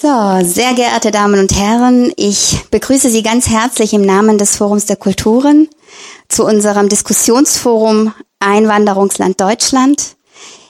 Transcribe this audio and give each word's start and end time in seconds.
So, 0.00 0.38
sehr 0.44 0.74
geehrte 0.74 1.10
Damen 1.10 1.40
und 1.40 1.52
Herren, 1.58 2.12
ich 2.14 2.60
begrüße 2.70 3.10
Sie 3.10 3.24
ganz 3.24 3.48
herzlich 3.48 3.92
im 3.92 4.02
Namen 4.02 4.38
des 4.38 4.56
Forums 4.56 4.86
der 4.86 4.94
Kulturen 4.94 5.68
zu 6.28 6.44
unserem 6.44 6.88
Diskussionsforum 6.88 8.14
Einwanderungsland 8.38 9.40
Deutschland. 9.40 10.14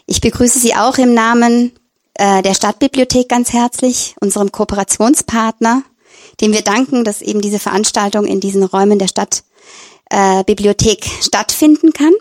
Ich 0.06 0.22
begrüße 0.22 0.59
Sie 0.59 0.75
auch 0.75 0.96
im 0.96 1.12
Namen 1.12 1.72
äh, 2.14 2.41
der 2.41 2.54
Stadtbibliothek 2.54 3.29
ganz 3.29 3.53
herzlich, 3.53 4.14
unserem 4.19 4.51
Kooperationspartner, 4.51 5.83
dem 6.40 6.54
wir 6.54 6.63
danken, 6.63 7.04
dass 7.04 7.21
eben 7.21 7.42
diese 7.42 7.58
Veranstaltung 7.58 8.24
in 8.24 8.40
diesen 8.40 8.63
Räumen 8.63 8.99
der 8.99 9.08
Stadtbibliothek 9.08 11.06
äh, 11.06 11.22
stattfinden 11.22 11.92
kann. 11.92 12.15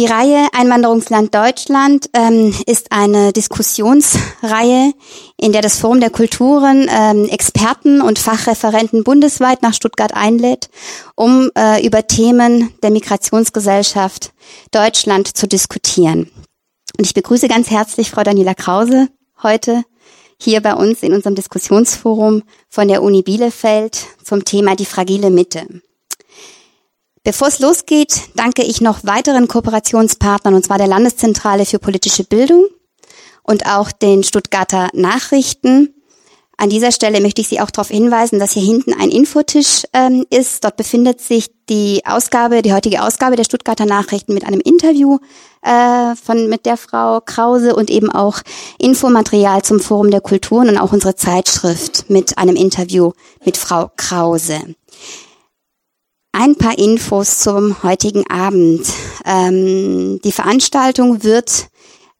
Die 0.00 0.06
Reihe 0.06 0.48
Einwanderungsland 0.54 1.34
Deutschland 1.34 2.08
ähm, 2.14 2.54
ist 2.64 2.90
eine 2.90 3.34
Diskussionsreihe, 3.34 4.94
in 5.36 5.52
der 5.52 5.60
das 5.60 5.78
Forum 5.78 6.00
der 6.00 6.08
Kulturen 6.08 6.88
ähm, 6.90 7.28
Experten 7.28 8.00
und 8.00 8.18
Fachreferenten 8.18 9.04
bundesweit 9.04 9.60
nach 9.60 9.74
Stuttgart 9.74 10.14
einlädt, 10.14 10.70
um 11.16 11.50
äh, 11.54 11.86
über 11.86 12.06
Themen 12.06 12.72
der 12.82 12.92
Migrationsgesellschaft 12.92 14.32
Deutschland 14.70 15.36
zu 15.36 15.46
diskutieren. 15.46 16.30
Und 16.96 17.04
ich 17.04 17.12
begrüße 17.12 17.48
ganz 17.48 17.68
herzlich 17.70 18.10
Frau 18.10 18.22
Daniela 18.22 18.54
Krause 18.54 19.08
heute 19.42 19.84
hier 20.40 20.62
bei 20.62 20.72
uns 20.72 21.02
in 21.02 21.12
unserem 21.12 21.34
Diskussionsforum 21.34 22.42
von 22.70 22.88
der 22.88 23.02
Uni 23.02 23.20
Bielefeld 23.20 24.06
zum 24.24 24.46
Thema 24.46 24.76
die 24.76 24.86
fragile 24.86 25.28
Mitte. 25.28 25.82
Bevor 27.30 27.46
es 27.46 27.60
losgeht, 27.60 28.22
danke 28.34 28.64
ich 28.64 28.80
noch 28.80 29.04
weiteren 29.04 29.46
Kooperationspartnern, 29.46 30.52
und 30.52 30.64
zwar 30.64 30.78
der 30.78 30.88
Landeszentrale 30.88 31.64
für 31.64 31.78
politische 31.78 32.24
Bildung 32.24 32.66
und 33.44 33.66
auch 33.66 33.92
den 33.92 34.24
Stuttgarter 34.24 34.88
Nachrichten. 34.94 35.94
An 36.56 36.70
dieser 36.70 36.90
Stelle 36.90 37.20
möchte 37.20 37.40
ich 37.40 37.46
Sie 37.46 37.60
auch 37.60 37.70
darauf 37.70 37.86
hinweisen, 37.86 38.40
dass 38.40 38.54
hier 38.54 38.64
hinten 38.64 38.94
ein 38.94 39.10
Infotisch 39.10 39.84
ähm, 39.92 40.26
ist. 40.28 40.64
Dort 40.64 40.76
befindet 40.76 41.20
sich 41.20 41.52
die 41.68 42.02
Ausgabe, 42.04 42.62
die 42.62 42.72
heutige 42.72 43.00
Ausgabe 43.00 43.36
der 43.36 43.44
Stuttgarter 43.44 43.86
Nachrichten 43.86 44.34
mit 44.34 44.44
einem 44.44 44.60
Interview 44.60 45.18
äh, 45.62 46.16
von 46.16 46.48
mit 46.48 46.66
der 46.66 46.76
Frau 46.76 47.20
Krause 47.20 47.76
und 47.76 47.90
eben 47.90 48.10
auch 48.10 48.40
Infomaterial 48.80 49.62
zum 49.62 49.78
Forum 49.78 50.10
der 50.10 50.20
Kulturen 50.20 50.68
und 50.68 50.78
auch 50.78 50.92
unsere 50.92 51.14
Zeitschrift 51.14 52.10
mit 52.10 52.38
einem 52.38 52.56
Interview 52.56 53.12
mit 53.44 53.56
Frau 53.56 53.88
Krause. 53.96 54.74
Ein 56.32 56.54
paar 56.54 56.78
Infos 56.78 57.40
zum 57.40 57.82
heutigen 57.82 58.24
Abend. 58.30 58.86
Ähm, 59.24 60.20
die 60.22 60.32
Veranstaltung 60.32 61.24
wird 61.24 61.68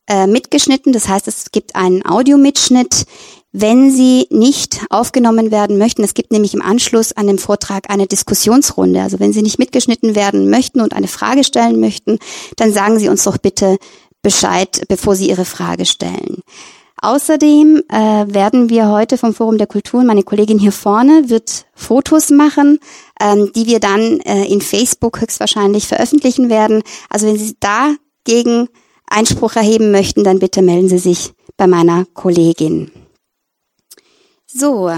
äh, 0.09 0.27
mitgeschnitten, 0.27 0.93
das 0.93 1.09
heißt, 1.09 1.29
es 1.29 1.53
gibt 1.53 1.77
einen 1.77 2.05
Audiomitschnitt. 2.05 3.07
Wenn 3.53 3.91
Sie 3.91 4.27
nicht 4.31 4.81
aufgenommen 4.91 5.53
werden 5.53 5.79
möchten, 5.79 6.03
es 6.03 6.15
gibt 6.15 6.33
nämlich 6.33 6.55
im 6.55 6.63
Anschluss 6.63 7.13
an 7.13 7.29
dem 7.29 7.39
Vortrag 7.39 7.89
eine 7.89 8.07
Diskussionsrunde. 8.07 9.01
Also 9.01 9.21
wenn 9.21 9.33
Sie 9.33 9.43
nicht 9.43 9.59
mitgeschnitten 9.59 10.17
werden 10.17 10.51
möchten 10.51 10.81
und 10.81 10.93
eine 10.93 11.09
Frage 11.09 11.45
stellen 11.45 11.79
möchten, 11.79 12.19
dann 12.57 12.73
sagen 12.73 12.99
Sie 12.99 13.09
uns 13.09 13.25
doch 13.25 13.39
bitte 13.39 13.79
Bescheid, 14.23 14.83
bevor 14.89 15.15
Sie 15.15 15.29
Ihre 15.29 15.45
Frage 15.45 15.87
stellen. 15.87 16.43
Außerdem 17.03 17.83
äh, 17.89 17.95
werden 18.35 18.69
wir 18.69 18.89
heute 18.89 19.17
vom 19.17 19.33
Forum 19.33 19.57
der 19.57 19.67
Kulturen, 19.67 20.07
meine 20.07 20.23
Kollegin 20.23 20.59
hier 20.59 20.73
vorne 20.73 21.31
wird 21.31 21.67
Fotos 21.75 22.31
machen, 22.31 22.79
ähm, 23.19 23.51
die 23.55 23.67
wir 23.67 23.81
dann 23.81 24.21
äh, 24.21 24.45
in 24.45 24.61
Facebook 24.61 25.21
höchstwahrscheinlich 25.21 25.87
veröffentlichen 25.87 26.51
werden. 26.51 26.83
Also 27.09 27.27
wenn 27.27 27.39
Sie 27.39 27.57
dagegen 27.59 28.69
Einspruch 29.07 29.57
erheben 29.57 29.91
möchten, 29.91 30.25
dann 30.25 30.41
bitte 30.41 30.61
melden 30.61 30.89
Sie 30.89 30.99
sich 30.99 31.33
bei 31.57 31.67
meiner 31.67 32.05
Kollegin. 32.13 32.91
So, 34.47 34.91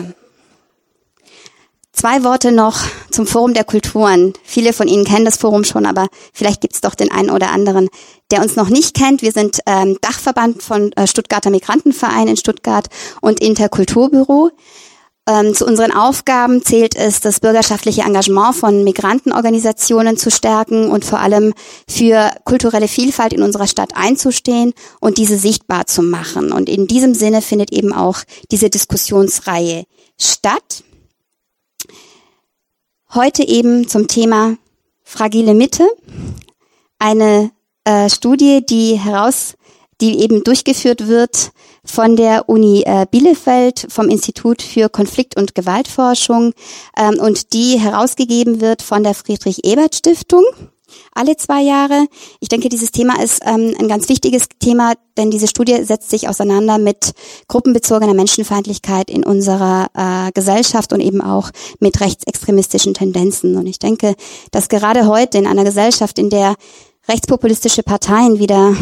Zwei 2.03 2.25
Worte 2.25 2.50
noch 2.50 2.81
zum 3.12 3.28
Forum 3.28 3.55
der 3.55 3.62
Kulturen. 3.62 4.33
Viele 4.42 4.72
von 4.72 4.89
Ihnen 4.89 5.05
kennen 5.05 5.25
das 5.25 5.36
Forum 5.36 5.63
schon, 5.63 5.86
aber 5.86 6.08
vielleicht 6.33 6.61
gibt 6.61 6.74
es 6.74 6.80
doch 6.80 6.96
den 6.96 7.13
einen 7.13 7.30
oder 7.30 7.52
anderen, 7.52 7.89
der 8.33 8.42
uns 8.42 8.57
noch 8.57 8.70
nicht 8.70 8.96
kennt. 8.96 9.23
Wir 9.23 9.30
sind 9.30 9.61
ähm, 9.67 9.98
Dachverband 10.01 10.64
von 10.64 10.91
äh, 10.95 11.07
Stuttgarter 11.07 11.51
Migrantenverein 11.51 12.27
in 12.27 12.36
Stuttgart 12.36 12.89
und 13.20 13.39
Interkulturbüro. 13.39 14.51
Ähm, 15.29 15.55
zu 15.55 15.64
unseren 15.64 15.92
Aufgaben 15.92 16.64
zählt 16.64 16.96
es, 16.96 17.20
das 17.20 17.39
bürgerschaftliche 17.39 18.02
Engagement 18.02 18.57
von 18.57 18.83
Migrantenorganisationen 18.83 20.17
zu 20.17 20.33
stärken 20.33 20.91
und 20.91 21.05
vor 21.05 21.20
allem 21.20 21.55
für 21.89 22.33
kulturelle 22.45 22.89
Vielfalt 22.89 23.33
in 23.33 23.45
unserer 23.45 23.68
Stadt 23.68 23.92
einzustehen 23.95 24.73
und 25.01 25.18
diese 25.18 25.39
sichtbar 25.39 25.86
zu 25.86 26.02
machen. 26.02 26.51
Und 26.51 26.68
in 26.68 26.89
diesem 26.89 27.14
Sinne 27.14 27.42
findet 27.42 27.73
eben 27.73 27.92
auch 27.92 28.23
diese 28.51 28.70
Diskussionsreihe 28.70 29.85
statt. 30.18 30.83
Heute 33.14 33.46
eben 33.46 33.89
zum 33.89 34.08
Thema 34.08 34.56
fragile 35.05 35.52
Mitte. 35.52 35.86
Eine 36.98 37.50
äh, 37.84 38.08
Studie, 38.08 38.64
die 38.64 38.98
heraus, 38.98 39.52
die 40.00 40.20
eben 40.20 40.45
durchgeführt 40.45 41.08
wird 41.08 41.52
von 41.84 42.17
der 42.17 42.48
Uni 42.48 42.84
äh, 42.86 43.05
Bielefeld, 43.11 43.86
vom 43.90 44.08
Institut 44.08 44.62
für 44.62 44.89
Konflikt- 44.89 45.36
und 45.36 45.55
Gewaltforschung 45.55 46.55
ähm, 46.96 47.18
und 47.20 47.52
die 47.52 47.78
herausgegeben 47.78 48.62
wird 48.62 48.80
von 48.80 49.02
der 49.02 49.12
Friedrich-Ebert-Stiftung 49.12 50.44
alle 51.14 51.36
zwei 51.36 51.63
Jahre. 51.63 52.07
Ich 52.41 52.48
denke, 52.48 52.69
dieses 52.69 52.91
Thema 52.91 53.20
ist 53.20 53.41
ähm, 53.45 53.75
ein 53.79 53.89
ganz 53.89 54.08
wichtiges 54.08 54.47
Thema, 54.58 54.95
denn 55.17 55.30
diese 55.30 55.48
Studie 55.48 55.85
setzt 55.85 56.11
sich 56.11 56.29
auseinander 56.29 56.79
mit 56.79 57.13
gruppenbezogener 57.48 58.14
Menschenfeindlichkeit 58.14 59.11
in 59.11 59.25
unserer 59.25 59.89
äh, 59.95 60.33
Gesellschaft 60.33 60.92
und 60.92 61.01
eben 61.01 61.20
auch 61.20 61.51
mit 61.80 62.01
rechtsextremistischen 62.01 62.95
Tendenzen. 62.95 63.57
Und 63.57 63.67
ich 63.67 63.79
denke, 63.79 64.14
dass 64.51 64.69
gerade 64.69 65.07
heute 65.07 65.39
in 65.39 65.47
einer 65.47 65.64
Gesellschaft, 65.64 66.19
in 66.19 66.30
der 66.30 66.55
rechtspopulistische 67.09 67.83
Parteien 67.83 68.39
wieder 68.39 68.74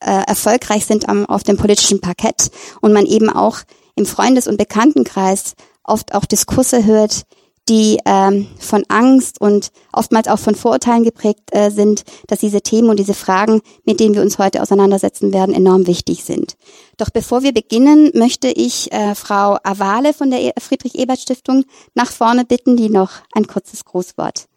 äh, 0.00 0.22
erfolgreich 0.26 0.86
sind 0.86 1.08
am, 1.08 1.26
auf 1.26 1.42
dem 1.42 1.56
politischen 1.56 2.00
Parkett 2.00 2.50
und 2.80 2.92
man 2.92 3.06
eben 3.06 3.30
auch 3.30 3.58
im 3.94 4.06
Freundes- 4.06 4.48
und 4.48 4.56
Bekanntenkreis 4.56 5.54
oft 5.84 6.14
auch 6.14 6.24
Diskurse 6.24 6.84
hört, 6.84 7.24
die 7.72 7.96
ähm, 8.04 8.48
von 8.58 8.84
Angst 8.88 9.40
und 9.40 9.72
oftmals 9.94 10.28
auch 10.28 10.38
von 10.38 10.54
Vorurteilen 10.54 11.04
geprägt 11.04 11.40
äh, 11.52 11.70
sind, 11.70 12.04
dass 12.26 12.40
diese 12.40 12.60
Themen 12.60 12.90
und 12.90 12.98
diese 12.98 13.14
Fragen, 13.14 13.62
mit 13.86 13.98
denen 13.98 14.14
wir 14.14 14.20
uns 14.20 14.36
heute 14.36 14.60
auseinandersetzen 14.60 15.32
werden, 15.32 15.54
enorm 15.54 15.86
wichtig 15.86 16.22
sind. 16.22 16.56
Doch 16.98 17.08
bevor 17.08 17.42
wir 17.42 17.54
beginnen, 17.54 18.10
möchte 18.12 18.48
ich 18.48 18.92
äh, 18.92 19.14
Frau 19.14 19.56
Avale 19.64 20.12
von 20.12 20.30
der 20.30 20.42
e-, 20.42 20.52
Friedrich-Ebert-Stiftung 20.60 21.64
nach 21.94 22.12
vorne 22.12 22.44
bitten, 22.44 22.76
die 22.76 22.90
noch 22.90 23.12
ein 23.34 23.46
kurzes 23.46 23.86
Grußwort 23.86 24.48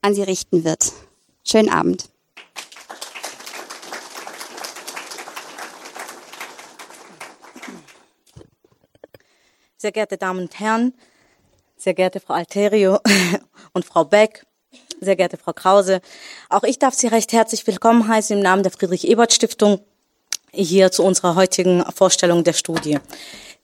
an 0.00 0.14
Sie 0.14 0.22
richten 0.22 0.62
wird. 0.62 0.92
Schönen 1.42 1.70
Abend. 1.70 2.08
Sehr 9.76 9.90
geehrte 9.90 10.18
Damen 10.18 10.42
und 10.42 10.60
Herren, 10.60 10.94
sehr 11.86 11.94
geehrte 11.94 12.18
Frau 12.18 12.34
Alterio 12.34 12.98
und 13.72 13.84
Frau 13.84 14.04
Beck, 14.04 14.44
sehr 15.00 15.14
geehrte 15.14 15.36
Frau 15.36 15.52
Krause. 15.52 16.00
Auch 16.48 16.64
ich 16.64 16.80
darf 16.80 16.94
Sie 16.94 17.06
recht 17.06 17.32
herzlich 17.32 17.64
willkommen 17.64 18.08
heißen 18.08 18.36
im 18.36 18.42
Namen 18.42 18.64
der 18.64 18.72
Friedrich-Ebert-Stiftung 18.72 19.78
hier 20.50 20.90
zu 20.90 21.04
unserer 21.04 21.36
heutigen 21.36 21.84
Vorstellung 21.94 22.42
der 22.42 22.54
Studie. 22.54 22.98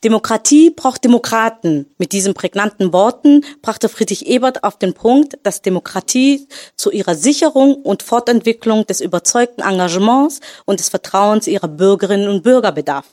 Demokratie 0.05 0.71
braucht 0.71 1.03
Demokraten. 1.03 1.93
Mit 1.99 2.13
diesen 2.13 2.33
prägnanten 2.33 2.93
Worten 2.93 3.45
brachte 3.61 3.89
Friedrich 3.89 4.25
Ebert 4.29 4.63
auf 4.63 4.79
den 4.79 4.95
Punkt, 4.95 5.37
dass 5.43 5.63
Demokratie 5.63 6.47
zu 6.77 6.93
ihrer 6.93 7.17
Sicherung 7.17 7.75
und 7.75 8.05
Fortentwicklung 8.05 8.87
des 8.87 9.01
überzeugten 9.01 9.63
Engagements 9.63 10.39
und 10.65 10.79
des 10.79 10.91
Vertrauens 10.91 11.49
ihrer 11.49 11.67
Bürgerinnen 11.67 12.29
und 12.29 12.45
Bürger 12.45 12.71
bedarf. 12.71 13.07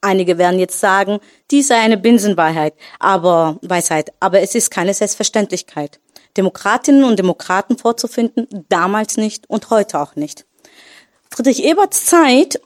Einige 0.00 0.38
werden 0.38 0.58
jetzt 0.58 0.80
sagen, 0.80 1.18
dies 1.50 1.68
sei 1.68 1.76
eine 1.76 1.96
Binsenweisheit, 1.96 2.74
aber 2.98 3.58
Weisheit, 3.62 4.12
aber 4.20 4.40
es 4.40 4.54
ist 4.54 4.70
keine 4.70 4.94
Selbstverständlichkeit. 4.94 6.00
Demokratinnen 6.36 7.04
und 7.04 7.18
Demokraten 7.18 7.78
vorzufinden, 7.78 8.46
damals 8.68 9.16
nicht 9.16 9.48
und 9.48 9.70
heute 9.70 9.98
auch 10.00 10.16
nicht. 10.16 10.44
Friedrich 11.30 11.64
Eberts 11.64 12.06
Zeit 12.06 12.60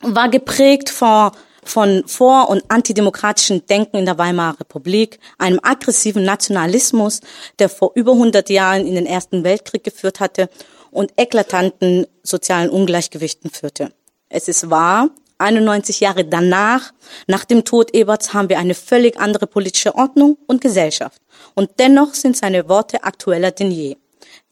war 0.00 0.28
geprägt 0.28 0.90
von, 0.90 1.30
von 1.64 2.04
vor- 2.06 2.48
und 2.48 2.64
antidemokratischen 2.68 3.66
Denken 3.66 3.98
in 3.98 4.06
der 4.06 4.18
Weimarer 4.18 4.60
Republik, 4.60 5.18
einem 5.38 5.60
aggressiven 5.62 6.24
Nationalismus, 6.24 7.20
der 7.58 7.68
vor 7.68 7.92
über 7.94 8.12
100 8.12 8.48
Jahren 8.50 8.86
in 8.86 8.94
den 8.94 9.06
Ersten 9.06 9.44
Weltkrieg 9.44 9.84
geführt 9.84 10.20
hatte 10.20 10.48
und 10.90 11.12
eklatanten 11.16 12.06
sozialen 12.22 12.70
Ungleichgewichten 12.70 13.50
führte. 13.50 13.92
Es 14.28 14.48
ist 14.48 14.70
wahr, 14.70 15.10
91 15.38 16.00
Jahre 16.00 16.24
danach, 16.24 16.92
nach 17.26 17.44
dem 17.44 17.64
Tod 17.64 17.94
Eberts, 17.94 18.32
haben 18.32 18.48
wir 18.48 18.58
eine 18.58 18.74
völlig 18.74 19.18
andere 19.18 19.46
politische 19.46 19.94
Ordnung 19.94 20.38
und 20.46 20.60
Gesellschaft. 20.60 21.20
Und 21.54 21.70
dennoch 21.78 22.14
sind 22.14 22.36
seine 22.36 22.68
Worte 22.68 23.04
aktueller 23.04 23.50
denn 23.50 23.70
je. 23.70 23.96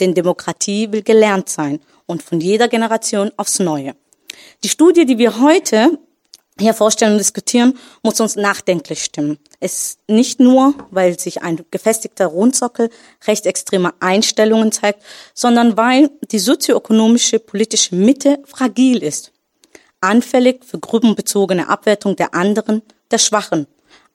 Denn 0.01 0.15
Demokratie 0.15 0.93
will 0.93 1.03
gelernt 1.03 1.49
sein 1.49 1.81
und 2.07 2.23
von 2.23 2.41
jeder 2.41 2.69
Generation 2.69 3.31
aufs 3.37 3.59
Neue. 3.59 3.95
Die 4.63 4.69
Studie, 4.69 5.07
die 5.07 5.19
wir 5.19 5.41
heute 5.41 5.99
hier 6.59 6.75
vorstellen 6.75 7.13
und 7.13 7.19
diskutieren, 7.19 7.79
muss 8.03 8.21
uns 8.21 8.37
nachdenklich 8.37 9.03
stimmen. 9.03 9.39
Es 9.59 9.99
nicht 10.07 10.39
nur, 10.39 10.75
weil 10.91 11.19
sich 11.19 11.43
ein 11.43 11.65
gefestigter 11.71 12.27
Rundsockel 12.27 12.91
rechtsextremer 13.27 13.95
Einstellungen 13.99 14.71
zeigt, 14.71 15.03
sondern 15.35 15.77
weil 15.77 16.11
die 16.31 16.39
sozioökonomische 16.39 17.41
politische 17.41 17.97
Mitte 17.97 18.39
fragil 18.45 19.03
ist. 19.03 19.34
Anfällig 20.05 20.67
für 20.67 20.79
gruppenbezogene 20.79 21.71
Abwertung 21.71 22.15
der 22.15 22.35
anderen, 22.35 22.83
der 23.11 23.17
Schwachen. 23.17 23.67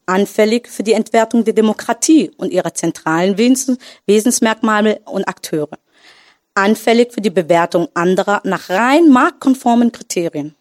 Anfällig 0.05 0.67
für 0.67 0.83
die 0.83 0.93
Entwertung 0.93 1.45
der 1.45 1.55
Demokratie 1.55 2.29
und 2.37 2.51
ihrer 2.51 2.75
zentralen 2.75 3.39
Wesensmerkmale 3.39 5.01
und 5.05 5.27
Akteure. 5.27 5.79
Anfällig 6.53 7.11
für 7.11 7.21
die 7.21 7.31
Bewertung 7.31 7.87
anderer 7.95 8.39
nach 8.43 8.69
rein 8.69 9.09
marktkonformen 9.09 9.91
Kriterien. 9.91 10.53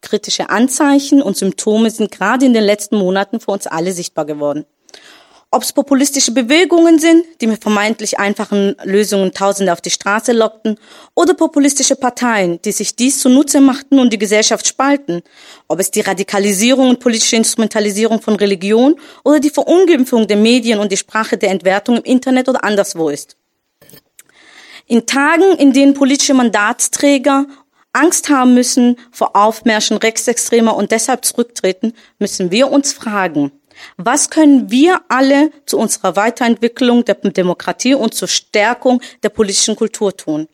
Kritische 0.00 0.50
Anzeichen 0.50 1.22
und 1.22 1.36
Symptome 1.36 1.90
sind 1.90 2.10
gerade 2.10 2.44
in 2.44 2.52
den 2.52 2.64
letzten 2.64 2.96
Monaten 2.96 3.38
für 3.38 3.52
uns 3.52 3.68
alle 3.68 3.92
sichtbar 3.92 4.24
geworden. 4.24 4.64
Ob 5.52 5.62
es 5.62 5.72
populistische 5.72 6.32
Bewegungen 6.32 6.98
sind, 6.98 7.24
die 7.40 7.46
mit 7.46 7.62
vermeintlich 7.62 8.18
einfachen 8.18 8.74
Lösungen 8.82 9.32
Tausende 9.32 9.72
auf 9.72 9.80
die 9.80 9.90
Straße 9.90 10.32
lockten, 10.32 10.76
oder 11.14 11.34
populistische 11.34 11.94
Parteien, 11.94 12.60
die 12.62 12.72
sich 12.72 12.96
dies 12.96 13.20
zunutze 13.20 13.60
machten 13.60 14.00
und 14.00 14.12
die 14.12 14.18
Gesellschaft 14.18 14.66
spalten, 14.66 15.22
ob 15.68 15.78
es 15.78 15.92
die 15.92 16.00
Radikalisierung 16.00 16.90
und 16.90 17.00
politische 17.00 17.36
Instrumentalisierung 17.36 18.20
von 18.20 18.34
Religion 18.34 18.96
oder 19.24 19.38
die 19.38 19.50
Verunglimpfung 19.50 20.26
der 20.26 20.36
Medien 20.36 20.80
und 20.80 20.90
die 20.90 20.96
Sprache 20.96 21.38
der 21.38 21.50
Entwertung 21.50 21.98
im 21.98 22.04
Internet 22.04 22.48
oder 22.48 22.64
anderswo 22.64 23.08
ist. 23.08 23.36
In 24.88 25.06
Tagen, 25.06 25.56
in 25.58 25.72
denen 25.72 25.94
politische 25.94 26.34
Mandatsträger 26.34 27.46
Angst 27.92 28.28
haben 28.28 28.52
müssen 28.52 28.96
vor 29.10 29.34
Aufmärschen 29.34 29.96
Rechtsextremer 29.96 30.76
und 30.76 30.90
deshalb 30.90 31.24
zurücktreten, 31.24 31.94
müssen 32.18 32.50
wir 32.50 32.70
uns 32.70 32.92
fragen, 32.92 33.52
was 33.96 34.30
können 34.30 34.70
wir 34.70 35.00
alle 35.08 35.50
zu 35.66 35.78
unserer 35.78 36.16
Weiterentwicklung 36.16 37.04
der 37.04 37.14
Demokratie 37.14 37.94
und 37.94 38.14
zur 38.14 38.28
Stärkung 38.28 39.00
der 39.22 39.30
politischen 39.30 39.76
Kultur 39.76 40.16
tun? 40.16 40.48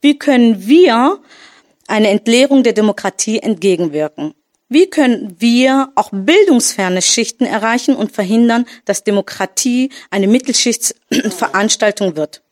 Wie 0.00 0.18
können 0.18 0.66
wir 0.66 1.20
eine 1.86 2.08
Entleerung 2.08 2.62
der 2.62 2.72
Demokratie 2.72 3.38
entgegenwirken? 3.38 4.34
Wie 4.68 4.90
können 4.90 5.36
wir 5.38 5.90
auch 5.94 6.10
bildungsferne 6.12 7.00
Schichten 7.00 7.44
erreichen 7.44 7.96
und 7.96 8.12
verhindern, 8.12 8.66
dass 8.84 9.02
Demokratie 9.02 9.90
eine 10.10 10.28
Mittelschichtsveranstaltung 10.28 12.16
wird? 12.16 12.42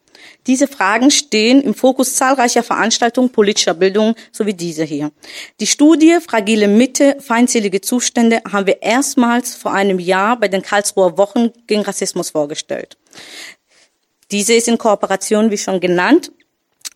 Diese 0.47 0.69
Fragen 0.69 1.11
stehen 1.11 1.61
im 1.61 1.75
Fokus 1.75 2.15
zahlreicher 2.15 2.63
Veranstaltungen 2.63 3.31
politischer 3.31 3.75
Bildung, 3.75 4.15
so 4.31 4.47
wie 4.47 4.55
diese 4.55 4.85
hier. 4.85 5.11
Die 5.61 5.67
Studie 5.67 6.19
Fragile 6.27 6.69
Mitte, 6.69 7.17
feindselige 7.21 7.81
Zustände 7.81 8.41
haben 8.51 8.67
wir 8.67 8.83
erstmals 8.83 9.55
vor 9.55 9.73
einem 9.73 9.99
Jahr 9.99 10.39
bei 10.39 10.49
den 10.49 10.63
Karlsruher 10.63 11.19
Wochen 11.19 11.51
gegen 11.67 11.83
Rassismus 11.83 12.31
vorgestellt. 12.31 12.97
Diese 14.31 14.55
ist 14.55 14.69
in 14.69 14.79
Kooperation, 14.79 15.51
wie 15.51 15.59
schon 15.59 15.81
genannt, 15.81 16.33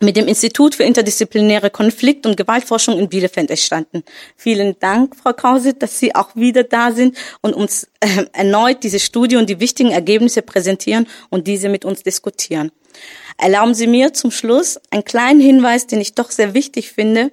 mit 0.02 0.16
dem 0.16 0.26
Institut 0.26 0.74
für 0.74 0.84
interdisziplinäre 0.84 1.70
Konflikt- 1.70 2.24
und 2.24 2.36
Gewaltforschung 2.36 2.98
in 2.98 3.08
Bielefeld 3.08 3.50
entstanden. 3.50 4.02
Vielen 4.34 4.78
Dank, 4.78 5.14
Frau 5.14 5.34
Krause, 5.34 5.74
dass 5.74 5.98
Sie 5.98 6.14
auch 6.14 6.34
wieder 6.34 6.64
da 6.64 6.90
sind 6.92 7.16
und 7.42 7.54
uns 7.54 7.86
äh, 8.00 8.24
erneut 8.32 8.82
diese 8.82 8.98
Studie 8.98 9.36
und 9.36 9.50
die 9.50 9.60
wichtigen 9.60 9.90
Ergebnisse 9.90 10.40
präsentieren 10.40 11.06
und 11.28 11.46
diese 11.46 11.68
mit 11.68 11.84
uns 11.84 12.02
diskutieren. 12.02 12.72
Erlauben 13.40 13.74
Sie 13.74 13.86
mir 13.86 14.12
zum 14.12 14.30
Schluss 14.30 14.78
einen 14.90 15.04
kleinen 15.04 15.40
Hinweis, 15.40 15.86
den 15.86 16.00
ich 16.00 16.14
doch 16.14 16.30
sehr 16.30 16.52
wichtig 16.52 16.92
finde. 16.92 17.32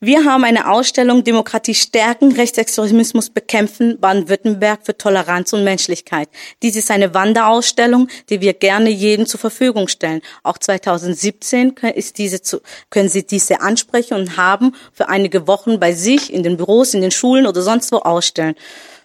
Wir 0.00 0.24
haben 0.24 0.44
eine 0.44 0.70
Ausstellung 0.70 1.22
Demokratie 1.22 1.74
stärken, 1.74 2.32
Rechtsextremismus 2.32 3.30
bekämpfen, 3.30 4.00
Baden-Württemberg 4.00 4.80
für 4.84 4.96
Toleranz 4.96 5.52
und 5.52 5.64
Menschlichkeit. 5.64 6.28
Dies 6.62 6.76
ist 6.76 6.90
eine 6.90 7.14
Wanderausstellung, 7.14 8.08
die 8.30 8.40
wir 8.40 8.54
gerne 8.54 8.90
jedem 8.90 9.26
zur 9.26 9.40
Verfügung 9.40 9.88
stellen. 9.88 10.22
Auch 10.42 10.58
2017 10.58 11.74
ist 11.94 12.18
diese 12.18 12.40
zu, 12.42 12.60
können 12.90 13.08
Sie 13.08 13.26
diese 13.26 13.60
ansprechen 13.60 14.14
und 14.14 14.36
haben 14.36 14.74
für 14.92 15.08
einige 15.08 15.46
Wochen 15.46 15.78
bei 15.78 15.92
sich 15.92 16.32
in 16.32 16.42
den 16.42 16.56
Büros, 16.56 16.94
in 16.94 17.02
den 17.02 17.10
Schulen 17.10 17.46
oder 17.46 17.62
sonst 17.62 17.92
wo 17.92 17.96
ausstellen. 17.96 18.54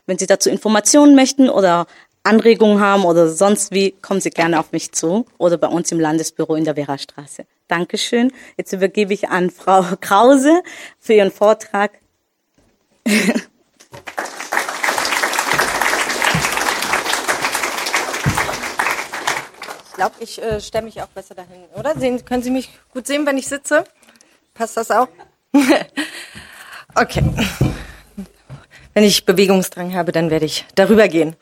Wenn 0.06 0.18
Sie 0.18 0.26
dazu 0.26 0.50
Informationen 0.50 1.16
möchten 1.16 1.50
oder 1.50 1.86
Anregungen 2.30 2.80
haben 2.80 3.06
oder 3.06 3.28
sonst 3.28 3.72
wie, 3.72 3.92
kommen 3.92 4.22
Sie 4.22 4.30
gerne 4.30 4.60
auf 4.60 4.72
mich 4.72 4.92
zu 4.92 5.26
oder 5.40 5.58
bei 5.58 5.68
uns 5.68 5.92
im 5.92 6.00
Landesbüro 6.00 6.54
in 6.54 6.64
der 6.64 6.76
Werastraße. 6.76 7.46
Dankeschön. 7.68 8.32
Jetzt 8.56 8.72
übergebe 8.72 9.16
ich 9.16 9.30
an 9.30 9.50
Frau 9.50 9.84
Krause 10.02 10.62
für 11.00 11.14
Ihren 11.14 11.32
Vortrag. 11.32 11.92
Ich 13.04 13.34
glaube, 19.96 20.16
ich 20.20 20.40
äh, 20.40 20.62
stelle 20.62 20.86
mich 20.86 21.02
auch 21.02 21.08
besser 21.08 21.34
dahin, 21.34 21.64
oder? 21.76 21.98
Sehen, 21.98 22.24
können 22.24 22.44
Sie 22.44 22.52
mich 22.52 22.70
gut 22.94 23.08
sehen, 23.08 23.26
wenn 23.26 23.40
ich 23.40 23.48
sitze? 23.48 23.86
Passt 24.54 24.78
das 24.78 24.92
auch? 24.92 25.08
okay. 26.96 27.24
Wenn 28.94 29.04
ich 29.04 29.26
Bewegungsdrang 29.26 29.96
habe, 29.96 30.12
dann 30.12 30.30
werde 30.30 30.46
ich 30.46 30.66
darüber 30.76 31.08
gehen. 31.08 31.36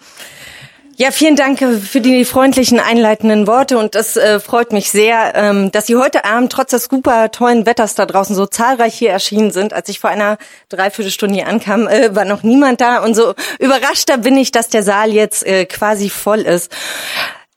Ja, 1.00 1.12
vielen 1.12 1.36
Dank 1.36 1.60
für 1.60 2.02
die 2.02 2.26
freundlichen 2.26 2.80
einleitenden 2.80 3.46
Worte 3.46 3.78
und 3.78 3.94
es 3.94 4.18
äh, 4.18 4.40
freut 4.40 4.74
mich 4.74 4.90
sehr, 4.90 5.34
ähm, 5.36 5.72
dass 5.72 5.86
Sie 5.86 5.96
heute 5.96 6.26
Abend 6.26 6.52
trotz 6.52 6.72
des 6.72 6.86
super 6.86 7.30
tollen 7.30 7.68
Wetters 7.68 7.94
da 7.94 8.08
draußen 8.08 8.36
so 8.36 8.48
zahlreich 8.48 8.96
hier 8.96 9.12
erschienen 9.12 9.52
sind. 9.52 9.74
Als 9.74 9.90
ich 9.90 10.00
vor 10.00 10.10
einer 10.10 10.40
Dreiviertelstunde 10.70 11.36
hier 11.36 11.48
ankam, 11.48 11.88
äh, 11.88 12.16
war 12.16 12.26
noch 12.26 12.42
niemand 12.42 12.82
da 12.82 13.04
und 13.04 13.14
so 13.14 13.36
überraschter 13.60 14.18
bin 14.18 14.38
ich, 14.38 14.50
dass 14.50 14.70
der 14.70 14.82
Saal 14.82 15.14
jetzt 15.14 15.46
äh, 15.46 15.66
quasi 15.68 16.10
voll 16.10 16.40
ist. 16.40 16.76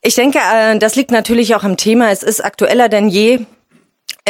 Ich 0.02 0.16
denke, 0.16 0.38
äh, 0.38 0.78
das 0.78 0.94
liegt 0.94 1.10
natürlich 1.10 1.54
auch 1.54 1.64
am 1.64 1.78
Thema. 1.78 2.10
Es 2.10 2.22
ist 2.22 2.44
aktueller 2.44 2.90
denn 2.90 3.08
je. 3.08 3.46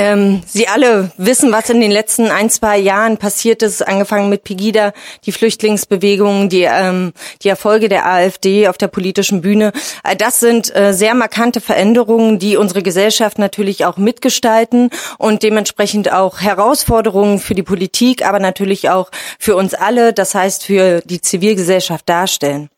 Ähm, 0.01 0.41
Sie 0.47 0.67
alle 0.67 1.11
wissen, 1.19 1.53
was 1.53 1.69
in 1.69 1.79
den 1.79 1.91
letzten 1.91 2.31
ein, 2.31 2.49
zwei 2.49 2.79
Jahren 2.79 3.19
passiert 3.19 3.63
ist, 3.63 3.87
angefangen 3.87 4.31
mit 4.31 4.45
Pegida, 4.45 4.95
die 5.27 5.33
Flüchtlingsbewegung, 5.33 6.49
die, 6.49 6.63
ähm, 6.63 7.13
die 7.43 7.51
Erfolge 7.51 7.91
der 7.91 8.07
AfD 8.07 8.67
auf 8.69 8.79
der 8.79 8.89
politischen 8.89 9.43
Bühne. 9.43 9.73
Äh, 10.03 10.17
das 10.17 10.41
sind 10.41 10.75
äh, 10.75 10.95
sehr 10.95 11.15
markante 11.15 11.61
Veränderungen, 11.61 12.39
die 12.39 12.57
unsere 12.57 12.83
Gesellschaft 12.83 13.39
natürlich 13.39 13.85
auch 13.85 13.99
mitgestalten 13.99 14.89
und 15.19 15.43
dementsprechend 15.43 16.11
auch 16.11 16.41
Herausforderungen 16.41 17.39
für 17.39 17.55
die 17.55 17.63
Politik, 17.63 18.25
aber 18.25 18.41
natürlich 18.41 18.89
auch 18.89 19.11
für 19.39 19.55
uns 19.55 19.75
alle, 19.75 20.15
das 20.15 20.35
heißt 20.35 20.65
für 20.65 21.03
die 21.05 21.21
Zivilgesellschaft 21.21 22.09
darstellen. 22.09 22.71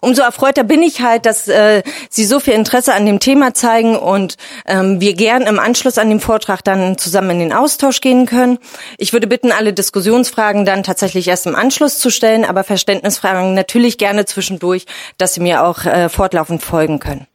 Umso 0.00 0.22
erfreuter 0.22 0.64
bin 0.64 0.82
ich 0.82 1.00
halt, 1.02 1.26
dass 1.26 1.48
äh, 1.48 1.82
Sie 2.08 2.24
so 2.24 2.40
viel 2.40 2.54
Interesse 2.54 2.94
an 2.94 3.06
dem 3.06 3.20
Thema 3.20 3.54
zeigen 3.54 3.96
und 3.96 4.36
ähm, 4.66 5.00
wir 5.00 5.14
gern 5.14 5.42
im 5.42 5.58
Anschluss 5.58 5.98
an 5.98 6.08
den 6.08 6.20
Vortrag 6.20 6.64
dann 6.64 6.98
zusammen 6.98 7.30
in 7.30 7.38
den 7.38 7.52
Austausch 7.52 8.00
gehen 8.00 8.26
können. 8.26 8.58
Ich 8.98 9.12
würde 9.12 9.26
bitten, 9.26 9.52
alle 9.52 9.72
Diskussionsfragen 9.72 10.64
dann 10.64 10.82
tatsächlich 10.82 11.28
erst 11.28 11.46
im 11.46 11.54
Anschluss 11.54 11.98
zu 11.98 12.10
stellen, 12.10 12.44
aber 12.44 12.64
Verständnisfragen 12.64 13.54
natürlich 13.54 13.98
gerne 13.98 14.24
zwischendurch, 14.24 14.86
dass 15.18 15.34
Sie 15.34 15.40
mir 15.40 15.64
auch 15.64 15.84
äh, 15.84 16.08
fortlaufend 16.08 16.62
folgen 16.62 16.98
können. 16.98 17.26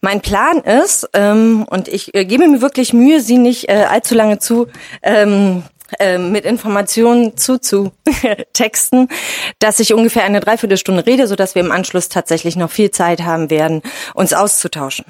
Mein 0.00 0.20
Plan 0.20 0.58
ist, 0.58 1.08
ähm, 1.12 1.64
und 1.68 1.88
ich 1.88 2.14
äh, 2.14 2.24
gebe 2.24 2.46
mir 2.48 2.60
wirklich 2.60 2.92
Mühe, 2.92 3.20
Sie 3.20 3.38
nicht 3.38 3.68
äh, 3.68 3.84
allzu 3.88 4.14
lange 4.14 4.38
zu 4.38 4.66
ähm, 5.02 5.62
ähm, 6.00 6.32
mit 6.32 6.44
Informationen 6.44 7.36
zuzutexten, 7.36 9.08
dass 9.58 9.80
ich 9.80 9.94
ungefähr 9.94 10.24
eine 10.24 10.40
Dreiviertelstunde 10.40 11.06
rede, 11.06 11.26
sodass 11.26 11.54
wir 11.54 11.62
im 11.62 11.72
Anschluss 11.72 12.08
tatsächlich 12.08 12.56
noch 12.56 12.70
viel 12.70 12.90
Zeit 12.90 13.22
haben 13.22 13.50
werden, 13.50 13.82
uns 14.14 14.32
auszutauschen. 14.32 15.04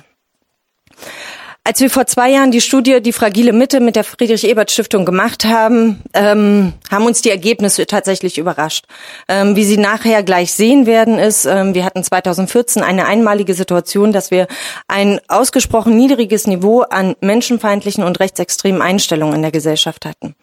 Als 1.66 1.80
wir 1.80 1.88
vor 1.88 2.06
zwei 2.06 2.28
Jahren 2.28 2.50
die 2.50 2.60
Studie 2.60 3.00
Die 3.00 3.14
fragile 3.14 3.54
Mitte 3.54 3.80
mit 3.80 3.96
der 3.96 4.04
Friedrich-Ebert-Stiftung 4.04 5.06
gemacht 5.06 5.46
haben, 5.46 6.02
ähm, 6.12 6.74
haben 6.90 7.06
uns 7.06 7.22
die 7.22 7.30
Ergebnisse 7.30 7.86
tatsächlich 7.86 8.36
überrascht. 8.36 8.84
Ähm, 9.28 9.56
wie 9.56 9.64
Sie 9.64 9.78
nachher 9.78 10.22
gleich 10.22 10.52
sehen 10.52 10.84
werden, 10.84 11.18
ist, 11.18 11.46
ähm, 11.46 11.72
wir 11.72 11.86
hatten 11.86 12.04
2014 12.04 12.82
eine 12.82 13.06
einmalige 13.06 13.54
Situation, 13.54 14.12
dass 14.12 14.30
wir 14.30 14.46
ein 14.88 15.20
ausgesprochen 15.28 15.96
niedriges 15.96 16.46
Niveau 16.46 16.82
an 16.82 17.16
menschenfeindlichen 17.22 18.04
und 18.04 18.20
rechtsextremen 18.20 18.82
Einstellungen 18.82 19.36
in 19.36 19.42
der 19.42 19.50
Gesellschaft 19.50 20.04
hatten. 20.04 20.34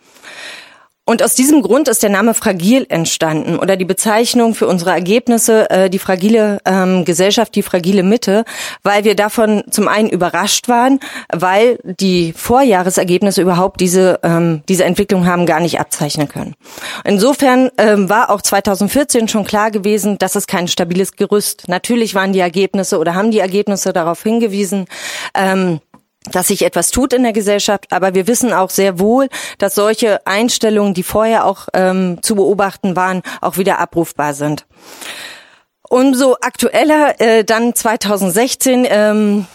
Und 1.03 1.23
aus 1.23 1.33
diesem 1.33 1.63
Grund 1.63 1.87
ist 1.87 2.03
der 2.03 2.11
Name 2.11 2.35
Fragil 2.35 2.85
entstanden 2.87 3.57
oder 3.57 3.75
die 3.75 3.85
Bezeichnung 3.85 4.53
für 4.53 4.67
unsere 4.67 4.91
Ergebnisse 4.91 5.69
äh, 5.71 5.89
die 5.89 5.97
fragile 5.97 6.59
ähm, 6.63 7.05
Gesellschaft, 7.05 7.55
die 7.55 7.63
fragile 7.63 8.03
Mitte, 8.03 8.45
weil 8.83 9.03
wir 9.03 9.15
davon 9.15 9.63
zum 9.71 9.87
einen 9.87 10.09
überrascht 10.09 10.69
waren, 10.69 10.99
weil 11.33 11.79
die 11.83 12.33
Vorjahresergebnisse 12.33 13.41
überhaupt 13.41 13.81
diese 13.81 14.19
ähm, 14.21 14.61
diese 14.69 14.85
Entwicklung 14.85 15.25
haben 15.25 15.47
gar 15.47 15.59
nicht 15.59 15.79
abzeichnen 15.79 16.29
können. 16.29 16.53
Insofern 17.03 17.71
ähm, 17.79 18.07
war 18.07 18.29
auch 18.29 18.41
2014 18.41 19.27
schon 19.27 19.43
klar 19.43 19.71
gewesen, 19.71 20.19
dass 20.19 20.35
es 20.35 20.45
kein 20.45 20.67
stabiles 20.67 21.13
Gerüst. 21.17 21.67
Natürlich 21.67 22.13
waren 22.13 22.31
die 22.31 22.39
Ergebnisse 22.39 22.99
oder 22.99 23.15
haben 23.15 23.31
die 23.31 23.39
Ergebnisse 23.39 23.91
darauf 23.91 24.21
hingewiesen. 24.21 24.85
Ähm, 25.33 25.81
dass 26.29 26.47
sich 26.47 26.63
etwas 26.63 26.91
tut 26.91 27.13
in 27.13 27.23
der 27.23 27.33
Gesellschaft, 27.33 27.87
aber 27.91 28.13
wir 28.13 28.27
wissen 28.27 28.53
auch 28.53 28.69
sehr 28.69 28.99
wohl, 28.99 29.27
dass 29.57 29.75
solche 29.75 30.25
Einstellungen, 30.27 30.93
die 30.93 31.03
vorher 31.03 31.45
auch 31.45 31.67
ähm, 31.73 32.19
zu 32.21 32.35
beobachten 32.35 32.95
waren, 32.95 33.23
auch 33.41 33.57
wieder 33.57 33.79
abrufbar 33.79 34.33
sind. 34.33 34.65
Umso 35.89 36.37
aktueller 36.39 37.19
äh, 37.19 37.43
dann 37.43 37.75
2016 37.75 38.87
ähm, 38.89 39.47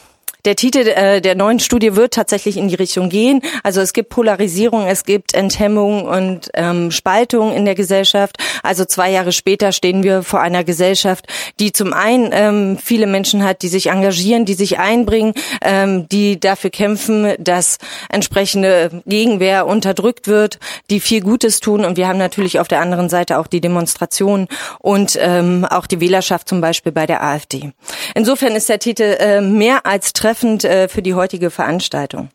der 0.46 0.54
Titel 0.54 0.86
äh, 0.86 1.20
der 1.20 1.34
neuen 1.34 1.58
Studie 1.58 1.96
wird 1.96 2.14
tatsächlich 2.14 2.56
in 2.56 2.68
die 2.68 2.76
Richtung 2.76 3.08
gehen. 3.08 3.42
Also 3.64 3.80
es 3.80 3.92
gibt 3.92 4.10
Polarisierung, 4.10 4.86
es 4.86 5.04
gibt 5.04 5.34
Enthemmung 5.34 6.04
und 6.04 6.50
ähm, 6.54 6.92
Spaltung 6.92 7.52
in 7.52 7.64
der 7.64 7.74
Gesellschaft. 7.74 8.36
Also 8.62 8.84
zwei 8.84 9.10
Jahre 9.10 9.32
später 9.32 9.72
stehen 9.72 10.04
wir 10.04 10.22
vor 10.22 10.40
einer 10.40 10.62
Gesellschaft, 10.62 11.26
die 11.58 11.72
zum 11.72 11.92
einen 11.92 12.30
ähm, 12.32 12.78
viele 12.82 13.08
Menschen 13.08 13.44
hat, 13.44 13.62
die 13.62 13.68
sich 13.68 13.88
engagieren, 13.88 14.44
die 14.44 14.54
sich 14.54 14.78
einbringen, 14.78 15.34
ähm, 15.62 16.08
die 16.08 16.38
dafür 16.38 16.70
kämpfen, 16.70 17.34
dass 17.40 17.78
entsprechende 18.08 19.02
Gegenwehr 19.04 19.66
unterdrückt 19.66 20.28
wird, 20.28 20.60
die 20.90 21.00
viel 21.00 21.22
Gutes 21.22 21.58
tun. 21.58 21.84
Und 21.84 21.96
wir 21.96 22.06
haben 22.06 22.18
natürlich 22.18 22.60
auf 22.60 22.68
der 22.68 22.80
anderen 22.80 23.08
Seite 23.08 23.38
auch 23.38 23.48
die 23.48 23.60
Demonstrationen 23.60 24.46
und 24.78 25.18
ähm, 25.20 25.66
auch 25.68 25.88
die 25.88 26.00
Wählerschaft 26.00 26.48
zum 26.48 26.60
Beispiel 26.60 26.92
bei 26.92 27.06
der 27.06 27.24
AfD. 27.24 27.72
Insofern 28.14 28.52
ist 28.54 28.68
der 28.68 28.78
Titel 28.78 29.16
äh, 29.18 29.40
mehr 29.40 29.86
als 29.86 30.12
Treffen 30.12 30.35
treffend 30.36 30.64
äh, 30.64 30.88
für 30.88 31.02
die 31.02 31.14
heutige 31.14 31.50
Veranstaltung. 31.50 32.28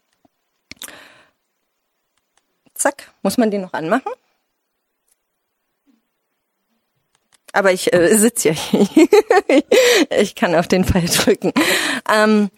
Zack, 2.73 3.11
muss 3.21 3.37
man 3.37 3.51
den 3.51 3.61
noch 3.61 3.73
anmachen? 3.73 4.11
Aber 7.53 7.71
ich 7.71 7.93
äh, 7.93 8.15
sitze 8.17 8.49
ja 8.49 8.55
hier. 8.55 9.07
ich 10.09 10.35
kann 10.35 10.55
auf 10.55 10.67
den 10.67 10.85
Pfeil 10.85 11.05
drücken. 11.05 11.53
Ähm, 12.11 12.49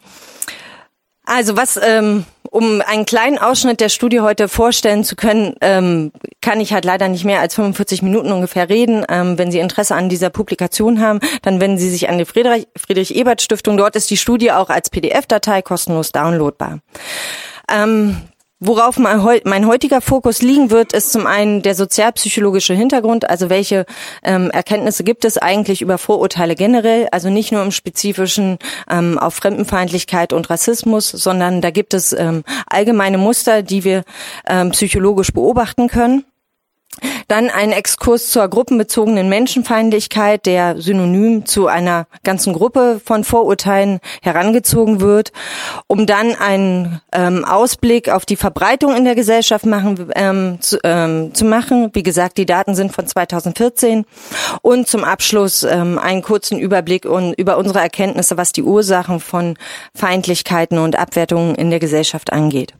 also 1.25 1.57
was 1.57 1.77
ähm, 1.77 2.25
um 2.53 2.83
einen 2.86 3.05
kleinen 3.05 3.39
Ausschnitt 3.39 3.81
der 3.81 3.89
Studie 3.89 4.22
heute 4.22 4.48
vorstellen 4.48 5.03
zu 5.03 5.15
können, 5.15 5.55
ähm, 5.62 6.12
kann 6.39 6.62
ich 6.62 6.72
halt 6.72 6.86
leider 6.86 7.07
nicht 7.07 7.25
mehr 7.25 7.39
als 7.39 7.55
45 7.55 8.03
Minuten 8.03 8.31
ungefähr 8.31 8.69
reden. 8.69 9.03
Ähm, 9.10 9.39
wenn 9.39 9.51
Sie 9.51 9.57
Interesse 9.57 9.95
an 9.95 10.07
dieser 10.07 10.29
Publikation 10.29 11.01
haben, 11.01 11.19
dann 11.41 11.60
wenden 11.60 11.79
Sie 11.79 11.89
sich 11.89 12.10
an 12.10 12.19
die 12.19 12.25
Friedrich, 12.25 12.67
Friedrich 12.77 13.15
Ebert 13.15 13.41
Stiftung. 13.41 13.75
Dort 13.75 13.95
ist 13.95 14.12
die 14.12 14.17
Studie 14.17 14.51
auch 14.51 14.69
als 14.69 14.91
PDF-Datei 14.91 15.63
kostenlos 15.63 16.12
downloadbar. 16.12 16.79
Ähm, 17.72 18.22
Worauf 18.65 18.98
mein 18.98 19.67
heutiger 19.67 20.00
Fokus 20.00 20.41
liegen 20.41 20.72
wird, 20.72 20.93
ist 20.93 21.12
zum 21.12 21.27
einen 21.27 21.63
der 21.63 21.75
sozialpsychologische 21.75 22.74
Hintergrund, 22.74 23.29
also 23.29 23.50
welche 23.50 23.86
ähm, 24.24 24.51
Erkenntnisse 24.51 25.03
gibt 25.03 25.25
es 25.25 25.38
eigentlich 25.38 25.82
über 25.82 25.98
Vorurteile 25.98 26.55
generell, 26.55 27.10
also 27.12 27.29
nicht 27.29 27.51
nur 27.51 27.62
im 27.62 27.72
spezifischen 27.72 28.60
ähm, 28.89 29.20
auf 29.20 29.34
Fremdenfeindlichkeit 29.34 30.32
und 30.32 30.50
Rassismus, 30.50 31.10
sondern 31.10 31.60
da 31.60 31.72
gibt 31.72 31.93
es 31.93 32.13
ähm, 32.13 32.46
allgemeine 32.65 33.17
Muster, 33.17 33.63
die 33.63 33.84
wir 33.84 34.05
ähm, 34.48 34.72
psychologisch 34.72 35.34
beobachten 35.34 35.89
können. 35.89 36.24
Dann 37.27 37.50
ein 37.50 37.71
Exkurs 37.71 38.29
zur 38.29 38.47
gruppenbezogenen 38.47 39.29
Menschenfeindlichkeit, 39.29 40.45
der 40.45 40.81
synonym 40.81 41.45
zu 41.45 41.67
einer 41.67 42.07
ganzen 42.23 42.53
Gruppe 42.53 43.01
von 43.03 43.23
Vorurteilen 43.23 44.00
herangezogen 44.21 45.01
wird, 45.01 45.31
um 45.88 46.05
dann 46.05 46.35
einen 46.35 47.01
ähm, 47.12 47.45
Ausblick 47.45 48.09
auf 48.09 48.25
die 48.25 48.35
Verbreitung 48.35 48.95
in 48.95 49.05
der 49.05 49.15
Gesellschaft 49.15 49.65
machen, 49.65 50.12
ähm, 50.15 50.57
zu, 50.62 50.79
ähm, 50.83 51.33
zu, 51.33 51.45
machen. 51.45 51.89
Wie 51.93 52.03
gesagt, 52.03 52.38
die 52.38 52.45
Daten 52.45 52.75
sind 52.75 52.91
von 52.91 53.07
2014 53.07 54.05
und 54.62 54.88
zum 54.88 55.03
Abschluss 55.03 55.63
ähm, 55.63 56.00
einen 56.00 56.21
kurzen 56.21 56.59
Überblick 56.59 57.05
und, 57.05 57.33
über 57.33 57.57
unsere 57.57 57.79
Erkenntnisse, 57.79 58.38
was 58.38 58.51
die 58.51 58.63
Ursachen 58.63 59.19
von 59.19 59.57
Feindlichkeiten 59.95 60.77
und 60.77 60.97
Abwertungen 60.97 61.55
in 61.55 61.69
der 61.69 61.79
Gesellschaft 61.79 62.31
angeht. 62.31 62.73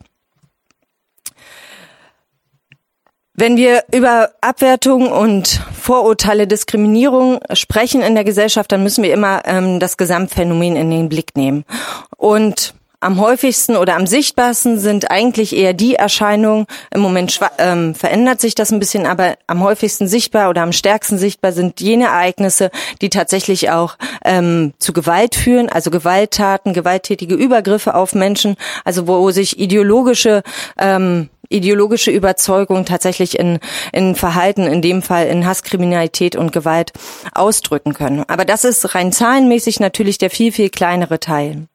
Wenn 3.36 3.58
wir 3.58 3.84
über 3.92 4.30
Abwertung 4.42 5.12
und 5.12 5.60
Vorurteile, 5.74 6.46
Diskriminierung 6.46 7.40
sprechen 7.54 8.04
in 8.04 8.14
der 8.14 8.24
Gesellschaft, 8.24 8.72
dann 8.72 8.84
müssen 8.84 9.04
wir 9.04 9.12
immer 9.12 9.42
ähm, 9.46 9.80
das 9.80 9.98
Gesamtphänomen 9.98 10.76
in 10.76 10.92
den 10.92 11.10
Blick 11.10 11.36
nehmen. 11.36 11.66
Und 12.16 12.76
am 13.00 13.20
häufigsten 13.20 13.76
oder 13.76 13.96
am 13.96 14.06
sichtbarsten 14.06 14.80
sind 14.80 15.10
eigentlich 15.10 15.56
eher 15.56 15.74
die 15.74 15.96
Erscheinungen, 15.96 16.68
im 16.94 17.02
Moment 17.02 17.38
ähm, 17.58 17.96
verändert 17.96 18.40
sich 18.40 18.54
das 18.54 18.72
ein 18.72 18.80
bisschen, 18.80 19.08
aber 19.08 19.34
am 19.48 19.64
häufigsten 19.64 20.08
sichtbar 20.08 20.52
oder 20.52 20.62
am 20.62 20.72
stärksten 20.72 21.18
sichtbar 21.18 21.54
sind 21.54 21.82
jene 21.82 22.06
Ereignisse, 22.06 22.70
die 23.02 23.10
tatsächlich 23.10 23.72
auch 23.72 23.98
ähm, 24.24 24.74
zu 24.78 24.94
Gewalt 24.94 25.34
führen, 25.34 25.70
also 25.70 25.90
Gewalttaten, 25.90 26.74
gewalttätige 26.74 27.34
Übergriffe 27.34 27.96
auf 27.96 28.14
Menschen, 28.14 28.56
also 28.86 29.08
wo 29.08 29.32
sich 29.32 29.60
ideologische 29.60 30.44
ähm, 30.78 31.30
ideologische 31.54 32.12
Überzeugung 32.12 32.86
tatsächlich 32.86 33.40
in, 33.40 33.60
in 33.92 34.16
Verhalten, 34.16 34.64
in 34.64 34.82
dem 34.82 35.02
Fall 35.02 35.28
in 35.28 35.46
Hasskriminalität 35.46 36.36
und 36.36 36.52
Gewalt 36.52 36.92
ausdrücken 37.34 37.94
können. 37.94 38.24
Aber 38.28 38.46
das 38.46 38.64
ist 38.64 38.96
rein 38.96 39.12
zahlenmäßig 39.12 39.80
natürlich 39.80 40.18
der 40.18 40.30
viel, 40.30 40.52
viel 40.52 40.70
kleinere 40.70 41.20
Teil. 41.20 41.68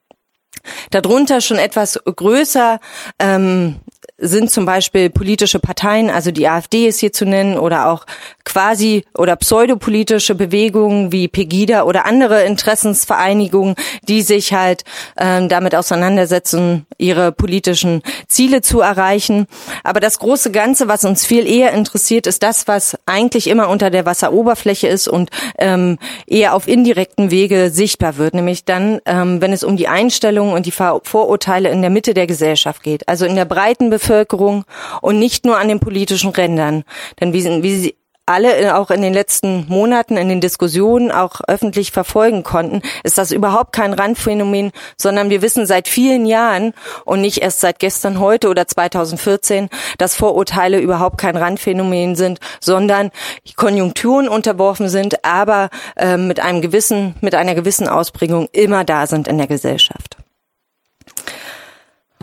Darunter 0.91 1.41
schon 1.41 1.57
etwas 1.57 1.99
größer 2.03 2.79
ähm, 3.19 3.79
sind 4.19 4.51
zum 4.51 4.65
Beispiel 4.65 5.09
politische 5.09 5.59
Parteien, 5.59 6.09
also 6.09 6.31
die 6.31 6.47
AfD 6.47 6.87
ist 6.87 6.99
hier 6.99 7.13
zu 7.13 7.25
nennen, 7.25 7.57
oder 7.57 7.89
auch 7.89 8.05
quasi 8.43 9.05
oder 9.15 9.35
pseudopolitische 9.35 10.35
Bewegungen 10.35 11.11
wie 11.11 11.27
Pegida 11.27 11.83
oder 11.83 12.05
andere 12.05 12.43
Interessensvereinigungen, 12.43 13.75
die 14.07 14.21
sich 14.21 14.53
halt 14.53 14.83
ähm, 15.17 15.49
damit 15.49 15.75
auseinandersetzen, 15.75 16.85
ihre 16.97 17.31
politischen 17.31 18.01
Ziele 18.27 18.61
zu 18.61 18.81
erreichen. 18.81 19.45
Aber 19.83 19.99
das 19.99 20.19
große 20.19 20.51
Ganze, 20.51 20.87
was 20.87 21.05
uns 21.05 21.25
viel 21.25 21.47
eher 21.47 21.71
interessiert, 21.73 22.27
ist 22.27 22.43
das, 22.43 22.67
was 22.67 22.97
eigentlich 23.05 23.47
immer 23.47 23.69
unter 23.69 23.89
der 23.89 24.05
Wasseroberfläche 24.05 24.87
ist 24.87 25.07
und 25.07 25.29
ähm, 25.57 25.97
eher 26.27 26.55
auf 26.55 26.67
indirekten 26.67 27.31
Wege 27.31 27.69
sichtbar 27.69 28.17
wird, 28.17 28.33
nämlich 28.33 28.65
dann, 28.65 28.99
ähm, 29.05 29.41
wenn 29.41 29.53
es 29.53 29.63
um 29.63 29.77
die 29.77 29.87
Einstellungen 29.87 30.53
und 30.53 30.65
die 30.65 30.71
Vorurteile 30.71 31.69
in 31.69 31.81
der 31.81 31.89
Mitte 31.89 32.13
der 32.13 32.27
Gesellschaft 32.27 32.83
geht, 32.83 33.07
also 33.07 33.25
in 33.25 33.35
der 33.35 33.45
breiten 33.45 33.89
Bevölkerung 33.89 34.08
Bevölkerung 34.09 34.65
und 35.01 35.19
nicht 35.19 35.45
nur 35.45 35.57
an 35.57 35.67
den 35.67 35.79
politischen 35.79 36.31
Rändern. 36.31 36.83
Denn 37.19 37.31
wie, 37.31 37.43
wie 37.61 37.77
Sie 37.77 37.95
alle 38.25 38.77
auch 38.77 38.91
in 38.91 39.01
den 39.01 39.13
letzten 39.13 39.65
Monaten 39.69 40.15
in 40.15 40.29
den 40.29 40.39
Diskussionen 40.39 41.11
auch 41.11 41.41
öffentlich 41.47 41.91
verfolgen 41.91 42.43
konnten, 42.43 42.83
ist 43.03 43.17
das 43.17 43.31
überhaupt 43.31 43.73
kein 43.73 43.93
Randphänomen, 43.93 44.71
sondern 44.97 45.31
wir 45.31 45.41
wissen 45.41 45.65
seit 45.65 45.87
vielen 45.87 46.27
Jahren 46.27 46.73
und 47.05 47.21
nicht 47.21 47.39
erst 47.39 47.59
seit 47.59 47.79
gestern, 47.79 48.19
heute 48.19 48.49
oder 48.49 48.67
2014, 48.67 49.69
dass 49.97 50.15
Vorurteile 50.15 50.79
überhaupt 50.79 51.17
kein 51.17 51.37
Randphänomen 51.37 52.15
sind, 52.15 52.39
sondern 52.59 53.09
Konjunkturen 53.55 54.27
unterworfen 54.27 54.89
sind, 54.89 55.25
aber 55.25 55.69
äh, 55.95 56.17
mit 56.17 56.39
einem 56.39 56.61
gewissen, 56.61 57.15
mit 57.21 57.33
einer 57.33 57.55
gewissen 57.55 57.87
Ausprägung 57.87 58.47
immer 58.51 58.83
da 58.83 59.07
sind 59.07 59.27
in 59.27 59.39
der 59.39 59.47
Gesellschaft. 59.47 60.17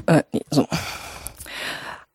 Äh, 0.06 0.22
so. 0.50 0.68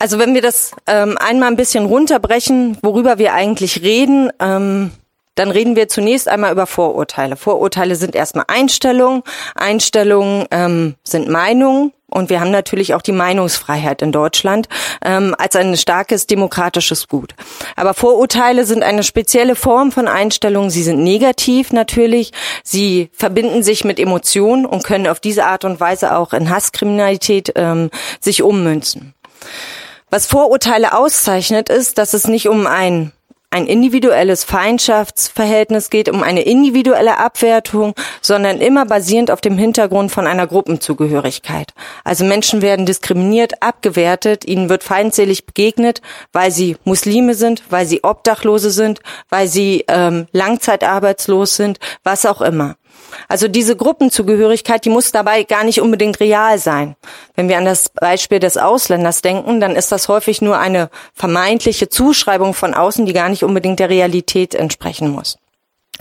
Also 0.02 0.18
wenn 0.18 0.34
wir 0.34 0.42
das 0.42 0.72
ähm, 0.88 1.16
einmal 1.20 1.50
ein 1.50 1.56
bisschen 1.56 1.86
runterbrechen, 1.86 2.76
worüber 2.82 3.20
wir 3.20 3.36
eigentlich 3.36 3.84
reden, 3.84 4.32
ähm, 4.40 4.90
dann 5.36 5.52
reden 5.52 5.76
wir 5.76 5.90
zunächst 5.90 6.28
einmal 6.28 6.52
über 6.52 6.66
Vorurteile. 6.66 7.36
Vorurteile 7.36 7.96
sind 7.96 8.16
erstmal 8.16 8.46
Einstellungen, 8.48 9.22
Einstellungen 9.54 10.48
ähm, 10.50 10.96
sind 11.04 11.30
Meinungen 11.30 11.94
und 12.10 12.32
wir 12.32 12.40
haben 12.40 12.50
natürlich 12.50 12.96
auch 12.96 13.04
die 13.04 13.12
Meinungsfreiheit 13.12 14.02
in 14.02 14.12
Deutschland 14.12 14.68
ähm, 15.06 15.36
als 15.38 15.56
ein 15.56 15.78
starkes 15.78 16.26
demokratisches 16.26 17.08
Gut. 17.08 17.36
Aber 17.76 17.94
Vorurteile 17.94 18.66
sind 18.66 18.82
eine 18.82 19.04
spezielle 19.04 19.56
Form 19.56 19.92
von 19.92 20.08
Einstellungen. 20.08 20.72
Sie 20.72 20.82
sind 20.82 21.04
negativ 21.04 21.72
natürlich. 21.74 22.32
Sie 22.64 23.12
verbinden 23.14 23.62
sich 23.62 23.84
mit 23.84 24.00
Emotionen 24.00 24.66
und 24.66 24.84
können 24.84 25.06
auf 25.06 25.20
diese 25.20 25.46
Art 25.46 25.64
und 25.64 25.80
Weise 25.80 26.18
auch 26.18 26.34
in 26.34 26.50
Hasskriminalität 26.50 27.52
ähm, 27.56 27.92
sich 28.20 28.42
ummünzen. 28.42 29.14
Was 30.12 30.28
Vorurteile 30.28 30.94
auszeichnet, 30.94 31.70
ist, 31.70 31.98
dass 31.98 32.14
es 32.14 32.28
nicht 32.28 32.50
um 32.50 32.68
ein 32.68 33.14
ein 33.54 33.68
individuelles 33.68 34.46
Feindschaftsverhältnis 34.46 35.90
geht, 35.90 36.08
um 36.08 36.24
eine 36.24 36.42
individuelle 36.44 37.18
Abwertung, 37.18 37.94
sondern 38.22 38.62
immer 38.62 38.86
basierend 38.86 39.30
auf 39.30 39.42
dem 39.42 39.58
Hintergrund 39.58 40.10
von 40.10 40.26
einer 40.26 40.48
Gruppenzugehörigkeit. 40.48 41.74
Also 42.06 42.24
Menschen 42.24 42.62
werden 42.62 42.86
diskriminiert, 42.86 43.62
abgewertet, 43.62 44.46
ihnen 44.46 44.70
wird 44.70 44.84
feindselig 44.84 45.46
begegnet, 45.46 46.02
weil 46.32 46.52
sie 46.52 46.78
Muslime 46.86 47.34
sind, 47.34 47.64
weil 47.70 47.86
sie 47.86 48.06
Obdachlose 48.06 48.72
sind, 48.72 49.02
weil 49.30 49.50
sie 49.50 49.84
ähm, 49.90 50.28
langzeitarbeitslos 50.32 51.58
sind, 51.58 51.80
was 52.06 52.26
auch 52.26 52.40
immer. 52.40 52.78
Also 53.28 53.48
diese 53.48 53.76
Gruppenzugehörigkeit, 53.76 54.86
die 54.86 54.90
muss 54.90 55.12
dabei 55.12 55.44
gar 55.44 55.64
nicht 55.64 55.82
unbedingt 55.82 56.20
real 56.20 56.58
sein. 56.58 56.96
Wenn 57.36 57.50
wir 57.50 57.58
an 57.58 57.66
das 57.66 57.90
Beispiel 57.90 58.40
des 58.40 58.58
Ausländers 58.58 59.22
denken, 59.22 59.60
dann 59.60 59.76
ist 59.76 59.92
das 59.92 60.08
häufig 60.08 60.42
nur 60.42 60.58
eine 60.58 60.90
vermeintliche 61.14 61.90
Zuschreibung 61.90 62.54
von 62.54 62.74
außen, 62.74 63.06
die 63.06 63.14
gar 63.14 63.30
nicht 63.30 63.44
unbedingt 63.44 63.80
der 63.80 63.90
Realität 63.90 64.56
entsprechen 64.56 65.10
muss. 65.10 65.38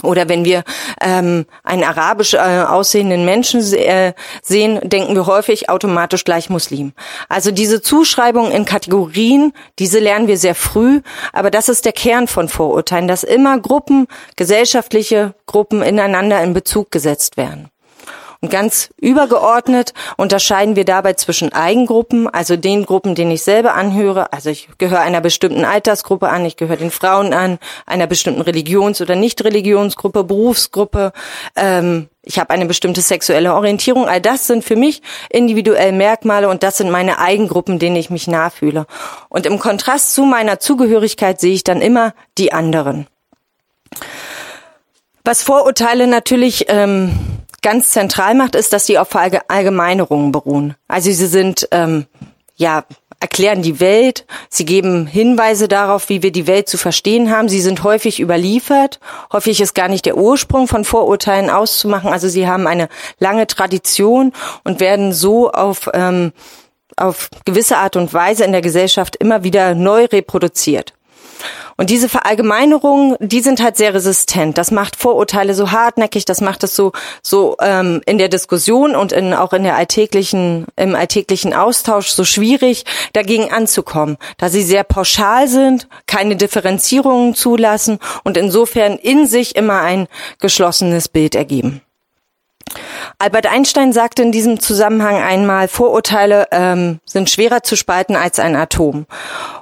Oder 0.03 0.29
wenn 0.29 0.45
wir 0.45 0.65
ähm, 1.01 1.47
einen 1.63 1.85
arabisch 1.85 2.35
äh, 2.35 2.39
aussehenden 2.39 3.25
Menschen 3.25 3.61
äh, 3.75 4.15
sehen, 4.43 4.81
denken 4.83 5.15
wir 5.15 5.27
häufig 5.27 5.69
automatisch 5.69 6.25
gleich 6.25 6.49
Muslim. 6.49 6.93
Also 7.29 7.51
diese 7.51 7.83
Zuschreibung 7.83 8.51
in 8.51 8.65
Kategorien, 8.65 9.53
diese 9.79 9.99
lernen 9.99 10.27
wir 10.27 10.39
sehr 10.39 10.55
früh, 10.55 11.03
aber 11.33 11.51
das 11.51 11.69
ist 11.69 11.85
der 11.85 11.93
Kern 11.93 12.29
von 12.29 12.49
Vorurteilen, 12.49 13.09
dass 13.09 13.25
immer 13.25 13.59
Gruppen, 13.59 14.07
gesellschaftliche 14.37 15.35
Gruppen 15.47 15.83
ineinander 15.83 16.43
in 16.43 16.55
Bezug 16.55 16.91
gesetzt 16.91 17.37
werden. 17.37 17.71
Und 18.43 18.51
ganz 18.51 18.89
übergeordnet 18.99 19.93
unterscheiden 20.17 20.75
wir 20.75 20.87
dabei 20.87 21.13
zwischen 21.13 21.53
Eigengruppen, 21.53 22.27
also 22.27 22.57
den 22.57 22.87
Gruppen, 22.87 23.15
denen 23.15 23.33
ich 23.33 23.43
selber 23.43 23.75
anhöre. 23.75 24.33
Also 24.33 24.49
ich 24.49 24.69
gehöre 24.79 25.01
einer 25.01 25.21
bestimmten 25.21 25.67
Altersgruppe 25.67 26.31
an, 26.31 26.47
ich 26.47 26.57
gehöre 26.57 26.79
den 26.79 26.91
Frauen 26.91 27.35
an, 27.35 27.59
einer 27.85 28.07
bestimmten 28.07 28.41
Religions- 28.41 29.03
oder 29.03 29.15
Nicht-Religionsgruppe, 29.15 30.25
Berufsgruppe. 30.25 31.13
Ähm, 31.55 32.09
ich 32.23 32.39
habe 32.39 32.49
eine 32.49 32.65
bestimmte 32.65 33.03
sexuelle 33.03 33.55
Orientierung. 33.55 34.09
All 34.09 34.23
das 34.23 34.47
sind 34.47 34.65
für 34.65 34.77
mich 34.77 35.03
individuell 35.29 35.93
Merkmale 35.93 36.49
und 36.49 36.63
das 36.63 36.79
sind 36.79 36.91
meine 36.91 37.19
Eigengruppen, 37.19 37.79
denen 37.79 37.97
ich 37.97 38.09
mich 38.09 38.27
nachfühle. 38.27 38.87
Und 39.29 39.45
im 39.45 39.59
Kontrast 39.59 40.15
zu 40.15 40.25
meiner 40.25 40.59
Zugehörigkeit 40.61 41.41
sehe 41.41 41.53
ich 41.53 41.65
dann 41.65 41.83
immer 41.83 42.15
die 42.39 42.55
anderen. 42.55 43.07
Was 45.25 45.43
Vorurteile 45.43 46.07
natürlich 46.07 46.67
ähm, 46.69 47.13
ganz 47.63 47.91
zentral 47.91 48.35
macht, 48.35 48.55
ist, 48.55 48.73
dass 48.73 48.87
sie 48.87 48.99
auf 48.99 49.15
Allgemeinerungen 49.15 50.33
beruhen. 50.33 50.75
Also 50.89 51.11
sie 51.11 51.27
sind 51.27 51.69
ähm, 51.71 52.07
ja 52.57 52.85
erklären 53.21 53.61
die 53.61 53.81
Welt, 53.81 54.25
sie 54.49 54.65
geben 54.65 55.07
Hinweise 55.07 55.69
darauf, 55.69 56.09
wie 56.09 56.23
wir 56.23 56.33
die 56.33 56.47
Welt 56.47 56.71
zu 56.71 56.79
verstehen 56.79 57.31
haben. 57.31 57.51
Sie 57.51 57.61
sind 57.61 57.85
häufig 57.85 58.19
überliefert. 58.19 58.99
Häufig 59.31 59.61
ist 59.61 59.75
gar 59.75 59.89
nicht 59.89 60.07
der 60.07 60.17
Ursprung 60.17 60.67
von 60.67 60.87
Vorurteilen 60.87 61.51
auszumachen. 61.51 62.11
Also 62.11 62.29
sie 62.29 62.49
haben 62.49 62.67
eine 62.67 62.89
lange 63.19 63.47
Tradition 63.47 64.33
und 64.65 64.81
werden 64.81 65.13
so 65.13 65.51
auf, 65.51 65.91
ähm, 65.93 66.33
auf 66.97 67.29
gewisse 67.45 67.77
Art 67.77 67.97
und 67.97 68.15
Weise 68.15 68.45
in 68.45 68.53
der 68.53 68.63
Gesellschaft 68.63 69.17
immer 69.17 69.45
wieder 69.45 69.75
neu 69.75 70.07
reproduziert. 70.07 70.95
Und 71.77 71.91
diese 71.91 72.09
Verallgemeinerungen, 72.09 73.17
die 73.21 73.41
sind 73.41 73.63
halt 73.63 73.77
sehr 73.77 73.95
resistent. 73.95 74.59
Das 74.59 74.71
macht 74.71 74.97
Vorurteile 74.97 75.55
so 75.55 75.73
hartnäckig, 75.73 76.25
das 76.25 76.41
macht 76.41 76.65
es 76.65 76.77
so 76.77 76.93
so 77.23 77.57
ähm, 77.61 78.01
in 78.07 78.19
der 78.19 78.29
Diskussion 78.29 78.95
und 78.97 79.13
in, 79.13 79.35
auch 79.35 79.53
in 79.53 79.65
der 79.65 79.77
alltäglichen 79.77 80.67
im 80.77 80.95
alltäglichen 80.95 81.55
Austausch 81.55 82.09
so 82.09 82.25
schwierig, 82.25 82.85
dagegen 83.13 83.53
anzukommen, 83.53 84.17
da 84.39 84.49
sie 84.49 84.63
sehr 84.63 84.85
pauschal 84.85 85.49
sind, 85.49 85.89
keine 86.07 86.37
Differenzierungen 86.37 87.35
zulassen 87.35 87.99
und 88.25 88.37
insofern 88.37 88.97
in 88.97 89.27
sich 89.27 89.57
immer 89.57 89.81
ein 89.81 90.07
geschlossenes 90.39 91.09
Bild 91.09 91.35
ergeben. 91.35 91.83
Albert 93.19 93.47
Einstein 93.47 93.93
sagte 93.93 94.23
in 94.23 94.33
diesem 94.33 94.61
Zusammenhang 94.61 95.17
einmal, 95.17 95.69
Vorurteile 95.69 96.47
ähm, 96.53 97.01
sind 97.05 97.29
schwerer 97.29 97.63
zu 97.63 97.77
spalten 97.77 98.17
als 98.17 98.39
ein 98.39 98.57
Atom. 98.57 99.07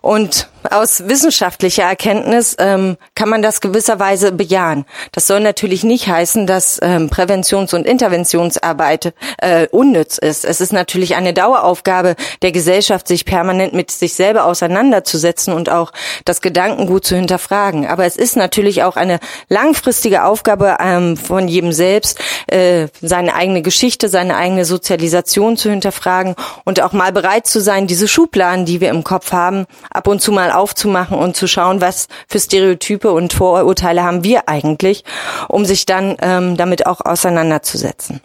Und 0.01 0.49
aus 0.71 1.09
wissenschaftlicher 1.09 1.85
Erkenntnis 1.85 2.57
ähm, 2.59 2.97
kann 3.15 3.29
man 3.29 3.43
das 3.43 3.61
gewisserweise 3.61 4.33
bejahen. 4.33 4.85
Das 5.13 5.27
soll 5.27 5.41
natürlich 5.41 5.85
nicht 5.85 6.09
heißen, 6.09 6.47
dass 6.47 6.79
ähm, 6.83 7.09
Präventions- 7.09 7.75
und 7.75 7.87
Interventionsarbeit 7.87 9.15
äh, 9.39 9.69
unnütz 9.69 10.19
ist. 10.19 10.45
Es 10.45 10.61
ist 10.61 10.73
natürlich 10.73 11.17
eine 11.17 11.33
Daueraufgabe 11.33 12.17
der 12.43 12.53
Gesellschaft, 12.53 13.09
sich 13.09 13.25
permanent 13.25 13.73
mit 13.75 13.91
sich 13.91 14.15
selber 14.15 14.45
auseinanderzusetzen 14.45 15.53
und 15.53 15.71
auch 15.71 15.93
das 16.25 16.41
Gedankengut 16.41 17.05
zu 17.05 17.17
hinterfragen. 17.17 17.87
Aber 17.87 18.05
es 18.05 18.17
ist 18.17 18.37
natürlich 18.37 18.83
auch 18.83 18.97
eine 18.97 19.19
langfristige 19.49 20.25
Aufgabe 20.25 20.79
ähm, 20.81 21.17
von 21.17 21.49
jedem 21.49 21.73
selbst, 21.73 22.19
äh, 22.49 22.89
seine 23.01 23.35
eigene 23.35 23.63
Geschichte, 23.63 24.09
seine 24.09 24.37
eigene 24.37 24.65
Sozialisation 24.65 25.57
zu 25.57 25.71
hinterfragen 25.71 26.35
und 26.65 26.81
auch 26.83 26.93
mal 26.93 27.13
bereit 27.13 27.47
zu 27.47 27.61
sein, 27.61 27.87
diese 27.87 28.09
Schubladen, 28.09 28.65
die 28.65 28.81
wir 28.81 28.91
im 28.91 29.05
Kopf 29.05 29.33
haben, 29.33 29.67
ab 29.91 30.07
und 30.07 30.21
zu 30.21 30.33
mal 30.33 30.48
aufzumachen 30.51 31.19
und 31.19 31.37
zu 31.37 31.47
schauen, 31.47 31.81
was 31.81 32.09
für 32.27 32.39
Stereotype 32.41 33.11
und 33.13 33.33
Vorurteile 33.33 34.03
haben 34.03 34.25
wir 34.25 34.49
eigentlich, 34.49 35.05
um 35.49 35.65
sich 35.65 35.87
dann 35.87 36.17
ähm, 36.21 36.57
damit 36.57 36.87
auch 36.87 37.01
auseinanderzusetzen. 37.01 38.21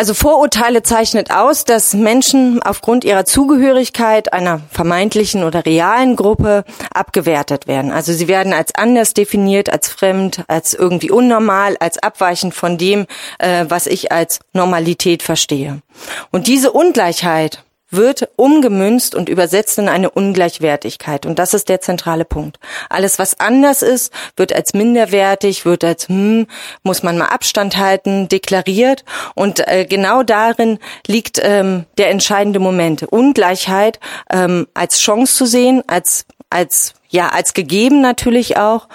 Also 0.00 0.14
Vorurteile 0.14 0.82
zeichnet 0.82 1.30
aus, 1.30 1.64
dass 1.64 1.92
Menschen 1.92 2.62
aufgrund 2.62 3.04
ihrer 3.04 3.26
Zugehörigkeit 3.26 4.32
einer 4.32 4.62
vermeintlichen 4.70 5.44
oder 5.44 5.66
realen 5.66 6.16
Gruppe 6.16 6.64
abgewertet 6.94 7.66
werden. 7.66 7.92
Also 7.92 8.14
sie 8.14 8.26
werden 8.26 8.54
als 8.54 8.74
anders 8.74 9.12
definiert, 9.12 9.70
als 9.70 9.88
fremd, 9.88 10.44
als 10.48 10.72
irgendwie 10.72 11.10
unnormal, 11.10 11.76
als 11.80 11.98
abweichend 11.98 12.54
von 12.54 12.78
dem, 12.78 13.06
äh, 13.40 13.66
was 13.68 13.86
ich 13.86 14.10
als 14.10 14.40
Normalität 14.54 15.22
verstehe. 15.22 15.82
Und 16.30 16.46
diese 16.46 16.72
Ungleichheit 16.72 17.62
wird 17.90 18.28
umgemünzt 18.36 19.14
und 19.14 19.28
übersetzt 19.28 19.78
in 19.78 19.88
eine 19.88 20.10
Ungleichwertigkeit. 20.10 21.26
Und 21.26 21.38
das 21.38 21.54
ist 21.54 21.68
der 21.68 21.80
zentrale 21.80 22.24
Punkt. 22.24 22.58
Alles, 22.88 23.18
was 23.18 23.40
anders 23.40 23.82
ist, 23.82 24.12
wird 24.36 24.52
als 24.52 24.74
minderwertig, 24.74 25.64
wird 25.64 25.84
als, 25.84 26.08
hm, 26.08 26.46
muss 26.82 27.02
man 27.02 27.18
mal 27.18 27.26
Abstand 27.26 27.76
halten, 27.76 28.28
deklariert. 28.28 29.04
Und 29.34 29.66
äh, 29.66 29.86
genau 29.88 30.22
darin 30.22 30.78
liegt 31.06 31.40
ähm, 31.42 31.86
der 31.98 32.10
entscheidende 32.10 32.60
Moment. 32.60 33.02
Ungleichheit 33.02 34.00
ähm, 34.30 34.66
als 34.74 35.00
Chance 35.00 35.34
zu 35.34 35.46
sehen, 35.46 35.82
als 35.86 36.26
als 36.50 36.94
ja, 37.10 37.28
als 37.28 37.54
gegeben 37.54 38.00
natürlich 38.00 38.56
auch. 38.56 38.86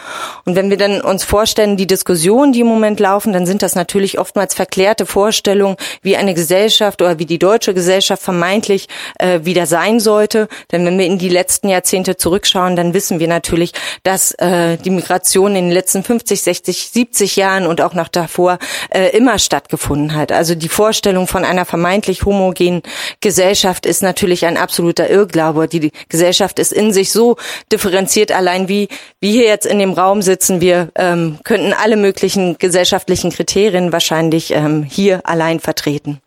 Und 0.45 0.55
wenn 0.55 0.69
wir 0.69 0.77
dann 0.77 1.01
uns 1.01 1.25
vorstellen, 1.25 1.75
die 1.75 1.85
Diskussionen, 1.85 2.53
die 2.53 2.61
im 2.61 2.67
Moment 2.67 2.99
laufen, 3.01 3.33
dann 3.33 3.45
sind 3.45 3.61
das 3.61 3.75
natürlich 3.75 4.19
oftmals 4.19 4.53
verklärte 4.53 5.05
Vorstellungen, 5.05 5.75
wie 6.01 6.15
eine 6.15 6.33
Gesellschaft 6.33 7.01
oder 7.01 7.19
wie 7.19 7.25
die 7.25 7.39
deutsche 7.39 7.73
Gesellschaft 7.73 8.23
vermeintlich 8.23 8.87
äh, 9.19 9.41
wieder 9.43 9.65
sein 9.65 9.99
sollte. 9.99 10.47
Denn 10.71 10.85
wenn 10.85 10.97
wir 10.97 11.05
in 11.05 11.17
die 11.17 11.27
letzten 11.27 11.67
Jahrzehnte 11.67 12.15
zurückschauen, 12.15 12.77
dann 12.77 12.93
wissen 12.93 13.19
wir 13.19 13.27
natürlich, 13.27 13.73
dass 14.03 14.31
äh, 14.35 14.77
die 14.77 14.91
Migration 14.91 15.53
in 15.57 15.65
den 15.65 15.73
letzten 15.73 16.01
50, 16.01 16.41
60, 16.41 16.89
70 16.91 17.35
Jahren 17.35 17.67
und 17.67 17.81
auch 17.81 17.93
noch 17.93 18.07
davor 18.07 18.59
äh, 18.91 19.09
immer 19.09 19.39
stattgefunden 19.39 20.15
hat. 20.15 20.31
Also 20.31 20.55
die 20.55 20.69
Vorstellung 20.69 21.27
von 21.27 21.43
einer 21.43 21.65
vermeintlich 21.65 22.23
homogenen 22.23 22.81
Gesellschaft 23.19 23.85
ist 23.85 24.01
natürlich 24.01 24.45
ein 24.45 24.55
absoluter 24.55 25.09
Irrglaube. 25.09 25.67
Die 25.67 25.91
Gesellschaft 26.07 26.59
ist 26.59 26.71
in 26.71 26.93
sich 26.93 27.11
so 27.11 27.35
differenziert 27.73 28.04
differenziert 28.05 28.31
allein, 28.31 28.67
wie 28.67 28.87
wie 29.19 29.31
hier 29.31 29.45
jetzt 29.45 29.65
in 29.65 29.79
dem 29.79 29.93
Raum 29.93 30.21
sitzen. 30.21 30.61
Wir 30.61 30.89
ähm, 30.95 31.39
könnten 31.43 31.73
alle 31.73 31.97
möglichen 31.97 32.57
gesellschaftlichen 32.57 33.31
Kriterien 33.31 33.91
wahrscheinlich 33.91 34.51
ähm, 34.51 34.83
hier 34.83 35.21
allein 35.23 35.59
vertreten. 35.59 36.21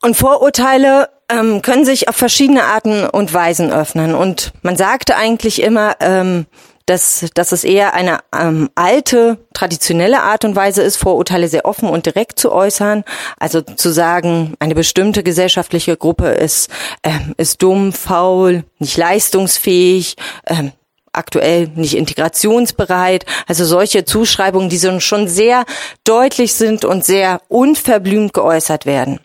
Und 0.00 0.16
Vorurteile 0.16 1.08
ähm, 1.28 1.62
können 1.62 1.84
sich 1.84 2.08
auf 2.08 2.16
verschiedene 2.16 2.64
Arten 2.64 3.04
und 3.06 3.34
Weisen 3.34 3.72
öffnen. 3.72 4.14
Und 4.14 4.52
man 4.62 4.76
sagte 4.76 5.16
eigentlich 5.16 5.60
immer, 5.60 5.96
ähm, 6.00 6.46
dass, 6.88 7.26
dass 7.34 7.52
es 7.52 7.64
eher 7.64 7.92
eine 7.94 8.20
ähm, 8.34 8.70
alte, 8.74 9.38
traditionelle 9.52 10.22
Art 10.22 10.44
und 10.44 10.56
Weise 10.56 10.82
ist, 10.82 10.96
Vorurteile 10.96 11.48
sehr 11.48 11.66
offen 11.66 11.88
und 11.88 12.06
direkt 12.06 12.38
zu 12.38 12.50
äußern. 12.50 13.04
Also 13.38 13.60
zu 13.60 13.90
sagen, 13.90 14.54
eine 14.58 14.74
bestimmte 14.74 15.22
gesellschaftliche 15.22 15.96
Gruppe 15.96 16.28
ist, 16.28 16.70
ähm, 17.02 17.34
ist 17.36 17.62
dumm, 17.62 17.92
faul, 17.92 18.64
nicht 18.78 18.96
leistungsfähig, 18.96 20.16
ähm, 20.46 20.72
aktuell 21.12 21.68
nicht 21.74 21.94
integrationsbereit. 21.94 23.26
Also 23.46 23.66
solche 23.66 24.04
Zuschreibungen, 24.06 24.70
die 24.70 24.78
schon 25.00 25.28
sehr 25.28 25.66
deutlich 26.04 26.54
sind 26.54 26.86
und 26.86 27.04
sehr 27.04 27.42
unverblümt 27.48 28.32
geäußert 28.32 28.86
werden. 28.86 29.20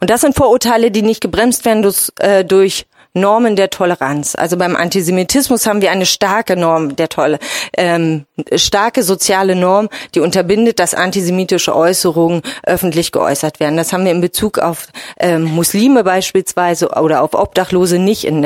Und 0.00 0.08
das 0.08 0.22
sind 0.22 0.34
Vorurteile, 0.34 0.90
die 0.90 1.02
nicht 1.02 1.20
gebremst 1.20 1.66
werden 1.66 1.82
durch, 1.82 2.10
äh, 2.18 2.44
durch 2.46 2.86
Normen 3.12 3.56
der 3.56 3.70
Toleranz. 3.70 4.34
Also 4.34 4.56
beim 4.56 4.76
Antisemitismus 4.76 5.66
haben 5.66 5.82
wir 5.82 5.90
eine 5.90 6.06
starke 6.06 6.56
Norm 6.56 6.96
der 6.96 7.08
Tolle, 7.08 7.38
ähm, 7.76 8.26
starke 8.54 9.02
soziale 9.02 9.56
Norm, 9.56 9.88
die 10.14 10.20
unterbindet, 10.20 10.78
dass 10.78 10.94
antisemitische 10.94 11.74
Äußerungen 11.74 12.42
öffentlich 12.62 13.12
geäußert 13.12 13.58
werden. 13.60 13.76
Das 13.76 13.92
haben 13.92 14.04
wir 14.04 14.12
in 14.12 14.20
Bezug 14.20 14.58
auf 14.58 14.88
ähm, 15.18 15.44
Muslime 15.44 16.04
beispielsweise 16.04 16.88
oder 16.90 17.22
auf 17.22 17.34
Obdachlose 17.34 17.98
nicht 17.98 18.24
in 18.24 18.42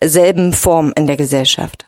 derselben 0.00 0.52
Form 0.52 0.92
in 0.96 1.06
der 1.06 1.16
Gesellschaft. 1.16 1.86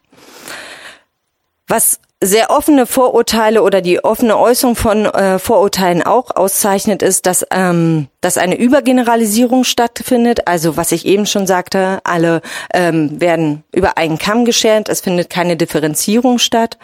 Was 1.68 2.00
sehr 2.22 2.50
offene 2.50 2.86
Vorurteile 2.86 3.62
oder 3.62 3.80
die 3.80 4.02
offene 4.02 4.36
Äußerung 4.36 4.74
von 4.74 5.06
äh, 5.06 5.38
Vorurteilen 5.38 6.02
auch 6.02 6.34
auszeichnet, 6.34 7.00
ist, 7.00 7.26
dass, 7.26 7.46
ähm, 7.52 8.08
dass 8.20 8.38
eine 8.38 8.56
Übergeneralisierung 8.56 9.62
stattfindet. 9.62 10.48
Also 10.48 10.76
was 10.76 10.90
ich 10.90 11.06
eben 11.06 11.26
schon 11.26 11.46
sagte, 11.46 12.00
alle 12.02 12.42
ähm, 12.74 13.20
werden 13.20 13.62
über 13.72 13.98
einen 13.98 14.18
Kamm 14.18 14.44
geschert, 14.44 14.88
es 14.88 15.00
findet 15.00 15.30
keine 15.30 15.56
Differenzierung 15.56 16.38
statt. 16.38 16.78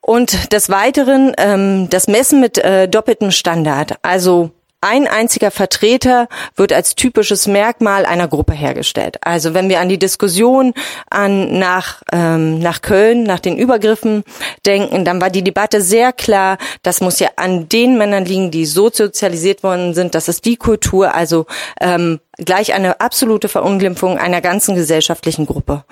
Und 0.00 0.52
des 0.52 0.68
Weiteren 0.68 1.32
ähm, 1.38 1.88
das 1.90 2.08
Messen 2.08 2.40
mit 2.40 2.58
äh, 2.58 2.88
doppeltem 2.88 3.30
Standard. 3.30 3.98
Also 4.02 4.50
ein 4.80 5.06
einziger 5.06 5.50
Vertreter 5.50 6.28
wird 6.56 6.72
als 6.72 6.94
typisches 6.94 7.46
Merkmal 7.46 8.06
einer 8.06 8.28
Gruppe 8.28 8.54
hergestellt. 8.54 9.18
Also 9.20 9.52
wenn 9.52 9.68
wir 9.68 9.80
an 9.80 9.88
die 9.88 9.98
Diskussion 9.98 10.72
an 11.10 11.58
nach 11.58 12.02
ähm, 12.12 12.58
nach 12.60 12.80
Köln, 12.80 13.22
nach 13.24 13.40
den 13.40 13.58
Übergriffen 13.58 14.24
denken, 14.64 15.04
dann 15.04 15.20
war 15.20 15.30
die 15.30 15.44
Debatte 15.44 15.82
sehr 15.82 16.12
klar. 16.12 16.56
Das 16.82 17.00
muss 17.00 17.20
ja 17.20 17.28
an 17.36 17.68
den 17.68 17.98
Männern 17.98 18.24
liegen, 18.24 18.50
die 18.50 18.66
so 18.66 18.90
sozialisiert 18.90 19.62
worden 19.62 19.94
sind. 19.94 20.14
Das 20.14 20.28
ist 20.28 20.44
die 20.44 20.56
Kultur, 20.56 21.14
also 21.14 21.46
ähm, 21.80 22.20
gleich 22.44 22.72
eine 22.72 23.00
absolute 23.00 23.48
Verunglimpfung 23.48 24.18
einer 24.18 24.40
ganzen 24.40 24.74
gesellschaftlichen 24.74 25.46
Gruppe. 25.46 25.84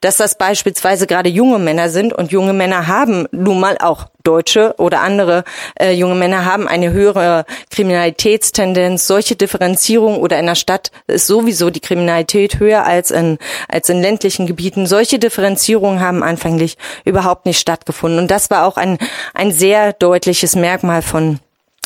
Dass 0.00 0.16
das 0.16 0.36
beispielsweise 0.36 1.06
gerade 1.06 1.28
junge 1.28 1.58
Männer 1.58 1.88
sind 1.88 2.12
und 2.12 2.32
junge 2.32 2.52
Männer 2.52 2.86
haben 2.86 3.26
nun 3.32 3.60
mal 3.60 3.78
auch 3.78 4.06
Deutsche 4.26 4.74
oder 4.78 5.00
andere 5.00 5.44
äh, 5.78 5.92
junge 5.92 6.14
Männer 6.14 6.44
haben 6.44 6.66
eine 6.68 6.92
höhere 6.92 7.44
Kriminalitätstendenz. 7.70 9.06
Solche 9.06 9.36
Differenzierung 9.36 10.18
oder 10.18 10.38
in 10.38 10.46
der 10.46 10.54
Stadt 10.54 10.90
ist 11.06 11.26
sowieso 11.26 11.70
die 11.70 11.80
Kriminalität 11.80 12.58
höher 12.58 12.84
als 12.84 13.10
in, 13.10 13.38
als 13.68 13.88
in 13.88 14.02
ländlichen 14.02 14.46
Gebieten. 14.46 14.86
Solche 14.86 15.18
Differenzierungen 15.18 16.00
haben 16.00 16.22
anfänglich 16.22 16.76
überhaupt 17.04 17.46
nicht 17.46 17.60
stattgefunden. 17.60 18.18
Und 18.18 18.30
das 18.30 18.50
war 18.50 18.66
auch 18.66 18.76
ein, 18.76 18.98
ein 19.34 19.52
sehr 19.52 19.92
deutliches 19.92 20.56
Merkmal 20.56 21.02
von 21.02 21.38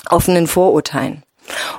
offenen 0.08 0.46
Vorurteilen. 0.46 1.22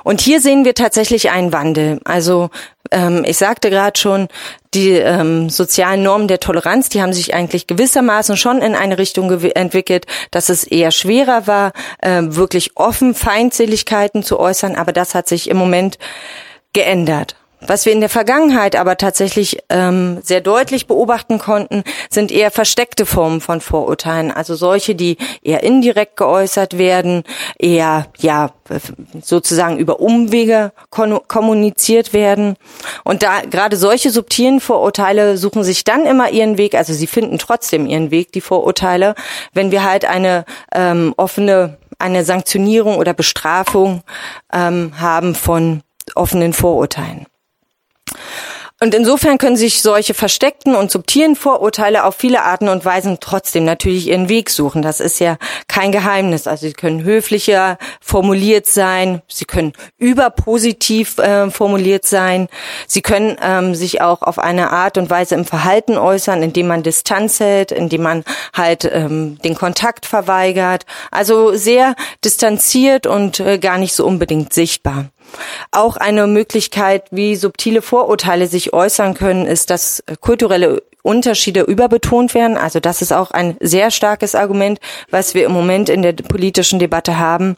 Und 0.04 0.20
hier 0.20 0.40
sehen 0.40 0.64
wir 0.64 0.74
tatsächlich 0.74 1.30
einen 1.30 1.52
Wandel. 1.52 2.00
Also 2.04 2.50
ähm, 2.92 3.24
ich 3.26 3.38
sagte 3.38 3.70
gerade 3.70 3.98
schon, 3.98 4.28
die 4.74 4.90
ähm, 4.90 5.50
sozialen 5.50 6.02
Normen 6.02 6.28
der 6.28 6.40
Toleranz, 6.40 6.88
die 6.88 7.02
haben 7.02 7.12
sich 7.12 7.34
eigentlich 7.34 7.66
gewissermaßen 7.66 8.36
schon 8.36 8.62
in 8.62 8.74
eine 8.74 8.98
Richtung 8.98 9.30
entwickelt, 9.54 10.06
dass 10.30 10.48
es 10.48 10.64
eher 10.64 10.90
schwerer 10.90 11.46
war, 11.46 11.72
äh, 12.00 12.22
wirklich 12.22 12.76
offen 12.76 13.14
Feindseligkeiten 13.14 14.22
zu 14.22 14.38
äußern. 14.38 14.76
Aber 14.76 14.92
das 14.92 15.14
hat 15.14 15.28
sich 15.28 15.50
im 15.50 15.56
Moment 15.56 15.98
geändert. 16.72 17.36
Was 17.66 17.86
wir 17.86 17.92
in 17.92 18.00
der 18.00 18.08
Vergangenheit 18.08 18.74
aber 18.76 18.96
tatsächlich 18.96 19.58
ähm, 19.68 20.18
sehr 20.22 20.40
deutlich 20.40 20.86
beobachten 20.86 21.38
konnten, 21.38 21.84
sind 22.10 22.32
eher 22.32 22.50
versteckte 22.50 23.06
Formen 23.06 23.40
von 23.40 23.60
Vorurteilen, 23.60 24.32
also 24.32 24.54
solche, 24.54 24.94
die 24.94 25.16
eher 25.42 25.62
indirekt 25.62 26.16
geäußert 26.16 26.76
werden, 26.76 27.22
eher 27.58 28.06
ja 28.18 28.50
sozusagen 29.20 29.78
über 29.78 30.00
Umwege 30.00 30.72
kommuniziert 30.90 32.12
werden. 32.12 32.56
Und 33.04 33.22
da 33.22 33.42
gerade 33.42 33.76
solche 33.76 34.10
subtilen 34.10 34.60
Vorurteile 34.60 35.36
suchen 35.36 35.62
sich 35.62 35.84
dann 35.84 36.04
immer 36.04 36.30
ihren 36.30 36.58
Weg, 36.58 36.74
also 36.74 36.92
sie 36.92 37.06
finden 37.06 37.38
trotzdem 37.38 37.86
ihren 37.86 38.10
Weg, 38.10 38.32
die 38.32 38.40
Vorurteile, 38.40 39.14
wenn 39.52 39.70
wir 39.70 39.84
halt 39.84 40.04
eine 40.04 40.44
ähm, 40.74 41.14
offene 41.16 41.78
eine 41.98 42.24
Sanktionierung 42.24 42.96
oder 42.96 43.14
Bestrafung 43.14 44.02
ähm, 44.52 44.92
haben 44.98 45.36
von 45.36 45.82
offenen 46.16 46.52
Vorurteilen. 46.52 47.26
Und 48.82 48.96
insofern 48.96 49.38
können 49.38 49.54
sich 49.54 49.80
solche 49.80 50.12
versteckten 50.12 50.74
und 50.74 50.90
subtilen 50.90 51.36
Vorurteile 51.36 52.02
auf 52.02 52.16
viele 52.16 52.42
Arten 52.42 52.68
und 52.68 52.84
Weisen 52.84 53.18
trotzdem 53.20 53.64
natürlich 53.64 54.08
ihren 54.08 54.28
Weg 54.28 54.50
suchen. 54.50 54.82
Das 54.82 54.98
ist 54.98 55.20
ja 55.20 55.38
kein 55.68 55.92
Geheimnis. 55.92 56.48
Also 56.48 56.66
sie 56.66 56.72
können 56.72 57.04
höflicher 57.04 57.78
formuliert 58.00 58.66
sein, 58.66 59.22
sie 59.28 59.44
können 59.44 59.72
überpositiv 59.98 61.18
äh, 61.18 61.48
formuliert 61.48 62.06
sein, 62.06 62.48
sie 62.88 63.02
können 63.02 63.36
ähm, 63.40 63.76
sich 63.76 64.00
auch 64.00 64.22
auf 64.22 64.40
eine 64.40 64.70
Art 64.70 64.98
und 64.98 65.10
Weise 65.10 65.36
im 65.36 65.44
Verhalten 65.44 65.96
äußern, 65.96 66.42
indem 66.42 66.66
man 66.66 66.82
Distanz 66.82 67.38
hält, 67.38 67.70
indem 67.70 68.02
man 68.02 68.24
halt 68.52 68.90
ähm, 68.92 69.38
den 69.44 69.54
Kontakt 69.54 70.06
verweigert. 70.06 70.86
Also 71.12 71.54
sehr 71.54 71.94
distanziert 72.24 73.06
und 73.06 73.38
äh, 73.38 73.60
gar 73.60 73.78
nicht 73.78 73.94
so 73.94 74.04
unbedingt 74.04 74.52
sichtbar. 74.52 75.11
Auch 75.70 75.96
eine 75.96 76.26
Möglichkeit, 76.26 77.04
wie 77.10 77.36
subtile 77.36 77.82
Vorurteile 77.82 78.46
sich 78.46 78.72
äußern 78.72 79.14
können, 79.14 79.46
ist, 79.46 79.70
dass 79.70 80.02
kulturelle 80.20 80.82
Unterschiede 81.02 81.62
überbetont 81.62 82.34
werden. 82.34 82.56
Also 82.56 82.80
das 82.80 83.02
ist 83.02 83.12
auch 83.12 83.32
ein 83.32 83.56
sehr 83.60 83.90
starkes 83.90 84.34
Argument, 84.34 84.78
was 85.10 85.34
wir 85.34 85.44
im 85.44 85.52
Moment 85.52 85.88
in 85.88 86.02
der 86.02 86.12
politischen 86.12 86.78
Debatte 86.78 87.18
haben. 87.18 87.56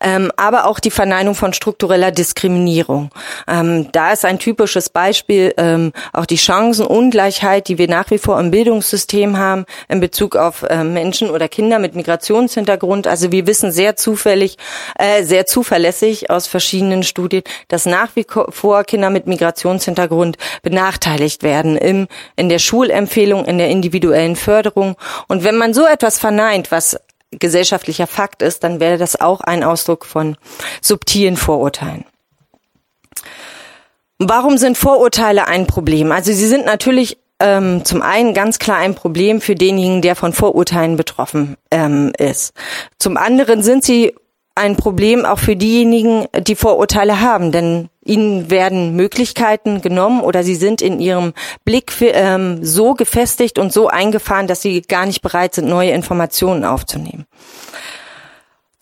Ähm, 0.00 0.30
aber 0.36 0.66
auch 0.66 0.80
die 0.80 0.90
Verneinung 0.90 1.34
von 1.34 1.52
struktureller 1.52 2.10
Diskriminierung. 2.10 3.10
Ähm, 3.48 3.90
da 3.92 4.12
ist 4.12 4.24
ein 4.24 4.38
typisches 4.38 4.88
Beispiel 4.90 5.54
ähm, 5.56 5.92
auch 6.12 6.26
die 6.26 6.38
Chancenungleichheit, 6.38 7.68
die 7.68 7.78
wir 7.78 7.88
nach 7.88 8.10
wie 8.10 8.18
vor 8.18 8.38
im 8.38 8.50
Bildungssystem 8.50 9.36
haben 9.36 9.64
in 9.88 10.00
Bezug 10.00 10.36
auf 10.36 10.62
äh, 10.62 10.84
Menschen 10.84 11.30
oder 11.30 11.48
Kinder 11.48 11.78
mit 11.78 11.94
Migrationshintergrund. 11.94 13.06
Also 13.06 13.32
wir 13.32 13.46
wissen 13.46 13.72
sehr 13.72 13.96
zufällig, 13.96 14.56
äh, 14.98 15.22
sehr 15.22 15.46
zuverlässig 15.46 16.30
aus 16.30 16.46
verschiedenen 16.46 17.02
Studien, 17.02 17.42
dass 17.68 17.86
nach 17.86 18.14
wie 18.14 18.26
vor 18.50 18.84
Kinder 18.84 19.10
mit 19.10 19.26
Migrationshintergrund 19.26 20.36
benachteiligt 20.62 21.42
werden 21.42 21.76
im, 21.76 22.08
in 22.36 22.48
der 22.48 22.58
Schulempfehlung, 22.58 23.44
in 23.44 23.58
der 23.58 23.68
individuellen 23.68 24.36
Förderung. 24.36 24.96
Und 25.28 25.44
wenn 25.44 25.56
man 25.56 25.74
so 25.74 25.86
etwas 25.86 26.18
verneint, 26.18 26.70
was 26.70 26.96
gesellschaftlicher 27.30 28.06
Fakt 28.06 28.42
ist, 28.42 28.64
dann 28.64 28.80
wäre 28.80 28.98
das 28.98 29.20
auch 29.20 29.40
ein 29.40 29.64
Ausdruck 29.64 30.06
von 30.06 30.36
subtilen 30.80 31.36
Vorurteilen. 31.36 32.04
Warum 34.18 34.56
sind 34.56 34.78
Vorurteile 34.78 35.46
ein 35.46 35.66
Problem? 35.66 36.10
Also 36.10 36.32
sie 36.32 36.46
sind 36.46 36.64
natürlich 36.64 37.18
ähm, 37.38 37.84
zum 37.84 38.00
einen 38.00 38.32
ganz 38.32 38.58
klar 38.58 38.78
ein 38.78 38.94
Problem 38.94 39.40
für 39.40 39.54
denjenigen, 39.54 40.00
der 40.00 40.16
von 40.16 40.32
Vorurteilen 40.32 40.96
betroffen 40.96 41.56
ähm, 41.70 42.12
ist. 42.18 42.54
Zum 42.98 43.16
anderen 43.18 43.62
sind 43.62 43.84
sie 43.84 44.14
ein 44.56 44.76
Problem 44.76 45.24
auch 45.26 45.38
für 45.38 45.54
diejenigen, 45.54 46.26
die 46.40 46.56
Vorurteile 46.56 47.20
haben, 47.20 47.52
denn 47.52 47.90
ihnen 48.04 48.50
werden 48.50 48.96
Möglichkeiten 48.96 49.82
genommen 49.82 50.22
oder 50.22 50.42
sie 50.42 50.54
sind 50.54 50.80
in 50.80 50.98
ihrem 50.98 51.34
Blick 51.64 51.92
ähm, 52.00 52.64
so 52.64 52.94
gefestigt 52.94 53.58
und 53.58 53.72
so 53.72 53.88
eingefahren, 53.88 54.46
dass 54.46 54.62
sie 54.62 54.80
gar 54.80 55.04
nicht 55.04 55.20
bereit 55.20 55.54
sind, 55.54 55.68
neue 55.68 55.90
Informationen 55.90 56.64
aufzunehmen. 56.64 57.26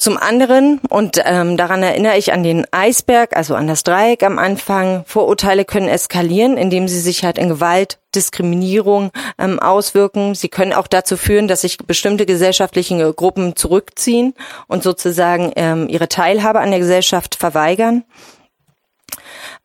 Zum 0.05 0.19
anderen, 0.19 0.81
und 0.91 1.19
ähm, 1.25 1.57
daran 1.57 1.83
erinnere 1.83 2.19
ich 2.19 2.35
an 2.35 2.43
den 2.43 2.67
Eisberg, 2.73 3.35
also 3.35 3.55
an 3.55 3.67
das 3.67 3.85
Dreieck 3.85 4.23
am 4.23 4.39
Anfang, 4.39 5.03
Vorurteile 5.07 5.65
können 5.65 5.89
eskalieren, 5.89 6.59
indem 6.59 6.89
sie 6.89 7.01
sich 7.01 7.25
halt 7.25 7.39
in 7.39 7.49
Gewalt, 7.49 7.99
Diskriminierung 8.15 9.13
ähm, 9.39 9.59
auswirken. 9.59 10.35
Sie 10.35 10.51
können 10.51 10.75
auch 10.75 10.89
dazu 10.89 11.17
führen, 11.17 11.49
dass 11.49 11.63
sich 11.63 11.79
bestimmte 11.79 12.27
gesellschaftliche 12.27 13.15
Gruppen 13.15 13.57
zurückziehen 13.57 14.35
und 14.69 14.83
sozusagen 14.83 15.53
ähm, 15.57 15.89
ihre 15.89 16.11
Teilhabe 16.11 16.61
an 16.61 16.69
der 16.69 16.81
Gesellschaft 16.81 17.37
verweigern. 17.37 18.05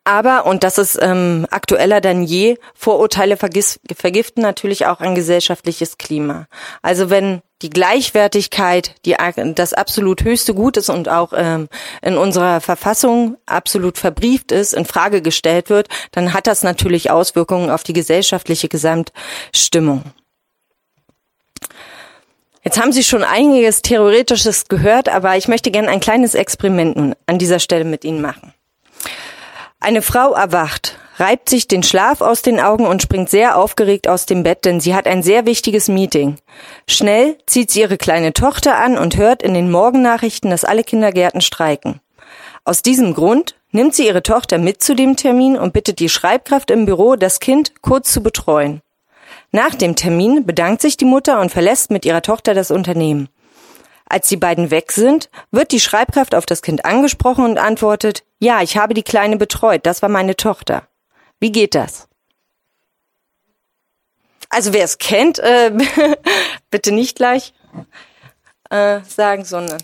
Aber, 0.06 0.46
und 0.46 0.64
das 0.64 0.78
ist 0.78 0.98
ähm, 1.02 1.48
aktueller 1.52 2.00
denn 2.00 2.24
je, 2.24 2.56
Vorurteile 2.76 3.36
vergiften 3.36 4.42
natürlich 4.42 4.86
auch 4.86 5.02
ein 5.02 5.16
gesellschaftliches 5.16 5.98
Klima. 5.98 6.48
Also 6.82 7.10
wenn 7.10 7.42
die 7.62 7.70
Gleichwertigkeit, 7.70 8.96
die 9.06 9.16
das 9.56 9.74
absolut 9.74 10.24
höchste 10.24 10.54
Gut 10.54 10.78
ist 10.78 10.90
und 10.90 11.10
auch 11.10 11.34
ähm, 11.36 11.68
in 12.02 12.18
unserer 12.18 12.62
Verfassung 12.62 13.38
absolut 13.46 13.98
verbrieft 13.98 14.52
ist, 14.52 14.74
in 14.74 14.86
Frage 14.86 15.22
gestellt 15.22 15.70
wird, 15.70 15.88
dann 16.12 16.34
hat 16.34 16.48
das 16.48 16.64
natürlich 16.64 17.12
Auswirkungen 17.12 17.70
auf 17.70 17.84
die 17.84 17.94
gesellschaftliche 17.94 18.70
Gesamtstimmung. 18.70 20.04
Jetzt 22.64 22.80
haben 22.80 22.92
Sie 22.92 23.04
schon 23.04 23.24
einiges 23.24 23.82
Theoretisches 23.82 24.68
gehört, 24.68 25.10
aber 25.10 25.38
ich 25.38 25.48
möchte 25.48 25.72
gerne 25.72 25.90
ein 25.90 26.02
kleines 26.02 26.36
Experiment 26.36 26.98
nun 26.98 27.16
an 27.26 27.40
dieser 27.40 27.60
Stelle 27.60 27.86
mit 27.86 28.04
Ihnen 28.04 28.22
machen. 28.22 28.54
Eine 29.80 30.02
Frau 30.02 30.34
erwacht, 30.34 30.98
reibt 31.20 31.50
sich 31.50 31.68
den 31.68 31.84
Schlaf 31.84 32.22
aus 32.22 32.42
den 32.42 32.60
Augen 32.60 32.86
und 32.88 33.02
springt 33.02 33.30
sehr 33.30 33.58
aufgeregt 33.58 34.08
aus 34.08 34.26
dem 34.26 34.44
Bett, 34.44 34.66
denn 34.66 34.80
sie 34.80 34.96
hat 34.96 35.08
ein 35.08 35.22
sehr 35.22 35.46
wichtiges 35.46 35.88
Meeting. 35.88 36.38
Schnell 36.88 37.38
zieht 37.46 37.72
sie 37.72 37.82
ihre 37.82 37.98
kleine 37.98 38.34
Tochter 38.34 38.78
an 38.78 38.98
und 38.98 39.18
hört 39.18 39.44
in 39.44 39.54
den 39.54 39.70
Morgennachrichten, 39.70 40.50
dass 40.50 40.66
alle 40.66 40.84
Kindergärten 40.84 41.42
streiken. 41.42 42.00
Aus 42.64 42.82
diesem 42.82 43.14
Grund 43.14 43.56
nimmt 43.72 43.94
sie 43.94 44.08
ihre 44.08 44.24
Tochter 44.24 44.58
mit 44.58 44.82
zu 44.82 44.96
dem 44.96 45.16
Termin 45.16 45.58
und 45.58 45.74
bittet 45.74 46.00
die 46.00 46.10
Schreibkraft 46.10 46.72
im 46.72 46.86
Büro, 46.86 47.16
das 47.16 47.40
Kind 47.40 47.82
kurz 47.82 48.12
zu 48.12 48.22
betreuen. 48.22 48.82
Nach 49.52 49.76
dem 49.76 49.96
Termin 49.96 50.46
bedankt 50.46 50.82
sich 50.82 50.98
die 50.98 51.06
Mutter 51.06 51.40
und 51.40 51.52
verlässt 51.52 51.92
mit 51.92 52.06
ihrer 52.06 52.22
Tochter 52.22 52.54
das 52.54 52.72
Unternehmen. 52.72 53.30
Als 54.06 54.28
die 54.28 54.38
beiden 54.38 54.72
weg 54.72 54.92
sind, 54.92 55.30
wird 55.52 55.72
die 55.72 55.80
Schreibkraft 55.80 56.34
auf 56.34 56.48
das 56.48 56.64
Kind 56.64 56.84
angesprochen 56.84 57.46
und 57.46 57.58
antwortet, 57.60 58.24
ja, 58.40 58.62
ich 58.62 58.78
habe 58.78 58.96
die 58.96 59.04
Kleine 59.04 59.38
betreut, 59.38 59.82
das 59.86 60.02
war 60.02 60.10
meine 60.10 60.36
Tochter. 60.36 60.89
Wie 61.40 61.52
geht 61.52 61.76
das? 61.76 62.08
Also 64.50 64.74
wer 64.74 64.84
es 64.84 64.98
kennt, 64.98 65.40
äh, 65.40 65.72
bitte 66.72 66.92
nicht 66.92 67.16
gleich 67.16 67.54
äh, 68.70 69.02
sagen, 69.02 69.46
sondern 69.46 69.82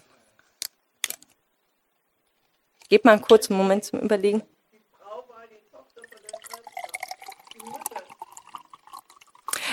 gebt 2.89 3.05
mal 3.05 3.13
einen 3.13 3.21
kurzen 3.21 3.55
Moment 3.55 3.83
zum 3.83 3.99
Überlegen. 3.99 4.41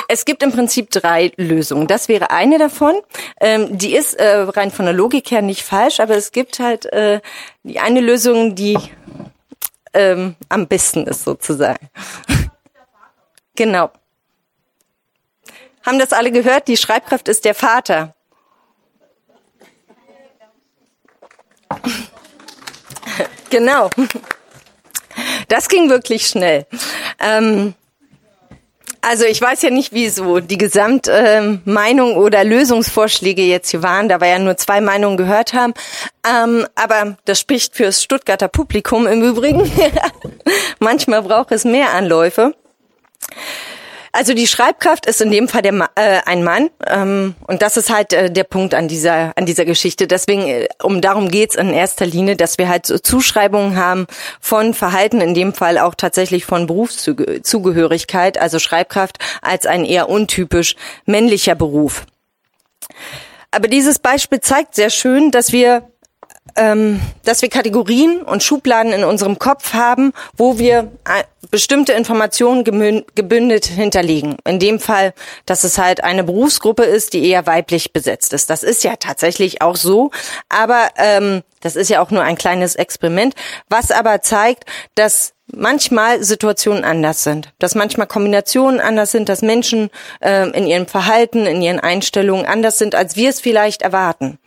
Es 0.09 0.27
gibt 0.27 0.43
im 0.43 0.53
Prinzip 0.53 0.91
drei 0.91 1.33
Lösungen. 1.37 1.87
Das 1.87 2.09
wäre 2.09 2.31
eine 2.31 2.59
davon. 2.59 3.01
Ähm, 3.41 3.79
die 3.79 3.97
ist 3.97 4.13
äh, 4.13 4.41
rein 4.41 4.71
von 4.71 4.85
der 4.85 4.93
Logik 4.93 5.31
her 5.31 5.41
nicht 5.41 5.63
falsch, 5.63 6.01
aber 6.01 6.17
es 6.17 6.33
gibt 6.33 6.59
halt 6.59 6.85
äh, 6.93 7.23
die 7.63 7.79
eine 7.79 8.03
Lösung, 8.03 8.55
die 8.55 8.77
ähm, 9.95 10.37
am 10.49 10.67
besten 10.67 11.07
ist 11.07 11.25
sozusagen. 11.25 11.89
genau. 13.57 13.91
Haben 15.85 15.99
das 15.99 16.13
alle 16.13 16.31
gehört? 16.31 16.69
Die 16.69 16.77
Schreibkraft 16.77 17.29
ist 17.29 17.45
der 17.45 17.55
Vater. 17.55 18.15
genau. 23.51 23.91
Das 25.49 25.69
ging 25.69 25.91
wirklich 25.91 26.27
schnell. 26.27 26.67
Ähm, 27.19 27.75
also 29.03 29.25
ich 29.25 29.41
weiß 29.41 29.63
ja 29.63 29.71
nicht, 29.71 29.93
wie 29.93 30.09
so 30.09 30.39
die 30.41 30.57
Gesamtmeinung 30.59 32.11
ähm, 32.13 32.17
oder 32.17 32.45
Lösungsvorschläge 32.45 33.43
jetzt 33.43 33.71
hier 33.71 33.83
waren, 33.83 34.09
da 34.09 34.21
wir 34.21 34.29
ja 34.29 34.39
nur 34.39 34.57
zwei 34.57 34.81
Meinungen 34.81 35.17
gehört 35.17 35.53
haben. 35.53 35.75
Ähm, 36.27 36.67
aber 36.77 37.17
das 37.25 37.41
spricht 37.41 37.77
fürs 37.77 38.03
Stuttgarter 38.03 38.49
Publikum 38.49 39.07
im 39.07 39.23
Übrigen. 39.23 39.71
Manchmal 40.79 41.23
braucht 41.23 41.51
es 41.51 41.65
mehr 41.65 41.93
Anläufe. 41.93 42.55
Also 44.15 44.35
die 44.35 44.47
Schreibkraft 44.47 45.07
ist 45.07 45.23
in 45.23 45.31
dem 45.31 45.49
Fall 45.49 45.63
der, 45.63 45.73
äh, 45.95 46.21
ein 46.27 46.45
Mann 46.45 46.69
ähm, 46.87 47.35
und 47.47 47.63
das 47.63 47.79
ist 47.79 47.89
halt 47.89 48.13
äh, 48.13 48.31
der 48.31 48.45
Punkt 48.45 48.75
an 48.75 48.87
dieser 48.87 49.33
an 49.37 49.47
dieser 49.47 49.65
Geschichte. 49.65 50.07
Deswegen 50.07 50.43
äh, 50.47 50.69
um 50.83 51.01
darum 51.01 51.31
geht's 51.31 51.55
in 51.55 51.73
erster 51.73 52.05
Linie, 52.05 52.37
dass 52.37 52.59
wir 52.59 52.69
halt 52.69 52.85
so 52.85 52.99
Zuschreibungen 52.99 53.77
haben 53.77 54.07
von 54.39 54.75
Verhalten, 54.75 55.23
in 55.23 55.33
dem 55.33 55.55
Fall 55.55 55.79
auch 55.79 55.95
tatsächlich 55.95 56.45
von 56.45 56.67
Berufszugehörigkeit, 56.67 58.37
also 58.37 58.59
Schreibkraft 58.59 59.17
als 59.41 59.65
ein 59.65 59.87
eher 59.87 60.11
untypisch 60.11 60.77
männlicher 61.07 61.55
Beruf. 61.55 62.05
Aber 63.51 63.67
dieses 63.67 63.99
Beispiel 63.99 64.41
zeigt 64.41 64.75
sehr 64.75 64.91
schön, 64.91 65.31
dass 65.31 65.53
wir 65.53 65.92
ähm, 66.57 67.01
dass 67.25 67.43
wir 67.43 67.49
Kategorien 67.49 68.23
und 68.23 68.43
Schubladen 68.43 68.93
in 68.93 69.05
unserem 69.05 69.39
Kopf 69.39 69.73
haben, 69.73 70.13
wo 70.37 70.59
wir 70.59 70.91
äh, 71.05 71.25
bestimmte 71.51 71.93
Informationen 71.93 72.65
gebündelt 72.65 73.67
hinterlegen. 73.67 74.37
In 74.47 74.59
dem 74.59 74.81
Fall, 74.81 75.13
dass 75.47 75.65
es 75.65 75.79
halt 75.79 76.03
eine 76.05 76.25
Berufsgruppe 76.25 76.85
ist, 76.85 77.13
die 77.13 77.27
eher 77.29 77.47
weiblich 77.47 77.93
besetzt 77.93 78.33
ist. 78.33 78.51
Das 78.51 78.63
ist 78.63 78.85
ja 78.85 78.97
tatsächlich 78.97 79.63
auch 79.63 79.77
so, 79.77 80.11
aber 80.49 80.89
ähm, 80.97 81.43
das 81.61 81.77
ist 81.77 81.91
ja 81.91 82.01
auch 82.01 82.11
nur 82.11 82.23
ein 82.23 82.37
kleines 82.37 82.75
Experiment, 82.75 83.35
was 83.69 83.91
aber 83.91 84.23
zeigt, 84.23 84.65
dass 84.95 85.35
manchmal 85.55 86.23
Situationen 86.25 86.85
anders 86.85 87.25
sind, 87.25 87.53
dass 87.59 87.75
manchmal 87.75 88.07
Kombinationen 88.07 88.81
anders 88.81 89.13
sind, 89.13 89.29
dass 89.29 89.43
Menschen 89.43 89.91
äh, 90.21 90.49
in 90.51 90.67
ihrem 90.67 90.87
Verhalten, 90.87 91.47
in 91.47 91.63
ihren 91.63 91.81
Einstellungen 91.81 92.47
anders 92.47 92.79
sind, 92.79 92.95
als 92.95 93.17
wir 93.17 93.31
es 93.31 93.41
vielleicht 93.41 93.83
erwarten. 93.83 94.39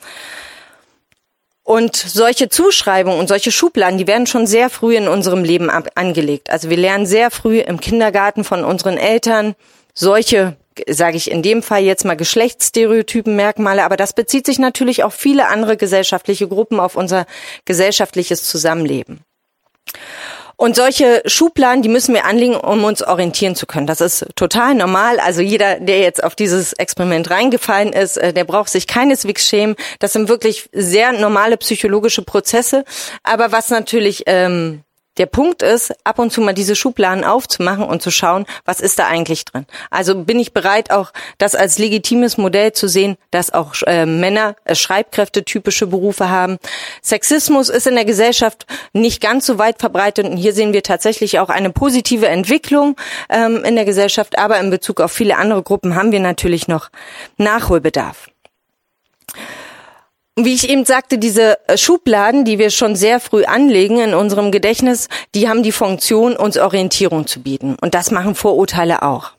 Und 1.65 1.95
solche 1.95 2.47
Zuschreibungen 2.47 3.19
und 3.19 3.27
solche 3.27 3.51
Schubladen, 3.51 3.97
die 3.97 4.05
werden 4.05 4.27
schon 4.27 4.45
sehr 4.45 4.69
früh 4.69 4.95
in 4.95 5.07
unserem 5.07 5.43
Leben 5.43 5.71
angelegt. 5.71 6.51
Also 6.51 6.69
wir 6.69 6.77
lernen 6.77 7.07
sehr 7.07 7.31
früh 7.31 7.59
im 7.59 7.79
Kindergarten 7.79 8.43
von 8.43 8.63
unseren 8.63 8.99
Eltern 8.99 9.55
solche, 9.95 10.57
sage 10.87 11.17
ich 11.17 11.31
in 11.31 11.41
dem 11.41 11.63
Fall 11.63 11.81
jetzt 11.81 12.05
mal 12.05 12.15
Geschlechtsstereotypen, 12.15 13.35
Merkmale, 13.35 13.83
aber 13.83 13.97
das 13.97 14.13
bezieht 14.13 14.45
sich 14.45 14.59
natürlich 14.59 15.03
auf 15.03 15.15
viele 15.15 15.47
andere 15.47 15.75
gesellschaftliche 15.75 16.47
Gruppen, 16.47 16.79
auf 16.79 16.95
unser 16.95 17.25
gesellschaftliches 17.65 18.43
Zusammenleben. 18.43 19.21
Und 20.57 20.75
solche 20.75 21.21
Schubladen, 21.25 21.81
die 21.81 21.89
müssen 21.89 22.13
wir 22.13 22.25
anlegen, 22.25 22.55
um 22.55 22.83
uns 22.85 23.03
orientieren 23.03 23.55
zu 23.55 23.65
können. 23.65 23.87
Das 23.87 23.99
ist 23.99 24.25
total 24.35 24.73
normal. 24.75 25.19
Also 25.19 25.41
jeder, 25.41 25.79
der 25.79 25.99
jetzt 25.99 26.23
auf 26.23 26.35
dieses 26.35 26.73
Experiment 26.73 27.29
reingefallen 27.29 27.91
ist, 27.91 28.17
äh, 28.17 28.31
der 28.31 28.45
braucht 28.45 28.69
sich 28.69 28.87
keineswegs 28.87 29.47
schämen. 29.47 29.75
Das 29.99 30.13
sind 30.13 30.29
wirklich 30.29 30.69
sehr 30.71 31.11
normale 31.11 31.57
psychologische 31.57 32.21
Prozesse. 32.21 32.85
Aber 33.23 33.51
was 33.51 33.69
natürlich 33.69 34.23
ähm, 34.27 34.84
der 35.17 35.25
Punkt 35.25 35.61
ist, 35.61 35.93
ab 36.03 36.19
und 36.19 36.31
zu 36.31 36.41
mal 36.41 36.53
diese 36.53 36.75
Schubladen 36.75 37.23
aufzumachen 37.23 37.85
und 37.85 38.01
zu 38.01 38.11
schauen, 38.11 38.45
was 38.65 38.79
ist 38.79 38.99
da 38.99 39.07
eigentlich 39.07 39.45
drin. 39.45 39.65
Also 39.89 40.15
bin 40.15 40.39
ich 40.39 40.53
bereit, 40.53 40.91
auch 40.91 41.11
das 41.37 41.55
als 41.55 41.77
legitimes 41.77 42.37
Modell 42.37 42.73
zu 42.73 42.87
sehen, 42.87 43.17
dass 43.31 43.53
auch 43.53 43.73
äh, 43.85 44.05
Männer 44.05 44.55
äh, 44.65 44.75
Schreibkräfte 44.75 45.45
typische 45.45 45.87
Berufe 45.87 46.29
haben. 46.29 46.57
Sexismus 47.01 47.69
ist 47.69 47.87
in 47.87 47.95
der 47.95 48.05
Gesellschaft 48.05 48.65
nicht 48.93 49.21
ganz 49.21 49.45
so 49.45 49.57
weit 49.57 49.79
verbreitet 49.79 50.25
und 50.25 50.37
hier 50.37 50.53
sehen 50.53 50.73
wir 50.73 50.83
tatsächlich 50.83 51.39
auch 51.39 51.49
eine 51.49 51.69
positive 51.69 52.27
Entwicklung 52.27 52.95
ähm, 53.29 53.63
in 53.63 53.75
der 53.75 53.85
Gesellschaft, 53.85 54.37
aber 54.37 54.59
in 54.59 54.69
Bezug 54.69 55.01
auf 55.01 55.11
viele 55.11 55.37
andere 55.37 55.63
Gruppen 55.63 55.95
haben 55.95 56.11
wir 56.11 56.19
natürlich 56.19 56.67
noch 56.67 56.89
Nachholbedarf. 57.37 58.29
Wie 60.37 60.53
ich 60.53 60.69
eben 60.69 60.83
sagte, 60.83 61.17
diese 61.17 61.57
äh, 61.69 61.77
Schubladen, 61.77 62.43
die 62.43 62.59
wir 62.59 62.69
schon 62.69 62.97
sehr 62.97 63.21
früh 63.21 63.45
anlegen 63.45 64.01
in 64.01 64.13
unserem 64.13 64.51
Gedächtnis, 64.51 65.07
die 65.33 65.47
haben 65.47 65.63
die 65.63 65.71
Funktion, 65.71 66.35
uns 66.35 66.57
Orientierung 66.57 67.25
zu 67.25 67.41
bieten. 67.41 67.77
Und 67.79 67.93
das 67.93 68.11
machen 68.11 68.35
Vorurteile 68.35 69.01
auch. 69.03 69.31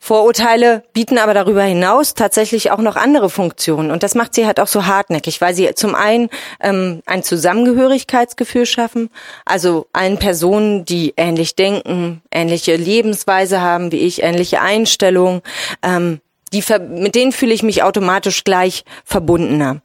Vorurteile 0.00 0.82
bieten 0.92 1.18
aber 1.18 1.34
darüber 1.34 1.62
hinaus 1.62 2.14
tatsächlich 2.14 2.72
auch 2.72 2.78
noch 2.78 2.96
andere 2.96 3.30
Funktionen. 3.30 3.92
Und 3.92 4.02
das 4.02 4.16
macht 4.16 4.34
sie 4.34 4.44
halt 4.44 4.58
auch 4.58 4.66
so 4.66 4.86
hartnäckig, 4.86 5.40
weil 5.40 5.54
sie 5.54 5.72
zum 5.74 5.94
einen 5.94 6.30
ähm, 6.60 7.00
ein 7.06 7.22
Zusammengehörigkeitsgefühl 7.22 8.66
schaffen, 8.66 9.10
also 9.44 9.86
allen 9.92 10.18
Personen, 10.18 10.84
die 10.84 11.14
ähnlich 11.16 11.54
denken, 11.54 12.22
ähnliche 12.32 12.74
Lebensweise 12.74 13.60
haben 13.60 13.92
wie 13.92 13.98
ich, 13.98 14.24
ähnliche 14.24 14.60
Einstellungen, 14.60 15.42
ähm, 15.82 16.20
die, 16.52 16.64
mit 16.88 17.14
denen 17.14 17.32
fühle 17.32 17.54
ich 17.54 17.62
mich 17.62 17.82
automatisch 17.84 18.42
gleich 18.42 18.84
verbundener. 19.04 19.80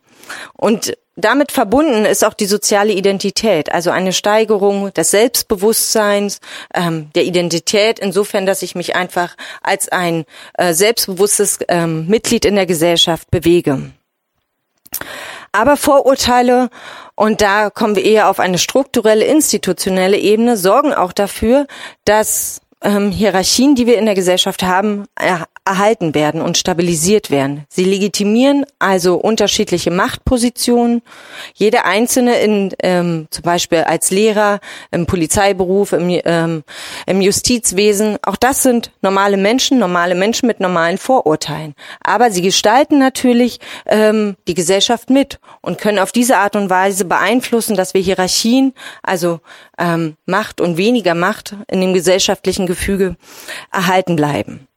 Und 0.53 0.97
damit 1.15 1.51
verbunden 1.51 2.05
ist 2.05 2.25
auch 2.25 2.33
die 2.33 2.47
soziale 2.47 2.93
Identität, 2.93 3.71
also 3.71 3.91
eine 3.91 4.13
Steigerung 4.13 4.91
des 4.93 5.11
Selbstbewusstseins, 5.11 6.39
ähm, 6.73 7.09
der 7.13 7.25
Identität, 7.25 7.99
insofern, 7.99 8.45
dass 8.45 8.63
ich 8.63 8.73
mich 8.73 8.95
einfach 8.95 9.35
als 9.61 9.89
ein 9.89 10.25
äh, 10.55 10.73
selbstbewusstes 10.73 11.59
ähm, 11.67 12.07
Mitglied 12.07 12.45
in 12.45 12.55
der 12.55 12.65
Gesellschaft 12.65 13.29
bewege. 13.29 13.91
Aber 15.51 15.77
Vorurteile, 15.77 16.69
und 17.13 17.41
da 17.41 17.69
kommen 17.69 17.95
wir 17.95 18.03
eher 18.03 18.29
auf 18.29 18.39
eine 18.39 18.57
strukturelle, 18.57 19.25
institutionelle 19.25 20.17
Ebene, 20.17 20.57
sorgen 20.57 20.95
auch 20.95 21.13
dafür, 21.13 21.67
dass 22.05 22.61
ähm, 22.81 23.11
Hierarchien, 23.11 23.75
die 23.75 23.85
wir 23.85 23.99
in 23.99 24.05
der 24.05 24.15
Gesellschaft 24.15 24.63
haben, 24.63 25.05
er 25.15 25.47
erhalten 25.65 26.13
werden 26.13 26.41
und 26.41 26.57
stabilisiert 26.57 27.31
werden. 27.31 27.65
Sie 27.69 27.85
legitimieren 27.85 28.65
also 28.79 29.15
unterschiedliche 29.15 29.91
Machtpositionen. 29.91 31.01
Jede 31.53 31.85
einzelne 31.85 32.35
in 32.39 32.73
ähm, 32.81 33.27
zum 33.29 33.43
Beispiel 33.43 33.79
als 33.79 34.11
Lehrer, 34.11 34.59
im 34.91 35.05
Polizeiberuf, 35.05 35.93
im, 35.93 36.09
ähm, 36.25 36.63
im 37.05 37.21
Justizwesen. 37.21 38.17
Auch 38.23 38.35
das 38.35 38.63
sind 38.63 38.91
normale 39.01 39.37
Menschen, 39.37 39.79
normale 39.79 40.15
Menschen 40.15 40.47
mit 40.47 40.59
normalen 40.59 40.97
Vorurteilen. 40.97 41.75
Aber 42.03 42.29
sie 42.29 42.41
gestalten 42.41 42.99
natürlich 42.99 43.59
ähm, 43.85 44.35
die 44.47 44.55
Gesellschaft 44.55 45.09
mit 45.09 45.39
und 45.61 45.77
können 45.77 45.99
auf 45.99 46.11
diese 46.11 46.37
Art 46.37 46.55
und 46.57 46.69
Weise 46.69 47.05
beeinflussen, 47.05 47.75
dass 47.77 47.93
wir 47.93 48.01
Hierarchien, 48.01 48.73
also 49.01 49.39
ähm, 49.77 50.15
Macht 50.25 50.59
und 50.59 50.77
weniger 50.77 51.15
Macht 51.15 51.55
in 51.67 51.79
dem 51.79 51.93
gesellschaftlichen 51.93 52.67
Gefüge 52.67 53.15
erhalten 53.71 54.17
bleiben. 54.17 54.67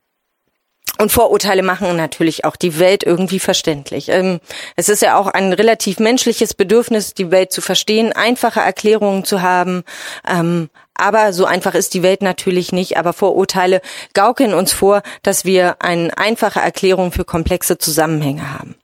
Und 0.99 1.13
Vorurteile 1.13 1.63
machen 1.63 1.97
natürlich 1.97 2.45
auch 2.45 2.57
die 2.57 2.79
Welt 2.79 3.03
irgendwie 3.03 3.39
verständlich. 3.39 4.09
Ähm, 4.09 4.41
es 4.77 4.89
ist 4.89 5.03
ja 5.03 5.19
auch 5.19 5.27
ein 5.27 5.53
relativ 5.53 5.99
menschliches 5.99 6.55
Bedürfnis, 6.55 7.15
die 7.15 7.31
Welt 7.31 7.53
zu 7.53 7.61
verstehen, 7.61 8.13
einfache 8.13 8.61
Erklärungen 8.61 9.25
zu 9.25 9.43
haben. 9.43 9.85
Ähm, 10.27 10.71
aber 10.95 11.33
so 11.33 11.45
einfach 11.45 11.75
ist 11.75 11.95
die 11.95 12.03
Welt 12.03 12.23
natürlich 12.23 12.73
nicht. 12.73 12.97
Aber 12.97 13.13
Vorurteile 13.13 13.83
gaukeln 14.15 14.55
uns 14.55 14.73
vor, 14.73 15.03
dass 15.23 15.45
wir 15.45 15.77
eine 15.81 16.17
einfache 16.17 16.61
Erklärung 16.61 17.13
für 17.13 17.25
komplexe 17.25 17.79
Zusammenhänge 17.79 18.59
haben. 18.59 18.75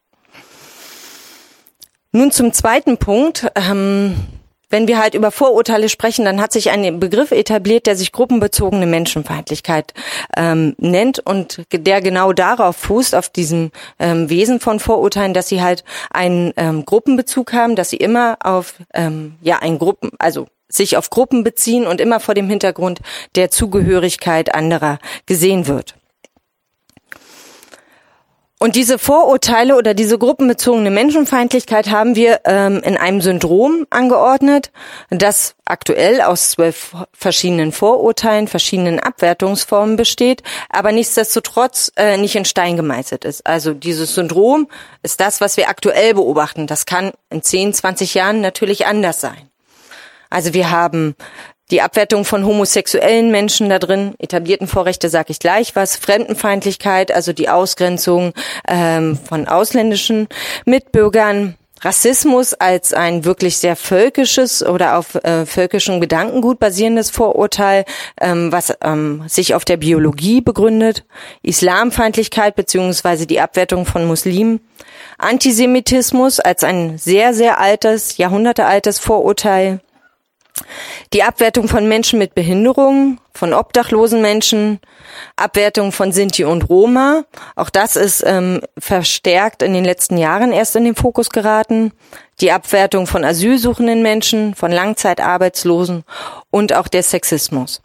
Nun 2.12 2.31
zum 2.31 2.53
zweiten 2.53 2.98
Punkt. 2.98 3.51
Ähm, 3.55 4.16
wenn 4.72 4.88
wir 4.88 4.98
halt 4.98 5.14
über 5.14 5.30
Vorurteile 5.30 5.88
sprechen, 5.88 6.24
dann 6.24 6.40
hat 6.40 6.52
sich 6.52 6.70
ein 6.70 6.98
Begriff 6.98 7.30
etabliert, 7.30 7.87
der 7.87 7.94
sich 7.94 8.11
gruppenbezogene 8.11 8.87
Menschenfeindlichkeit 8.87 9.92
ähm, 10.37 10.74
nennt 10.78 11.18
und 11.18 11.62
der 11.72 12.00
genau 12.00 12.32
darauf 12.32 12.76
fußt, 12.76 13.14
auf 13.14 13.28
diesem 13.28 13.70
ähm, 13.98 14.30
Wesen 14.30 14.61
von 14.61 14.80
Vorurteilen, 14.80 15.35
dass 15.35 15.48
sie 15.48 15.62
halt 15.62 15.85
einen 16.11 16.52
ähm, 16.56 16.87
Gruppenbezug 16.87 17.52
haben, 17.52 17.76
dass 17.76 17.90
sie 17.90 17.98
immer 17.98 18.38
auf 18.42 18.74
ähm, 18.94 19.35
ja 19.42 19.58
ein 19.61 19.78
Gruppen, 19.78 20.11
also 20.18 20.46
sich 20.68 20.96
auf 20.96 21.11
Gruppen 21.11 21.44
beziehen 21.44 21.87
und 21.87 22.00
immer 22.00 22.18
vor 22.18 22.35
dem 22.35 22.48
Hintergrund 22.48 23.00
der 23.37 23.50
Zugehörigkeit 23.50 24.54
anderer 24.54 24.98
gesehen 25.26 25.66
wird. 25.66 25.94
Und 28.62 28.77
diese 28.77 28.96
Vorurteile 28.96 29.75
oder 29.75 29.92
diese 29.92 30.18
gruppenbezogene 30.18 30.92
Menschenfeindlichkeit 30.92 31.90
haben 31.90 32.14
wir 32.14 32.42
ähm, 32.44 32.81
in 32.85 32.96
einem 32.96 33.20
Syndrom 33.20 33.88
angeordnet, 33.90 34.70
das 35.11 35.57
aktuell 35.64 36.20
aus 36.20 36.53
zwölf 36.53 36.94
verschiedenen 37.12 37.72
Vorurteilen, 37.72 38.46
verschiedenen 38.46 39.01
Abwertungsformen 39.01 39.96
besteht, 39.96 40.44
aber 40.68 40.92
nichtsdestotrotz 40.92 41.90
äh, 41.96 42.16
nicht 42.18 42.37
in 42.37 42.44
Stein 42.44 42.77
gemeißelt 42.77 43.25
ist. 43.25 43.44
Also 43.44 43.75
dieses 43.75 44.14
Syndrom 44.14 44.68
ist 45.03 45.18
das, 45.18 45.40
was 45.40 45.57
wir 45.57 45.68
aktuell 45.68 46.14
beobachten. 46.14 46.68
Das 46.68 46.87
kann 46.87 47.11
in 47.31 47.42
10, 47.42 47.75
20 47.75 48.14
Jahren 48.14 48.40
natürlich 48.42 48.87
anders 48.87 49.20
sein. 49.20 49.51
Also 50.31 50.55
wir 50.55 50.70
haben 50.70 51.16
die 51.72 51.82
Abwertung 51.82 52.24
von 52.24 52.46
homosexuellen 52.46 53.30
Menschen 53.30 53.70
da 53.70 53.78
drin, 53.78 54.14
etablierten 54.18 54.68
Vorrechte 54.68 55.08
sage 55.08 55.30
ich 55.30 55.38
gleich 55.38 55.74
was, 55.74 55.96
Fremdenfeindlichkeit, 55.96 57.11
also 57.11 57.32
die 57.32 57.48
Ausgrenzung 57.48 58.35
ähm, 58.68 59.18
von 59.28 59.48
ausländischen 59.48 60.28
Mitbürgern, 60.66 61.56
Rassismus 61.80 62.54
als 62.54 62.92
ein 62.92 63.24
wirklich 63.24 63.56
sehr 63.56 63.74
völkisches 63.74 64.64
oder 64.64 64.98
auf 64.98 65.16
äh, 65.16 65.46
völkischen 65.46 66.00
Gedankengut 66.00 66.61
basierendes 66.61 67.11
Vorurteil, 67.11 67.85
ähm, 68.20 68.52
was 68.52 68.72
ähm, 68.85 69.24
sich 69.26 69.54
auf 69.54 69.64
der 69.64 69.78
Biologie 69.78 70.42
begründet, 70.42 71.04
Islamfeindlichkeit 71.42 72.54
beziehungsweise 72.54 73.26
die 73.26 73.40
Abwertung 73.40 73.85
von 73.85 74.06
Muslimen, 74.06 74.61
Antisemitismus 75.18 76.38
als 76.38 76.62
ein 76.62 76.98
sehr, 76.98 77.35
sehr 77.35 77.58
altes, 77.58 78.16
jahrhundertealtes 78.16 79.00
Vorurteil, 79.00 79.80
die 81.12 81.22
Abwertung 81.22 81.68
von 81.68 81.88
Menschen 81.88 82.18
mit 82.18 82.35
Behinderungen, 82.35 83.20
von 83.35 83.53
obdachlosen 83.53 84.20
Menschen, 84.20 84.81
Abwertung 85.37 85.92
von 85.92 86.12
Sinti 86.12 86.44
und 86.44 86.68
Roma. 86.68 87.25
Auch 87.57 87.70
das 87.70 87.96
ist 87.96 88.22
ähm, 88.27 88.61
verstärkt 88.79 89.62
in 89.62 89.72
den 89.72 89.85
letzten 89.85 90.18
Jahren 90.18 90.53
erst 90.53 90.77
in 90.77 90.85
den 90.85 90.94
Fokus 90.94 91.31
geraten. 91.31 91.92
Die 92.40 92.53
Abwertung 92.53 93.07
von 93.07 93.25
asylsuchenden 93.25 94.03
Menschen, 94.03 94.55
von 94.55 94.72
Langzeitarbeitslosen 94.72 96.05
und 96.51 96.72
auch 96.72 96.88
der 96.88 97.03
Sexismus. 97.03 97.83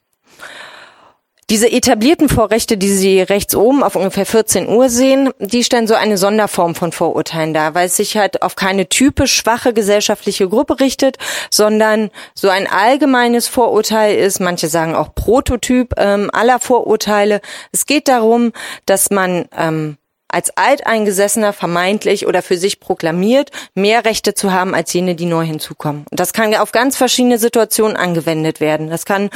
Diese 1.50 1.72
etablierten 1.72 2.28
Vorrechte, 2.28 2.76
die 2.76 2.92
Sie 2.92 3.22
rechts 3.22 3.56
oben 3.56 3.82
auf 3.82 3.96
ungefähr 3.96 4.26
14 4.26 4.68
Uhr 4.68 4.90
sehen, 4.90 5.32
die 5.40 5.64
stellen 5.64 5.88
so 5.88 5.94
eine 5.94 6.18
Sonderform 6.18 6.76
von 6.76 6.92
Vorurteilen 6.92 7.54
dar, 7.54 7.74
weil 7.74 7.86
es 7.86 7.96
sich 7.96 8.18
halt 8.18 8.42
auf 8.42 8.58
keine 8.58 8.90
typisch 8.90 9.34
schwache 9.34 9.72
gesellschaftliche 9.72 10.50
Gruppe 10.50 10.82
richtet, 10.82 11.16
sondern 11.50 12.12
so 12.36 12.50
ein 12.50 12.68
allgemeines 12.68 13.48
Vorurteil 13.48 14.18
ist, 14.18 14.42
manche 14.42 14.68
sagen 14.68 14.94
auch 14.94 15.16
Prototyp 15.16 15.94
ähm, 15.96 16.30
aller 16.34 16.60
Vorurteile. 16.60 17.40
Es 17.72 17.86
geht 17.86 18.10
darum, 18.10 18.52
dass 18.86 19.10
man 19.10 19.46
ähm, 19.58 19.96
als 20.28 20.56
Alteingesessener 20.56 21.54
vermeintlich 21.54 22.28
oder 22.28 22.42
für 22.42 22.58
sich 22.58 22.80
proklamiert, 22.80 23.52
mehr 23.74 24.06
Rechte 24.06 24.34
zu 24.34 24.52
haben 24.52 24.76
als 24.76 24.92
jene, 24.94 25.16
die 25.16 25.26
neu 25.26 25.46
hinzukommen. 25.46 26.06
Und 26.12 26.20
das 26.20 26.34
kann 26.34 26.54
auf 26.56 26.72
ganz 26.72 26.98
verschiedene 26.98 27.38
Situationen 27.38 27.96
angewendet 27.96 28.60
werden. 28.60 28.90
Das 28.90 29.06
kann 29.06 29.30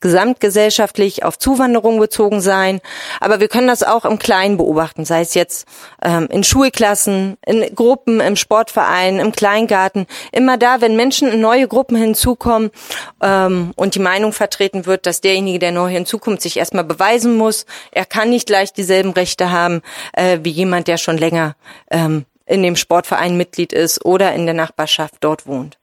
gesamtgesellschaftlich 0.00 1.24
auf 1.24 1.38
Zuwanderung 1.38 1.98
bezogen 1.98 2.40
sein. 2.40 2.80
Aber 3.20 3.40
wir 3.40 3.48
können 3.48 3.66
das 3.66 3.82
auch 3.82 4.04
im 4.04 4.18
Kleinen 4.18 4.56
beobachten, 4.56 5.04
sei 5.04 5.22
es 5.22 5.34
jetzt 5.34 5.66
ähm, 6.02 6.28
in 6.30 6.44
Schulklassen, 6.44 7.38
in 7.46 7.74
Gruppen, 7.74 8.20
im 8.20 8.36
Sportverein, 8.36 9.18
im 9.18 9.32
Kleingarten. 9.32 10.06
Immer 10.32 10.58
da, 10.58 10.80
wenn 10.80 10.96
Menschen 10.96 11.28
in 11.28 11.40
neue 11.40 11.66
Gruppen 11.66 11.96
hinzukommen 11.96 12.70
ähm, 13.22 13.72
und 13.76 13.94
die 13.94 14.00
Meinung 14.00 14.32
vertreten 14.32 14.84
wird, 14.86 15.06
dass 15.06 15.22
derjenige, 15.22 15.58
der 15.58 15.72
neu 15.72 15.88
hinzukommt, 15.88 16.42
sich 16.42 16.58
erstmal 16.58 16.84
beweisen 16.84 17.36
muss, 17.36 17.64
er 17.90 18.04
kann 18.04 18.28
nicht 18.30 18.46
gleich 18.46 18.72
dieselben 18.72 19.10
Rechte 19.10 19.50
haben 19.50 19.80
äh, 20.12 20.40
wie 20.42 20.50
jemand, 20.50 20.88
der 20.88 20.98
schon 20.98 21.16
länger 21.16 21.56
ähm, 21.90 22.26
in 22.44 22.62
dem 22.62 22.76
Sportverein 22.76 23.36
Mitglied 23.36 23.72
ist 23.72 24.04
oder 24.04 24.34
in 24.34 24.44
der 24.44 24.54
Nachbarschaft 24.54 25.16
dort 25.20 25.46
wohnt. 25.46 25.78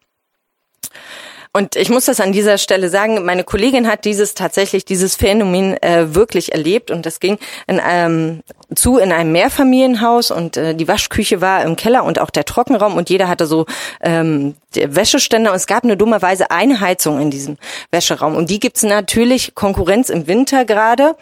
Und 1.55 1.75
ich 1.75 1.91
muss 1.91 2.05
das 2.05 2.19
an 2.19 2.31
dieser 2.31 2.57
Stelle 2.57 2.89
sagen, 2.89 3.23
meine 3.25 3.43
Kollegin 3.43 3.87
hat 3.87 4.05
dieses 4.05 4.33
tatsächlich, 4.33 4.85
dieses 4.85 5.15
Phänomen 5.15 5.77
äh, 5.83 6.15
wirklich 6.15 6.51
erlebt. 6.51 6.89
Und 6.89 7.05
das 7.05 7.19
ging 7.19 7.37
in 7.67 7.79
einem, 7.79 8.41
zu 8.73 8.97
in 8.97 9.11
einem 9.11 9.31
Mehrfamilienhaus. 9.31 10.31
Und 10.31 10.57
äh, 10.57 10.73
die 10.73 10.87
Waschküche 10.87 11.41
war 11.41 11.63
im 11.63 11.75
Keller 11.75 12.05
und 12.05 12.19
auch 12.19 12.31
der 12.31 12.45
Trockenraum. 12.45 12.97
Und 12.97 13.11
jeder 13.11 13.27
hatte 13.27 13.45
so 13.45 13.67
ähm, 14.01 14.55
Wäscheständer. 14.73 15.51
Und 15.51 15.57
es 15.57 15.67
gab 15.67 15.83
nur 15.83 15.95
dummerweise 15.95 16.49
eine 16.49 16.79
Heizung 16.79 17.21
in 17.21 17.29
diesem 17.29 17.57
Wäscheraum. 17.91 18.35
Und 18.35 18.49
die 18.49 18.59
gibt's 18.59 18.81
natürlich 18.81 19.53
Konkurrenz 19.53 20.09
im 20.09 20.25
Winter 20.25 20.65
gerade. 20.65 21.15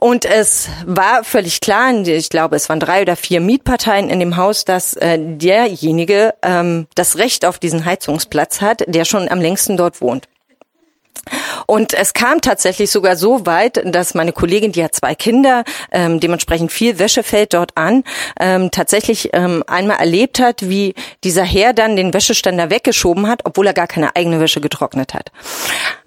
Und 0.00 0.24
es 0.24 0.68
war 0.86 1.24
völlig 1.24 1.60
klar, 1.60 1.92
ich 1.92 2.30
glaube, 2.30 2.54
es 2.54 2.68
waren 2.68 2.78
drei 2.78 3.02
oder 3.02 3.16
vier 3.16 3.40
Mietparteien 3.40 4.08
in 4.08 4.20
dem 4.20 4.36
Haus, 4.36 4.64
dass 4.64 4.94
äh, 4.94 5.18
derjenige 5.18 6.34
ähm, 6.42 6.86
das 6.94 7.18
Recht 7.18 7.44
auf 7.44 7.58
diesen 7.58 7.84
Heizungsplatz 7.84 8.60
hat, 8.60 8.84
der 8.86 9.04
schon 9.04 9.28
am 9.28 9.40
längsten 9.40 9.76
dort 9.76 10.00
wohnt. 10.00 10.28
Und 11.66 11.94
es 11.94 12.14
kam 12.14 12.40
tatsächlich 12.40 12.92
sogar 12.92 13.16
so 13.16 13.44
weit, 13.44 13.82
dass 13.92 14.14
meine 14.14 14.32
Kollegin, 14.32 14.70
die 14.70 14.84
hat 14.84 14.94
zwei 14.94 15.16
Kinder, 15.16 15.64
ähm, 15.90 16.20
dementsprechend 16.20 16.70
viel 16.70 17.00
Wäsche 17.00 17.24
fällt 17.24 17.52
dort 17.52 17.76
an, 17.76 18.04
ähm, 18.38 18.70
tatsächlich 18.70 19.30
ähm, 19.32 19.64
einmal 19.66 19.98
erlebt 19.98 20.38
hat, 20.38 20.68
wie 20.68 20.94
dieser 21.24 21.42
Herr 21.42 21.72
dann 21.72 21.96
den 21.96 22.14
Wäscheständer 22.14 22.70
weggeschoben 22.70 23.26
hat, 23.26 23.40
obwohl 23.44 23.66
er 23.66 23.74
gar 23.74 23.88
keine 23.88 24.14
eigene 24.14 24.38
Wäsche 24.38 24.60
getrocknet 24.60 25.12
hat. 25.12 25.32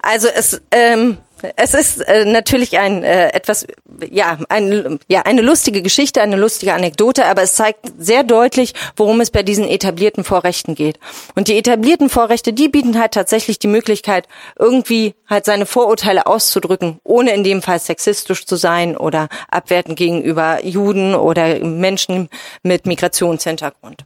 Also 0.00 0.28
es 0.28 0.62
ähm, 0.70 1.18
es 1.56 1.74
ist 1.74 2.00
äh, 2.00 2.24
natürlich 2.24 2.78
ein 2.78 3.02
äh, 3.02 3.28
etwas 3.28 3.66
ja 4.10 4.38
ein, 4.48 4.98
ja 5.08 5.22
eine 5.22 5.42
lustige 5.42 5.82
Geschichte, 5.82 6.22
eine 6.22 6.36
lustige 6.36 6.74
Anekdote, 6.74 7.26
aber 7.26 7.42
es 7.42 7.54
zeigt 7.54 7.92
sehr 7.98 8.22
deutlich, 8.24 8.74
worum 8.96 9.20
es 9.20 9.30
bei 9.30 9.42
diesen 9.42 9.68
etablierten 9.68 10.24
Vorrechten 10.24 10.74
geht. 10.74 10.98
Und 11.34 11.48
die 11.48 11.58
etablierten 11.58 12.08
Vorrechte, 12.08 12.52
die 12.52 12.68
bieten 12.68 12.98
halt 12.98 13.12
tatsächlich 13.12 13.58
die 13.58 13.68
Möglichkeit, 13.68 14.26
irgendwie 14.58 15.14
halt 15.28 15.44
seine 15.44 15.66
Vorurteile 15.66 16.26
auszudrücken, 16.26 16.98
ohne 17.04 17.32
in 17.32 17.44
dem 17.44 17.62
Fall 17.62 17.78
sexistisch 17.78 18.46
zu 18.46 18.56
sein 18.56 18.96
oder 18.96 19.28
abwertend 19.50 19.96
gegenüber 19.96 20.64
Juden 20.64 21.14
oder 21.14 21.58
Menschen 21.60 22.28
mit 22.62 22.86
Migrationshintergrund. 22.86 24.04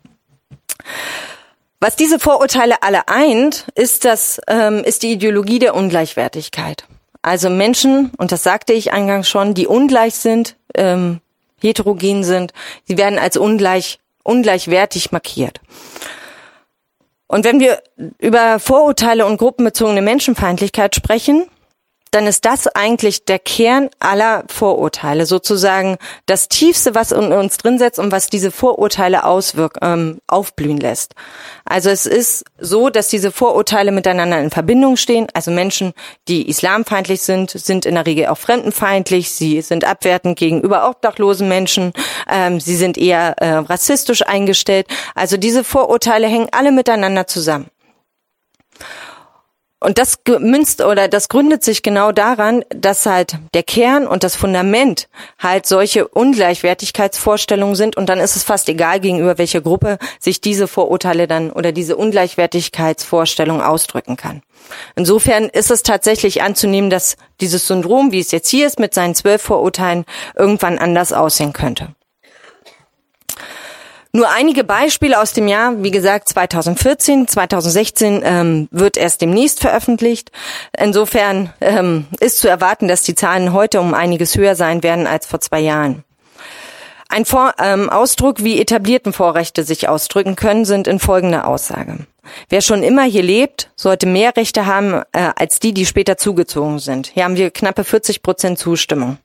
Was 1.80 1.94
diese 1.94 2.18
Vorurteile 2.18 2.82
alle 2.82 3.06
eint, 3.08 3.66
ist 3.74 4.04
das 4.04 4.40
ähm, 4.48 4.82
ist 4.82 5.02
die 5.02 5.12
Ideologie 5.12 5.58
der 5.58 5.74
Ungleichwertigkeit. 5.74 6.86
Also 7.26 7.50
Menschen, 7.50 8.12
und 8.18 8.30
das 8.30 8.44
sagte 8.44 8.72
ich 8.72 8.92
eingangs 8.92 9.28
schon, 9.28 9.52
die 9.52 9.66
ungleich 9.66 10.14
sind, 10.14 10.54
ähm, 10.76 11.20
heterogen 11.60 12.22
sind, 12.22 12.52
sie 12.84 12.98
werden 12.98 13.18
als 13.18 13.36
ungleich, 13.36 13.98
ungleichwertig 14.22 15.10
markiert. 15.10 15.60
Und 17.26 17.44
wenn 17.44 17.58
wir 17.58 17.82
über 18.18 18.60
Vorurteile 18.60 19.26
und 19.26 19.38
gruppenbezogene 19.38 20.02
Menschenfeindlichkeit 20.02 20.94
sprechen, 20.94 21.48
dann 22.10 22.26
ist 22.26 22.44
das 22.44 22.66
eigentlich 22.68 23.24
der 23.24 23.38
Kern 23.38 23.90
aller 23.98 24.44
Vorurteile, 24.48 25.26
sozusagen 25.26 25.98
das 26.26 26.48
Tiefste, 26.48 26.94
was 26.94 27.12
in 27.12 27.32
uns 27.32 27.58
drin 27.58 27.78
setzt 27.78 27.98
und 27.98 28.12
was 28.12 28.28
diese 28.28 28.50
Vorurteile 28.50 29.24
auswirkt, 29.24 29.78
ähm, 29.82 30.18
aufblühen 30.26 30.78
lässt. 30.78 31.14
Also 31.64 31.90
es 31.90 32.06
ist 32.06 32.44
so, 32.58 32.90
dass 32.90 33.08
diese 33.08 33.32
Vorurteile 33.32 33.92
miteinander 33.92 34.40
in 34.40 34.50
Verbindung 34.50 34.96
stehen. 34.96 35.26
Also 35.34 35.50
Menschen, 35.50 35.92
die 36.28 36.48
islamfeindlich 36.48 37.22
sind, 37.22 37.50
sind 37.50 37.86
in 37.86 37.96
der 37.96 38.06
Regel 38.06 38.26
auch 38.26 38.38
fremdenfeindlich. 38.38 39.32
Sie 39.32 39.60
sind 39.60 39.84
abwertend 39.84 40.38
gegenüber 40.38 40.88
obdachlosen 40.88 41.48
Menschen. 41.48 41.92
Ähm, 42.30 42.60
sie 42.60 42.76
sind 42.76 42.98
eher 42.98 43.34
äh, 43.38 43.56
rassistisch 43.56 44.22
eingestellt. 44.26 44.86
Also 45.14 45.36
diese 45.36 45.64
Vorurteile 45.64 46.28
hängen 46.28 46.48
alle 46.52 46.72
miteinander 46.72 47.26
zusammen. 47.26 47.68
Und 49.86 49.98
das 49.98 50.24
gemünzt 50.24 50.82
oder 50.82 51.06
das 51.06 51.28
gründet 51.28 51.62
sich 51.62 51.80
genau 51.80 52.10
daran, 52.10 52.64
dass 52.70 53.06
halt 53.06 53.38
der 53.54 53.62
Kern 53.62 54.08
und 54.08 54.24
das 54.24 54.34
Fundament 54.34 55.06
halt 55.38 55.64
solche 55.64 56.08
Ungleichwertigkeitsvorstellungen 56.08 57.76
sind 57.76 57.96
und 57.96 58.08
dann 58.08 58.18
ist 58.18 58.34
es 58.34 58.42
fast 58.42 58.68
egal 58.68 58.98
gegenüber 58.98 59.38
welcher 59.38 59.60
Gruppe 59.60 59.98
sich 60.18 60.40
diese 60.40 60.66
Vorurteile 60.66 61.28
dann 61.28 61.52
oder 61.52 61.70
diese 61.70 61.96
Ungleichwertigkeitsvorstellung 61.96 63.62
ausdrücken 63.62 64.16
kann. 64.16 64.42
Insofern 64.96 65.44
ist 65.44 65.70
es 65.70 65.84
tatsächlich 65.84 66.42
anzunehmen, 66.42 66.90
dass 66.90 67.16
dieses 67.40 67.68
Syndrom, 67.68 68.10
wie 68.10 68.18
es 68.18 68.32
jetzt 68.32 68.48
hier 68.48 68.66
ist, 68.66 68.80
mit 68.80 68.92
seinen 68.92 69.14
zwölf 69.14 69.40
Vorurteilen 69.40 70.04
irgendwann 70.34 70.78
anders 70.78 71.12
aussehen 71.12 71.52
könnte. 71.52 71.94
Nur 74.16 74.30
einige 74.30 74.64
Beispiele 74.64 75.20
aus 75.20 75.34
dem 75.34 75.46
Jahr, 75.46 75.82
wie 75.82 75.90
gesagt, 75.90 76.30
2014, 76.30 77.28
2016 77.28 78.22
ähm, 78.24 78.66
wird 78.70 78.96
erst 78.96 79.20
demnächst 79.20 79.60
veröffentlicht. 79.60 80.32
Insofern 80.74 81.52
ähm, 81.60 82.06
ist 82.20 82.38
zu 82.38 82.48
erwarten, 82.48 82.88
dass 82.88 83.02
die 83.02 83.14
Zahlen 83.14 83.52
heute 83.52 83.78
um 83.78 83.92
einiges 83.92 84.34
höher 84.34 84.54
sein 84.54 84.82
werden 84.82 85.06
als 85.06 85.26
vor 85.26 85.40
zwei 85.42 85.60
Jahren. 85.60 86.02
Ein 87.10 87.26
Vor 87.26 87.56
ähm, 87.62 87.90
Ausdruck, 87.90 88.42
wie 88.42 88.58
etablierten 88.58 89.12
Vorrechte 89.12 89.64
sich 89.64 89.86
ausdrücken 89.86 90.34
können, 90.34 90.64
sind 90.64 90.88
in 90.88 90.98
folgender 90.98 91.46
Aussage. 91.46 92.06
Wer 92.48 92.62
schon 92.62 92.82
immer 92.82 93.04
hier 93.04 93.22
lebt, 93.22 93.70
sollte 93.76 94.06
mehr 94.06 94.34
Rechte 94.34 94.64
haben 94.64 95.02
äh, 95.12 95.30
als 95.36 95.60
die, 95.60 95.74
die 95.74 95.84
später 95.84 96.16
zugezogen 96.16 96.78
sind. 96.78 97.08
Hier 97.08 97.24
haben 97.24 97.36
wir 97.36 97.50
knappe 97.50 97.84
40 97.84 98.22
Prozent 98.22 98.58
Zustimmung. 98.58 99.18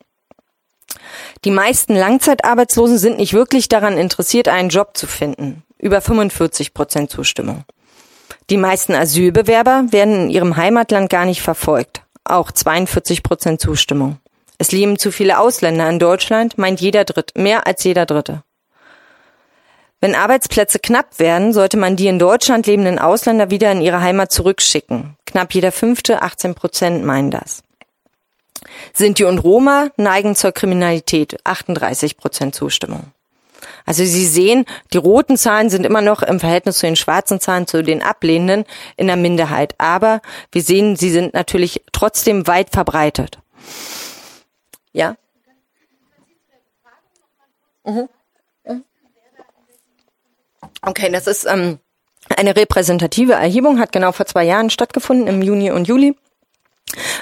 Die 1.46 1.52
meisten 1.52 1.96
Langzeitarbeitslosen 1.96 2.98
sind 2.98 3.18
nicht 3.18 3.34
wirklich 3.34 3.70
daran 3.70 3.98
interessiert, 3.98 4.48
einen 4.48 4.70
Job 4.70 4.98
zu 4.98 5.08
finden. 5.08 5.64
Über 5.78 6.02
45 6.02 6.74
Prozent 6.74 7.10
Zustimmung. 7.10 7.64
Die 8.50 8.58
meisten 8.58 8.94
Asylbewerber 8.94 9.86
werden 9.92 10.26
in 10.26 10.30
ihrem 10.30 10.58
Heimatland 10.58 11.10
gar 11.10 11.26
nicht 11.26 11.42
verfolgt. 11.42 12.04
Auch 12.24 12.52
42 12.52 13.24
Prozent 13.24 13.62
Zustimmung. 13.62 14.18
Es 14.58 14.72
leben 14.72 15.00
zu 15.00 15.12
viele 15.12 15.39
Ausländer 15.39 15.89
in 15.89 15.98
Deutschland, 15.98 16.58
meint 16.58 16.82
jeder 16.82 17.04
Dritte, 17.04 17.39
mehr 17.42 17.66
als 17.66 17.84
jeder 17.84 18.06
Dritte. 18.06 18.44
Wenn 20.02 20.16
Arbeitsplätze 20.16 20.80
knapp 20.80 21.20
werden, 21.20 21.54
sollte 21.54 21.78
man 21.78 21.96
die 21.96 22.08
in 22.08 22.20
Deutschland 22.20 22.68
lebenden 22.68 23.00
Ausländer 23.00 23.50
wieder 23.50 23.72
in 23.72 23.82
ihre 23.82 24.02
Heimat 24.02 24.32
zurückschicken. 24.32 25.16
Knapp 25.26 25.54
jeder 25.54 25.72
fünfte, 25.72 26.22
18 26.22 26.56
Prozent 26.56 27.06
meinen 27.06 27.32
das. 27.32 27.64
Sinti 28.93 29.24
und 29.26 29.39
Roma 29.39 29.89
neigen 29.97 30.36
zur 30.36 30.51
Kriminalität, 30.51 31.38
38 31.43 32.18
Prozent 32.18 32.55
Zustimmung. 32.55 33.12
Also 33.86 34.03
Sie 34.03 34.26
sehen, 34.26 34.66
die 34.93 34.97
roten 34.97 35.38
Zahlen 35.38 35.70
sind 35.70 35.86
immer 35.86 36.01
noch 36.01 36.22
im 36.22 36.39
Verhältnis 36.39 36.80
zu 36.80 36.86
den 36.86 36.95
schwarzen 36.95 37.39
Zahlen, 37.39 37.68
zu 37.68 37.84
den 37.84 38.01
Ablehnenden 38.01 38.66
in 38.97 39.07
der 39.07 39.18
Minderheit. 39.18 39.76
Aber 39.80 40.22
wir 40.51 40.62
sehen, 40.62 40.95
sie 40.95 41.09
sind 41.09 41.34
natürlich 41.34 41.84
trotzdem 41.91 42.47
weit 42.47 42.70
verbreitet. 42.72 43.39
Ja? 44.93 45.16
Mhm. 47.86 48.07
Okay, 50.84 51.12
das 51.12 51.28
ist 51.28 51.45
ähm, 51.45 51.80
eine 52.36 52.55
repräsentative 52.55 53.34
Erhebung, 53.34 53.80
hat 53.80 53.91
genau 53.91 54.12
vor 54.12 54.26
zwei 54.26 54.43
Jahren 54.43 54.70
stattgefunden, 54.70 55.28
im 55.28 55.41
Juni 55.41 55.72
und 55.72 55.88
Juli. 55.88 56.16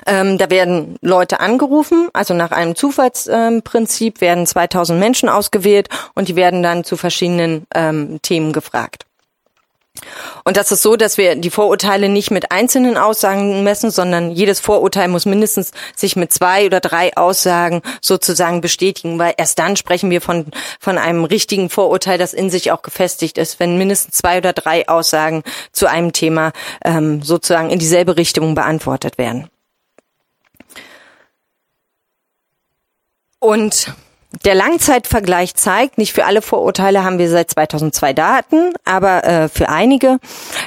Ähm, 0.05 0.37
da 0.37 0.49
werden 0.49 0.97
Leute 1.01 1.39
angerufen, 1.39 2.09
also 2.13 2.33
nach 2.33 2.51
einem 2.51 2.75
Zufallsprinzip 2.75 4.15
ähm, 4.15 4.21
werden 4.21 4.47
2000 4.47 4.99
Menschen 4.99 5.29
ausgewählt 5.29 5.89
und 6.15 6.27
die 6.27 6.35
werden 6.35 6.63
dann 6.63 6.83
zu 6.83 6.97
verschiedenen 6.97 7.65
ähm, 7.73 8.21
Themen 8.21 8.53
gefragt. 8.53 9.05
Und 10.43 10.57
das 10.57 10.71
ist 10.71 10.81
so, 10.81 10.95
dass 10.95 11.17
wir 11.17 11.35
die 11.35 11.49
Vorurteile 11.49 12.09
nicht 12.09 12.31
mit 12.31 12.51
einzelnen 12.51 12.97
Aussagen 12.97 13.63
messen, 13.63 13.91
sondern 13.91 14.31
jedes 14.31 14.59
Vorurteil 14.59 15.07
muss 15.07 15.25
mindestens 15.25 15.71
sich 15.95 16.15
mit 16.15 16.31
zwei 16.33 16.65
oder 16.65 16.79
drei 16.79 17.15
Aussagen 17.17 17.81
sozusagen 18.01 18.61
bestätigen, 18.61 19.19
weil 19.19 19.33
erst 19.37 19.59
dann 19.59 19.75
sprechen 19.75 20.09
wir 20.09 20.21
von, 20.21 20.45
von 20.79 20.97
einem 20.97 21.25
richtigen 21.25 21.69
Vorurteil, 21.69 22.17
das 22.17 22.33
in 22.33 22.49
sich 22.49 22.71
auch 22.71 22.81
gefestigt 22.81 23.37
ist, 23.37 23.59
wenn 23.59 23.77
mindestens 23.77 24.15
zwei 24.15 24.37
oder 24.37 24.53
drei 24.53 24.87
Aussagen 24.87 25.43
zu 25.71 25.87
einem 25.87 26.13
Thema 26.13 26.51
ähm, 26.83 27.21
sozusagen 27.21 27.69
in 27.69 27.79
dieselbe 27.79 28.17
Richtung 28.17 28.55
beantwortet 28.55 29.17
werden. 29.17 29.49
Und 33.39 33.93
der 34.45 34.53
Langzeitvergleich 34.53 35.55
zeigt, 35.55 35.97
nicht 35.97 36.13
für 36.13 36.25
alle 36.25 36.43
Vorurteile 36.43 37.03
haben 37.03 37.17
wir 37.17 37.29
seit 37.29 37.49
2002 37.49 38.13
Daten, 38.13 38.73
aber 38.85 39.23
äh, 39.23 39.49
für 39.49 39.69
einige. 39.69 40.19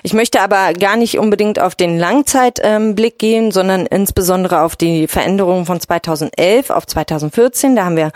Ich 0.02 0.14
möchte 0.14 0.40
aber 0.40 0.72
gar 0.72 0.96
nicht 0.96 1.18
unbedingt 1.18 1.60
auf 1.60 1.76
den 1.76 1.96
Langzeitblick 1.96 3.12
ähm, 3.14 3.18
gehen, 3.18 3.50
sondern 3.52 3.86
insbesondere 3.86 4.62
auf 4.62 4.74
die 4.74 5.06
Veränderungen 5.06 5.64
von 5.64 5.80
2011 5.80 6.70
auf 6.70 6.86
2014. 6.86 7.76
Da 7.76 7.84
haben 7.84 7.96
wir 7.96 8.10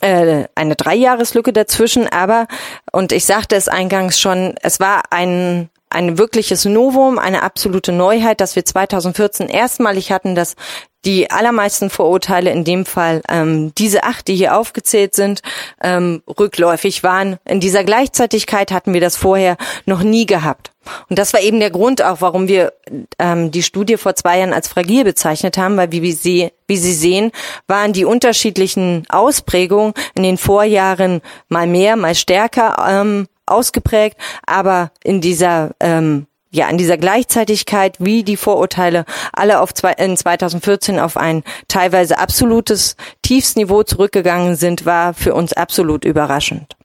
äh, 0.00 0.46
eine 0.56 0.74
Dreijahreslücke 0.74 1.52
dazwischen, 1.52 2.08
aber, 2.08 2.48
und 2.90 3.12
ich 3.12 3.24
sagte 3.24 3.54
es 3.54 3.68
eingangs 3.68 4.18
schon, 4.18 4.56
es 4.62 4.80
war 4.80 5.02
ein 5.10 5.70
ein 5.92 6.18
wirkliches 6.18 6.64
Novum, 6.64 7.18
eine 7.18 7.42
absolute 7.42 7.92
Neuheit, 7.92 8.40
dass 8.40 8.56
wir 8.56 8.64
2014 8.64 9.48
erstmalig 9.48 10.10
hatten, 10.10 10.34
dass 10.34 10.56
die 11.04 11.30
allermeisten 11.30 11.90
Vorurteile 11.90 12.50
in 12.50 12.64
dem 12.64 12.86
Fall, 12.86 13.22
ähm, 13.28 13.74
diese 13.76 14.04
acht, 14.04 14.28
die 14.28 14.36
hier 14.36 14.56
aufgezählt 14.56 15.14
sind, 15.14 15.42
ähm, 15.82 16.22
rückläufig 16.38 17.02
waren. 17.02 17.38
In 17.44 17.58
dieser 17.58 17.82
Gleichzeitigkeit 17.82 18.70
hatten 18.70 18.94
wir 18.94 19.00
das 19.00 19.16
vorher 19.16 19.56
noch 19.84 20.02
nie 20.02 20.26
gehabt. 20.26 20.70
Und 21.08 21.18
das 21.18 21.32
war 21.32 21.40
eben 21.40 21.60
der 21.60 21.70
Grund 21.70 22.02
auch, 22.02 22.20
warum 22.20 22.48
wir 22.48 22.72
ähm, 23.18 23.50
die 23.50 23.62
Studie 23.62 23.96
vor 23.96 24.14
zwei 24.14 24.38
Jahren 24.38 24.52
als 24.52 24.68
fragil 24.68 25.04
bezeichnet 25.04 25.58
haben, 25.58 25.76
weil 25.76 25.90
wie, 25.92 26.12
Sie, 26.12 26.50
wie 26.66 26.76
Sie 26.76 26.92
sehen, 26.94 27.32
waren 27.66 27.92
die 27.92 28.04
unterschiedlichen 28.04 29.04
Ausprägungen 29.08 29.94
in 30.14 30.22
den 30.22 30.38
Vorjahren 30.38 31.20
mal 31.48 31.66
mehr, 31.66 31.96
mal 31.96 32.14
stärker 32.14 32.76
ähm, 32.88 33.26
ausgeprägt, 33.52 34.16
aber 34.46 34.90
in 35.04 35.20
dieser 35.20 35.70
ähm, 35.80 36.26
ja, 36.54 36.68
in 36.68 36.76
dieser 36.76 36.98
Gleichzeitigkeit, 36.98 37.96
wie 37.98 38.24
die 38.24 38.36
Vorurteile 38.36 39.06
alle 39.32 39.60
auf 39.60 39.72
zwei, 39.72 39.92
in 39.92 40.18
2014 40.18 41.00
auf 41.00 41.16
ein 41.16 41.44
teilweise 41.66 42.18
absolutes 42.18 42.96
Tiefsniveau 43.22 43.84
zurückgegangen 43.84 44.56
sind, 44.56 44.84
war 44.84 45.14
für 45.14 45.34
uns 45.34 45.54
absolut 45.54 46.04
überraschend. 46.04 46.76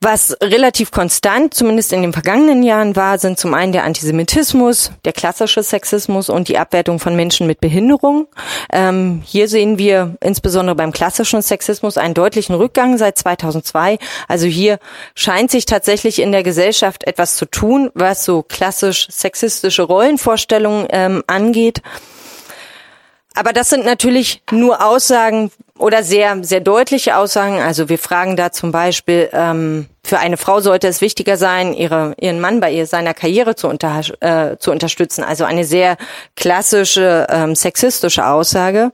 Was 0.00 0.36
relativ 0.40 0.92
konstant, 0.92 1.54
zumindest 1.54 1.92
in 1.92 2.02
den 2.02 2.12
vergangenen 2.12 2.62
Jahren 2.62 2.94
war, 2.94 3.18
sind 3.18 3.36
zum 3.36 3.52
einen 3.52 3.72
der 3.72 3.82
Antisemitismus, 3.82 4.92
der 5.04 5.12
klassische 5.12 5.60
Sexismus 5.64 6.28
und 6.28 6.46
die 6.46 6.56
Abwertung 6.56 7.00
von 7.00 7.16
Menschen 7.16 7.48
mit 7.48 7.60
Behinderung. 7.60 8.28
Ähm, 8.72 9.22
hier 9.24 9.48
sehen 9.48 9.76
wir 9.76 10.14
insbesondere 10.20 10.76
beim 10.76 10.92
klassischen 10.92 11.42
Sexismus 11.42 11.96
einen 11.96 12.14
deutlichen 12.14 12.54
Rückgang 12.54 12.96
seit 12.96 13.18
2002. 13.18 13.98
Also 14.28 14.46
hier 14.46 14.78
scheint 15.16 15.50
sich 15.50 15.66
tatsächlich 15.66 16.22
in 16.22 16.30
der 16.30 16.44
Gesellschaft 16.44 17.02
etwas 17.02 17.34
zu 17.34 17.46
tun, 17.46 17.90
was 17.94 18.24
so 18.24 18.44
klassisch 18.44 19.08
sexistische 19.10 19.82
Rollenvorstellungen 19.82 20.86
ähm, 20.90 21.24
angeht. 21.26 21.82
Aber 23.38 23.52
das 23.52 23.70
sind 23.70 23.84
natürlich 23.84 24.42
nur 24.50 24.84
Aussagen 24.84 25.52
oder 25.78 26.02
sehr, 26.02 26.42
sehr 26.42 26.58
deutliche 26.58 27.16
Aussagen. 27.16 27.60
Also 27.60 27.88
wir 27.88 27.98
fragen 27.98 28.34
da 28.34 28.50
zum 28.50 28.72
Beispiel, 28.72 29.28
ähm, 29.32 29.86
für 30.02 30.18
eine 30.18 30.36
Frau 30.36 30.58
sollte 30.58 30.88
es 30.88 31.00
wichtiger 31.00 31.36
sein, 31.36 31.72
ihre, 31.72 32.14
ihren 32.18 32.40
Mann 32.40 32.58
bei 32.58 32.72
ihr 32.72 32.84
seiner 32.86 33.14
Karriere 33.14 33.54
zu, 33.54 33.68
unter, 33.68 34.00
äh, 34.18 34.56
zu 34.58 34.72
unterstützen. 34.72 35.22
Also 35.22 35.44
eine 35.44 35.64
sehr 35.64 35.96
klassische 36.34 37.28
ähm, 37.30 37.54
sexistische 37.54 38.26
Aussage. 38.26 38.90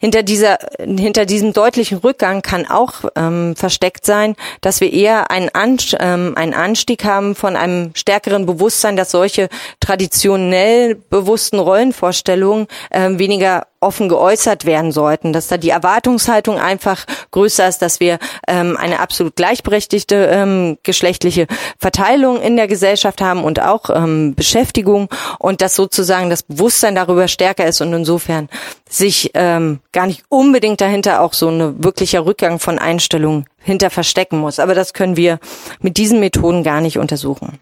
Hinter 0.00 0.22
dieser, 0.22 0.58
hinter 0.78 1.26
diesem 1.26 1.52
deutlichen 1.52 1.98
Rückgang 1.98 2.40
kann 2.40 2.66
auch 2.70 3.04
ähm, 3.16 3.56
versteckt 3.56 4.06
sein, 4.06 4.36
dass 4.60 4.80
wir 4.80 4.92
eher 4.92 5.32
einen, 5.32 5.48
Anst 5.48 5.96
ähm, 5.98 6.34
einen 6.36 6.54
Anstieg 6.54 7.04
haben 7.04 7.34
von 7.34 7.56
einem 7.56 7.90
stärkeren 7.94 8.46
Bewusstsein, 8.46 8.96
dass 8.96 9.10
solche 9.10 9.48
traditionell 9.80 10.94
bewussten 10.94 11.58
Rollenvorstellungen 11.58 12.68
ähm, 12.92 13.18
weniger 13.18 13.66
offen 13.80 14.08
geäußert 14.08 14.64
werden 14.64 14.92
sollten, 14.92 15.32
dass 15.32 15.48
da 15.48 15.56
die 15.56 15.70
Erwartungshaltung 15.70 16.58
einfach 16.58 17.04
größer 17.30 17.68
ist, 17.68 17.82
dass 17.82 18.00
wir 18.00 18.18
ähm, 18.46 18.76
eine 18.76 19.00
absolut 19.00 19.36
gleichberechtigte 19.36 20.26
ähm, 20.26 20.78
geschlechtliche 20.82 21.46
Verteilung 21.78 22.40
in 22.40 22.56
der 22.56 22.68
Gesellschaft 22.68 23.20
haben 23.20 23.44
und 23.44 23.60
auch 23.60 23.90
ähm, 23.90 24.34
Beschäftigung 24.34 25.08
und 25.38 25.60
dass 25.60 25.76
sozusagen 25.76 26.30
das 26.30 26.42
Bewusstsein 26.42 26.94
darüber 26.94 27.28
stärker 27.28 27.66
ist 27.66 27.80
und 27.80 27.92
insofern 27.92 28.48
sich 28.88 29.30
ähm, 29.34 29.80
gar 29.92 30.06
nicht 30.06 30.24
unbedingt 30.28 30.80
dahinter 30.80 31.20
auch 31.20 31.32
so 31.32 31.48
eine 31.48 31.82
wirklicher 31.82 32.24
Rückgang 32.26 32.58
von 32.58 32.78
Einstellungen 32.78 33.46
hinter 33.58 33.90
verstecken 33.90 34.38
muss. 34.38 34.58
Aber 34.58 34.74
das 34.74 34.92
können 34.92 35.16
wir 35.16 35.38
mit 35.80 35.96
diesen 35.96 36.20
Methoden 36.20 36.62
gar 36.62 36.80
nicht 36.80 36.98
untersuchen. 36.98 37.58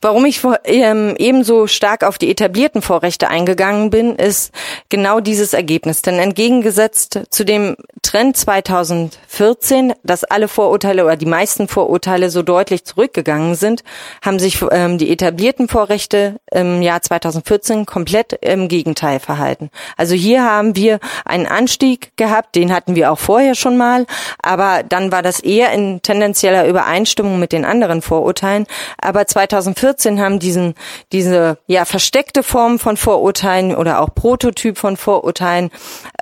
Warum 0.00 0.24
ich 0.26 0.42
ähm, 0.64 1.14
ebenso 1.18 1.66
stark 1.66 2.04
auf 2.04 2.18
die 2.18 2.30
etablierten 2.30 2.82
Vorrechte 2.82 3.28
eingegangen 3.28 3.90
bin, 3.90 4.16
ist 4.16 4.52
genau 4.88 5.20
dieses 5.20 5.54
Ergebnis. 5.54 6.02
Denn 6.02 6.18
entgegengesetzt 6.18 7.20
zu 7.30 7.44
dem 7.44 7.76
Trend 8.02 8.36
2014, 8.36 9.94
dass 10.02 10.24
alle 10.24 10.48
Vorurteile 10.48 11.04
oder 11.04 11.16
die 11.16 11.26
meisten 11.26 11.68
Vorurteile 11.68 12.30
so 12.30 12.42
deutlich 12.42 12.84
zurückgegangen 12.84 13.54
sind, 13.54 13.82
haben 14.24 14.38
sich 14.38 14.60
ähm, 14.70 14.98
die 14.98 15.10
etablierten 15.10 15.68
Vorrechte 15.68 16.36
im 16.52 16.82
Jahr 16.82 17.00
2014 17.00 17.86
komplett 17.86 18.34
im 18.42 18.68
Gegenteil 18.68 19.20
verhalten. 19.20 19.70
Also 19.96 20.14
hier 20.14 20.44
haben 20.44 20.76
wir 20.76 21.00
einen 21.24 21.46
Anstieg 21.46 22.16
gehabt, 22.16 22.54
den 22.54 22.72
hatten 22.72 22.94
wir 22.94 23.10
auch 23.10 23.18
vorher 23.18 23.54
schon 23.54 23.76
mal, 23.76 24.06
aber 24.42 24.82
dann 24.86 25.10
war 25.10 25.22
das 25.22 25.40
eher 25.40 25.72
in 25.72 26.02
tendenzieller 26.02 26.66
Übereinstimmung 26.66 27.38
mit 27.38 27.52
den 27.52 27.64
anderen 27.64 28.02
Vorurteilen. 28.02 28.66
Aber 28.98 29.26
2014 29.34 30.20
haben 30.20 30.38
diesen, 30.38 30.74
diese 31.10 31.58
ja 31.66 31.84
versteckte 31.84 32.44
Form 32.44 32.78
von 32.78 32.96
Vorurteilen 32.96 33.74
oder 33.74 34.00
auch 34.00 34.14
Prototyp 34.14 34.78
von 34.78 34.96
Vorurteilen 34.96 35.70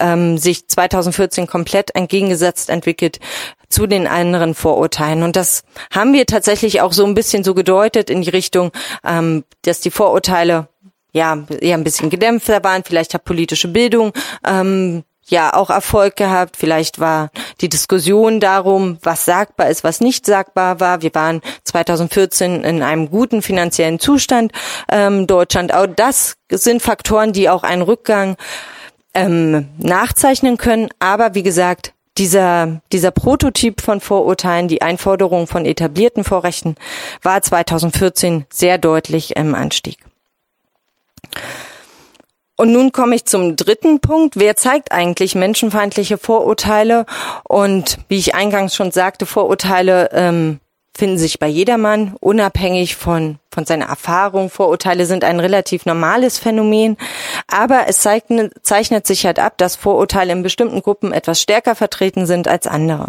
ähm, 0.00 0.38
sich 0.38 0.66
2014 0.66 1.46
komplett 1.46 1.94
entgegengesetzt 1.94 2.70
entwickelt 2.70 3.20
zu 3.68 3.86
den 3.86 4.06
anderen 4.06 4.54
Vorurteilen. 4.54 5.22
Und 5.22 5.36
das 5.36 5.62
haben 5.92 6.14
wir 6.14 6.24
tatsächlich 6.24 6.80
auch 6.80 6.94
so 6.94 7.04
ein 7.04 7.14
bisschen 7.14 7.44
so 7.44 7.52
gedeutet 7.54 8.08
in 8.08 8.22
die 8.22 8.30
Richtung, 8.30 8.72
ähm, 9.04 9.44
dass 9.62 9.80
die 9.80 9.90
Vorurteile 9.90 10.68
ja 11.12 11.44
eher 11.60 11.76
ein 11.76 11.84
bisschen 11.84 12.08
gedämpfter 12.08 12.64
waren. 12.64 12.82
Vielleicht 12.82 13.12
hat 13.12 13.24
politische 13.24 13.68
Bildung 13.68 14.14
ähm, 14.46 15.04
ja 15.26 15.54
auch 15.54 15.70
Erfolg 15.70 16.16
gehabt. 16.16 16.56
Vielleicht 16.56 16.98
war 16.98 17.30
die 17.60 17.68
Diskussion 17.68 18.40
darum, 18.40 18.98
was 19.02 19.24
sagbar 19.24 19.68
ist, 19.68 19.84
was 19.84 20.00
nicht 20.00 20.26
sagbar 20.26 20.80
war. 20.80 21.02
Wir 21.02 21.14
waren 21.14 21.40
2014 21.64 22.64
in 22.64 22.82
einem 22.82 23.10
guten 23.10 23.42
finanziellen 23.42 23.98
Zustand. 23.98 24.52
Ähm, 24.90 25.26
Deutschland, 25.26 25.72
auch 25.74 25.86
das 25.86 26.34
sind 26.50 26.82
Faktoren, 26.82 27.32
die 27.32 27.48
auch 27.48 27.62
einen 27.62 27.82
Rückgang 27.82 28.36
ähm, 29.14 29.68
nachzeichnen 29.78 30.56
können. 30.56 30.88
Aber 30.98 31.34
wie 31.34 31.42
gesagt, 31.42 31.92
dieser, 32.18 32.82
dieser 32.92 33.10
Prototyp 33.10 33.80
von 33.80 34.00
Vorurteilen, 34.00 34.68
die 34.68 34.82
Einforderung 34.82 35.46
von 35.46 35.64
etablierten 35.64 36.24
Vorrechten, 36.24 36.74
war 37.22 37.40
2014 37.40 38.46
sehr 38.50 38.78
deutlich 38.78 39.36
im 39.36 39.54
Anstieg. 39.54 39.98
Und 42.56 42.72
nun 42.72 42.92
komme 42.92 43.14
ich 43.16 43.24
zum 43.24 43.56
dritten 43.56 44.00
Punkt. 44.00 44.36
Wer 44.36 44.56
zeigt 44.56 44.92
eigentlich 44.92 45.34
menschenfeindliche 45.34 46.18
Vorurteile? 46.18 47.06
Und 47.44 47.98
wie 48.08 48.18
ich 48.18 48.34
eingangs 48.34 48.74
schon 48.74 48.92
sagte, 48.92 49.26
Vorurteile 49.26 50.10
ähm, 50.12 50.60
finden 50.94 51.18
sich 51.18 51.38
bei 51.38 51.48
jedermann, 51.48 52.14
unabhängig 52.20 52.96
von, 52.96 53.38
von 53.50 53.64
seiner 53.64 53.86
Erfahrung. 53.86 54.50
Vorurteile 54.50 55.06
sind 55.06 55.24
ein 55.24 55.40
relativ 55.40 55.86
normales 55.86 56.38
Phänomen, 56.38 56.96
aber 57.48 57.84
es 57.88 58.00
zeichnet, 58.00 58.52
zeichnet 58.62 59.06
sich 59.06 59.24
halt 59.24 59.38
ab, 59.38 59.56
dass 59.56 59.76
Vorurteile 59.76 60.32
in 60.32 60.42
bestimmten 60.42 60.82
Gruppen 60.82 61.12
etwas 61.12 61.40
stärker 61.40 61.74
vertreten 61.74 62.26
sind 62.26 62.46
als 62.46 62.66
andere. 62.66 63.08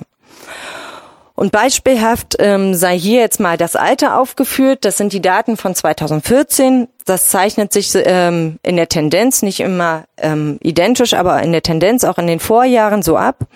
Und 1.35 1.51
beispielhaft 1.51 2.35
ähm, 2.39 2.75
sei 2.75 2.97
hier 2.97 3.19
jetzt 3.19 3.39
mal 3.39 3.57
das 3.57 3.75
Alter 3.75 4.19
aufgeführt. 4.19 4.85
Das 4.85 4.97
sind 4.97 5.13
die 5.13 5.21
Daten 5.21 5.57
von 5.57 5.73
2014. 5.73 6.87
Das 7.05 7.29
zeichnet 7.29 7.73
sich 7.73 7.91
ähm, 7.95 8.59
in 8.61 8.75
der 8.75 8.87
Tendenz 8.87 9.41
nicht 9.41 9.59
immer 9.59 10.05
ähm, 10.17 10.59
identisch, 10.61 11.15
aber 11.15 11.41
in 11.41 11.51
der 11.51 11.63
Tendenz 11.63 12.03
auch 12.03 12.19
in 12.19 12.27
den 12.27 12.39
Vorjahren 12.39 13.01
so 13.01 13.17
ab, 13.17 13.47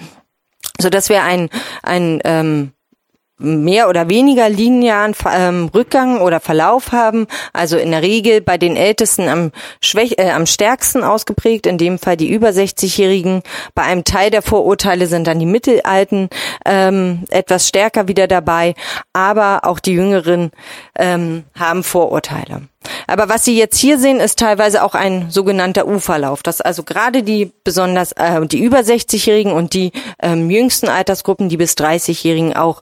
so 0.80 0.90
dass 0.90 1.10
wir 1.10 1.22
ein, 1.24 1.50
ein 1.84 2.20
ähm, 2.24 2.72
mehr 3.40 3.88
oder 3.88 4.10
weniger 4.10 4.50
linearen 4.50 5.16
ähm, 5.32 5.70
Rückgang 5.74 6.22
oder 6.22 6.40
Verlauf 6.40 6.92
haben. 6.92 7.28
Also 7.54 7.78
in 7.78 7.92
der 7.92 8.02
Regel 8.02 8.42
bei 8.42 8.58
den 8.58 8.76
Ältesten 8.76 9.28
am, 9.28 9.52
schwäch 9.82 10.16
äh, 10.18 10.32
am 10.32 10.46
stärksten 10.46 11.04
ausgeprägt, 11.04 11.68
in 11.68 11.78
dem 11.78 12.00
Fall 12.00 12.18
die 12.18 12.30
über 12.30 12.50
60-Jährigen. 12.50 13.44
Bei 13.76 13.84
einem 13.84 14.04
Teil 14.04 14.32
der 14.32 14.42
Vorurteile 14.42 15.08
sind 15.08 15.28
dann 15.28 15.40
die 15.40 15.46
Mittelalten 15.46 16.30
ähm, 16.66 17.26
etwas 17.30 17.68
stärker 17.68 18.08
wieder 18.08 18.28
dabei, 18.28 18.74
aber 19.14 19.62
auch 19.64 19.80
die 19.80 19.94
Jüngeren 19.94 20.52
ähm, 20.98 21.44
haben 21.54 21.84
Vorurteile. 21.84 22.64
Aber 23.08 23.30
was 23.30 23.46
Sie 23.46 23.58
jetzt 23.58 23.78
hier 23.78 23.98
sehen, 23.98 24.20
ist 24.20 24.40
teilweise 24.40 24.84
auch 24.84 24.96
ein 24.96 25.30
sogenannter 25.30 25.88
U-Verlauf, 25.88 26.44
dass 26.44 26.62
also 26.62 26.84
gerade 26.84 27.24
die 27.24 27.52
besonders 27.64 28.12
äh, 28.14 28.46
die 28.46 28.60
über 28.60 28.80
60-Jährigen 28.80 29.52
und 29.52 29.74
die 29.74 29.92
ähm, 30.22 30.50
jüngsten 30.50 30.88
Altersgruppen, 30.88 31.50
die 31.50 31.58
bis 31.58 31.74
30-Jährigen 31.74 32.56
auch 32.56 32.82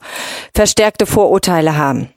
verstärkte 0.56 1.06
Vorurteile 1.06 1.78
haben. 1.78 2.10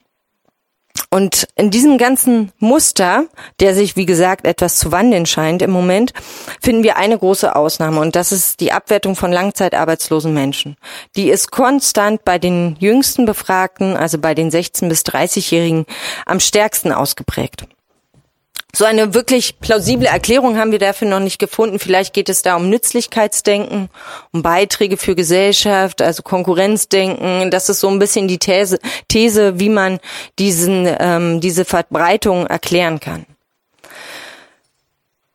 Und 1.10 1.48
in 1.54 1.70
diesem 1.70 1.96
ganzen 1.96 2.52
Muster, 2.58 3.26
der 3.60 3.74
sich, 3.74 3.96
wie 3.96 4.04
gesagt, 4.04 4.46
etwas 4.46 4.78
zu 4.78 4.92
wandeln 4.92 5.26
scheint 5.26 5.62
im 5.62 5.70
Moment, 5.70 6.12
finden 6.60 6.82
wir 6.82 6.96
eine 6.96 7.16
große 7.16 7.54
Ausnahme 7.54 8.00
und 8.00 8.14
das 8.14 8.30
ist 8.32 8.60
die 8.60 8.72
Abwertung 8.72 9.16
von 9.16 9.32
langzeitarbeitslosen 9.32 10.34
Menschen. 10.34 10.76
Die 11.16 11.30
ist 11.30 11.50
konstant 11.50 12.24
bei 12.24 12.38
den 12.38 12.76
jüngsten 12.78 13.24
Befragten, 13.24 13.96
also 13.96 14.18
bei 14.18 14.34
den 14.34 14.50
16- 14.50 14.88
bis 14.88 15.02
30-Jährigen, 15.02 15.86
am 16.26 16.40
stärksten 16.40 16.92
ausgeprägt. 16.92 17.64
So 18.78 18.84
eine 18.84 19.12
wirklich 19.12 19.58
plausible 19.58 20.06
Erklärung 20.06 20.56
haben 20.56 20.70
wir 20.70 20.78
dafür 20.78 21.08
noch 21.08 21.18
nicht 21.18 21.40
gefunden. 21.40 21.80
Vielleicht 21.80 22.14
geht 22.14 22.28
es 22.28 22.42
da 22.42 22.54
um 22.54 22.70
Nützlichkeitsdenken, 22.70 23.90
um 24.30 24.42
Beiträge 24.42 24.96
für 24.96 25.16
Gesellschaft, 25.16 26.00
also 26.00 26.22
Konkurrenzdenken. 26.22 27.50
Das 27.50 27.68
ist 27.68 27.80
so 27.80 27.88
ein 27.88 27.98
bisschen 27.98 28.28
die 28.28 28.38
These, 28.38 28.78
These 29.08 29.58
wie 29.58 29.68
man 29.68 29.98
diesen, 30.38 30.88
ähm, 31.00 31.40
diese 31.40 31.64
Verbreitung 31.64 32.46
erklären 32.46 33.00
kann. 33.00 33.26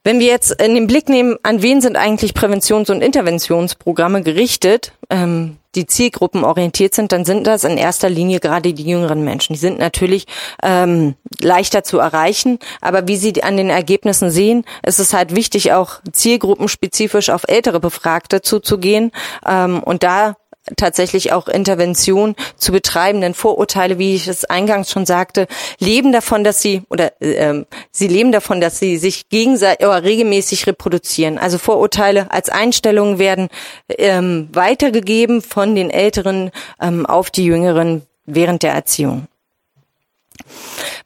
Wenn 0.05 0.19
wir 0.19 0.27
jetzt 0.27 0.61
in 0.61 0.75
den 0.75 0.87
Blick 0.87 1.07
nehmen, 1.07 1.37
an 1.43 1.61
wen 1.61 1.79
sind 1.79 1.95
eigentlich 1.95 2.33
Präventions- 2.33 2.91
und 2.91 3.01
Interventionsprogramme 3.01 4.21
gerichtet, 4.21 4.91
ähm, 5.09 5.57
die 5.75 5.85
Zielgruppen 5.85 6.43
orientiert 6.43 6.93
sind, 6.93 7.11
dann 7.13 7.25
sind 7.25 7.47
das 7.47 7.63
in 7.63 7.77
erster 7.77 8.09
Linie 8.09 8.39
gerade 8.39 8.73
die 8.73 8.83
jüngeren 8.83 9.23
Menschen. 9.23 9.53
Die 9.53 9.59
sind 9.59 9.79
natürlich 9.79 10.25
ähm, 10.61 11.15
leichter 11.39 11.83
zu 11.83 11.99
erreichen, 11.99 12.59
aber 12.81 13.07
wie 13.07 13.15
Sie 13.15 13.41
an 13.43 13.57
den 13.57 13.69
Ergebnissen 13.69 14.29
sehen, 14.29 14.65
ist 14.85 14.99
es 14.99 15.13
halt 15.13 15.35
wichtig, 15.35 15.71
auch 15.71 16.01
zielgruppenspezifisch 16.11 17.29
auf 17.29 17.43
ältere 17.47 17.79
Befragte 17.79 18.41
zuzugehen 18.41 19.11
ähm, 19.47 19.81
und 19.81 20.03
da 20.03 20.35
tatsächlich 20.77 21.31
auch 21.31 21.47
Intervention 21.47 22.35
zu 22.57 22.71
betreiben. 22.71 23.21
Denn 23.21 23.33
Vorurteile, 23.33 23.97
wie 23.97 24.15
ich 24.15 24.27
es 24.27 24.45
eingangs 24.45 24.91
schon 24.91 25.05
sagte, 25.05 25.47
leben 25.79 26.11
davon, 26.11 26.43
dass 26.43 26.61
sie 26.61 26.83
oder 26.89 27.11
ähm, 27.21 27.65
sie 27.91 28.07
leben 28.07 28.31
davon, 28.31 28.61
dass 28.61 28.79
sie 28.79 28.97
sich 28.97 29.29
gegenseitig 29.29 29.85
oder 29.85 30.03
regelmäßig 30.03 30.67
reproduzieren. 30.67 31.37
Also 31.37 31.57
Vorurteile 31.57 32.31
als 32.31 32.49
Einstellungen 32.49 33.19
werden 33.19 33.49
ähm, 33.89 34.49
weitergegeben 34.53 35.41
von 35.41 35.75
den 35.75 35.89
Älteren 35.89 36.51
ähm, 36.81 37.05
auf 37.05 37.29
die 37.29 37.45
Jüngeren 37.45 38.03
während 38.25 38.63
der 38.63 38.73
Erziehung. 38.73 39.27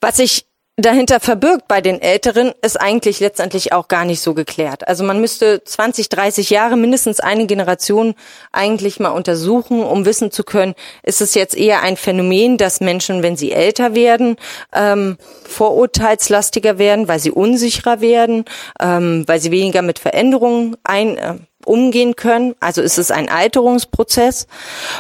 Was 0.01 0.19
ich 0.19 0.45
dahinter 0.77 1.19
verbirgt 1.19 1.67
bei 1.67 1.81
den 1.81 1.99
Älteren, 2.01 2.53
ist 2.61 2.79
eigentlich 2.79 3.19
letztendlich 3.19 3.73
auch 3.73 3.87
gar 3.87 4.05
nicht 4.05 4.21
so 4.21 4.35
geklärt. 4.35 4.87
Also 4.87 5.03
man 5.03 5.19
müsste 5.19 5.63
20, 5.63 6.07
30 6.09 6.51
Jahre, 6.51 6.77
mindestens 6.77 7.19
eine 7.19 7.47
Generation 7.47 8.13
eigentlich 8.51 8.99
mal 8.99 9.09
untersuchen, 9.09 9.83
um 9.83 10.05
wissen 10.05 10.31
zu 10.31 10.43
können, 10.43 10.75
ist 11.01 11.19
es 11.19 11.33
jetzt 11.33 11.57
eher 11.57 11.81
ein 11.81 11.97
Phänomen, 11.97 12.57
dass 12.57 12.79
Menschen, 12.79 13.23
wenn 13.23 13.35
sie 13.35 13.51
älter 13.51 13.95
werden, 13.95 14.37
ähm, 14.71 15.17
vorurteilslastiger 15.47 16.77
werden, 16.77 17.07
weil 17.07 17.19
sie 17.19 17.31
unsicherer 17.31 17.99
werden, 17.99 18.45
ähm, 18.79 19.23
weil 19.27 19.39
sie 19.39 19.49
weniger 19.49 19.81
mit 19.81 19.97
Veränderungen 19.97 20.77
ein, 20.83 21.17
äh, 21.17 21.33
umgehen 21.65 22.15
können? 22.15 22.55
Also 22.59 22.81
ist 22.81 22.97
es 22.97 23.11
ein 23.11 23.29
Alterungsprozess 23.29 24.47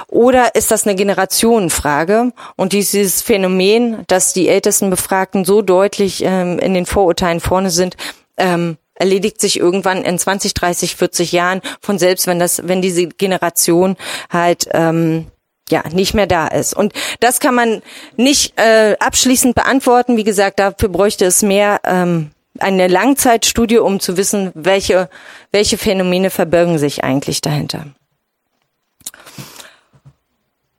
oder 0.07 0.55
ist 0.55 0.71
das 0.71 0.85
eine 0.85 0.95
Generationenfrage? 0.95 2.33
Und 2.55 2.73
dieses 2.73 3.21
Phänomen, 3.21 4.03
dass 4.07 4.33
die 4.33 4.47
ältesten 4.47 4.89
Befragten 4.89 5.45
so 5.45 5.61
deutlich 5.61 6.23
ähm, 6.23 6.59
in 6.59 6.73
den 6.73 6.85
Vorurteilen 6.85 7.39
vorne 7.39 7.69
sind, 7.69 7.95
ähm, 8.37 8.77
erledigt 8.95 9.39
sich 9.39 9.59
irgendwann 9.59 10.03
in 10.03 10.17
20, 10.17 10.53
30, 10.53 10.95
40 10.95 11.31
Jahren 11.31 11.61
von 11.81 11.99
selbst, 11.99 12.27
wenn 12.27 12.39
das, 12.39 12.67
wenn 12.67 12.81
diese 12.81 13.07
Generation 13.07 13.95
halt 14.29 14.67
ähm, 14.73 15.27
ja 15.69 15.83
nicht 15.91 16.13
mehr 16.13 16.27
da 16.27 16.47
ist. 16.47 16.73
Und 16.75 16.93
das 17.19 17.39
kann 17.39 17.55
man 17.55 17.81
nicht 18.15 18.59
äh, 18.59 18.95
abschließend 18.99 19.55
beantworten. 19.55 20.17
Wie 20.17 20.23
gesagt, 20.23 20.59
dafür 20.59 20.89
bräuchte 20.89 21.25
es 21.25 21.43
mehr 21.43 21.79
ähm, 21.83 22.31
eine 22.59 22.87
Langzeitstudie, 22.87 23.77
um 23.77 23.99
zu 23.99 24.17
wissen, 24.17 24.51
welche, 24.53 25.09
welche 25.51 25.77
Phänomene 25.77 26.29
verbirgen 26.29 26.77
sich 26.77 27.03
eigentlich 27.03 27.41
dahinter. 27.41 27.85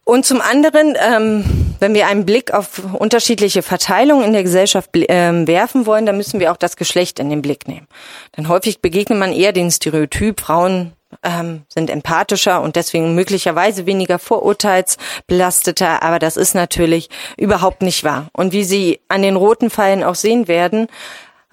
Und 0.05 0.25
zum 0.25 0.41
anderen, 0.41 0.97
ähm, 0.99 1.45
wenn 1.81 1.93
wir 1.93 2.07
einen 2.07 2.25
Blick 2.25 2.55
auf 2.55 2.81
unterschiedliche 2.95 3.61
Verteilungen 3.61 4.25
in 4.25 4.33
der 4.33 4.43
Gesellschaft 4.43 4.89
ähm, 4.95 5.47
werfen 5.47 5.85
wollen, 5.85 6.07
dann 6.07 6.17
müssen 6.17 6.41
wir 6.41 6.51
auch 6.51 6.57
das 6.57 6.77
Geschlecht 6.77 7.19
in 7.19 7.29
den 7.29 7.43
Blick 7.43 7.69
nehmen. 7.69 7.87
Denn 8.35 8.49
häufig 8.49 8.81
begegnet 8.81 9.19
man 9.19 9.35
eher 9.35 9.53
den 9.53 9.71
Stereotyp, 9.71 10.41
Frauen 10.41 10.95
ähm, 11.23 11.65
sind 11.69 11.91
empathischer 11.91 12.63
und 12.63 12.77
deswegen 12.77 13.15
möglicherweise 13.15 13.85
weniger 13.87 14.19
vorurteilsbelasteter, 14.19 16.03
aber 16.03 16.19
das 16.19 16.39
ist 16.39 16.55
natürlich 16.55 17.09
überhaupt 17.37 17.83
nicht 17.83 18.05
wahr. 18.05 18.29
Und 18.33 18.53
wie 18.53 18.65
Sie 18.65 19.01
an 19.09 19.23
den 19.23 19.37
roten 19.37 19.71
Pfeilen 19.71 20.05
auch 20.05 20.15
sehen 20.15 20.49
werden, 20.49 20.89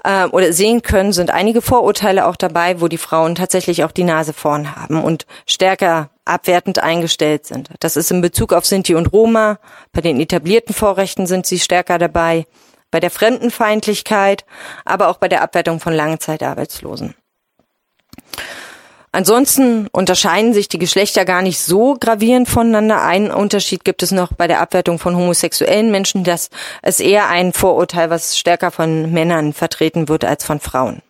äh, 0.05 0.25
oder 0.25 0.53
sehen 0.53 0.81
können, 0.81 1.13
sind 1.13 1.31
einige 1.31 1.61
Vorurteile 1.61 2.27
auch 2.27 2.35
dabei, 2.35 2.79
wo 2.79 2.87
die 2.87 2.97
Frauen 2.97 3.35
tatsächlich 3.35 3.83
auch 3.83 3.91
die 3.91 4.03
Nase 4.03 4.33
vorn 4.33 4.75
haben 4.75 5.03
und 5.03 5.25
stärker 5.47 6.09
abwertend 6.25 6.79
eingestellt 6.79 7.45
sind. 7.45 7.69
Das 7.79 7.97
ist 7.97 8.11
in 8.11 8.21
Bezug 8.21 8.53
auf 8.53 8.65
Sinti 8.65 8.95
und 8.95 9.07
Roma. 9.07 9.59
Bei 9.91 10.01
den 10.01 10.19
etablierten 10.19 10.73
Vorrechten 10.73 11.27
sind 11.27 11.45
sie 11.45 11.59
stärker 11.59 11.97
dabei. 11.97 12.45
Bei 12.91 12.99
der 12.99 13.11
Fremdenfeindlichkeit, 13.11 14.45
aber 14.85 15.09
auch 15.09 15.17
bei 15.17 15.27
der 15.27 15.41
Abwertung 15.41 15.79
von 15.79 15.93
Langzeitarbeitslosen. 15.93 17.15
Ansonsten 19.16 19.88
unterscheiden 19.93 20.53
sich 20.53 20.68
die 20.68 20.78
Geschlechter 20.78 21.24
gar 21.24 21.41
nicht 21.41 21.61
so 21.61 21.93
gravierend 21.93 22.49
voneinander. 22.49 23.01
Einen 23.01 23.32
Unterschied 23.32 23.86
gibt 23.86 24.03
es 24.03 24.11
noch 24.11 24.34
bei 24.34 24.45
der 24.45 24.59
Abwertung 24.59 24.99
von 24.99 25.16
homosexuellen 25.16 25.89
Menschen, 25.89 26.26
dass 26.26 26.49
es 26.82 26.99
eher 26.99 27.30
ein 27.30 27.53
Vorurteil, 27.53 28.09
was 28.09 28.38
stärker 28.38 28.72
von 28.72 29.13
Männern 29.13 29.53
vertreten 29.53 30.09
wird 30.09 30.26
als 30.26 30.43
von 30.43 30.59
Frauen. 30.59 31.01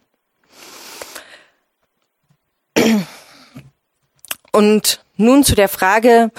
Und 4.51 5.03
nun 5.17 5.43
zu 5.43 5.55
der 5.55 5.67
Frage, 5.67 6.29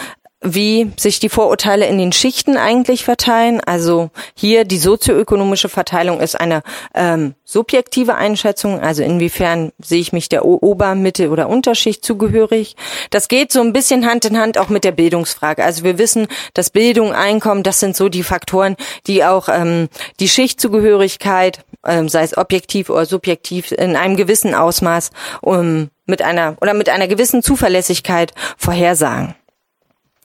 wie 0.43 0.93
sich 0.99 1.19
die 1.19 1.31
Vorurteile 1.31 1.87
in 1.87 1.99
den 1.99 2.13
Schichten 2.13 2.57
eigentlich 2.57 3.05
verteilen. 3.05 3.61
Also 3.61 4.11
hier 4.35 4.65
die 4.65 4.79
sozioökonomische 4.79 5.69
Verteilung 5.69 6.21
ist 6.21 6.39
eine 6.39 6.63
ähm, 6.95 7.35
subjektive 7.45 8.15
Einschätzung, 8.15 8.81
also 8.81 9.03
inwiefern 9.03 9.73
sehe 9.79 10.01
ich 10.01 10.13
mich 10.13 10.29
der 10.29 10.45
Ober-, 10.45 10.95
Mitte- 10.95 11.31
oder 11.31 11.49
Unterschicht 11.49 12.05
zugehörig. 12.05 12.77
Das 13.11 13.29
geht 13.29 13.51
so 13.51 13.61
ein 13.61 13.73
bisschen 13.73 14.07
Hand 14.07 14.27
in 14.27 14.39
Hand 14.39 14.59
auch 14.59 14.69
mit 14.69 14.85
der 14.85 14.93
Bildungsfrage. 14.93 15.65
Also 15.65 15.85
wir 15.85 15.99
wissen, 15.99 16.29
dass 16.53 16.71
Bildung, 16.71 17.13
Einkommen, 17.13 17.63
das 17.63 17.81
sind 17.81 17.97
so 17.97 18.09
die 18.09 18.23
Faktoren, 18.23 18.77
die 19.07 19.25
auch 19.25 19.49
ähm, 19.49 19.89
die 20.21 20.29
Schichtzugehörigkeit, 20.29 21.65
ähm, 21.87 22.09
sei 22.09 22.23
es 22.23 22.37
objektiv 22.37 22.91
oder 22.91 23.07
subjektiv, 23.07 23.73
in 23.73 23.97
einem 23.97 24.17
gewissen 24.17 24.55
Ausmaß 24.55 25.11
um, 25.41 25.89
mit 26.05 26.21
einer 26.23 26.57
oder 26.61 26.75
mit 26.75 26.89
einer 26.89 27.09
gewissen 27.09 27.43
Zuverlässigkeit 27.43 28.33
vorhersagen. 28.59 29.35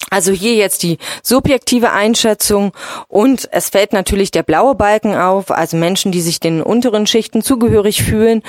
Also 0.10 0.32
hier 0.32 0.56
jetzt 0.56 0.84
die 0.84 0.98
subjektive 1.24 1.92
Einschätzung 1.92 2.74
und 3.08 3.48
es 3.52 3.70
fällt 3.70 3.94
natürlich 3.94 4.32
der 4.32 4.44
blaue 4.44 4.76
Balken 4.76 5.16
auf, 5.16 5.52
also 5.52 5.78
Menschen, 5.78 6.12
die 6.12 6.22
sich 6.22 6.40
den 6.40 6.62
unteren 6.62 7.08
Schichten 7.08 7.42
zugehörig 7.42 8.04
fühlen. 8.04 8.42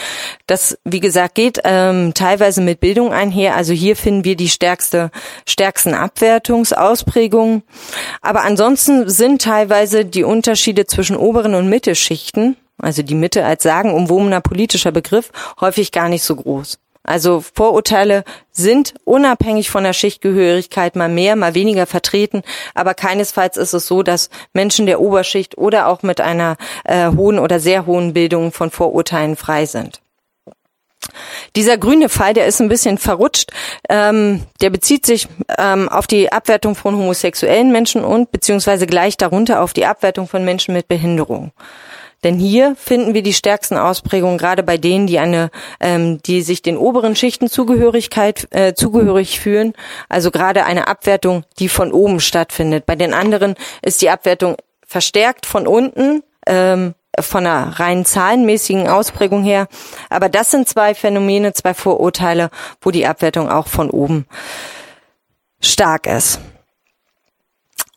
Das, 0.46 0.78
wie 0.84 1.00
gesagt, 1.00 1.34
geht 1.34 1.60
ähm, 1.64 2.14
teilweise 2.14 2.62
mit 2.62 2.80
Bildung 2.80 3.12
einher. 3.12 3.54
Also 3.54 3.72
hier 3.72 3.96
finden 3.96 4.24
wir 4.24 4.34
die 4.34 4.48
stärkste, 4.48 5.10
stärksten 5.46 5.94
Abwertungsausprägungen. 5.94 7.62
Aber 8.22 8.42
ansonsten 8.42 9.08
sind 9.08 9.42
teilweise 9.42 10.04
die 10.04 10.24
Unterschiede 10.24 10.86
zwischen 10.86 11.16
oberen 11.16 11.54
und 11.54 11.68
Mittelschichten, 11.68 12.56
also 12.78 13.02
die 13.02 13.14
Mitte 13.14 13.44
als 13.44 13.62
sagenumwobener 13.62 14.40
politischer 14.40 14.90
Begriff, 14.90 15.30
häufig 15.60 15.92
gar 15.92 16.08
nicht 16.08 16.24
so 16.24 16.34
groß. 16.34 16.78
Also 17.04 17.40
Vorurteile 17.54 18.24
sind 18.52 18.94
unabhängig 19.04 19.70
von 19.70 19.84
der 19.84 19.92
Schichtgehörigkeit 19.92 20.94
mal 20.94 21.08
mehr, 21.08 21.34
mal 21.34 21.54
weniger 21.54 21.86
vertreten, 21.86 22.42
aber 22.74 22.94
keinesfalls 22.94 23.56
ist 23.56 23.72
es 23.72 23.86
so, 23.86 24.02
dass 24.02 24.30
Menschen 24.52 24.86
der 24.86 25.00
Oberschicht 25.00 25.58
oder 25.58 25.88
auch 25.88 26.02
mit 26.02 26.20
einer 26.20 26.56
äh, 26.84 27.08
hohen 27.08 27.38
oder 27.38 27.58
sehr 27.58 27.86
hohen 27.86 28.12
Bildung 28.12 28.52
von 28.52 28.70
Vorurteilen 28.70 29.36
frei 29.36 29.66
sind. 29.66 30.00
Dieser 31.56 31.76
grüne 31.76 32.08
Fall, 32.08 32.32
der 32.32 32.46
ist 32.46 32.60
ein 32.60 32.68
bisschen 32.68 32.96
verrutscht. 32.96 33.50
Ähm, 33.88 34.44
der 34.60 34.70
bezieht 34.70 35.04
sich 35.04 35.28
ähm, 35.58 35.88
auf 35.88 36.06
die 36.06 36.32
Abwertung 36.32 36.74
von 36.74 36.96
homosexuellen 36.96 37.72
Menschen 37.72 38.04
und 38.04 38.30
beziehungsweise 38.30 38.86
gleich 38.86 39.16
darunter 39.16 39.62
auf 39.62 39.72
die 39.72 39.84
Abwertung 39.84 40.28
von 40.28 40.44
Menschen 40.44 40.74
mit 40.74 40.88
Behinderung. 40.88 41.52
Denn 42.24 42.38
hier 42.38 42.76
finden 42.76 43.14
wir 43.14 43.22
die 43.22 43.32
stärksten 43.32 43.76
Ausprägungen 43.76 44.38
gerade 44.38 44.62
bei 44.62 44.76
denen, 44.76 45.06
die 45.06 45.18
eine, 45.18 45.50
ähm, 45.80 46.22
die 46.22 46.42
sich 46.42 46.62
den 46.62 46.76
oberen 46.76 47.16
Schichten 47.16 47.48
Zugehörigkeit 47.48 48.48
äh, 48.50 48.74
zugehörig 48.74 49.40
fühlen. 49.40 49.72
Also 50.08 50.30
gerade 50.30 50.64
eine 50.64 50.88
Abwertung, 50.88 51.44
die 51.58 51.68
von 51.68 51.92
oben 51.92 52.20
stattfindet. 52.20 52.86
Bei 52.86 52.96
den 52.96 53.14
anderen 53.14 53.54
ist 53.82 54.02
die 54.02 54.10
Abwertung 54.10 54.56
verstärkt 54.86 55.46
von 55.46 55.66
unten. 55.66 56.22
Ähm, 56.46 56.94
von 57.20 57.46
einer 57.46 57.78
rein 57.78 58.06
zahlenmäßigen 58.06 58.88
Ausprägung 58.88 59.42
her. 59.44 59.68
Aber 60.08 60.30
das 60.30 60.50
sind 60.50 60.66
zwei 60.66 60.94
Phänomene, 60.94 61.52
zwei 61.52 61.74
Vorurteile, 61.74 62.48
wo 62.80 62.90
die 62.90 63.06
Abwertung 63.06 63.50
auch 63.50 63.66
von 63.66 63.90
oben 63.90 64.26
stark 65.60 66.06
ist. 66.06 66.40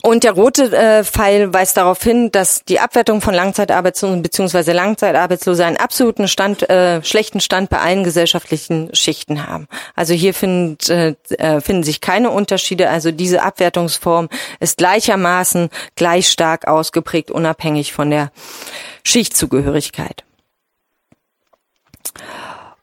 Und 0.06 0.24
der 0.24 0.34
rote 0.34 0.72
äh, 0.72 1.04
Pfeil 1.04 1.52
weist 1.52 1.78
darauf 1.78 2.04
hin, 2.04 2.32
dass 2.32 2.64
die 2.64 2.80
Abwertung 2.80 3.22
von 3.22 3.34
Langzeitarbeitslosen 3.34 4.22
bzw. 4.22 4.72
Langzeitarbeitslose 4.72 5.66
einen 5.66 5.78
absoluten 5.78 6.28
Stand, 6.28 6.70
äh, 6.70 7.04
schlechten 7.04 7.40
Stand 7.40 7.72
bei 7.72 7.80
allen 7.80 8.04
gesellschaftlichen 8.04 8.94
Schichten 8.94 9.48
haben. 9.48 9.68
Also 9.96 10.14
hier 10.14 10.36
find, 10.36 10.92
äh, 10.92 11.16
äh, 11.40 11.60
finden 11.60 11.82
sich 11.82 12.02
keine 12.02 12.30
Unterschiede. 12.30 12.92
Also 12.92 13.10
diese 13.10 13.42
Abwertungsform 13.42 14.30
ist 14.60 14.78
gleichermaßen 14.78 15.72
gleich 15.96 16.30
stark 16.30 16.68
ausgeprägt, 16.68 17.32
unabhängig 17.32 17.92
von 17.92 18.12
der 18.12 18.32
Schichtzugehörigkeit. 19.04 20.24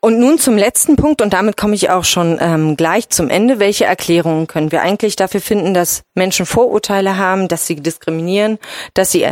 Und 0.05 0.18
nun 0.18 0.36
zum 0.36 0.59
letzten 0.59 0.96
Punkt, 0.96 1.22
und 1.22 1.32
damit 1.32 1.57
komme 1.57 1.76
ich 1.76 1.88
auch 1.88 2.03
schon 2.03 2.36
ähm, 2.40 2.76
gleich 2.76 3.09
zum 3.11 3.30
Ende. 3.30 3.61
Welche 3.61 3.84
Erklärungen 3.84 4.48
können 4.48 4.72
wir 4.72 4.82
eigentlich 4.82 5.14
dafür 5.14 5.40
finden, 5.40 5.74
dass 5.74 6.03
Menschen 6.14 6.44
Vorurteile 6.44 7.18
haben, 7.18 7.46
dass 7.46 7.68
sie 7.68 7.76
diskriminieren, 7.76 8.59
dass 8.94 9.12
sie 9.12 9.28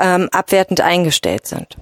ähm, 0.00 0.28
abwertend 0.32 0.80
eingestellt 0.80 1.46
sind? 1.46 1.76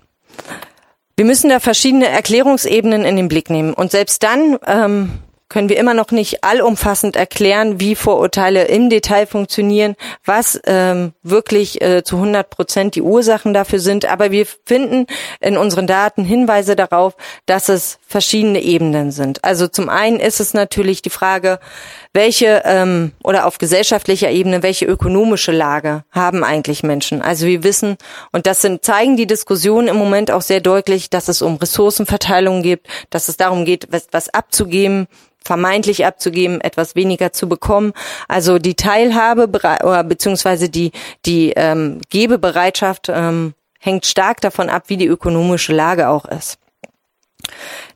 Wir 1.16 1.24
müssen 1.24 1.48
da 1.48 1.58
verschiedene 1.58 2.06
Erklärungsebenen 2.06 3.06
in 3.06 3.16
den 3.16 3.28
Blick 3.28 3.48
nehmen. 3.48 3.72
Und 3.72 3.92
selbst 3.92 4.22
dann 4.22 4.58
ähm, 4.66 5.20
können 5.48 5.68
wir 5.68 5.78
immer 5.78 5.94
noch 5.94 6.10
nicht 6.10 6.44
allumfassend 6.44 7.16
erklären, 7.16 7.80
wie 7.80 7.94
Vorurteile 7.94 8.64
im 8.64 8.90
Detail 8.90 9.26
funktionieren, 9.26 9.96
was 10.24 10.60
ähm, 10.66 11.12
wirklich 11.22 11.80
äh, 11.80 12.02
zu 12.04 12.16
100 12.16 12.50
Prozent 12.50 12.94
die 12.94 13.02
Ursachen 13.02 13.54
dafür 13.54 13.78
sind. 13.78 14.04
Aber 14.04 14.30
wir 14.30 14.46
finden 14.66 15.06
in 15.40 15.56
unseren 15.56 15.86
Daten 15.86 16.24
Hinweise 16.24 16.76
darauf, 16.76 17.16
dass 17.46 17.68
es 17.68 17.98
verschiedene 18.06 18.60
Ebenen 18.60 19.10
sind. 19.10 19.44
Also 19.44 19.68
zum 19.68 19.88
einen 19.88 20.20
ist 20.20 20.40
es 20.40 20.54
natürlich 20.54 21.02
die 21.02 21.10
Frage, 21.10 21.60
welche 22.18 22.62
ähm, 22.64 23.12
oder 23.22 23.46
auf 23.46 23.58
gesellschaftlicher 23.58 24.28
Ebene, 24.28 24.64
welche 24.64 24.86
ökonomische 24.86 25.52
Lage 25.52 26.02
haben 26.10 26.42
eigentlich 26.42 26.82
Menschen? 26.82 27.22
Also 27.22 27.46
wir 27.46 27.62
wissen, 27.62 27.96
und 28.32 28.48
das 28.48 28.60
sind, 28.60 28.84
zeigen 28.84 29.16
die 29.16 29.28
Diskussionen 29.28 29.86
im 29.86 29.94
Moment 29.94 30.32
auch 30.32 30.42
sehr 30.42 30.60
deutlich, 30.60 31.10
dass 31.10 31.28
es 31.28 31.42
um 31.42 31.54
Ressourcenverteilung 31.56 32.62
geht, 32.64 32.80
dass 33.10 33.28
es 33.28 33.36
darum 33.36 33.64
geht, 33.64 33.86
was, 33.92 34.08
was 34.10 34.28
abzugeben, 34.30 35.06
vermeintlich 35.44 36.04
abzugeben, 36.04 36.60
etwas 36.60 36.96
weniger 36.96 37.32
zu 37.32 37.48
bekommen. 37.48 37.92
Also 38.26 38.58
die 38.58 38.74
Teilhabe 38.74 39.46
oder 39.46 40.02
beziehungsweise 40.02 40.68
die 40.68 40.90
die 41.24 41.52
ähm, 41.54 42.00
Gebebereitschaft 42.10 43.10
ähm, 43.14 43.54
hängt 43.78 44.06
stark 44.06 44.40
davon 44.40 44.68
ab, 44.70 44.84
wie 44.88 44.96
die 44.96 45.06
ökonomische 45.06 45.72
Lage 45.72 46.08
auch 46.08 46.24
ist. 46.24 46.58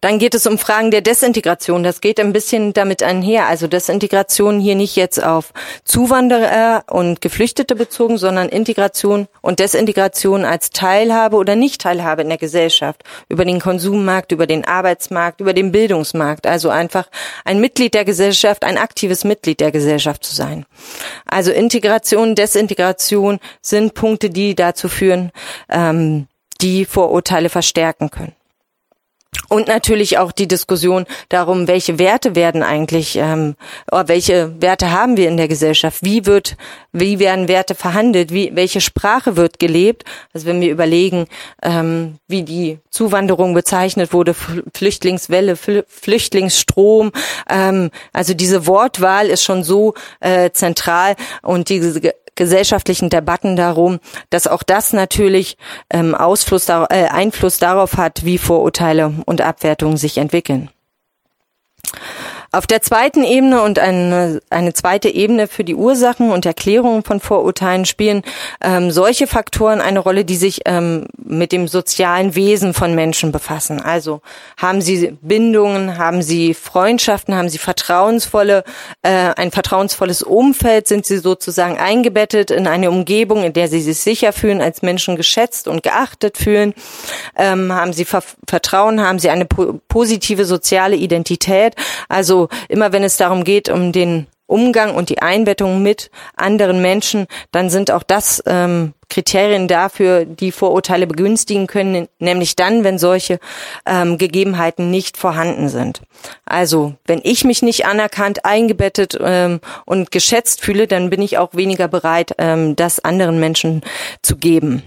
Dann 0.01 0.19
geht 0.19 0.35
es 0.35 0.47
um 0.47 0.59
Fragen 0.59 0.91
der 0.91 1.01
Desintegration. 1.01 1.83
Das 1.83 2.01
geht 2.01 2.19
ein 2.19 2.33
bisschen 2.33 2.73
damit 2.73 3.03
einher. 3.03 3.47
Also 3.47 3.67
Desintegration 3.67 4.61
hier 4.61 4.75
nicht 4.75 4.97
jetzt 4.97 5.23
auf 5.23 5.53
Zuwanderer 5.85 6.85
und 6.91 7.21
Geflüchtete 7.21 7.77
bezogen, 7.77 8.19
sondern 8.19 8.49
Integration 8.49 9.29
und 9.41 9.61
Desintegration 9.61 10.45
als 10.45 10.71
Teilhabe 10.71 11.37
oder 11.37 11.57
Nicht-Teilhabe 11.57 12.23
in 12.23 12.29
der 12.29 12.39
Gesellschaft. 12.39 13.05
Über 13.29 13.45
den 13.45 13.61
Konsummarkt, 13.61 14.33
über 14.33 14.47
den 14.47 14.65
Arbeitsmarkt, 14.65 15.41
über 15.41 15.55
den 15.55 15.73
Bildungsmarkt. 15.73 16.47
Also 16.47 16.69
einfach 16.69 17.09
ein 17.45 17.61
Mitglied 17.61 17.95
der 17.95 18.05
Gesellschaft, 18.05 18.65
ein 18.65 18.79
aktives 18.79 19.25
Mitglied 19.25 19.61
der 19.61 19.71
Gesellschaft 19.71 20.25
zu 20.25 20.35
sein. 20.35 20.67
Also 21.27 21.53
Integration, 21.53 22.35
Desintegration 22.35 23.39
sind 23.61 23.95
Punkte, 23.95 24.31
die 24.31 24.55
dazu 24.55 24.89
führen, 24.89 25.33
ähm, 25.69 26.27
die 26.61 26.85
Vorurteile 26.85 27.49
verstärken 27.49 28.11
können. 28.11 28.35
Und 29.53 29.69
natürlich 29.69 30.17
auch 30.17 30.33
die 30.33 30.49
Diskussion 30.49 31.05
darum, 31.29 31.69
welche 31.69 31.99
Werte 31.99 32.35
werden 32.35 32.63
eigentlich, 32.63 33.17
ähm, 33.17 33.55
oder 33.91 34.09
welche 34.09 34.61
Werte 34.63 34.91
haben 34.93 35.19
wir 35.19 35.29
in 35.29 35.37
der 35.37 35.47
Gesellschaft? 35.47 35.99
Wie 36.03 36.25
wird, 36.25 36.57
wie 36.93 37.19
werden 37.19 37.49
Werte 37.49 37.75
verhandelt? 37.75 38.33
Wie, 38.33 38.51
welche 38.55 38.81
Sprache 38.81 39.37
wird 39.37 39.59
gelebt? 39.59 40.05
Also 40.33 40.47
wenn 40.47 40.63
wir 40.63 40.71
überlegen, 40.71 41.27
ähm, 41.63 42.17
wie 42.29 42.45
die 42.45 42.79
Zuwanderung 42.89 43.53
bezeichnet 43.53 44.15
wurde, 44.15 44.35
Flüchtlingswelle, 44.35 45.57
Flüchtlingsstrom, 45.57 47.13
ähm, 47.51 47.91
also 48.15 48.33
diese 48.33 48.67
Wortwahl 48.67 49.27
ist 49.29 49.45
schon 49.45 49.65
so 49.65 49.93
äh, 50.21 50.51
zentral 50.53 51.15
und 51.43 51.69
diese 51.69 52.15
gesellschaftlichen 52.35 53.11
Debatten 53.11 53.57
darum, 53.57 54.01
dass 54.31 54.47
auch 54.47 54.63
das 54.63 54.93
natürlich 54.93 55.57
ähm, 55.91 56.15
Ausfluss, 56.15 56.69
äh, 56.69 56.85
Einfluss 56.89 57.59
darauf 57.59 57.97
hat, 57.97 58.25
wie 58.25 58.39
Vorurteile 58.39 59.13
und 59.27 59.41
Abwertungen 59.41 59.97
sich 59.97 60.19
entwickeln. 60.19 60.71
Auf 62.55 62.67
der 62.67 62.83
zweiten 62.83 63.25
Ebene 63.25 63.63
und 63.63 63.79
eine, 63.79 64.43
eine 64.51 64.75
zweite 64.75 65.09
Ebene 65.09 65.49
für 65.49 65.65
die 65.65 65.75
Ursachen 65.75 66.31
und 66.31 66.45
Erklärungen 66.45 67.03
von 67.03 67.19
Vorurteilen 67.19 67.87
spielen 67.87 68.21
ähm, 68.61 68.91
solche 68.91 69.27
Faktoren 69.27 69.81
eine 69.81 70.01
Rolle, 70.01 70.27
die 70.27 70.37
sich 70.37 70.61
ähm, 70.67 71.07
mit 71.17 71.51
dem 71.51 71.67
sozialen 71.67 72.35
Wesen 72.35 72.75
von 72.75 72.95
Menschen 72.95 73.33
befassen. 73.33 73.81
Also 73.81 74.21
haben 74.59 74.83
sie 74.83 75.17
Bindungen, 75.23 75.97
haben 75.97 76.21
sie 76.21 76.53
Freundschaften, 76.53 77.35
haben 77.35 77.49
sie 77.49 77.57
vertrauensvolle, 77.57 78.65
äh, 79.01 79.33
ein 79.35 79.51
vertrauensvolles 79.51 80.23
Umfeld, 80.23 80.89
sind 80.89 81.07
sie 81.07 81.17
sozusagen 81.17 81.79
eingebettet 81.79 82.51
in 82.51 82.67
eine 82.67 82.91
Umgebung, 82.91 83.45
in 83.45 83.55
der 83.55 83.69
sie 83.69 83.81
sich 83.81 83.99
sicher 84.01 84.35
fühlen, 84.35 84.61
als 84.61 84.83
Menschen 84.83 85.17
geschätzt 85.17 85.69
und 85.69 85.83
geachtet 85.83 86.37
fühlen, 86.37 86.75
ähm, 87.35 87.73
haben 87.73 87.95
sie 87.95 88.05
Ver 88.05 88.23
Vertrauen, 88.47 89.01
haben 89.01 89.19
sie 89.19 89.31
eine 89.31 89.47
po 89.47 89.81
positive 89.89 90.45
soziale 90.45 90.97
Identität, 90.97 91.75
also 92.11 92.42
immer 92.69 92.93
wenn 92.93 93.05
es 93.05 93.17
darum 93.17 93.45
geht, 93.45 93.69
um 93.69 93.93
den 93.93 94.27
Umgang 94.53 94.95
und 94.95 95.09
die 95.09 95.23
Einbettung 95.23 95.83
mit 95.83 96.11
anderen 96.37 96.83
Menschen, 96.83 97.27
dann 97.53 97.71
sind 97.71 97.91
auch 97.91 98.03
das 98.03 98.43
ähm, 98.47 98.93
Kriterien 99.09 99.67
dafür, 99.67 100.27
die 100.27 100.53
Vorurteile 100.53 101.07
begünstigen 101.07 101.67
können, 101.67 102.07
nämlich 102.19 102.55
dann, 102.55 102.85
wenn 102.85 102.99
solche 102.99 103.41
ähm, 103.87 104.19
Gegebenheiten 104.19 104.91
nicht 104.91 105.17
vorhanden 105.17 105.71
sind. 105.71 106.03
Also, 106.45 106.95
wenn 107.07 107.21
ich 107.25 107.45
mich 107.45 107.63
nicht 107.63 107.87
anerkannt, 107.87 108.45
eingebettet 108.45 109.17
ähm, 109.19 109.61
und 109.87 110.11
geschätzt 110.11 110.61
fühle, 110.61 110.87
dann 110.87 111.09
bin 111.09 111.23
ich 111.23 111.39
auch 111.39 111.55
weniger 111.55 111.89
bereit, 111.89 112.35
ähm, 112.37 112.77
das 112.77 113.01
anderen 113.01 113.41
Menschen 113.41 113.81
zu 114.21 114.37
geben. 114.37 114.83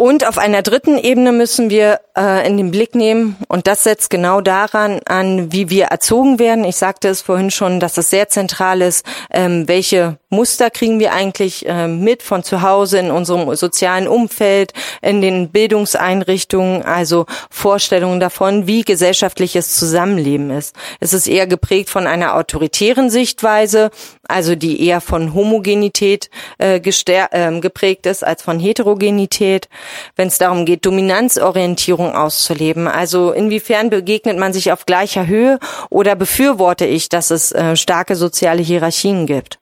Und 0.00 0.26
auf 0.26 0.38
einer 0.38 0.62
dritten 0.62 0.96
Ebene 0.96 1.30
müssen 1.30 1.68
wir 1.68 2.00
äh, 2.16 2.46
in 2.46 2.56
den 2.56 2.70
Blick 2.70 2.94
nehmen, 2.94 3.36
und 3.48 3.66
das 3.66 3.84
setzt 3.84 4.08
genau 4.08 4.40
daran 4.40 5.00
an, 5.04 5.52
wie 5.52 5.68
wir 5.68 5.88
erzogen 5.88 6.38
werden. 6.38 6.64
Ich 6.64 6.76
sagte 6.76 7.08
es 7.08 7.20
vorhin 7.20 7.50
schon, 7.50 7.80
dass 7.80 7.98
es 7.98 8.08
sehr 8.08 8.30
zentral 8.30 8.80
ist, 8.80 9.04
ähm, 9.30 9.68
welche 9.68 10.16
Muster 10.30 10.70
kriegen 10.70 11.00
wir 11.00 11.12
eigentlich 11.12 11.66
äh, 11.68 11.86
mit 11.86 12.22
von 12.22 12.42
zu 12.42 12.62
Hause 12.62 12.98
in 12.98 13.10
unserem 13.10 13.54
sozialen 13.54 14.08
Umfeld, 14.08 14.72
in 15.02 15.20
den 15.20 15.50
Bildungseinrichtungen, 15.50 16.82
also 16.82 17.26
Vorstellungen 17.50 18.20
davon, 18.20 18.66
wie 18.66 18.84
gesellschaftliches 18.84 19.76
Zusammenleben 19.76 20.50
ist. 20.50 20.74
Es 21.00 21.12
ist 21.12 21.26
eher 21.26 21.46
geprägt 21.46 21.90
von 21.90 22.06
einer 22.06 22.36
autoritären 22.36 23.10
Sichtweise, 23.10 23.90
also 24.30 24.54
die 24.54 24.86
eher 24.86 25.00
von 25.00 25.34
Homogenität 25.34 26.30
äh, 26.58 26.76
äh, 26.76 27.60
geprägt 27.60 28.06
ist 28.06 28.24
als 28.24 28.42
von 28.42 28.58
Heterogenität. 28.58 29.68
Wenn 30.16 30.28
es 30.28 30.38
darum 30.38 30.64
geht, 30.64 30.86
Dominanzorientierung 30.86 32.14
auszuleben, 32.14 32.88
also 32.88 33.32
inwiefern 33.32 33.90
begegnet 33.90 34.38
man 34.38 34.52
sich 34.52 34.72
auf 34.72 34.86
gleicher 34.86 35.26
Höhe 35.26 35.58
oder 35.90 36.16
befürworte 36.16 36.86
ich, 36.86 37.08
dass 37.08 37.30
es 37.30 37.52
äh, 37.52 37.76
starke 37.76 38.16
soziale 38.16 38.62
Hierarchien 38.62 39.26
gibt. 39.26 39.58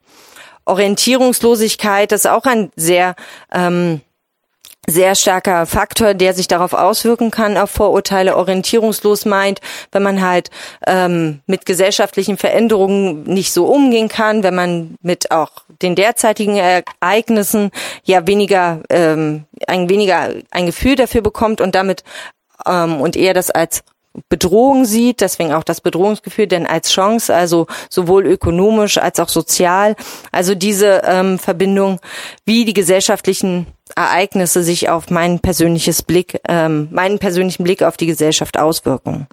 Orientierungslosigkeit 0.65 2.13
ist 2.13 2.27
auch 2.27 2.45
ein 2.45 2.71
sehr 2.77 3.15
ähm, 3.53 4.03
sehr 4.91 5.15
starker 5.15 5.67
Faktor, 5.67 6.15
der 6.15 6.35
sich 6.35 6.49
darauf 6.49 6.73
auswirken 6.73 7.31
kann 7.31 7.57
auf 7.57 7.71
Vorurteile. 7.71 8.37
Orientierungslos 8.37 9.27
meint, 9.27 9.61
wenn 9.93 10.03
man 10.03 10.23
halt 10.23 10.51
ähm, 10.87 11.41
mit 11.47 11.67
gesellschaftlichen 11.67 12.39
Veränderungen 12.39 13.25
nicht 13.25 13.53
so 13.53 13.67
umgehen 13.67 14.09
kann, 14.09 14.43
wenn 14.43 14.55
man 14.55 14.97
mit 15.03 15.31
auch 15.31 15.51
den 15.83 15.95
derzeitigen 15.95 16.57
Ereignissen 16.57 17.71
ja 18.03 18.27
weniger 18.27 18.83
ähm, 18.89 19.45
ein 19.67 19.89
weniger 19.89 20.31
ein 20.51 20.67
Gefühl 20.67 20.97
dafür 20.97 21.21
bekommt 21.21 21.61
und 21.61 21.75
damit 21.75 22.03
ähm, 22.67 23.01
und 23.01 23.15
eher 23.15 23.35
das 23.35 23.51
als 23.51 23.83
Bedrohung 24.29 24.85
sieht, 24.85 25.21
deswegen 25.21 25.53
auch 25.53 25.63
das 25.63 25.81
Bedrohungsgefühl, 25.81 26.47
denn 26.47 26.67
als 26.67 26.91
Chance, 26.91 27.35
also 27.35 27.67
sowohl 27.89 28.27
ökonomisch 28.27 28.99
als 28.99 29.21
auch 29.21 29.29
sozial, 29.29 29.95
also 30.33 30.55
diese 30.55 31.03
ähm, 31.05 31.39
Verbindung, 31.39 32.01
wie 32.45 32.65
die 32.65 32.75
gesellschaftlichen 32.75 33.67
Ereignisse 33.99 34.63
sich 34.63 34.89
auf 34.89 35.11
mein 35.11 35.41
persönliches 35.41 36.03
Blick, 36.03 36.41
ähm, 36.49 36.89
meinen 36.93 37.19
persönlichen 37.19 37.65
Blick 37.65 37.83
auf 37.83 37.97
die 37.97 38.07
Gesellschaft 38.07 38.57
auswirken. 38.57 39.27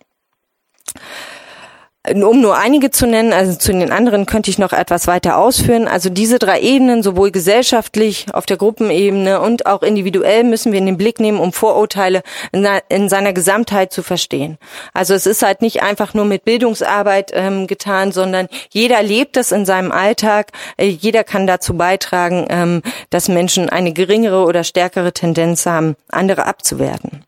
Um 2.14 2.42
nur 2.42 2.58
einige 2.58 2.92
zu 2.92 3.08
nennen, 3.08 3.34
also 3.34 3.58
zu 3.58 3.72
den 3.72 3.92
anderen 3.92 4.26
könnte 4.26 4.50
ich 4.50 4.60
noch 4.60 4.74
etwas 4.74 5.08
weiter 5.08 5.38
ausführen. 5.38 5.88
Also 5.88 6.10
diese 6.10 6.40
drei 6.40 6.60
Ebenen, 6.60 7.02
sowohl 7.04 7.32
gesellschaftlich, 7.32 8.28
auf 8.34 8.46
der 8.46 8.58
Gruppenebene 8.58 9.40
und 9.42 9.66
auch 9.66 9.82
individuell 9.82 10.44
müssen 10.44 10.72
wir 10.72 10.80
in 10.80 10.86
den 10.86 10.98
Blick 10.98 11.20
nehmen, 11.20 11.40
um 11.40 11.54
Vorurteile 11.54 12.22
in, 12.52 13.10
seiner 13.10 13.34
Gesamtheit 13.34 13.92
zu 13.92 14.04
verstehen. 14.04 14.58
Also 14.94 15.14
es 15.14 15.26
ist 15.26 15.42
halt 15.42 15.62
nicht 15.62 15.82
einfach 15.82 16.14
nur 16.14 16.26
mit 16.26 16.46
Bildungsarbeit 16.46 17.32
ähm, 17.34 17.68
getan, 17.68 18.12
sondern 18.12 18.48
jeder 18.70 19.02
lebt 19.02 19.38
es 19.38 19.52
in 19.52 19.66
seinem 19.66 19.92
Alltag. 19.92 20.52
Äh, 20.78 20.88
jeder 20.88 21.24
kann 21.24 21.48
dazu 21.48 21.76
beitragen, 21.76 22.46
ähm, 22.50 22.82
dass 23.10 23.30
Menschen 23.30 23.70
eine 23.70 23.94
geringere 23.94 24.44
oder 24.44 24.64
stärkere 24.64 25.12
Tendenz 25.12 25.66
haben, 25.66 25.96
andere 26.10 26.46
abzuwerten. 26.46 27.24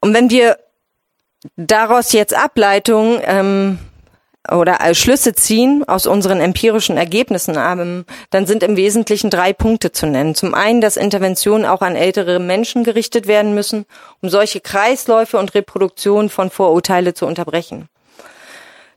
Und 0.00 0.14
wenn 0.14 0.30
wir 0.30 0.58
daraus 1.56 2.12
jetzt 2.12 2.34
Ableitungen 2.34 3.20
ähm, 3.24 3.78
oder 4.50 4.78
Schlüsse 4.94 5.34
ziehen 5.34 5.84
aus 5.86 6.06
unseren 6.06 6.40
empirischen 6.40 6.96
Ergebnissen, 6.96 7.56
ähm, 7.58 8.04
dann 8.30 8.46
sind 8.46 8.62
im 8.62 8.76
Wesentlichen 8.76 9.30
drei 9.30 9.52
Punkte 9.52 9.92
zu 9.92 10.06
nennen. 10.06 10.34
Zum 10.34 10.54
einen, 10.54 10.80
dass 10.80 10.96
Interventionen 10.96 11.66
auch 11.66 11.82
an 11.82 11.96
ältere 11.96 12.38
Menschen 12.38 12.84
gerichtet 12.84 13.26
werden 13.26 13.54
müssen, 13.54 13.86
um 14.22 14.28
solche 14.28 14.60
Kreisläufe 14.60 15.38
und 15.38 15.54
Reproduktionen 15.54 16.30
von 16.30 16.50
Vorurteile 16.50 17.14
zu 17.14 17.26
unterbrechen. 17.26 17.88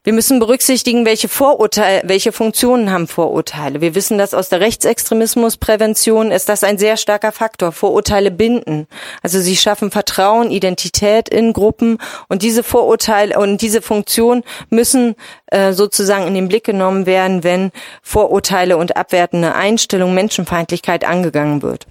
Wir 0.02 0.14
müssen 0.14 0.40
berücksichtigen, 0.40 1.06
welche 1.06 1.28
Vorurteile, 1.28 2.04
welche 2.06 2.32
Funktionen 2.32 2.90
haben 2.90 3.08
Vorurteile. 3.08 3.82
Wir 3.82 3.96
wissen, 3.96 4.18
dass 4.18 4.34
aus 4.34 4.48
der 4.48 4.62
Rechtsextremismusprävention 4.62 6.32
ist 6.32 6.48
das 6.48 6.64
ein 6.64 6.78
sehr 6.78 6.96
starker 6.96 7.34
Faktor. 7.34 7.74
Vorurteile 7.74 8.32
binden. 8.32 8.88
Also 9.22 9.42
sie 9.42 9.58
schaffen 9.58 9.92
Vertrauen, 9.92 10.52
Identität 10.52 11.28
in 11.28 11.52
Gruppen 11.52 11.98
und 12.30 12.44
diese 12.44 12.64
Vorurteile 12.64 13.38
und 13.38 13.62
diese 13.62 13.82
Funktion 13.82 14.44
müssen 14.70 15.16
äh, 15.48 15.74
sozusagen 15.74 16.28
in 16.28 16.34
den 16.34 16.48
Blick 16.48 16.64
genommen 16.64 17.06
werden, 17.06 17.44
wenn 17.44 17.72
Vorurteile 18.02 18.78
und 18.78 18.96
abwertende 18.96 19.54
Einstellung, 19.54 20.14
Menschenfeindlichkeit 20.14 21.04
angegangen 21.04 21.62
wird. 21.62 21.88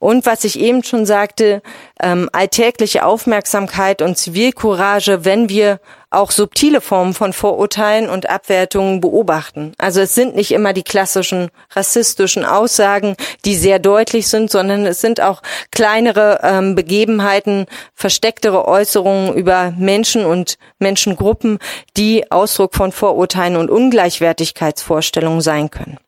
Und 0.00 0.26
was 0.26 0.44
ich 0.44 0.60
eben 0.60 0.84
schon 0.84 1.06
sagte, 1.06 1.62
ähm, 2.00 2.28
alltägliche 2.32 3.04
Aufmerksamkeit 3.04 4.02
und 4.02 4.16
Zivilcourage, 4.16 5.24
wenn 5.24 5.48
wir 5.48 5.80
auch 6.10 6.30
subtile 6.30 6.80
Formen 6.80 7.12
von 7.12 7.32
Vorurteilen 7.32 8.08
und 8.08 8.30
Abwertungen 8.30 9.00
beobachten. 9.00 9.72
Also 9.76 10.00
es 10.00 10.14
sind 10.14 10.34
nicht 10.34 10.52
immer 10.52 10.72
die 10.72 10.82
klassischen 10.82 11.50
rassistischen 11.74 12.46
Aussagen, 12.46 13.14
die 13.44 13.54
sehr 13.54 13.78
deutlich 13.78 14.28
sind, 14.28 14.50
sondern 14.50 14.86
es 14.86 15.02
sind 15.02 15.20
auch 15.20 15.42
kleinere 15.70 16.40
ähm, 16.42 16.74
Begebenheiten, 16.74 17.66
verstecktere 17.94 18.66
Äußerungen 18.66 19.34
über 19.34 19.74
Menschen 19.76 20.24
und 20.24 20.56
Menschengruppen, 20.78 21.58
die 21.96 22.30
Ausdruck 22.30 22.74
von 22.74 22.90
Vorurteilen 22.90 23.56
und 23.56 23.70
Ungleichwertigkeitsvorstellungen 23.70 25.42
sein 25.42 25.70
können. 25.70 25.98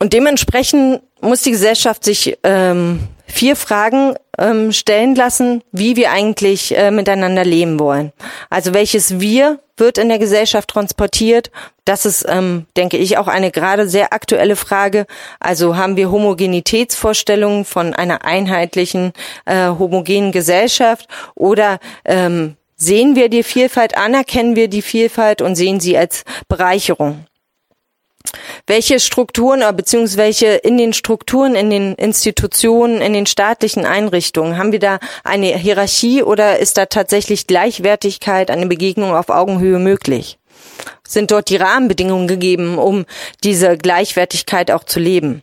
Und 0.00 0.12
dementsprechend 0.12 1.00
muss 1.20 1.42
die 1.42 1.52
Gesellschaft 1.52 2.04
sich 2.04 2.36
ähm, 2.42 3.08
vier 3.34 3.56
Fragen 3.56 4.14
ähm, 4.38 4.72
stellen 4.72 5.14
lassen, 5.14 5.62
wie 5.72 5.96
wir 5.96 6.10
eigentlich 6.10 6.76
äh, 6.76 6.90
miteinander 6.90 7.44
leben 7.44 7.78
wollen. 7.78 8.12
Also 8.48 8.72
welches 8.72 9.20
Wir 9.20 9.60
wird 9.76 9.98
in 9.98 10.08
der 10.08 10.18
Gesellschaft 10.18 10.70
transportiert? 10.70 11.50
Das 11.84 12.06
ist, 12.06 12.24
ähm, 12.28 12.66
denke 12.76 12.96
ich, 12.96 13.18
auch 13.18 13.28
eine 13.28 13.50
gerade 13.50 13.88
sehr 13.88 14.12
aktuelle 14.12 14.56
Frage. 14.56 15.06
Also 15.40 15.76
haben 15.76 15.96
wir 15.96 16.10
Homogenitätsvorstellungen 16.10 17.64
von 17.64 17.92
einer 17.92 18.24
einheitlichen, 18.24 19.12
äh, 19.44 19.68
homogenen 19.68 20.32
Gesellschaft 20.32 21.08
oder 21.34 21.78
ähm, 22.04 22.56
sehen 22.76 23.16
wir 23.16 23.28
die 23.28 23.42
Vielfalt, 23.42 23.96
anerkennen 23.96 24.56
wir 24.56 24.68
die 24.68 24.82
Vielfalt 24.82 25.42
und 25.42 25.56
sehen 25.56 25.80
sie 25.80 25.98
als 25.98 26.24
Bereicherung? 26.48 27.26
Welche 28.66 29.00
Strukturen 29.00 29.62
äh, 29.62 29.72
beziehungsweise 29.72 30.46
in 30.46 30.78
den 30.78 30.92
Strukturen, 30.92 31.54
in 31.54 31.70
den 31.70 31.94
Institutionen, 31.94 33.00
in 33.00 33.12
den 33.12 33.26
staatlichen 33.26 33.84
Einrichtungen 33.84 34.58
haben 34.58 34.72
wir 34.72 34.78
da 34.78 34.98
eine 35.22 35.56
Hierarchie 35.56 36.22
oder 36.22 36.58
ist 36.58 36.76
da 36.76 36.86
tatsächlich 36.86 37.46
Gleichwertigkeit, 37.46 38.50
eine 38.50 38.66
Begegnung 38.66 39.14
auf 39.14 39.28
Augenhöhe 39.28 39.78
möglich? 39.78 40.38
Sind 41.06 41.30
dort 41.30 41.50
die 41.50 41.56
Rahmenbedingungen 41.56 42.28
gegeben, 42.28 42.78
um 42.78 43.04
diese 43.42 43.76
Gleichwertigkeit 43.76 44.70
auch 44.70 44.84
zu 44.84 44.98
leben? 44.98 45.42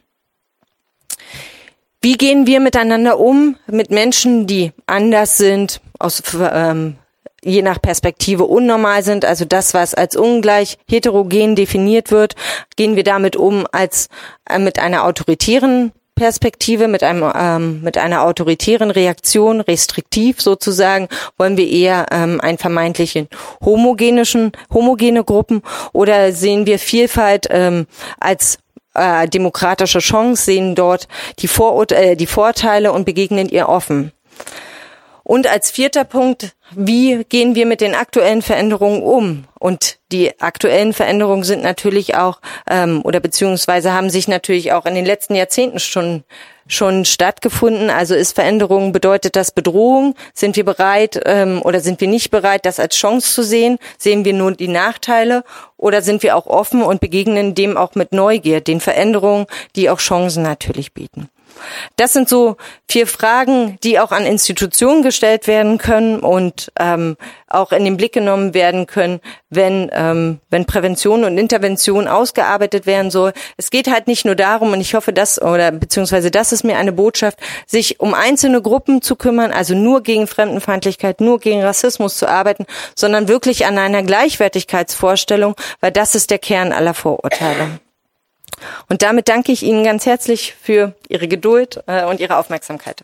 Wie 2.02 2.18
gehen 2.18 2.48
wir 2.48 2.60
miteinander 2.60 3.20
um 3.20 3.58
mit 3.68 3.92
Menschen, 3.92 4.48
die 4.48 4.72
anders 4.88 5.38
sind, 5.38 5.82
aus 6.00 6.24
ähm, 6.36 6.98
je 7.44 7.62
nach 7.62 7.82
Perspektive 7.82 8.46
unnormal 8.46 9.04
sind, 9.04 9.26
also 9.26 9.46
das, 9.46 9.74
was 9.74 9.94
als 9.94 10.16
ungleich 10.16 10.78
heterogen 10.88 11.56
definiert 11.56 12.12
wird, 12.12 12.36
gehen 12.76 12.96
wir 12.96 13.04
damit 13.04 13.36
um 13.36 13.66
als 13.72 14.10
äh, 14.50 14.60
mit 14.60 14.80
einer 14.80 15.06
autoritären 15.06 15.92
Perspektive, 16.16 16.88
mit 16.88 17.02
einem 17.02 17.32
ähm, 17.36 17.82
mit 17.82 17.98
einer 17.98 18.24
autoritären 18.24 18.92
Reaktion, 18.92 19.60
restriktiv 19.60 20.40
sozusagen, 20.40 21.08
wollen 21.38 21.58
wir 21.58 21.68
eher 21.68 22.06
ähm, 22.12 22.40
einen 22.42 22.60
vermeintlichen 22.60 23.28
homogenischen 23.64 24.52
homogene 24.72 25.24
Gruppen 25.24 25.64
oder 25.94 26.32
sehen 26.32 26.68
wir 26.68 26.78
Vielfalt 26.78 27.48
ähm, 27.50 27.88
als 28.20 28.60
äh, 28.94 29.28
demokratische 29.28 29.98
Chance, 29.98 30.44
sehen 30.44 30.76
dort 30.76 31.08
die, 31.40 31.48
Vorurte 31.48 31.96
äh, 31.96 32.16
die 32.16 32.28
Vorteile 32.28 32.92
und 32.92 33.06
begegnen 33.06 33.50
ihr 33.50 33.68
offen. 33.68 34.12
Und 35.32 35.48
als 35.48 35.72
vierter 35.72 36.04
Punkt, 36.04 36.58
wie 36.72 37.24
gehen 37.24 37.56
wir 37.56 37.66
mit 37.66 37.80
den 37.80 37.96
aktuellen 37.96 38.42
Veränderungen 38.42 39.02
um? 39.02 39.46
Und 39.60 39.98
die 40.12 40.42
aktuellen 40.42 40.92
Veränderungen 40.92 41.46
sind 41.46 41.64
natürlich 41.64 42.16
auch, 42.16 42.42
ähm, 42.70 43.00
oder 43.06 43.22
beziehungsweise 43.22 43.94
haben 43.94 44.10
sich 44.10 44.28
natürlich 44.28 44.74
auch 44.74 44.86
in 44.86 44.94
den 44.94 45.06
letzten 45.06 45.36
Jahrzehnten 45.36 45.80
schon 45.80 46.26
schon 46.68 47.06
stattgefunden. 47.06 47.90
Also 47.90 48.14
ist 48.14 48.36
Veränderung, 48.36 48.92
bedeutet 48.92 49.38
das 49.38 49.52
Bedrohung? 49.52 50.16
Sind 50.34 50.58
wir 50.58 50.66
bereit 50.66 51.22
ähm, 51.24 51.62
oder 51.62 51.80
sind 51.80 52.02
wir 52.02 52.10
nicht 52.10 52.30
bereit, 52.30 52.66
das 52.66 52.82
als 52.82 52.98
Chance 52.98 53.34
zu 53.34 53.42
sehen? 53.42 53.78
Sehen 53.98 54.26
wir 54.26 54.34
nur 54.34 54.52
die 54.52 54.68
Nachteile 54.68 55.46
oder 55.78 56.02
sind 56.02 56.24
wir 56.24 56.36
auch 56.36 56.46
offen 56.46 56.84
und 56.84 57.00
begegnen 57.00 57.56
dem 57.56 57.78
auch 57.78 57.96
mit 57.96 58.12
Neugier, 58.12 58.60
den 58.60 58.82
Veränderungen, 58.82 59.46
die 59.78 59.90
auch 59.90 60.00
Chancen 60.00 60.44
natürlich 60.44 60.94
bieten? 60.94 61.30
Das 61.96 62.14
sind 62.14 62.30
so 62.30 62.58
vier 62.90 63.08
Fragen, 63.08 63.78
die 63.84 64.00
auch 64.00 64.12
an 64.12 64.26
Institutionen 64.26 65.04
gestellt 65.04 65.48
werden 65.48 65.78
können 65.78 66.20
und 66.20 66.72
ähm, 66.80 67.18
auch 67.48 67.72
in 67.72 67.86
den 67.86 67.98
Blick 67.98 68.14
genommen 68.14 68.54
werden 68.54 68.88
können, 68.88 69.20
wenn, 69.50 69.90
ähm, 69.94 70.40
wenn 70.50 70.66
Prävention 70.66 71.24
und 71.24 71.38
Intervention 71.38 72.08
ausgearbeitet 72.08 72.86
werden 72.86 73.12
soll. 73.12 73.34
Es 73.58 73.70
geht 73.70 73.90
halt 73.90 74.08
nicht 74.08 74.26
nur 74.26 74.36
darum, 74.36 74.74
und 74.74 74.82
ich 74.82 74.96
hoffe, 74.96 75.14
dass, 75.14 75.42
oder 75.42 75.72
beziehungsweise 75.72 76.32
das 76.32 76.52
ist 76.52 76.64
mir 76.64 76.78
eine 76.78 76.92
Botschaft, 76.92 77.40
sich 77.68 78.00
um 78.00 78.14
einzelne 78.14 78.62
Gruppen 78.62 79.02
zu 79.02 79.16
kümmern, 79.16 79.52
also 79.52 79.76
nur 79.76 80.02
gegen 80.04 80.28
Fremdenfeindlichkeit, 80.28 81.22
nur 81.22 81.40
gegen 81.40 81.64
Rassismus 81.64 82.18
zu 82.18 82.28
arbeiten, 82.28 82.66
sondern 82.96 83.28
wirklich 83.28 83.66
an 83.66 83.78
einer 83.78 84.04
Gleichwertigkeitsvorstellung, 84.04 85.56
weil 85.80 85.92
das 85.92 86.16
ist 86.16 86.32
der 86.32 86.40
Kern 86.40 86.72
aller 86.72 86.94
Vorurteile. 86.94 87.80
Und 88.90 89.02
damit 89.02 89.30
danke 89.30 89.52
ich 89.52 89.64
Ihnen 89.64 89.84
ganz 89.84 90.06
herzlich 90.06 90.54
für 90.62 90.96
Ihre 91.08 91.28
Geduld 91.28 91.84
äh, 91.88 92.06
und 92.06 92.20
Ihre 92.20 92.38
Aufmerksamkeit. 92.38 93.04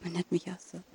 Man 0.00 0.16
hat 0.16 0.30
mich 0.32 0.46
auch 0.46 0.60
so. 0.60 0.87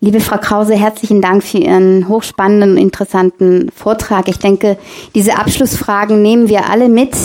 Liebe 0.00 0.20
Frau 0.20 0.36
Krause, 0.36 0.74
herzlichen 0.74 1.22
Dank 1.22 1.42
für 1.42 1.56
Ihren 1.56 2.06
hochspannenden 2.06 2.72
und 2.72 2.76
interessanten 2.76 3.70
Vortrag. 3.74 4.28
Ich 4.28 4.38
denke, 4.38 4.76
diese 5.14 5.38
Abschlussfragen 5.38 6.20
nehmen 6.20 6.50
wir 6.50 6.68
alle 6.68 6.90
mit. 6.90 7.16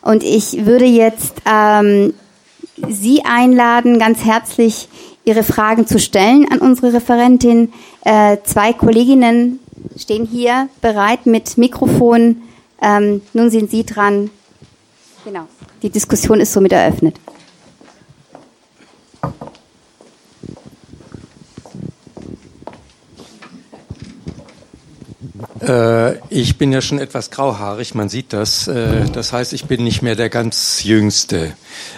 Und 0.00 0.22
ich 0.22 0.64
würde 0.64 0.86
jetzt 0.86 1.34
ähm, 1.44 2.14
Sie 2.88 3.22
einladen, 3.24 3.98
ganz 3.98 4.24
herzlich 4.24 4.88
Ihre 5.24 5.42
Fragen 5.42 5.86
zu 5.86 5.98
stellen 5.98 6.46
an 6.50 6.60
unsere 6.60 6.94
Referentin. 6.94 7.72
Äh, 8.02 8.38
zwei 8.44 8.72
Kolleginnen 8.72 9.58
stehen 9.98 10.24
hier 10.24 10.70
bereit 10.80 11.26
mit 11.26 11.58
Mikrofon. 11.58 12.42
Ähm, 12.80 13.20
nun 13.34 13.50
sind 13.50 13.70
Sie 13.70 13.84
dran. 13.84 14.30
Genau. 15.22 15.42
Die 15.82 15.90
Diskussion 15.90 16.40
ist 16.40 16.54
somit 16.54 16.72
eröffnet. 16.72 17.16
Äh, 25.60 26.18
ich 26.28 26.58
bin 26.58 26.72
ja 26.72 26.80
schon 26.80 26.98
etwas 26.98 27.30
grauhaarig, 27.30 27.94
man 27.94 28.08
sieht 28.08 28.32
das. 28.32 28.68
Äh, 28.68 29.04
das 29.12 29.32
heißt, 29.32 29.52
ich 29.52 29.66
bin 29.66 29.84
nicht 29.84 30.02
mehr 30.02 30.16
der 30.16 30.28
ganz 30.28 30.82
Jüngste. 30.84 31.52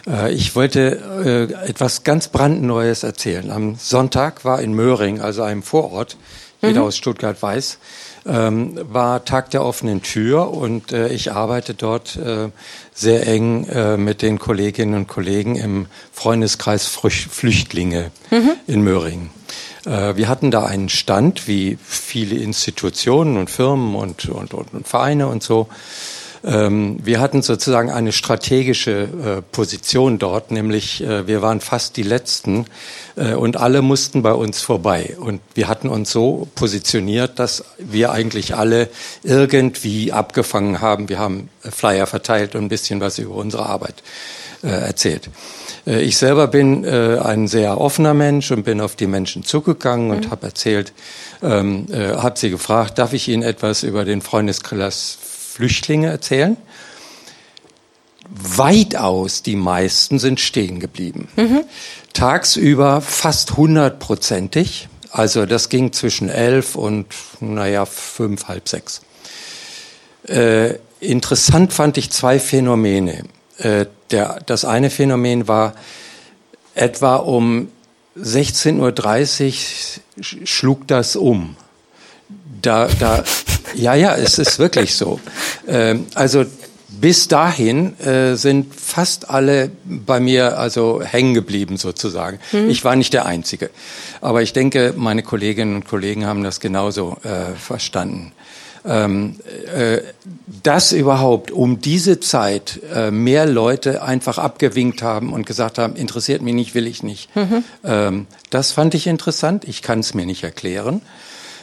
Äh, 0.06 0.32
ich 0.32 0.54
wollte 0.54 1.48
äh, 1.64 1.68
etwas 1.68 2.04
ganz 2.04 2.28
brandneues 2.28 3.02
erzählen. 3.02 3.50
Am 3.50 3.76
Sonntag 3.76 4.44
war 4.44 4.60
in 4.60 4.74
Möhring, 4.74 5.20
also 5.20 5.42
einem 5.42 5.62
Vorort, 5.62 6.16
jeder 6.60 6.80
mhm. 6.80 6.86
aus 6.86 6.96
Stuttgart 6.96 7.40
weiß, 7.40 7.78
ähm, 8.26 8.78
war 8.82 9.24
Tag 9.24 9.50
der 9.50 9.64
offenen 9.64 10.02
Tür 10.02 10.50
und 10.52 10.92
äh, 10.92 11.08
ich 11.08 11.32
arbeite 11.32 11.74
dort 11.74 12.16
äh, 12.16 12.48
sehr 12.92 13.26
eng 13.28 13.66
mit 14.02 14.22
den 14.22 14.40
Kolleginnen 14.40 14.94
und 14.94 15.06
Kollegen 15.06 15.54
im 15.54 15.86
Freundeskreis 16.12 16.86
Flüchtlinge 16.86 18.10
mhm. 18.32 18.54
in 18.66 18.82
Möhring. 18.82 19.30
Äh, 19.88 20.16
wir 20.16 20.28
hatten 20.28 20.50
da 20.50 20.64
einen 20.64 20.88
Stand, 20.88 21.48
wie 21.48 21.78
viele 21.82 22.36
Institutionen 22.36 23.36
und 23.36 23.50
Firmen 23.50 23.94
und, 23.94 24.28
und, 24.28 24.54
und, 24.54 24.74
und 24.74 24.86
Vereine 24.86 25.28
und 25.28 25.42
so. 25.42 25.68
Ähm, 26.44 26.98
wir 27.02 27.18
hatten 27.18 27.42
sozusagen 27.42 27.90
eine 27.90 28.12
strategische 28.12 28.92
äh, 28.92 29.42
Position 29.42 30.18
dort, 30.18 30.52
nämlich 30.52 31.02
äh, 31.02 31.26
wir 31.26 31.42
waren 31.42 31.60
fast 31.60 31.96
die 31.96 32.02
Letzten 32.02 32.66
und 33.36 33.56
alle 33.56 33.82
mussten 33.82 34.22
bei 34.22 34.32
uns 34.32 34.60
vorbei. 34.60 35.16
Und 35.18 35.40
wir 35.54 35.66
hatten 35.66 35.88
uns 35.88 36.12
so 36.12 36.46
positioniert, 36.54 37.40
dass 37.40 37.64
wir 37.78 38.12
eigentlich 38.12 38.54
alle 38.54 38.88
irgendwie 39.24 40.12
abgefangen 40.12 40.80
haben. 40.80 41.08
Wir 41.08 41.18
haben 41.18 41.48
Flyer 41.68 42.06
verteilt 42.06 42.54
und 42.54 42.66
ein 42.66 42.68
bisschen 42.68 43.00
was 43.00 43.18
über 43.18 43.34
unsere 43.34 43.66
Arbeit 43.66 44.04
erzählt. 44.66 45.30
Äh, 45.86 46.02
ich 46.02 46.16
selber 46.16 46.46
bin 46.46 46.84
äh, 46.84 47.18
ein 47.18 47.48
sehr 47.48 47.80
offener 47.80 48.14
Mensch 48.14 48.50
und 48.50 48.64
bin 48.64 48.80
auf 48.80 48.96
die 48.96 49.06
Menschen 49.06 49.44
zugegangen 49.44 50.10
und 50.10 50.26
mhm. 50.26 50.30
habe 50.30 50.46
erzählt, 50.46 50.92
ähm, 51.42 51.86
äh, 51.90 52.14
habe 52.16 52.38
sie 52.38 52.50
gefragt, 52.50 52.98
darf 52.98 53.12
ich 53.12 53.28
Ihnen 53.28 53.42
etwas 53.42 53.82
über 53.82 54.04
den 54.04 54.22
Freundeskreis 54.22 55.18
Flüchtlinge 55.20 56.08
erzählen? 56.08 56.56
Weitaus 58.30 59.42
die 59.42 59.56
meisten 59.56 60.18
sind 60.18 60.38
stehen 60.38 60.80
geblieben. 60.80 61.28
Mhm. 61.36 61.64
Tagsüber 62.12 63.00
fast 63.00 63.56
hundertprozentig. 63.56 64.88
Also 65.10 65.46
das 65.46 65.70
ging 65.70 65.92
zwischen 65.92 66.28
elf 66.28 66.74
und 66.76 67.06
naja 67.40 67.86
fünf, 67.86 68.48
halb 68.48 68.68
sechs. 68.68 69.00
Äh, 70.26 70.74
interessant 71.00 71.72
fand 71.72 71.96
ich 71.96 72.10
zwei 72.10 72.38
Phänomene. 72.38 73.24
Äh, 73.58 73.86
der, 74.10 74.40
das 74.46 74.64
eine 74.64 74.88
Phänomen 74.88 75.48
war, 75.48 75.74
etwa 76.74 77.16
um 77.16 77.68
16.30 78.18 79.46
Uhr 79.48 80.46
schlug 80.46 80.86
das 80.86 81.16
um. 81.16 81.56
Da, 82.62 82.88
da, 82.98 83.24
ja, 83.74 83.94
ja, 83.94 84.14
es 84.16 84.38
ist 84.38 84.58
wirklich 84.58 84.94
so. 84.94 85.20
Ähm, 85.66 86.06
also 86.14 86.44
bis 86.88 87.28
dahin 87.28 87.98
äh, 88.00 88.34
sind 88.34 88.74
fast 88.74 89.28
alle 89.28 89.70
bei 89.84 90.20
mir 90.20 90.58
also 90.58 91.02
hängen 91.02 91.34
geblieben 91.34 91.76
sozusagen. 91.76 92.38
Mhm. 92.52 92.70
Ich 92.70 92.84
war 92.84 92.96
nicht 92.96 93.12
der 93.12 93.26
Einzige, 93.26 93.70
aber 94.20 94.42
ich 94.42 94.52
denke, 94.52 94.94
meine 94.96 95.22
Kolleginnen 95.22 95.74
und 95.74 95.86
Kollegen 95.86 96.26
haben 96.26 96.42
das 96.42 96.60
genauso 96.60 97.18
äh, 97.24 97.54
verstanden 97.56 98.32
ähm, 98.88 99.36
äh, 99.74 99.98
dass 100.62 100.92
überhaupt 100.92 101.50
um 101.50 101.80
diese 101.80 102.20
Zeit 102.20 102.80
äh, 102.92 103.10
mehr 103.10 103.46
Leute 103.46 104.02
einfach 104.02 104.38
abgewinkt 104.38 105.02
haben 105.02 105.32
und 105.32 105.46
gesagt 105.46 105.78
haben, 105.78 105.94
interessiert 105.94 106.42
mich 106.42 106.54
nicht, 106.54 106.74
will 106.74 106.86
ich 106.86 107.02
nicht. 107.02 107.34
Mhm. 107.36 107.64
Ähm, 107.84 108.26
das 108.50 108.72
fand 108.72 108.94
ich 108.94 109.06
interessant. 109.06 109.64
Ich 109.66 109.82
kann 109.82 110.00
es 110.00 110.14
mir 110.14 110.26
nicht 110.26 110.42
erklären. 110.42 111.02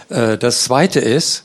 Äh, 0.09 0.37
das 0.37 0.63
Zweite 0.63 0.99
ist, 0.99 1.43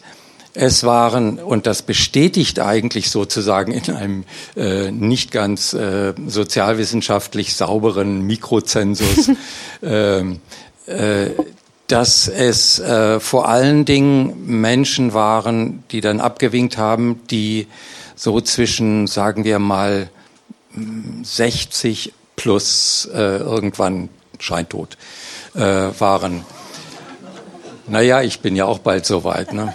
es 0.52 0.84
waren, 0.84 1.38
und 1.38 1.66
das 1.66 1.82
bestätigt 1.82 2.58
eigentlich 2.58 3.10
sozusagen 3.10 3.72
in 3.72 3.94
einem 3.94 4.24
äh, 4.56 4.90
nicht 4.90 5.30
ganz 5.30 5.72
äh, 5.72 6.12
sozialwissenschaftlich 6.26 7.54
sauberen 7.54 8.26
Mikrozensus, 8.26 9.30
ähm, 9.82 10.40
äh, 10.86 11.30
dass 11.90 12.28
es 12.28 12.78
äh, 12.78 13.18
vor 13.20 13.48
allen 13.48 13.84
Dingen 13.84 14.46
Menschen 14.46 15.12
waren, 15.12 15.82
die 15.90 16.00
dann 16.00 16.20
abgewinkt 16.20 16.78
haben, 16.78 17.20
die 17.30 17.66
so 18.14 18.40
zwischen, 18.40 19.06
sagen 19.06 19.44
wir 19.44 19.58
mal, 19.58 20.08
60 21.22 22.12
plus 22.36 23.08
äh, 23.12 23.38
irgendwann 23.38 24.08
scheintot 24.38 24.96
äh, 25.54 25.60
waren. 25.60 26.44
Naja, 27.88 28.22
ich 28.22 28.40
bin 28.40 28.54
ja 28.54 28.66
auch 28.66 28.78
bald 28.78 29.04
soweit. 29.04 29.52
Ne? 29.52 29.74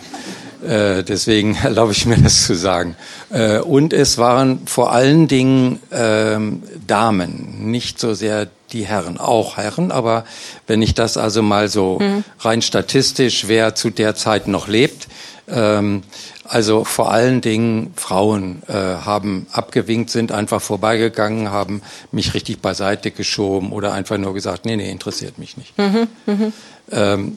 Äh, 0.66 1.03
deswegen 1.03 1.55
erlaube 1.63 1.91
ich 1.91 2.05
mir 2.05 2.18
das 2.18 2.45
zu 2.45 2.55
sagen. 2.55 2.95
Äh, 3.30 3.59
und 3.59 3.93
es 3.93 4.18
waren 4.18 4.66
vor 4.68 4.93
allen 4.93 5.28
Dingen 5.28 5.80
ähm, 5.91 6.63
Damen, 6.88 7.70
nicht 7.72 7.99
so 7.99 8.13
sehr 8.13 8.47
die 8.76 8.86
Herren, 8.86 9.17
auch 9.17 9.57
Herren, 9.57 9.91
aber 9.91 10.26
wenn 10.67 10.82
ich 10.82 10.93
das 10.93 11.17
also 11.17 11.41
mal 11.41 11.67
so 11.69 11.97
mhm. 11.99 12.23
rein 12.39 12.61
statistisch, 12.61 13.47
wer 13.47 13.73
zu 13.73 13.89
der 13.89 14.15
Zeit 14.15 14.47
noch 14.47 14.67
lebt, 14.67 15.07
ähm, 15.47 16.03
also 16.43 16.84
vor 16.84 17.11
allen 17.11 17.41
Dingen 17.41 17.93
Frauen 17.95 18.61
äh, 18.67 18.73
haben 18.73 19.47
abgewinkt, 19.51 20.11
sind 20.11 20.32
einfach 20.32 20.61
vorbeigegangen, 20.61 21.49
haben 21.49 21.82
mich 22.11 22.34
richtig 22.34 22.61
beiseite 22.61 23.11
geschoben 23.11 23.71
oder 23.71 23.93
einfach 23.93 24.17
nur 24.17 24.34
gesagt, 24.34 24.65
nee, 24.65 24.76
nee, 24.76 24.91
interessiert 24.91 25.39
mich 25.39 25.57
nicht. 25.57 25.76
Mhm, 25.78 26.07
mh. 26.26 26.51
ähm, 26.91 27.36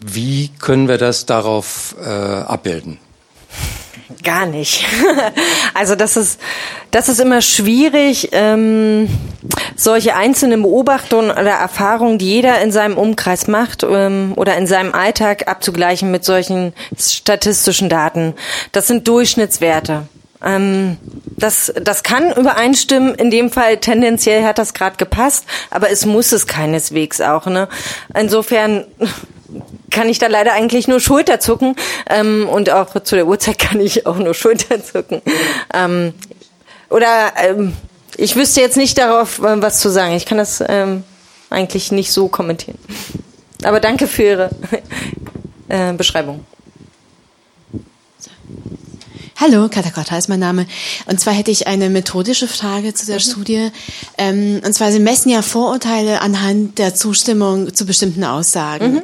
wie 0.00 0.50
können 0.58 0.88
wir 0.88 0.98
das 0.98 1.26
darauf 1.26 1.96
äh, 2.00 2.08
abbilden? 2.08 2.98
Gar 4.22 4.46
nicht. 4.46 4.84
Also 5.74 5.94
das 5.94 6.16
ist 6.16 6.40
das 6.90 7.10
ist 7.10 7.20
immer 7.20 7.42
schwierig, 7.42 8.30
ähm, 8.32 9.08
solche 9.76 10.14
einzelnen 10.14 10.62
Beobachtungen 10.62 11.30
oder 11.30 11.50
Erfahrungen, 11.50 12.16
die 12.16 12.26
jeder 12.26 12.60
in 12.62 12.72
seinem 12.72 12.96
Umkreis 12.96 13.46
macht 13.48 13.82
ähm, 13.82 14.32
oder 14.36 14.56
in 14.56 14.66
seinem 14.66 14.94
Alltag 14.94 15.48
abzugleichen 15.48 16.10
mit 16.10 16.24
solchen 16.24 16.72
statistischen 16.98 17.90
Daten. 17.90 18.34
Das 18.72 18.86
sind 18.86 19.06
Durchschnittswerte. 19.06 20.08
Ähm, 20.42 20.96
das, 21.36 21.72
das 21.80 22.02
kann 22.02 22.32
übereinstimmen. 22.32 23.14
In 23.14 23.30
dem 23.30 23.50
Fall 23.50 23.76
tendenziell 23.78 24.44
hat 24.44 24.58
das 24.58 24.72
gerade 24.72 24.96
gepasst, 24.96 25.44
aber 25.70 25.90
es 25.90 26.06
muss 26.06 26.32
es 26.32 26.46
keineswegs 26.46 27.20
auch. 27.20 27.46
Ne? 27.46 27.68
Insofern 28.14 28.86
kann 29.90 30.08
ich 30.08 30.18
da 30.18 30.26
leider 30.26 30.52
eigentlich 30.52 30.88
nur 30.88 31.00
Schulterzucken 31.00 31.76
ähm, 32.08 32.48
und 32.48 32.70
auch 32.70 33.00
zu 33.02 33.14
der 33.14 33.26
Uhrzeit 33.26 33.58
kann 33.58 33.80
ich 33.80 34.06
auch 34.06 34.16
nur 34.16 34.34
Schulterzucken. 34.34 35.22
Ähm, 35.72 36.14
oder 36.90 37.32
ähm, 37.36 37.72
ich 38.16 38.36
wüsste 38.36 38.60
jetzt 38.60 38.76
nicht 38.76 38.98
darauf, 38.98 39.38
äh, 39.38 39.60
was 39.60 39.80
zu 39.80 39.90
sagen. 39.90 40.14
Ich 40.14 40.26
kann 40.26 40.38
das 40.38 40.62
ähm, 40.66 41.04
eigentlich 41.50 41.92
nicht 41.92 42.12
so 42.12 42.28
kommentieren. 42.28 42.78
Aber 43.64 43.80
danke 43.80 44.06
für 44.06 44.22
Ihre 44.22 44.50
äh, 45.68 45.92
Beschreibung. 45.92 46.44
Hallo, 49.38 49.68
Katakata 49.68 50.16
ist 50.16 50.28
mein 50.28 50.40
Name. 50.40 50.66
Und 51.04 51.20
zwar 51.20 51.34
hätte 51.34 51.50
ich 51.50 51.66
eine 51.66 51.90
methodische 51.90 52.48
Frage 52.48 52.94
zu 52.94 53.04
der 53.04 53.16
mhm. 53.16 53.20
Studie. 53.20 53.70
Ähm, 54.16 54.62
und 54.64 54.72
zwar, 54.72 54.90
Sie 54.90 54.98
messen 54.98 55.28
ja 55.28 55.42
Vorurteile 55.42 56.22
anhand 56.22 56.78
der 56.78 56.94
Zustimmung 56.94 57.74
zu 57.74 57.84
bestimmten 57.84 58.24
Aussagen. 58.24 58.94
Mhm. 58.94 59.02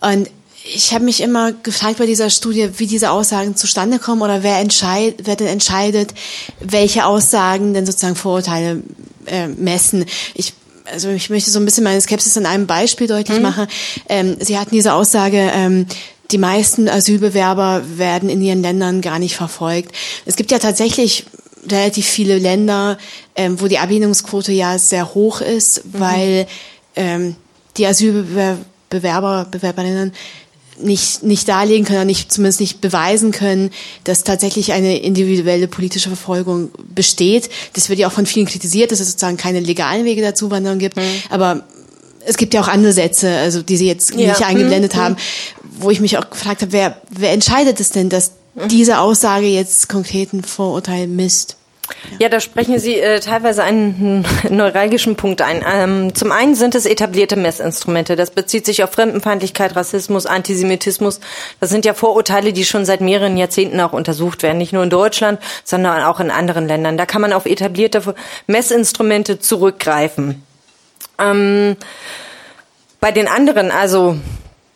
Und 0.00 0.30
ich 0.64 0.94
habe 0.94 1.04
mich 1.04 1.20
immer 1.20 1.50
gefragt 1.50 1.98
bei 1.98 2.06
dieser 2.06 2.30
Studie, 2.30 2.70
wie 2.76 2.86
diese 2.86 3.10
Aussagen 3.10 3.56
zustande 3.56 3.98
kommen 3.98 4.22
oder 4.22 4.44
wer, 4.44 4.58
entscheid, 4.60 5.16
wer 5.24 5.34
denn 5.34 5.48
entscheidet, 5.48 6.14
welche 6.60 7.04
Aussagen 7.04 7.74
denn 7.74 7.84
sozusagen 7.84 8.14
Vorurteile 8.14 8.84
äh, 9.26 9.48
messen. 9.48 10.04
Ich 10.34 10.54
also 10.84 11.08
ich 11.10 11.30
möchte 11.30 11.50
so 11.50 11.60
ein 11.60 11.64
bisschen 11.64 11.84
meine 11.84 12.00
Skepsis 12.00 12.36
an 12.36 12.44
einem 12.44 12.66
Beispiel 12.66 13.06
deutlich 13.06 13.38
mhm. 13.38 13.42
machen. 13.42 13.66
Ähm, 14.08 14.36
Sie 14.40 14.58
hatten 14.58 14.74
diese 14.74 14.94
Aussage, 14.94 15.50
ähm, 15.54 15.86
die 16.32 16.38
meisten 16.38 16.88
Asylbewerber 16.88 17.82
werden 17.96 18.28
in 18.28 18.40
ihren 18.40 18.62
Ländern 18.62 19.00
gar 19.00 19.18
nicht 19.18 19.36
verfolgt. 19.36 19.94
Es 20.24 20.36
gibt 20.36 20.50
ja 20.50 20.58
tatsächlich 20.58 21.26
relativ 21.68 22.06
viele 22.06 22.38
Länder, 22.38 22.98
ähm, 23.36 23.60
wo 23.60 23.68
die 23.68 23.78
Ablehnungsquote 23.78 24.52
ja 24.52 24.78
sehr 24.78 25.14
hoch 25.14 25.40
ist, 25.40 25.84
mhm. 25.84 26.00
weil 26.00 26.46
ähm, 26.96 27.36
die 27.76 27.86
Asylbewerber, 27.86 29.46
Bewerberinnen 29.50 30.12
nicht, 30.80 31.22
nicht 31.22 31.48
darlegen 31.48 31.84
können, 31.84 32.06
nicht, 32.06 32.32
zumindest 32.32 32.60
nicht 32.60 32.80
beweisen 32.80 33.30
können, 33.30 33.70
dass 34.04 34.24
tatsächlich 34.24 34.72
eine 34.72 34.98
individuelle 34.98 35.68
politische 35.68 36.08
Verfolgung 36.08 36.70
besteht. 36.94 37.50
Das 37.74 37.88
wird 37.88 37.98
ja 37.98 38.08
auch 38.08 38.12
von 38.12 38.26
vielen 38.26 38.46
kritisiert, 38.46 38.90
dass 38.90 39.00
es 39.00 39.10
sozusagen 39.10 39.36
keine 39.36 39.60
legalen 39.60 40.04
Wege 40.04 40.22
der 40.22 40.34
Zuwanderung 40.34 40.78
gibt. 40.78 40.96
Mhm. 40.96 41.02
Aber 41.30 41.64
es 42.26 42.36
gibt 42.36 42.54
ja 42.54 42.60
auch 42.60 42.68
andere 42.68 42.92
Sätze, 42.92 43.36
also 43.38 43.62
die 43.62 43.76
Sie 43.76 43.86
jetzt 43.86 44.14
ja. 44.14 44.28
nicht 44.28 44.44
eingeblendet 44.44 44.94
mhm. 44.94 45.00
haben, 45.00 45.16
wo 45.62 45.90
ich 45.90 46.00
mich 46.00 46.18
auch 46.18 46.28
gefragt 46.30 46.62
habe, 46.62 46.72
wer, 46.72 46.96
wer 47.10 47.32
entscheidet 47.32 47.80
es 47.80 47.90
denn, 47.90 48.08
dass 48.08 48.32
mhm. 48.54 48.68
diese 48.68 48.98
Aussage 48.98 49.46
jetzt 49.46 49.88
konkreten 49.88 50.42
Vorurteil 50.42 51.06
misst? 51.06 51.56
Ja, 52.18 52.28
da 52.28 52.40
sprechen 52.40 52.78
Sie 52.78 52.98
äh, 52.98 53.20
teilweise 53.20 53.62
einen 53.64 54.24
neuralgischen 54.50 55.16
Punkt 55.16 55.42
ein. 55.42 55.64
Ähm, 55.66 56.14
zum 56.14 56.32
einen 56.32 56.54
sind 56.54 56.74
es 56.74 56.86
etablierte 56.86 57.36
Messinstrumente. 57.36 58.16
Das 58.16 58.30
bezieht 58.30 58.66
sich 58.66 58.82
auf 58.84 58.92
Fremdenfeindlichkeit, 58.92 59.76
Rassismus, 59.76 60.26
Antisemitismus. 60.26 61.20
Das 61.60 61.70
sind 61.70 61.84
ja 61.84 61.94
Vorurteile, 61.94 62.52
die 62.52 62.64
schon 62.64 62.84
seit 62.84 63.00
mehreren 63.00 63.36
Jahrzehnten 63.36 63.80
auch 63.80 63.92
untersucht 63.92 64.42
werden. 64.42 64.58
Nicht 64.58 64.72
nur 64.72 64.84
in 64.84 64.90
Deutschland, 64.90 65.40
sondern 65.64 66.02
auch 66.04 66.20
in 66.20 66.30
anderen 66.30 66.66
Ländern. 66.68 66.96
Da 66.96 67.06
kann 67.06 67.20
man 67.20 67.32
auf 67.32 67.46
etablierte 67.46 68.14
Messinstrumente 68.46 69.38
zurückgreifen. 69.38 70.42
Ähm, 71.18 71.76
bei 73.00 73.12
den 73.12 73.28
anderen, 73.28 73.70
also 73.70 74.16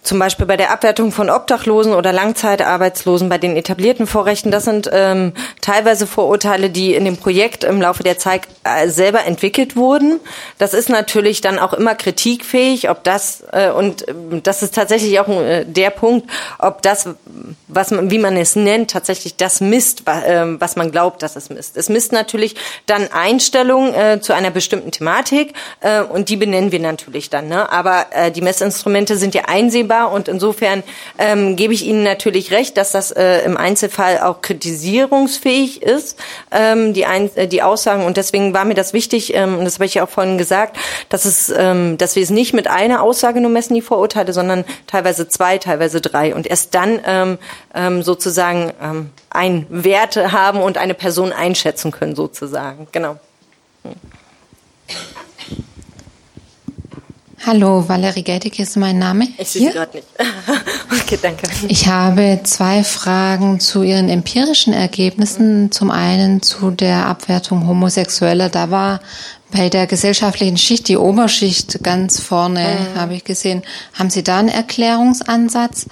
zum 0.06 0.20
Beispiel 0.20 0.46
bei 0.46 0.56
der 0.56 0.70
Abwertung 0.70 1.10
von 1.10 1.30
Obdachlosen 1.30 1.92
oder 1.92 2.12
Langzeitarbeitslosen, 2.12 3.28
bei 3.28 3.38
den 3.38 3.56
etablierten 3.56 4.06
Vorrechten, 4.06 4.52
das 4.52 4.64
sind 4.64 4.88
ähm, 4.92 5.32
teilweise 5.60 6.06
Vorurteile, 6.06 6.70
die 6.70 6.94
in 6.94 7.04
dem 7.04 7.16
Projekt 7.16 7.64
im 7.64 7.80
Laufe 7.82 8.04
der 8.04 8.16
Zeit 8.16 8.42
äh, 8.62 8.88
selber 8.88 9.24
entwickelt 9.24 9.74
wurden. 9.74 10.20
Das 10.58 10.74
ist 10.74 10.88
natürlich 10.88 11.40
dann 11.40 11.58
auch 11.58 11.72
immer 11.72 11.96
kritikfähig, 11.96 12.88
ob 12.88 13.02
das 13.02 13.42
äh, 13.52 13.70
und 13.70 14.06
äh, 14.06 14.14
das 14.42 14.62
ist 14.62 14.76
tatsächlich 14.76 15.18
auch 15.18 15.28
äh, 15.28 15.64
der 15.64 15.90
Punkt, 15.90 16.30
ob 16.60 16.82
das, 16.82 17.08
was 17.66 17.90
man, 17.90 18.10
wie 18.10 18.18
man 18.18 18.36
es 18.36 18.54
nennt, 18.54 18.92
tatsächlich 18.92 19.36
das 19.36 19.60
misst, 19.60 20.04
ähm, 20.06 20.60
was 20.60 20.76
man 20.76 20.92
glaubt, 20.92 21.22
dass 21.22 21.34
es 21.34 21.50
misst. 21.50 21.76
Es 21.76 21.88
misst 21.88 22.12
natürlich 22.12 22.54
dann 22.86 23.08
Einstellungen 23.10 23.92
äh, 23.92 24.20
zu 24.20 24.34
einer 24.34 24.52
bestimmten 24.52 24.92
Thematik 24.92 25.52
äh, 25.80 26.02
und 26.02 26.28
die 26.28 26.36
benennen 26.36 26.70
wir 26.70 26.80
natürlich 26.80 27.28
dann. 27.28 27.48
Ne? 27.48 27.72
Aber 27.72 28.06
äh, 28.12 28.30
die 28.30 28.40
Messinstrumente 28.40 29.16
sind 29.16 29.34
ja 29.34 29.42
einsehbar 29.46 29.95
war. 29.96 30.12
Und 30.12 30.28
insofern 30.28 30.82
ähm, 31.18 31.56
gebe 31.56 31.74
ich 31.74 31.84
Ihnen 31.84 32.02
natürlich 32.02 32.50
recht, 32.50 32.76
dass 32.76 32.92
das 32.92 33.10
äh, 33.10 33.40
im 33.40 33.56
Einzelfall 33.56 34.20
auch 34.20 34.42
kritisierungsfähig 34.42 35.82
ist, 35.82 36.18
ähm, 36.50 36.92
die, 36.92 37.06
Ein 37.06 37.30
äh, 37.36 37.48
die 37.48 37.62
Aussagen. 37.62 38.04
Und 38.04 38.16
deswegen 38.16 38.54
war 38.54 38.64
mir 38.64 38.74
das 38.74 38.92
wichtig, 38.92 39.34
ähm, 39.34 39.58
und 39.58 39.64
das 39.64 39.74
habe 39.74 39.86
ich 39.86 39.94
ja 39.94 40.04
auch 40.04 40.08
vorhin 40.08 40.38
gesagt, 40.38 40.76
dass, 41.08 41.24
es, 41.24 41.52
ähm, 41.56 41.98
dass 41.98 42.16
wir 42.16 42.22
es 42.22 42.30
nicht 42.30 42.52
mit 42.52 42.68
einer 42.68 43.02
Aussage 43.02 43.40
nur 43.40 43.50
messen, 43.50 43.74
die 43.74 43.82
Vorurteile, 43.82 44.32
sondern 44.32 44.64
teilweise 44.86 45.28
zwei, 45.28 45.58
teilweise 45.58 46.00
drei. 46.00 46.34
Und 46.34 46.46
erst 46.46 46.74
dann 46.74 47.00
ähm, 47.06 47.38
ähm, 47.74 48.02
sozusagen 48.02 48.72
ähm, 48.82 49.10
einen 49.30 49.66
Wert 49.70 50.16
haben 50.16 50.60
und 50.60 50.78
eine 50.78 50.94
Person 50.94 51.32
einschätzen 51.32 51.90
können, 51.90 52.14
sozusagen. 52.14 52.88
Genau. 52.92 53.16
Hm. 53.82 53.94
Hallo, 57.46 57.88
Valerie 57.88 58.24
Geltig 58.24 58.58
ist 58.58 58.76
mein 58.76 58.98
Name. 58.98 59.28
Ich 59.38 59.50
sehe 59.50 59.68
Sie 59.68 59.72
gerade 59.72 59.98
nicht. 59.98 60.08
okay, 61.00 61.16
danke. 61.22 61.46
Ich 61.68 61.86
habe 61.86 62.40
zwei 62.42 62.82
Fragen 62.82 63.60
zu 63.60 63.84
Ihren 63.84 64.08
empirischen 64.08 64.72
Ergebnissen. 64.72 65.70
Zum 65.70 65.92
einen 65.92 66.42
zu 66.42 66.72
der 66.72 67.06
Abwertung 67.06 67.68
Homosexueller. 67.68 68.48
Da 68.48 68.72
war 68.72 69.00
bei 69.52 69.68
der 69.68 69.86
gesellschaftlichen 69.86 70.56
Schicht 70.56 70.88
die 70.88 70.96
Oberschicht 70.96 71.84
ganz 71.84 72.18
vorne, 72.18 72.78
mhm. 72.80 72.98
habe 72.98 73.14
ich 73.14 73.22
gesehen. 73.22 73.62
Haben 73.94 74.10
Sie 74.10 74.24
da 74.24 74.40
einen 74.40 74.48
Erklärungsansatz? 74.48 75.86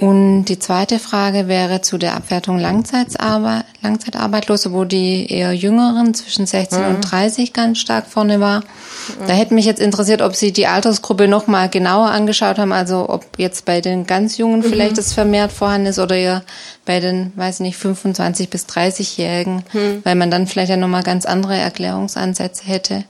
Und 0.00 0.46
die 0.46 0.58
zweite 0.58 0.98
Frage 0.98 1.46
wäre 1.46 1.82
zu 1.82 1.98
der 1.98 2.16
Abwertung 2.16 2.58
Langzeitarbeit, 2.58 3.66
Langzeitarbeitslose, 3.82 4.72
wo 4.72 4.84
die 4.84 5.30
eher 5.30 5.52
Jüngeren 5.52 6.14
zwischen 6.14 6.46
16 6.46 6.80
mhm. 6.80 6.88
und 6.88 7.00
30 7.02 7.52
ganz 7.52 7.80
stark 7.80 8.06
vorne 8.06 8.40
war. 8.40 8.60
Mhm. 8.60 9.26
Da 9.26 9.34
hätte 9.34 9.52
mich 9.52 9.66
jetzt 9.66 9.78
interessiert, 9.78 10.22
ob 10.22 10.34
Sie 10.34 10.52
die 10.52 10.66
Altersgruppe 10.66 11.28
noch 11.28 11.48
mal 11.48 11.68
genauer 11.68 12.10
angeschaut 12.12 12.58
haben, 12.58 12.72
also 12.72 13.10
ob 13.10 13.26
jetzt 13.36 13.66
bei 13.66 13.82
den 13.82 14.06
ganz 14.06 14.38
Jungen 14.38 14.60
mhm. 14.60 14.64
vielleicht 14.64 14.96
das 14.96 15.12
vermehrt 15.12 15.52
vorhanden 15.52 15.88
ist 15.88 15.98
oder 15.98 16.16
eher 16.16 16.44
bei 16.86 16.98
den, 17.00 17.32
weiß 17.36 17.60
nicht, 17.60 17.76
25 17.76 18.48
bis 18.48 18.64
30-Jährigen, 18.64 19.64
mhm. 19.74 20.00
weil 20.04 20.14
man 20.14 20.30
dann 20.30 20.46
vielleicht 20.46 20.70
ja 20.70 20.78
noch 20.78 20.88
mal 20.88 21.02
ganz 21.02 21.26
andere 21.26 21.58
Erklärungsansätze 21.58 22.64
hätte. 22.64 23.04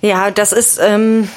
Ja, 0.00 0.32
das 0.32 0.50
ist 0.50 0.80
ähm, 0.82 1.28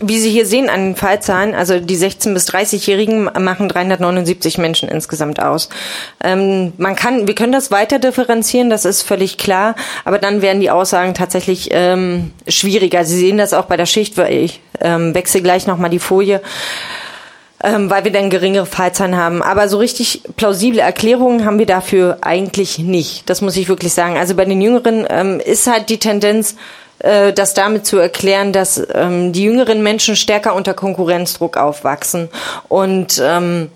wie 0.00 0.18
Sie 0.18 0.30
hier 0.30 0.46
sehen 0.46 0.70
an 0.70 0.80
den 0.86 0.96
Fallzahlen, 0.96 1.54
also 1.54 1.80
die 1.80 1.96
16- 1.96 2.32
bis 2.32 2.48
30-Jährigen 2.48 3.24
machen 3.24 3.68
379 3.68 4.58
Menschen 4.58 4.88
insgesamt 4.88 5.40
aus. 5.40 5.68
Ähm, 6.22 6.72
man 6.78 6.94
kann, 6.94 7.26
wir 7.26 7.34
können 7.34 7.52
das 7.52 7.70
weiter 7.70 7.98
differenzieren, 7.98 8.70
das 8.70 8.84
ist 8.84 9.02
völlig 9.02 9.38
klar, 9.38 9.74
aber 10.04 10.18
dann 10.18 10.40
werden 10.40 10.60
die 10.60 10.70
Aussagen 10.70 11.14
tatsächlich 11.14 11.70
ähm, 11.72 12.32
schwieriger. 12.46 13.04
Sie 13.04 13.18
sehen 13.18 13.38
das 13.38 13.52
auch 13.52 13.64
bei 13.64 13.76
der 13.76 13.86
Schicht, 13.86 14.16
weil 14.16 14.32
ich 14.32 14.60
ähm, 14.80 15.14
wechsle 15.14 15.42
gleich 15.42 15.66
nochmal 15.66 15.90
die 15.90 15.98
Folie. 15.98 16.40
Ähm, 17.60 17.90
weil 17.90 18.04
wir 18.04 18.12
dann 18.12 18.30
geringere 18.30 18.66
Fallzahlen 18.66 19.16
haben. 19.16 19.42
Aber 19.42 19.68
so 19.68 19.78
richtig 19.78 20.22
plausible 20.36 20.78
Erklärungen 20.78 21.44
haben 21.44 21.58
wir 21.58 21.66
dafür 21.66 22.18
eigentlich 22.20 22.78
nicht. 22.78 23.28
Das 23.28 23.40
muss 23.40 23.56
ich 23.56 23.68
wirklich 23.68 23.92
sagen. 23.92 24.16
Also 24.16 24.36
bei 24.36 24.44
den 24.44 24.60
Jüngeren 24.60 25.04
ähm, 25.10 25.40
ist 25.40 25.66
halt 25.66 25.88
die 25.88 25.98
Tendenz, 25.98 26.54
äh, 27.00 27.32
das 27.32 27.54
damit 27.54 27.86
zu 27.86 27.98
erklären, 27.98 28.52
dass 28.52 28.82
ähm, 28.94 29.32
die 29.32 29.44
jüngeren 29.44 29.82
Menschen 29.82 30.16
stärker 30.16 30.54
unter 30.54 30.74
Konkurrenzdruck 30.74 31.56
aufwachsen 31.56 32.28
und 32.68 33.22
ähm, 33.24 33.70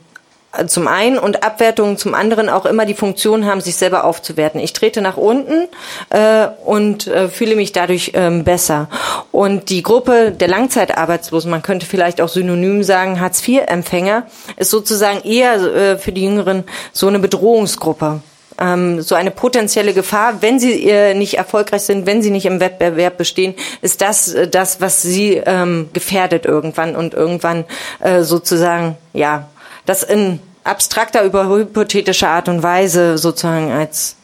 zum 0.66 0.86
einen 0.86 1.18
und 1.18 1.44
Abwertungen 1.44 1.96
zum 1.96 2.14
anderen 2.14 2.48
auch 2.48 2.66
immer 2.66 2.84
die 2.84 2.94
Funktion 2.94 3.46
haben, 3.46 3.60
sich 3.60 3.76
selber 3.76 4.04
aufzuwerten. 4.04 4.60
Ich 4.60 4.72
trete 4.72 5.00
nach 5.00 5.16
unten 5.16 5.68
äh, 6.10 6.48
und 6.64 7.06
äh, 7.06 7.28
fühle 7.28 7.56
mich 7.56 7.72
dadurch 7.72 8.12
ähm, 8.14 8.44
besser. 8.44 8.88
Und 9.30 9.70
die 9.70 9.82
Gruppe 9.82 10.30
der 10.30 10.48
Langzeitarbeitslosen, 10.48 11.50
man 11.50 11.62
könnte 11.62 11.86
vielleicht 11.86 12.20
auch 12.20 12.28
synonym 12.28 12.82
sagen, 12.82 13.18
Hartz-IV-Empfänger, 13.18 14.26
ist 14.56 14.70
sozusagen 14.70 15.22
eher 15.26 15.54
äh, 15.54 15.98
für 15.98 16.12
die 16.12 16.24
Jüngeren 16.24 16.64
so 16.92 17.08
eine 17.08 17.18
Bedrohungsgruppe 17.18 18.20
ähm, 18.62 19.02
so 19.02 19.14
eine 19.14 19.30
potenzielle 19.30 19.92
Gefahr, 19.92 20.40
wenn 20.40 20.60
sie 20.60 20.88
äh, 20.88 21.14
nicht 21.14 21.34
erfolgreich 21.34 21.82
sind, 21.82 22.06
wenn 22.06 22.22
sie 22.22 22.30
nicht 22.30 22.46
im 22.46 22.60
Wettbewerb 22.60 23.18
bestehen, 23.18 23.54
ist 23.80 24.00
das 24.00 24.32
äh, 24.32 24.46
das, 24.46 24.80
was 24.80 25.02
sie 25.02 25.42
ähm, 25.44 25.88
gefährdet 25.92 26.46
irgendwann 26.46 26.94
und 26.94 27.14
irgendwann 27.14 27.64
äh, 28.00 28.22
sozusagen, 28.22 28.96
ja, 29.12 29.48
das 29.84 30.04
in 30.04 30.38
abstrakter, 30.64 31.24
über 31.24 31.48
hypothetischer 31.48 32.28
Art 32.28 32.48
und 32.48 32.62
Weise 32.62 33.18
sozusagen 33.18 33.72
als 33.72 34.16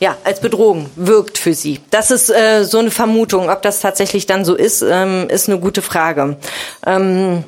ja, 0.00 0.16
als 0.22 0.40
Bedrohung 0.40 0.90
wirkt 0.94 1.38
für 1.38 1.54
sie. 1.54 1.80
Das 1.90 2.12
ist 2.12 2.30
äh, 2.30 2.62
so 2.62 2.78
eine 2.78 2.92
Vermutung. 2.92 3.50
Ob 3.50 3.62
das 3.62 3.80
tatsächlich 3.80 4.26
dann 4.26 4.44
so 4.44 4.54
ist, 4.54 4.80
ähm, 4.88 5.26
ist 5.28 5.48
eine 5.48 5.58
gute 5.58 5.82
Frage. 5.82 6.36
Ähm, 6.86 7.42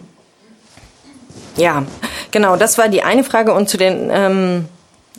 ja, 1.56 1.84
genau, 2.32 2.56
das 2.56 2.76
war 2.76 2.88
die 2.88 3.04
eine 3.04 3.22
Frage. 3.22 3.54
Und 3.54 3.68
zu 3.68 3.76
den 3.76 4.10
ähm, 4.12 4.68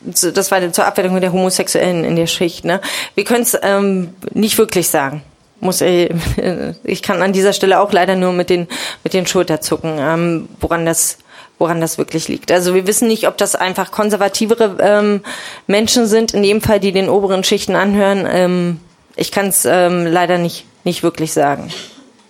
das 0.03 0.51
war 0.51 0.71
zur 0.73 0.85
Abwertung 0.85 1.19
der 1.21 1.31
Homosexuellen 1.31 2.03
in 2.03 2.15
der 2.15 2.27
Schicht. 2.27 2.65
Ne? 2.65 2.81
Wir 3.15 3.23
können 3.23 3.43
es 3.43 3.57
ähm, 3.61 4.13
nicht 4.33 4.57
wirklich 4.57 4.89
sagen. 4.89 5.23
Muss 5.59 5.81
ich, 5.81 6.09
ich 6.83 7.01
kann 7.03 7.21
an 7.21 7.33
dieser 7.33 7.53
Stelle 7.53 7.79
auch 7.79 7.91
leider 7.91 8.15
nur 8.15 8.33
mit 8.33 8.49
den 8.49 8.67
mit 9.03 9.13
den 9.13 9.27
Schulter 9.27 9.61
zucken, 9.61 9.97
ähm, 9.99 10.49
woran 10.59 10.85
das 10.85 11.19
woran 11.59 11.79
das 11.79 11.99
wirklich 11.99 12.27
liegt. 12.27 12.51
Also 12.51 12.73
wir 12.73 12.87
wissen 12.87 13.07
nicht, 13.07 13.27
ob 13.27 13.37
das 13.37 13.55
einfach 13.55 13.91
konservativere 13.91 14.77
ähm, 14.79 15.21
Menschen 15.67 16.07
sind, 16.07 16.33
in 16.33 16.41
dem 16.41 16.59
Fall, 16.59 16.79
die 16.79 16.91
den 16.91 17.07
oberen 17.07 17.43
Schichten 17.43 17.75
anhören. 17.75 18.27
Ähm, 18.29 18.79
Ich 19.15 19.31
kann 19.31 19.47
es 19.47 19.65
ähm, 19.65 20.07
leider 20.07 20.39
nicht, 20.39 20.65
nicht 20.83 21.03
wirklich 21.03 21.33
sagen. 21.33 21.71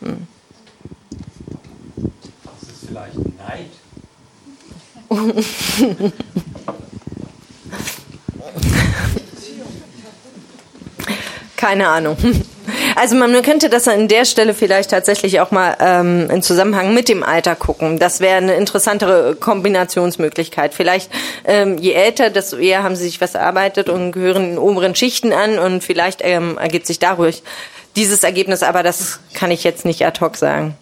Hm. 0.02 0.28
Das 2.44 2.70
ist 2.70 2.88
vielleicht 2.88 3.16
Neid. 3.40 3.72
Keine 11.62 11.88
Ahnung. 11.88 12.18
Also 12.96 13.16
man 13.16 13.42
könnte 13.42 13.70
das 13.70 13.88
an 13.88 14.08
der 14.08 14.26
Stelle 14.26 14.54
vielleicht 14.54 14.92
tatsächlich 14.92 15.40
auch 15.40 15.52
mal 15.52 15.76
ähm, 15.80 16.30
in 16.30 16.44
Zusammenhang 16.44 16.94
mit 16.94 17.10
dem 17.10 17.24
Alter 17.24 17.56
gucken. 17.56 18.00
Das 18.00 18.20
wäre 18.20 18.38
eine 18.38 18.56
interessantere 18.56 19.36
Kombinationsmöglichkeit. 19.36 20.74
Vielleicht 20.74 21.10
ähm, 21.46 21.78
je 21.78 21.94
älter, 21.94 22.30
desto 22.30 22.58
eher 22.58 22.84
haben 22.84 22.96
sie 22.96 23.06
sich 23.06 23.20
was 23.20 23.34
erarbeitet 23.36 23.90
und 23.90 24.12
gehören 24.12 24.52
in 24.52 24.58
oberen 24.58 24.94
Schichten 24.94 25.34
an 25.34 25.58
und 25.58 25.84
vielleicht 25.84 26.20
ähm, 26.24 26.58
ergibt 26.58 26.86
sich 26.86 27.00
dadurch 27.00 27.42
dieses 27.96 28.24
Ergebnis, 28.24 28.62
aber 28.62 28.84
das 28.84 29.20
kann 29.34 29.52
ich 29.52 29.64
jetzt 29.64 29.86
nicht 29.86 30.06
ad 30.06 30.20
hoc 30.20 30.36
sagen. 30.38 30.76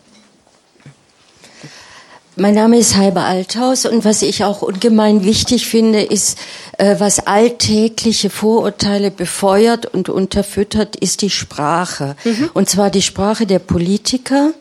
Mein 2.39 2.55
Name 2.55 2.77
ist 2.77 2.95
Heibe 2.95 3.19
Althaus 3.19 3.85
und 3.85 4.05
was 4.05 4.21
ich 4.21 4.45
auch 4.45 4.61
ungemein 4.61 5.25
wichtig 5.25 5.67
finde, 5.67 6.01
ist, 6.01 6.37
äh, 6.77 6.95
was 6.97 7.27
alltägliche 7.27 8.29
Vorurteile 8.29 9.11
befeuert 9.11 9.85
und 9.85 10.07
unterfüttert, 10.07 10.95
ist 10.95 11.21
die 11.21 11.31
Sprache. 11.31 12.15
Mhm. 12.23 12.49
Und 12.53 12.69
zwar 12.69 12.91
die 12.91 13.01
Sprache 13.01 13.45
der 13.45 13.59
Politiker, 13.59 14.51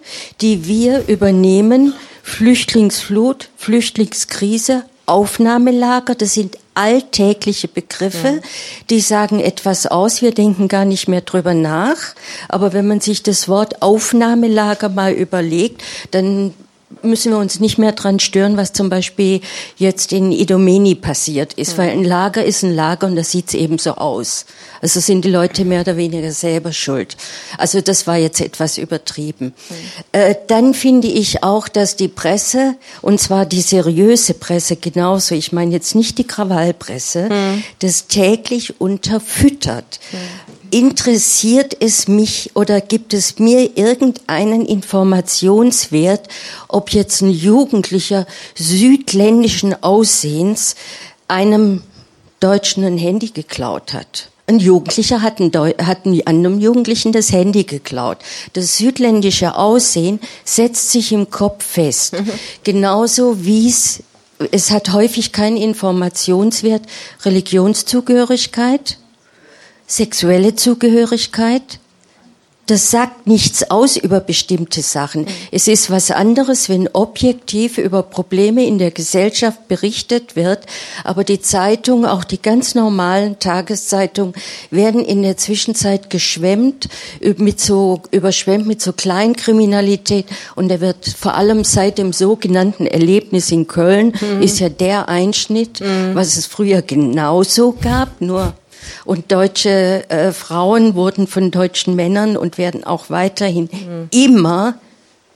die 0.40 0.66
wir 0.66 1.06
übernehmen. 1.06 1.94
Flüchtlingsflut, 2.24 3.48
Flüchtlingskrise, 3.56 4.82
Aufnahmelager, 5.06 6.16
das 6.16 6.34
sind 6.34 6.58
alltägliche 6.74 7.68
Begriffe, 7.68 8.28
ja. 8.28 8.48
die 8.90 9.00
sagen 9.00 9.40
etwas 9.40 9.86
aus, 9.86 10.20
wir 10.20 10.32
denken 10.32 10.66
gar 10.66 10.84
nicht 10.84 11.08
mehr 11.08 11.20
drüber 11.20 11.54
nach. 11.54 11.96
Aber 12.48 12.72
wenn 12.72 12.88
man 12.88 13.00
sich 13.00 13.22
das 13.22 13.48
Wort 13.48 13.82
Aufnahmelager 13.82 14.88
mal 14.88 15.12
überlegt, 15.12 15.82
dann 16.10 16.54
müssen 17.02 17.32
wir 17.32 17.38
uns 17.38 17.60
nicht 17.60 17.78
mehr 17.78 17.92
dran 17.92 18.18
stören, 18.18 18.56
was 18.56 18.72
zum 18.72 18.88
Beispiel 18.88 19.40
jetzt 19.76 20.12
in 20.12 20.32
Idomeni 20.32 20.94
passiert 20.94 21.52
ist, 21.54 21.74
mhm. 21.74 21.78
weil 21.78 21.90
ein 21.90 22.04
Lager 22.04 22.44
ist 22.44 22.62
ein 22.62 22.74
Lager 22.74 23.06
und 23.06 23.16
das 23.16 23.30
sieht 23.30 23.52
eben 23.54 23.78
so 23.78 23.94
aus. 23.94 24.46
Also 24.80 25.00
sind 25.00 25.24
die 25.24 25.30
Leute 25.30 25.64
mehr 25.64 25.82
oder 25.82 25.96
weniger 25.96 26.32
selber 26.32 26.72
schuld. 26.72 27.16
Also 27.58 27.80
das 27.80 28.06
war 28.06 28.16
jetzt 28.16 28.40
etwas 28.40 28.78
übertrieben. 28.78 29.54
Mhm. 29.68 29.74
Äh, 30.12 30.34
dann 30.46 30.74
finde 30.74 31.08
ich 31.08 31.42
auch, 31.42 31.68
dass 31.68 31.96
die 31.96 32.08
Presse, 32.08 32.76
und 33.02 33.20
zwar 33.20 33.44
die 33.44 33.60
seriöse 33.62 34.34
Presse 34.34 34.76
genauso, 34.76 35.34
ich 35.34 35.52
meine 35.52 35.72
jetzt 35.72 35.94
nicht 35.94 36.18
die 36.18 36.26
Krawallpresse, 36.26 37.28
mhm. 37.28 37.62
das 37.80 38.06
täglich 38.06 38.80
unterfüttert. 38.80 40.00
Interessiert 40.70 41.76
es 41.80 42.08
mich 42.08 42.50
oder 42.54 42.80
gibt 42.80 43.14
es 43.14 43.38
mir 43.38 43.76
irgendeinen 43.76 44.66
Informationswert, 44.66 46.28
ob 46.68 46.90
jetzt 46.90 47.22
ein 47.22 47.30
Jugendlicher 47.30 48.26
südländischen 48.54 49.82
Aussehens 49.82 50.74
einem 51.26 51.82
Deutschen 52.40 52.84
ein 52.84 52.98
Handy 52.98 53.28
geklaut 53.28 53.94
hat? 53.94 54.30
Ein 54.46 54.58
Jugendlicher 54.58 55.22
hat, 55.22 55.40
ein 55.40 55.52
hat 55.54 56.06
einem 56.06 56.60
Jugendlichen 56.60 57.12
das 57.12 57.32
Handy 57.32 57.64
geklaut. 57.64 58.18
Das 58.54 58.78
südländische 58.78 59.56
Aussehen 59.56 60.20
setzt 60.44 60.90
sich 60.90 61.12
im 61.12 61.30
Kopf 61.30 61.64
fest. 61.64 62.14
Genauso 62.64 63.44
wie 63.44 63.68
es, 63.68 64.02
es 64.50 64.70
hat 64.70 64.92
häufig 64.92 65.32
keinen 65.32 65.56
Informationswert, 65.56 66.82
Religionszugehörigkeit, 67.24 68.98
sexuelle 69.88 70.54
Zugehörigkeit, 70.54 71.80
das 72.68 72.90
sagt 72.90 73.26
nichts 73.26 73.70
aus 73.70 73.96
über 73.96 74.20
bestimmte 74.20 74.82
Sachen. 74.82 75.26
Es 75.50 75.68
ist 75.68 75.90
was 75.90 76.10
anderes, 76.10 76.68
wenn 76.68 76.86
objektiv 76.88 77.78
über 77.78 78.02
Probleme 78.02 78.66
in 78.66 78.76
der 78.76 78.90
Gesellschaft 78.90 79.68
berichtet 79.68 80.36
wird, 80.36 80.66
aber 81.02 81.24
die 81.24 81.40
Zeitung, 81.40 82.04
auch 82.04 82.24
die 82.24 82.40
ganz 82.40 82.74
normalen 82.74 83.38
Tageszeitungen, 83.38 84.34
werden 84.70 85.02
in 85.02 85.22
der 85.22 85.38
Zwischenzeit 85.38 86.10
geschwemmt, 86.10 86.90
mit 87.38 87.58
so, 87.58 88.02
überschwemmt 88.10 88.66
mit 88.66 88.82
so 88.82 88.92
Kleinkriminalität 88.92 90.26
und 90.54 90.68
da 90.68 90.82
wird 90.82 91.08
vor 91.08 91.36
allem 91.36 91.64
seit 91.64 91.96
dem 91.96 92.12
sogenannten 92.12 92.86
Erlebnis 92.86 93.50
in 93.50 93.66
Köln, 93.66 94.12
mhm. 94.20 94.42
ist 94.42 94.60
ja 94.60 94.68
der 94.68 95.08
Einschnitt, 95.08 95.80
mhm. 95.80 96.14
was 96.14 96.36
es 96.36 96.44
früher 96.44 96.82
genauso 96.82 97.72
gab, 97.72 98.20
nur 98.20 98.52
und 99.04 99.32
deutsche 99.32 100.08
äh, 100.10 100.32
Frauen 100.32 100.94
wurden 100.94 101.26
von 101.26 101.50
deutschen 101.50 101.96
Männern 101.96 102.36
und 102.36 102.58
werden 102.58 102.84
auch 102.84 103.10
weiterhin 103.10 103.68
mhm. 103.72 104.08
immer 104.10 104.74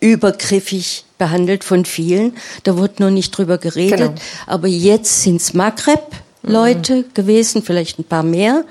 übergriffig 0.01 1.05
behandelt 1.17 1.63
von 1.65 1.85
vielen. 1.85 2.35
Da 2.65 2.77
wurde 2.77 2.95
nur 2.99 3.11
nicht 3.11 3.31
drüber 3.31 3.59
geredet. 3.59 3.99
Genau. 3.99 4.15
Aber 4.47 4.67
jetzt 4.67 5.23
sind 5.23 5.41
es 5.41 5.55
Maghreb-Leute 5.55 6.97
mhm. 6.97 7.05
gewesen, 7.15 7.63
vielleicht 7.63 7.99
ein 7.99 8.05
paar 8.05 8.25
mehr. 8.25 8.65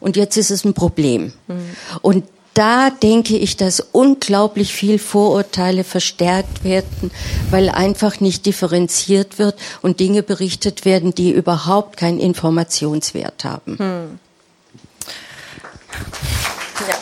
Und 0.00 0.16
jetzt 0.16 0.38
ist 0.38 0.50
es 0.50 0.64
ein 0.64 0.72
Problem. 0.72 1.34
Mhm. 1.46 1.76
Und 2.00 2.24
da 2.54 2.90
denke 2.90 3.36
ich, 3.36 3.56
dass 3.56 3.80
unglaublich 3.92 4.74
viel 4.74 4.98
Vorurteile 4.98 5.84
verstärkt 5.84 6.64
werden, 6.64 7.10
weil 7.50 7.68
einfach 7.68 8.20
nicht 8.20 8.46
differenziert 8.46 9.38
wird 9.38 9.54
und 9.82 10.00
Dinge 10.00 10.22
berichtet 10.22 10.84
werden, 10.84 11.14
die 11.14 11.30
überhaupt 11.30 11.96
keinen 11.96 12.18
Informationswert 12.18 13.44
haben. 13.44 13.78
Hm. 13.78 14.18
Ja. 16.88 16.94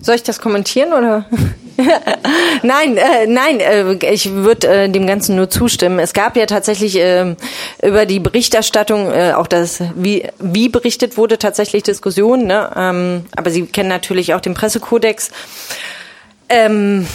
Soll 0.00 0.14
ich 0.16 0.22
das 0.22 0.40
kommentieren 0.40 0.92
oder? 0.92 1.26
Nein, 2.62 2.96
äh, 2.96 3.26
nein, 3.26 3.60
äh, 3.60 3.92
ich 4.12 4.30
würde 4.32 4.68
äh, 4.68 4.88
dem 4.88 5.06
Ganzen 5.06 5.36
nur 5.36 5.50
zustimmen. 5.50 5.98
Es 5.98 6.12
gab 6.12 6.36
ja 6.36 6.46
tatsächlich 6.46 6.96
äh, 6.98 7.34
über 7.82 8.06
die 8.06 8.20
Berichterstattung, 8.20 9.10
äh, 9.12 9.32
auch 9.34 9.46
das, 9.46 9.82
wie, 9.94 10.28
wie 10.38 10.68
berichtet 10.68 11.16
wurde, 11.16 11.38
tatsächlich 11.38 11.82
Diskussionen. 11.82 12.46
Ne? 12.46 12.70
Ähm, 12.76 13.26
aber 13.36 13.50
Sie 13.50 13.66
kennen 13.66 13.88
natürlich 13.88 14.34
auch 14.34 14.40
den 14.40 14.54
Pressekodex. 14.54 15.30
Ähm, 16.48 17.06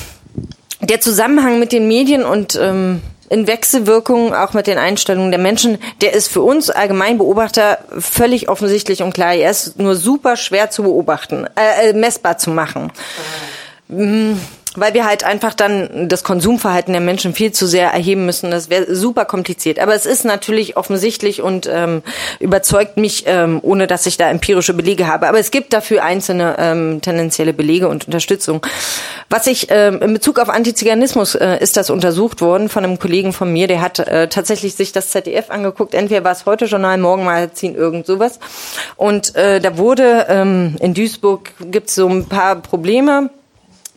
der 0.81 1.01
Zusammenhang 1.01 1.59
mit 1.59 1.71
den 1.71 1.87
Medien 1.87 2.23
und 2.23 2.55
ähm, 2.61 3.01
in 3.29 3.47
Wechselwirkung 3.47 4.33
auch 4.33 4.53
mit 4.53 4.67
den 4.67 4.77
Einstellungen 4.77 5.31
der 5.31 5.39
Menschen, 5.39 5.79
der 6.01 6.13
ist 6.13 6.31
für 6.31 6.41
uns 6.41 6.69
Allgemeinbeobachter 6.69 7.79
völlig 7.99 8.47
offensichtlich 8.47 9.03
und 9.03 9.13
klar. 9.13 9.33
Er 9.33 9.51
ist 9.51 9.79
nur 9.79 9.95
super 9.95 10.37
schwer 10.37 10.69
zu 10.69 10.83
beobachten, 10.83 11.45
äh, 11.55 11.89
äh 11.89 11.93
messbar 11.93 12.37
zu 12.37 12.51
machen. 12.51 12.83
Mhm 12.83 13.66
weil 13.89 14.93
wir 14.93 15.05
halt 15.05 15.23
einfach 15.23 15.53
dann 15.53 16.07
das 16.07 16.23
Konsumverhalten 16.23 16.93
der 16.93 17.01
Menschen 17.01 17.33
viel 17.33 17.51
zu 17.51 17.65
sehr 17.65 17.89
erheben 17.89 18.25
müssen. 18.25 18.51
Das 18.51 18.69
wäre 18.69 18.95
super 18.95 19.25
kompliziert. 19.25 19.79
Aber 19.79 19.95
es 19.95 20.05
ist 20.05 20.23
natürlich 20.23 20.77
offensichtlich 20.77 21.41
und 21.41 21.67
ähm, 21.71 22.03
überzeugt 22.39 22.97
mich, 22.97 23.23
ähm, 23.25 23.59
ohne 23.63 23.87
dass 23.87 24.05
ich 24.05 24.17
da 24.17 24.29
empirische 24.29 24.75
Belege 24.75 25.07
habe. 25.07 25.27
Aber 25.27 25.39
es 25.39 25.49
gibt 25.49 25.73
dafür 25.73 26.03
einzelne 26.03 26.55
ähm, 26.59 27.01
tendenzielle 27.01 27.53
Belege 27.53 27.87
und 27.87 28.05
Unterstützung. 28.05 28.65
Was 29.29 29.47
ich 29.47 29.67
ähm, 29.71 29.99
in 30.01 30.13
Bezug 30.13 30.39
auf 30.39 30.49
Antiziganismus 30.49 31.33
äh, 31.33 31.57
ist 31.59 31.75
das 31.75 31.89
untersucht 31.89 32.41
worden 32.41 32.69
von 32.69 32.83
einem 32.83 32.99
Kollegen 32.99 33.33
von 33.33 33.51
mir, 33.51 33.67
der 33.67 33.81
hat 33.81 33.99
äh, 33.99 34.27
tatsächlich 34.27 34.75
sich 34.75 34.91
das 34.91 35.09
ZDF 35.09 35.49
angeguckt. 35.49 35.95
Entweder 35.95 36.23
war 36.23 36.31
es 36.33 36.45
heute 36.45 36.65
Journal, 36.65 36.99
morgen 36.99 37.25
Magazin, 37.25 37.73
irgend 37.73 38.05
sowas. 38.05 38.39
Und 38.95 39.35
äh, 39.35 39.59
da 39.59 39.77
wurde 39.77 40.27
ähm, 40.29 40.75
in 40.79 40.93
Duisburg 40.93 41.51
gibt 41.59 41.89
es 41.89 41.95
so 41.95 42.07
ein 42.07 42.25
paar 42.25 42.57
Probleme 42.57 43.31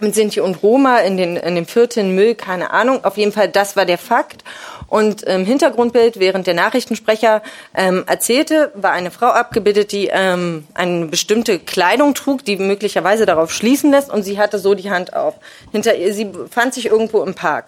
mit 0.03 0.15
Sinti 0.15 0.41
und 0.41 0.63
Roma 0.63 0.99
in 0.99 1.17
den, 1.17 1.37
in 1.37 1.55
dem 1.55 1.67
Vierteln 1.67 2.15
Müll, 2.15 2.35
keine 2.35 2.71
Ahnung. 2.71 3.05
Auf 3.05 3.17
jeden 3.17 3.33
Fall, 3.33 3.49
das 3.49 3.77
war 3.77 3.85
der 3.85 3.99
Fakt. 3.99 4.45
Und 4.89 5.23
im 5.23 5.45
Hintergrundbild, 5.45 6.19
während 6.19 6.47
der 6.47 6.55
Nachrichtensprecher 6.55 7.43
ähm, 7.75 8.05
erzählte, 8.07 8.73
war 8.75 8.93
eine 8.93 9.11
Frau 9.11 9.29
abgebildet, 9.29 9.93
die 9.93 10.09
ähm, 10.13 10.67
eine 10.75 11.07
bestimmte 11.07 11.61
Kleidung 11.61 12.15
trug, 12.15 12.45
die 12.45 12.57
möglicherweise 12.57 13.25
darauf 13.25 13.53
schließen 13.53 13.93
lässt. 13.93 14.11
Und 14.11 14.25
sie 14.25 14.39
hatte 14.39 14.59
so 14.59 14.75
die 14.75 14.91
Hand 14.91 15.15
auf. 15.15 15.35
Hinter 15.71 15.95
ihr, 15.97 16.13
sie 16.13 16.31
fand 16.51 16.75
sich 16.75 16.87
irgendwo 16.87 17.23
im 17.23 17.35
Park. 17.35 17.67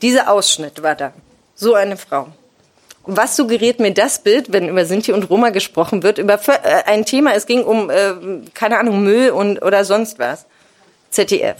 Dieser 0.00 0.30
Ausschnitt 0.30 0.82
war 0.82 0.94
da. 0.94 1.12
So 1.54 1.74
eine 1.74 1.96
Frau. 1.96 2.28
Was 3.04 3.36
suggeriert 3.36 3.80
mir 3.80 3.92
das 3.92 4.20
Bild, 4.20 4.52
wenn 4.52 4.68
über 4.68 4.84
Sinti 4.84 5.12
und 5.12 5.28
Roma 5.28 5.50
gesprochen 5.50 6.02
wird, 6.02 6.18
über 6.18 6.34
äh, 6.34 6.84
ein 6.86 7.04
Thema, 7.04 7.34
es 7.34 7.46
ging 7.46 7.64
um, 7.64 7.90
äh, 7.90 8.14
keine 8.54 8.78
Ahnung, 8.78 9.02
Müll 9.02 9.30
und, 9.30 9.60
oder 9.60 9.84
sonst 9.84 10.18
was? 10.18 10.46
ZDF. 11.12 11.56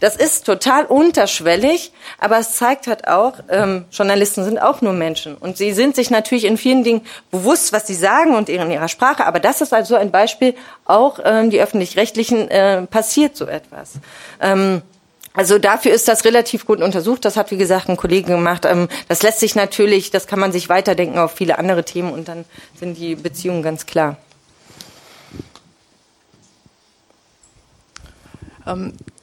Das 0.00 0.16
ist 0.16 0.44
total 0.44 0.86
unterschwellig, 0.86 1.92
aber 2.18 2.38
es 2.38 2.54
zeigt 2.54 2.86
halt 2.86 3.06
auch, 3.06 3.34
ähm, 3.48 3.84
Journalisten 3.92 4.44
sind 4.44 4.58
auch 4.58 4.80
nur 4.80 4.92
Menschen 4.92 5.36
und 5.36 5.56
sie 5.56 5.72
sind 5.72 5.94
sich 5.94 6.10
natürlich 6.10 6.44
in 6.44 6.56
vielen 6.56 6.82
Dingen 6.82 7.02
bewusst, 7.30 7.72
was 7.72 7.86
sie 7.86 7.94
sagen 7.94 8.34
und 8.34 8.48
in 8.48 8.70
ihrer 8.70 8.88
Sprache, 8.88 9.24
aber 9.26 9.38
das 9.38 9.60
ist 9.60 9.72
also 9.72 9.94
ein 9.94 10.10
Beispiel, 10.10 10.54
auch 10.84 11.20
ähm, 11.24 11.50
die 11.50 11.60
öffentlich-rechtlichen 11.60 12.50
äh, 12.50 12.82
passiert 12.86 13.36
so 13.36 13.46
etwas. 13.46 13.92
Ähm, 14.40 14.82
also 15.36 15.58
dafür 15.58 15.92
ist 15.92 16.08
das 16.08 16.24
relativ 16.24 16.64
gut 16.64 16.80
untersucht. 16.80 17.26
Das 17.26 17.36
hat, 17.36 17.50
wie 17.50 17.58
gesagt, 17.58 17.90
ein 17.90 17.98
Kollege 17.98 18.32
gemacht. 18.32 18.64
Ähm, 18.64 18.88
das 19.06 19.22
lässt 19.22 19.40
sich 19.40 19.54
natürlich, 19.54 20.10
das 20.10 20.26
kann 20.26 20.40
man 20.40 20.50
sich 20.50 20.70
weiterdenken 20.70 21.18
auf 21.18 21.32
viele 21.32 21.58
andere 21.58 21.84
Themen 21.84 22.10
und 22.10 22.26
dann 22.28 22.46
sind 22.80 22.96
die 22.96 23.14
Beziehungen 23.14 23.62
ganz 23.62 23.84
klar. 23.84 24.16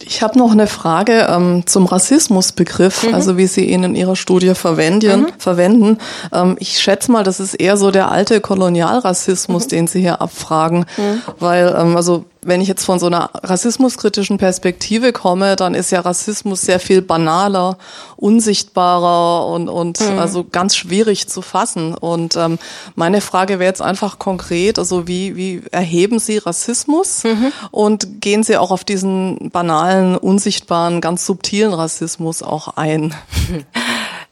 Ich 0.01 0.21
habe 0.21 0.37
noch 0.37 0.51
eine 0.51 0.67
Frage 0.67 1.27
ähm, 1.29 1.65
zum 1.65 1.85
Rassismusbegriff, 1.85 3.03
mhm. 3.03 3.13
also 3.13 3.37
wie 3.37 3.47
Sie 3.47 3.65
ihn 3.65 3.83
in 3.83 3.95
Ihrer 3.95 4.15
Studie 4.15 4.55
verwenden. 4.55 5.21
Mhm. 5.21 5.27
verwenden. 5.37 5.97
Ähm, 6.31 6.55
ich 6.59 6.79
schätze 6.79 7.11
mal, 7.11 7.23
das 7.23 7.39
ist 7.39 7.53
eher 7.55 7.77
so 7.77 7.91
der 7.91 8.11
alte 8.11 8.41
Kolonialrassismus, 8.41 9.65
mhm. 9.65 9.69
den 9.69 9.87
Sie 9.87 10.01
hier 10.01 10.21
abfragen, 10.21 10.85
mhm. 10.97 11.21
weil 11.39 11.75
ähm, 11.77 11.95
also 11.95 12.25
wenn 12.45 12.61
ich 12.61 12.67
jetzt 12.67 12.85
von 12.85 12.99
so 12.99 13.07
einer 13.07 13.29
rassismuskritischen 13.33 14.37
Perspektive 14.37 15.11
komme, 15.11 15.55
dann 15.55 15.73
ist 15.75 15.91
ja 15.91 16.01
Rassismus 16.01 16.61
sehr 16.61 16.79
viel 16.79 17.01
banaler, 17.01 17.77
unsichtbarer 18.15 19.47
und, 19.47 19.69
und 19.69 19.99
mhm. 19.99 20.19
also 20.19 20.45
ganz 20.49 20.75
schwierig 20.75 21.27
zu 21.27 21.41
fassen. 21.41 21.93
Und 21.93 22.35
ähm, 22.35 22.59
meine 22.95 23.21
Frage 23.21 23.59
wäre 23.59 23.69
jetzt 23.69 23.81
einfach 23.81 24.19
konkret, 24.19 24.79
also 24.79 25.07
wie, 25.07 25.35
wie 25.35 25.61
erheben 25.71 26.19
Sie 26.19 26.37
Rassismus 26.37 27.23
mhm. 27.23 27.51
und 27.71 28.21
gehen 28.21 28.43
Sie 28.43 28.57
auch 28.57 28.71
auf 28.71 28.83
diesen 28.83 29.49
banalen, 29.51 30.17
unsichtbaren, 30.17 31.01
ganz 31.01 31.25
subtilen 31.25 31.73
Rassismus 31.73 32.43
auch 32.43 32.69
ein? 32.77 33.13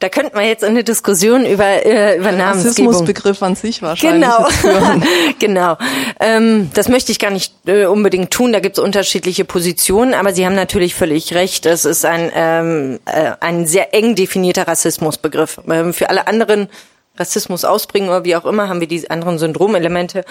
Da 0.02 0.10
könnten 0.10 0.36
wir 0.36 0.46
jetzt 0.48 0.64
eine 0.64 0.84
Diskussion 0.84 1.46
über, 1.46 1.86
äh, 1.86 2.18
über 2.18 2.32
Namensgebung. 2.32 2.92
Rassismusbegriff 2.92 3.44
an 3.44 3.56
sich 3.56 3.84
wahrscheinlich. 3.84 4.28
Genau, 4.28 4.98
genau. 5.40 5.78
Ähm, 6.20 6.72
das 6.74 6.90
möchte 6.90 7.12
ich 7.12 7.20
gar 7.20 7.30
nicht 7.30 7.54
äh, 7.68 7.86
unbedingt 7.86 8.32
tun. 8.32 8.52
Da 8.52 8.60
gibt 8.62 8.80
es 8.80 8.84
unterschiedliche 8.84 9.46
Positionen, 9.46 10.16
aber 10.16 10.34
Sie 10.34 10.44
haben 10.44 10.56
natürlich 10.56 10.96
völlig 10.96 11.36
recht. 11.36 11.68
Es 11.68 11.86
ist 11.86 12.04
ein, 12.04 12.32
ähm, 12.34 13.00
äh, 13.06 13.34
ein 13.42 13.68
sehr 13.68 13.94
eng 13.94 14.16
definierter 14.16 14.68
Rassismusbegriff. 14.68 15.62
Ähm, 15.70 15.94
für 15.94 16.10
alle 16.10 16.26
anderen 16.26 16.68
Rassismus 17.18 17.66
ausbringen 17.66 18.10
oder 18.10 18.24
wie 18.24 18.36
auch 18.36 18.46
immer, 18.46 18.70
haben 18.70 18.80
wir 18.80 18.88
die 18.88 19.10
anderen 19.10 19.38
Syndromelemente. 19.38 20.24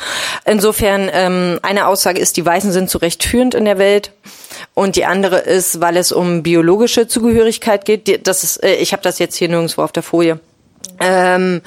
Insofern, 0.45 1.11
ähm, 1.13 1.61
eine 1.63 1.87
Aussage 1.87 2.21
ist, 2.21 2.37
die 2.37 2.47
Weißen 2.47 2.73
sind 2.73 2.91
zu 2.91 2.99
Recht 2.99 3.23
führend 3.23 3.55
in 3.55 3.65
der 3.65 3.79
Welt. 3.79 4.13
Und 4.75 4.97
die 4.97 5.05
andere 5.05 5.39
ist, 5.39 5.81
weil 5.81 5.97
es 5.97 6.13
um 6.13 6.43
biologische 6.43 7.07
Zugehörigkeit 7.07 7.85
geht. 7.85 8.27
Das 8.27 8.45
ist, 8.45 8.63
äh, 8.63 8.75
ich 8.77 8.93
habe 8.93 9.03
das 9.03 9.19
jetzt 9.19 9.37
hier 9.37 9.49
nirgendwo 9.49 9.83
auf 9.83 9.93
der 9.93 10.03
Folie. 10.03 10.41
Ähm, 11.03 11.63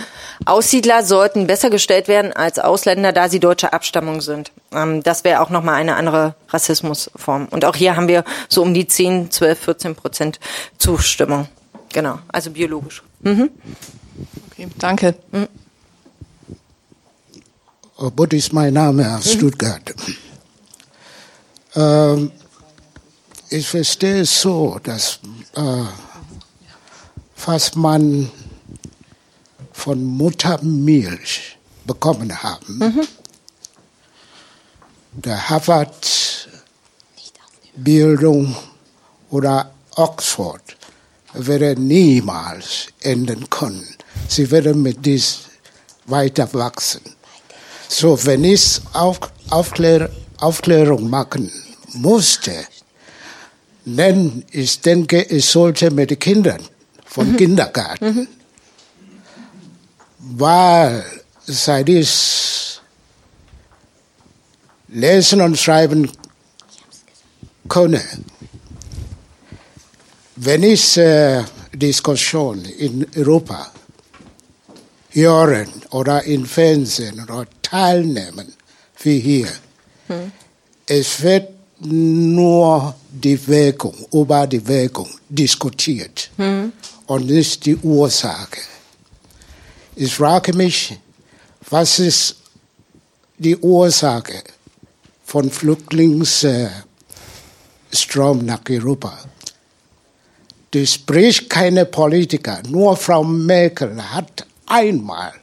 Aussiedler 0.46 1.04
sollten 1.04 1.48
besser 1.48 1.72
gestellt 1.72 2.08
werden 2.08 2.34
als 2.34 2.60
Ausländer, 2.60 3.12
da 3.12 3.30
sie 3.30 3.40
deutscher 3.40 3.74
Abstammung 3.74 4.22
sind. 4.22 4.52
Ähm, 4.72 5.02
das 5.02 5.24
wäre 5.24 5.42
auch 5.42 5.50
nochmal 5.50 5.76
eine 5.76 5.96
andere 5.96 6.36
Rassismusform. 6.50 7.48
Und 7.50 7.66
auch 7.66 7.76
hier 7.76 7.96
haben 7.96 8.08
wir 8.08 8.24
so 8.48 8.62
um 8.62 8.74
die 8.74 8.88
10, 8.88 9.32
12, 9.32 9.60
14 9.60 9.96
Prozent 9.96 10.40
Zustimmung. 10.78 11.48
Genau, 11.92 12.20
also 12.32 12.52
biologisch. 12.52 13.04
Mhm. 13.22 13.50
Okay, 14.48 14.68
danke. 14.78 15.16
Mhm. 15.32 15.48
Butt 18.16 18.34
ist 18.34 18.52
mein 18.54 18.74
Name 18.74 19.16
aus 19.16 19.26
mhm. 19.26 19.38
Stuttgart. 19.38 19.94
Ähm, 21.76 22.32
ich 23.50 23.68
verstehe 23.68 24.22
es 24.22 24.42
so, 24.42 24.80
dass 24.84 25.20
äh, 25.56 25.86
was 27.46 27.76
man 27.76 28.32
von 29.72 30.04
Muttermilch 30.04 31.58
bekommen 31.86 32.44
haben, 32.44 32.78
mhm. 32.78 33.08
der 35.14 35.50
Harvard 35.50 36.50
Bildung 37.76 38.56
oder 39.30 39.72
Oxford 39.96 40.78
würde 41.34 41.80
niemals 41.80 42.88
enden 43.02 43.50
können. 43.50 43.88
Sie 44.28 44.50
werden 44.50 44.82
mit 44.82 45.06
dies 45.06 45.40
weiter 46.06 46.52
wachsen. 46.54 47.02
So, 47.88 48.18
wenn 48.26 48.44
ich 48.44 48.82
Auf, 48.94 49.20
Aufklär, 49.50 50.10
Aufklärung 50.38 51.10
machen 51.10 51.52
musste, 51.94 52.66
denn 53.86 54.44
ich 54.52 54.82
denke, 54.82 55.22
ich 55.24 55.46
sollte 55.46 55.92
mit 55.92 56.10
den 56.10 56.20
Kindern 56.20 56.62
von 57.06 57.32
mhm. 57.32 57.38
Kindergarten, 57.38 58.06
mhm. 58.06 58.28
weil 60.18 61.04
seit 61.46 61.90
ich 61.90 62.80
lesen 64.88 65.42
und 65.42 65.58
schreiben 65.58 66.10
könne, 67.68 68.02
wenn 70.36 70.64
ich 70.64 70.98
äh, 70.98 71.44
Diskussion 71.74 72.64
in 72.66 73.06
Europa 73.16 73.72
hören 75.14 75.70
oder 75.92 76.24
im 76.24 76.46
Fernsehen 76.46 77.22
oder 77.22 77.46
teilnehmen, 77.62 78.54
wie 79.02 79.20
hier, 79.20 79.50
hm. 80.08 80.32
es 80.88 81.22
wird 81.22 81.54
nur 81.86 82.96
die 83.12 83.48
Wirkung, 83.48 83.94
über 84.12 84.48
die 84.48 84.68
Wirkung 84.68 85.08
diskutiert 85.30 86.32
mhm. 86.38 86.74
und 87.08 87.26
nicht 87.26 87.66
die 87.66 87.76
Ursache. 87.76 88.62
Ich 89.96 90.16
frage 90.16 90.54
mich, 90.54 90.98
was 91.70 92.00
ist 92.00 92.38
die 93.38 93.58
Ursache 93.58 94.44
von 95.26 95.52
Flüchtlingsstrom 95.52 96.86
nach 98.44 98.62
Europa? 98.70 99.18
Das 100.72 100.94
spricht 100.94 101.50
keine 101.50 101.86
Politiker, 101.86 102.62
nur 102.68 102.98
Frau 102.98 103.24
Merkel 103.24 104.02
hat 104.12 104.46
einmal 104.74 105.34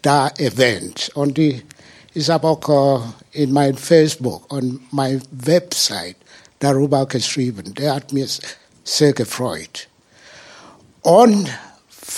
da 0.00 0.28
erwähnt 0.28 1.10
und 1.14 1.36
die 1.36 1.62
ist 2.14 2.30
aber 2.30 2.50
auch 2.50 3.02
in 3.32 3.52
mein 3.52 3.76
Facebook 3.76 4.50
und 4.50 4.80
mein 4.90 5.22
Website 5.30 6.16
darüber 6.58 7.06
geschrieben. 7.06 7.74
Der 7.74 7.94
hat 7.94 8.12
mir 8.12 8.26
sehr 8.84 9.12
gefreut. 9.12 9.88
Und 11.02 11.48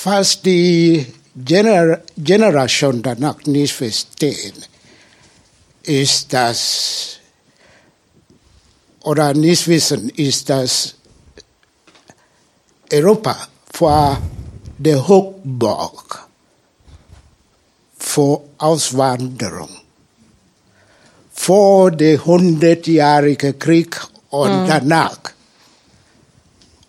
was 0.04 0.40
die 0.40 1.06
Gener 1.34 2.00
Generation 2.16 3.02
danach 3.02 3.44
nicht 3.46 3.74
verstehen, 3.74 4.54
ist 5.82 6.32
das, 6.32 7.18
oder 9.02 9.34
nicht 9.34 9.66
wissen, 9.66 10.08
ist 10.10 10.48
dass 10.48 10.94
Europa 12.92 13.48
vor 13.72 14.18
der 14.82 15.06
Hochburg 15.06 16.26
vor 17.98 18.44
Auswanderung 18.56 19.68
vor 21.40 21.90
dem 21.90 22.24
hundertjährigen 22.24 23.58
Krieg 23.58 23.98
und 24.28 24.62
mhm. 24.62 24.68
danach. 24.68 25.18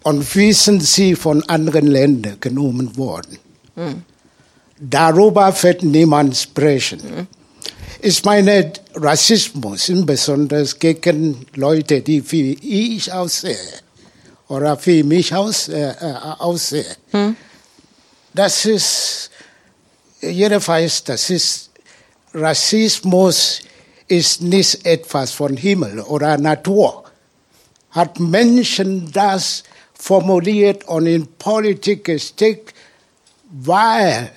Und 0.03 0.35
wie 0.35 0.51
sind 0.51 0.83
sie 0.83 1.15
von 1.15 1.41
anderen 1.43 1.87
Ländern 1.87 2.37
genommen 2.39 2.97
worden? 2.97 3.37
Mhm. 3.75 4.03
Darüber 4.77 5.53
wird 5.63 5.83
niemand 5.83 6.35
sprechen. 6.35 6.99
Mhm. 6.99 7.27
Ich 8.01 8.23
meine, 8.25 8.73
Rassismus, 8.95 9.89
insbesondere 9.89 10.65
gegen 10.79 11.45
Leute, 11.55 12.01
die 12.01 12.19
wie 12.31 12.53
ich 12.95 13.13
aussehe 13.13 13.55
oder 14.47 14.77
wie 14.85 15.03
mich 15.03 15.33
aus, 15.33 15.69
äh, 15.69 15.91
äh 15.91 16.13
aussehe, 16.39 16.95
mhm. 17.13 17.35
Das 18.33 18.65
ist, 18.65 19.31
weiß, 20.21 21.03
das 21.03 21.29
ist 21.29 21.71
Rassismus 22.33 23.61
ist 24.07 24.41
nicht 24.41 24.85
etwas 24.85 25.31
von 25.31 25.57
Himmel 25.57 25.99
oder 26.01 26.37
Natur. 26.37 27.03
Hat 27.91 28.19
Menschen 28.19 29.11
das 29.11 29.63
formuliert 29.93 30.87
und 30.87 31.07
in 31.07 31.27
Politik 31.37 32.05
gesteckt, 32.05 32.73
weil 33.49 34.31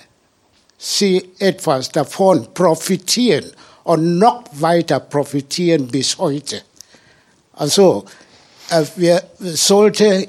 sie 0.77 1.31
etwas 1.39 1.89
davon 1.89 2.53
profitieren 2.53 3.51
und 3.83 4.19
noch 4.19 4.43
weiter 4.51 4.99
profitieren 4.99 5.87
bis 5.87 6.17
heute. 6.17 6.61
Also, 7.53 8.05
äh, 8.69 8.83
wir 8.97 9.23
sollten, 9.39 10.27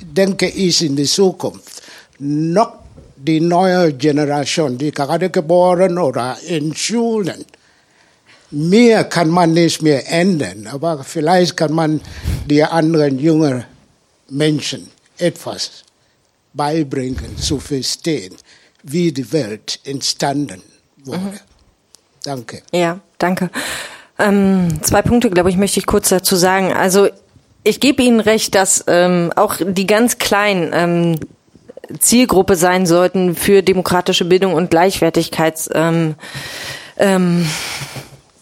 denke 0.00 0.48
ich, 0.48 0.82
in 0.82 0.96
die 0.96 1.04
Zukunft 1.04 1.82
noch 2.18 2.85
die 3.26 3.40
neue 3.40 3.92
Generation, 3.92 4.78
die 4.78 4.90
gerade 4.90 5.28
geboren 5.30 5.98
oder 5.98 6.38
in 6.46 6.74
Schulen, 6.74 7.44
mehr 8.50 9.04
kann 9.04 9.28
man 9.28 9.52
nicht 9.52 9.82
mehr 9.82 10.10
ändern, 10.10 10.66
aber 10.66 11.04
vielleicht 11.04 11.56
kann 11.56 11.72
man 11.72 12.00
die 12.46 12.62
anderen 12.62 13.18
jungen 13.18 13.64
Menschen 14.30 14.88
etwas 15.18 15.84
beibringen, 16.54 17.36
zu 17.36 17.60
verstehen, 17.60 18.34
wie 18.82 19.12
die 19.12 19.30
Welt 19.32 19.80
entstanden 19.84 20.62
wurde. 21.04 21.20
Mhm. 21.20 21.40
Danke. 22.22 22.62
Ja, 22.72 23.00
danke. 23.18 23.50
Ähm, 24.18 24.82
zwei 24.82 25.02
Punkte, 25.02 25.30
glaube 25.30 25.50
ich, 25.50 25.56
möchte 25.56 25.78
ich 25.78 25.86
kurz 25.86 26.08
dazu 26.08 26.36
sagen. 26.36 26.72
Also 26.72 27.08
ich 27.62 27.80
gebe 27.80 28.02
Ihnen 28.02 28.20
recht, 28.20 28.54
dass 28.54 28.84
ähm, 28.86 29.32
auch 29.36 29.56
die 29.60 29.86
ganz 29.86 30.18
kleinen 30.18 30.70
ähm, 30.72 31.20
Zielgruppe 31.98 32.56
sein 32.56 32.86
sollten 32.86 33.34
für 33.34 33.62
demokratische 33.62 34.24
Bildung 34.24 34.54
und 34.54 34.70
Gleichwertigkeits. 34.70 35.70
Ähm, 35.74 36.14
ähm, 36.98 37.46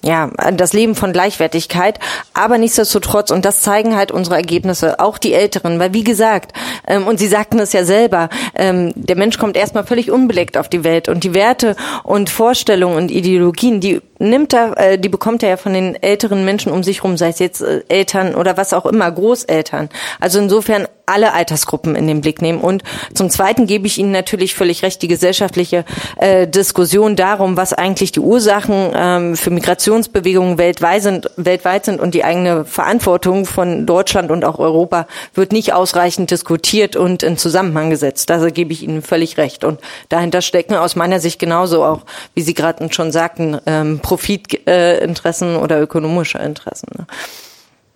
ja, 0.05 0.31
das 0.53 0.75
Leben 0.75 0.95
von 0.95 1.13
Gleichwertigkeit. 1.13 1.99
Aber 2.35 2.59
nichtsdestotrotz, 2.59 3.31
und 3.31 3.45
das 3.45 3.63
zeigen 3.63 3.97
halt 3.97 4.13
unsere 4.13 4.37
Ergebnisse, 4.37 5.01
auch 5.01 5.19
die 5.19 5.33
Älteren, 5.33 5.79
weil 5.81 5.95
wie 5.95 6.05
gesagt, 6.05 6.53
ähm, 6.87 7.07
und 7.07 7.19
Sie 7.19 7.27
sagten 7.27 7.59
es 7.59 7.73
ja 7.73 7.85
selber, 7.85 8.29
ähm, 8.55 8.93
der 8.95 9.17
Mensch 9.17 9.39
kommt 9.39 9.57
erstmal 9.57 9.87
völlig 9.87 10.11
unbeleckt 10.11 10.59
auf 10.59 10.69
die 10.69 10.85
Welt 10.85 11.09
und 11.09 11.25
die 11.25 11.35
Werte 11.35 11.75
und 12.03 12.29
Vorstellungen 12.29 12.97
und 12.97 13.11
Ideologien, 13.11 13.81
die 13.81 14.03
nimmt 14.29 14.53
er, 14.53 14.77
äh, 14.79 14.99
die 14.99 15.09
bekommt 15.09 15.43
er 15.43 15.51
ja 15.51 15.57
von 15.57 15.73
den 15.73 15.95
älteren 16.03 16.45
Menschen 16.45 16.73
um 16.73 16.83
sich 16.83 17.05
rum, 17.05 17.17
sei 17.17 17.29
es 17.29 17.39
jetzt 17.39 17.61
äh, 17.61 17.83
Eltern 17.89 18.35
oder 18.35 18.57
was 18.57 18.73
auch 18.73 18.87
immer, 18.87 19.11
Großeltern. 19.11 19.89
Also 20.21 20.39
insofern 20.39 20.87
alle 21.07 21.33
Altersgruppen 21.35 21.97
in 21.97 22.07
den 22.07 22.21
Blick 22.21 22.41
nehmen. 22.41 22.61
Und 22.61 22.83
zum 23.13 23.29
Zweiten 23.29 23.67
gebe 23.67 23.87
ich 23.87 23.99
Ihnen 23.99 24.11
natürlich 24.11 24.55
völlig 24.55 24.83
recht, 24.83 25.03
die 25.03 25.09
gesellschaftliche 25.09 25.85
äh, 26.17 26.47
Diskussion 26.47 27.17
darum, 27.17 27.57
was 27.57 27.73
eigentlich 27.73 28.13
die 28.13 28.21
Ursachen 28.21 28.93
ähm, 28.95 29.37
für 29.37 29.51
Migrationsbewegungen 29.51 30.57
weltweit 30.59 31.03
sind, 31.03 31.31
weltweit 31.37 31.85
sind 31.85 32.01
und 32.01 32.15
die 32.15 32.25
eigene 32.25 32.65
Verantwortung 32.65 33.45
von 33.45 33.87
Deutschland 33.87 34.31
und 34.31 34.45
auch 34.45 34.59
Europa 34.59 35.07
wird 35.35 35.53
nicht 35.53 35.75
ausreichend 35.75 36.31
diskutiert 36.31 36.97
und 36.97 37.23
in 37.23 37.37
Zusammenhang 37.37 37.91
gesetzt. 37.91 38.31
Da 38.31 38.49
gebe 38.49 38.73
ich 38.73 38.83
Ihnen 38.83 39.03
völlig 39.03 39.37
recht. 39.37 39.65
Und 39.65 39.81
dahinter 40.09 40.41
stecken 40.41 40.75
aus 40.75 40.97
meiner 40.97 41.21
Sicht 41.21 41.39
genauso 41.39 41.85
auch, 41.85 42.03
wie 42.35 42.43
Sie 42.43 42.55
gerade 42.55 42.93
schon 42.93 43.13
sagten, 43.13 43.59
ähm, 43.67 44.01
Profitinteressen 44.15 45.55
äh, 45.55 45.59
oder 45.59 45.81
ökonomische 45.81 46.39
Interessen. 46.39 46.89
Ne? 46.97 47.07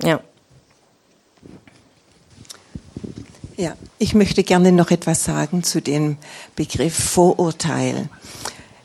Ja. 0.02 0.20
Ja, 3.56 3.74
ich 3.98 4.14
möchte 4.14 4.42
gerne 4.42 4.72
noch 4.72 4.90
etwas 4.90 5.24
sagen 5.24 5.62
zu 5.62 5.80
dem 5.80 6.16
Begriff 6.56 6.94
Vorurteil. 6.94 8.08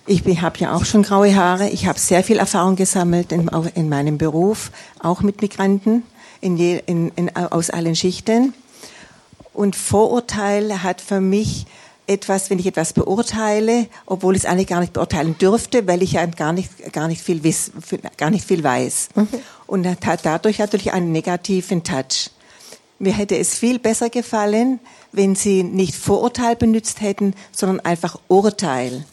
Ich 0.06 0.24
habe 0.42 0.60
ja 0.60 0.76
auch 0.76 0.86
schon 0.86 1.04
graue 1.04 1.36
Haare. 1.36 1.70
Ich 1.70 1.88
habe 1.88 1.98
sehr 1.98 2.24
viel 2.24 2.38
Erfahrung 2.38 2.76
gesammelt 2.76 3.32
in, 3.32 3.50
in 3.76 3.90
meinem 3.90 4.18
Beruf, 4.18 4.72
auch 5.00 5.22
mit 5.22 5.42
Migranten 5.42 6.04
in 6.42 6.58
je, 6.58 6.82
in, 6.86 7.12
aus 7.36 7.70
allen 7.70 7.96
Schichten. 7.96 8.54
Und 9.54 9.76
Vorurteil 9.76 10.84
hat 10.84 11.02
für 11.02 11.22
mich 11.22 11.66
etwas, 12.14 12.50
wenn 12.50 12.60
ich 12.60 12.68
etwas 12.68 12.94
beurteile, 12.94 13.88
obwohl 14.06 14.36
ich 14.36 14.44
es 14.44 14.50
eigentlich 14.50 14.68
gar 14.68 14.80
nicht 14.80 14.94
beurteilen 14.94 15.38
dürfte, 15.38 15.88
weil 15.88 16.02
ich 16.02 16.14
ja 16.14 16.26
gar 16.26 16.54
nicht, 16.54 16.94
gar 16.94 17.08
nicht 17.08 17.22
viel, 17.22 17.44
wiss, 17.44 17.72
gar 18.18 18.30
nicht 18.30 18.46
viel 18.46 18.64
weiß. 18.64 19.10
Mhm. 19.16 19.28
Und 19.68 19.88
hat 19.88 20.26
dadurch 20.26 20.60
natürlich 20.60 20.94
einen 20.94 21.12
negativen 21.12 21.84
Touch. 21.84 22.30
Mir 23.00 23.14
hätte 23.14 23.38
es 23.38 23.56
viel 23.56 23.80
besser 23.80 24.10
gefallen, 24.10 24.80
wenn 25.12 25.36
Sie 25.36 25.64
nicht 25.64 25.96
Vorurteil 25.96 26.56
benutzt 26.56 27.02
hätten, 27.02 27.34
sondern 27.52 27.82
einfach 27.82 28.20
Urteil. 28.28 29.04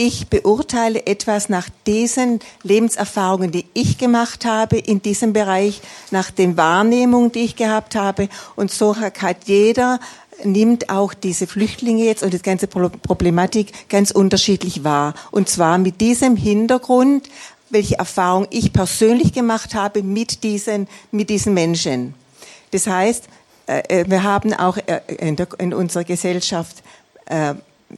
Ich 0.00 0.28
beurteile 0.28 1.06
etwas 1.06 1.48
nach 1.48 1.68
diesen 1.84 2.38
Lebenserfahrungen, 2.62 3.50
die 3.50 3.64
ich 3.74 3.98
gemacht 3.98 4.44
habe 4.44 4.78
in 4.78 5.02
diesem 5.02 5.32
Bereich, 5.32 5.80
nach 6.12 6.30
den 6.30 6.56
Wahrnehmungen, 6.56 7.32
die 7.32 7.40
ich 7.40 7.56
gehabt 7.56 7.96
habe. 7.96 8.28
Und 8.54 8.70
so 8.70 8.94
hat 8.96 9.48
jeder 9.48 9.98
nimmt 10.44 10.90
auch 10.90 11.14
diese 11.14 11.46
Flüchtlinge 11.46 12.04
jetzt 12.04 12.22
und 12.22 12.32
die 12.32 12.38
ganze 12.38 12.66
Problematik 12.66 13.88
ganz 13.88 14.10
unterschiedlich 14.10 14.84
wahr. 14.84 15.14
Und 15.30 15.48
zwar 15.48 15.78
mit 15.78 16.00
diesem 16.00 16.36
Hintergrund, 16.36 17.28
welche 17.70 17.98
Erfahrung 17.98 18.46
ich 18.50 18.72
persönlich 18.72 19.32
gemacht 19.32 19.74
habe 19.74 20.02
mit 20.02 20.42
diesen, 20.42 20.88
mit 21.10 21.30
diesen 21.30 21.54
Menschen. 21.54 22.14
Das 22.70 22.86
heißt, 22.86 23.28
äh, 23.66 24.00
äh, 24.00 24.10
wir 24.10 24.22
haben 24.22 24.52
auch 24.54 24.78
äh, 24.78 25.00
in 25.58 25.74
unserer 25.74 26.04
Gesellschaft 26.04 26.82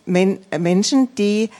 Menschen, 0.06 1.08
die 1.16 1.50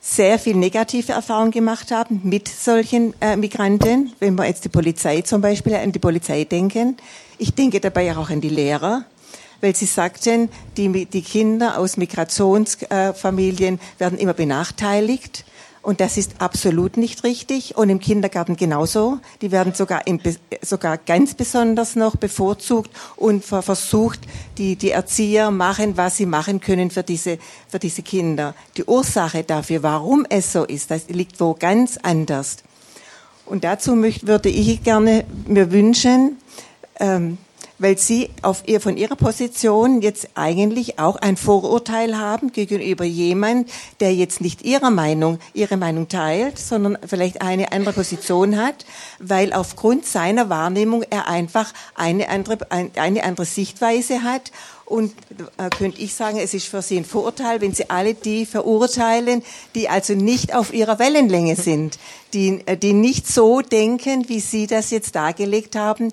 sehr 0.00 0.38
viel 0.38 0.56
negative 0.56 1.12
Erfahrungen 1.12 1.50
gemacht 1.50 1.90
haben 1.90 2.22
mit 2.24 2.48
solchen 2.48 3.12
Migranten. 3.36 4.14
Wenn 4.18 4.34
wir 4.36 4.46
jetzt 4.46 4.64
die 4.64 4.70
Polizei 4.70 5.20
zum 5.20 5.42
Beispiel 5.42 5.74
an 5.74 5.92
die 5.92 5.98
Polizei 5.98 6.44
denken. 6.44 6.96
Ich 7.36 7.52
denke 7.52 7.80
dabei 7.80 8.16
auch 8.16 8.30
an 8.30 8.40
die 8.40 8.48
Lehrer, 8.48 9.04
weil 9.62 9.74
sie 9.74 9.86
sagten, 9.86 10.50
die, 10.76 11.06
die 11.06 11.22
Kinder 11.22 11.78
aus 11.78 11.96
Migrationsfamilien 11.96 13.80
werden 13.96 14.18
immer 14.18 14.34
benachteiligt. 14.34 15.46
Und 15.82 16.00
das 16.00 16.16
ist 16.16 16.40
absolut 16.40 16.96
nicht 16.96 17.24
richtig. 17.24 17.76
Und 17.76 17.88
im 17.88 17.98
Kindergarten 17.98 18.56
genauso. 18.56 19.18
Die 19.40 19.50
werden 19.50 19.72
sogar, 19.72 20.06
im, 20.06 20.20
sogar 20.62 20.98
ganz 20.98 21.34
besonders 21.34 21.96
noch 21.96 22.16
bevorzugt 22.16 22.90
und 23.16 23.44
versucht, 23.44 24.20
die, 24.58 24.76
die 24.76 24.90
Erzieher 24.90 25.50
machen, 25.50 25.96
was 25.96 26.16
sie 26.16 26.26
machen 26.26 26.60
können 26.60 26.90
für 26.90 27.02
diese, 27.02 27.38
für 27.68 27.78
diese 27.78 28.02
Kinder. 28.02 28.54
Die 28.76 28.84
Ursache 28.84 29.42
dafür, 29.42 29.82
warum 29.82 30.26
es 30.28 30.52
so 30.52 30.64
ist, 30.64 30.90
das 30.90 31.08
liegt 31.08 31.40
wo 31.40 31.54
ganz 31.54 31.98
anders. 32.02 32.58
Und 33.44 33.64
dazu 33.64 33.96
möchte, 33.96 34.26
würde 34.26 34.48
ich 34.48 34.82
gerne 34.84 35.24
mir 35.46 35.72
wünschen, 35.72 36.36
ähm, 37.00 37.38
weil 37.82 37.98
Sie 37.98 38.30
auf 38.42 38.62
ihr, 38.66 38.80
von 38.80 38.96
Ihrer 38.96 39.16
Position 39.16 40.02
jetzt 40.02 40.28
eigentlich 40.34 41.00
auch 41.00 41.16
ein 41.16 41.36
Vorurteil 41.36 42.16
haben 42.16 42.52
gegenüber 42.52 43.04
jemand, 43.04 43.68
der 43.98 44.14
jetzt 44.14 44.40
nicht 44.40 44.62
Ihrer 44.62 44.90
Meinung, 44.90 45.38
Ihre 45.52 45.76
Meinung 45.76 46.08
teilt, 46.08 46.58
sondern 46.58 46.96
vielleicht 47.04 47.42
eine 47.42 47.72
andere 47.72 47.92
Position 47.92 48.56
hat, 48.56 48.86
weil 49.18 49.52
aufgrund 49.52 50.06
seiner 50.06 50.48
Wahrnehmung 50.48 51.02
er 51.10 51.26
einfach 51.26 51.72
eine 51.96 52.28
andere, 52.28 52.58
eine 52.70 53.24
andere 53.24 53.46
Sichtweise 53.46 54.22
hat. 54.22 54.52
Und 54.84 55.14
äh, 55.56 55.70
könnte 55.70 56.02
ich 56.02 56.12
sagen, 56.12 56.38
es 56.38 56.52
ist 56.52 56.66
für 56.66 56.82
Sie 56.82 56.98
ein 56.98 57.06
Vorurteil, 57.06 57.62
wenn 57.62 57.72
Sie 57.72 57.88
alle 57.88 58.12
die 58.12 58.44
verurteilen, 58.44 59.42
die 59.74 59.88
also 59.88 60.12
nicht 60.12 60.54
auf 60.54 60.74
Ihrer 60.74 60.98
Wellenlänge 60.98 61.56
sind, 61.56 61.98
die, 62.34 62.60
äh, 62.66 62.76
die 62.76 62.92
nicht 62.92 63.26
so 63.26 63.62
denken, 63.62 64.28
wie 64.28 64.40
Sie 64.40 64.66
das 64.66 64.90
jetzt 64.90 65.14
dargelegt 65.14 65.76
haben, 65.76 66.12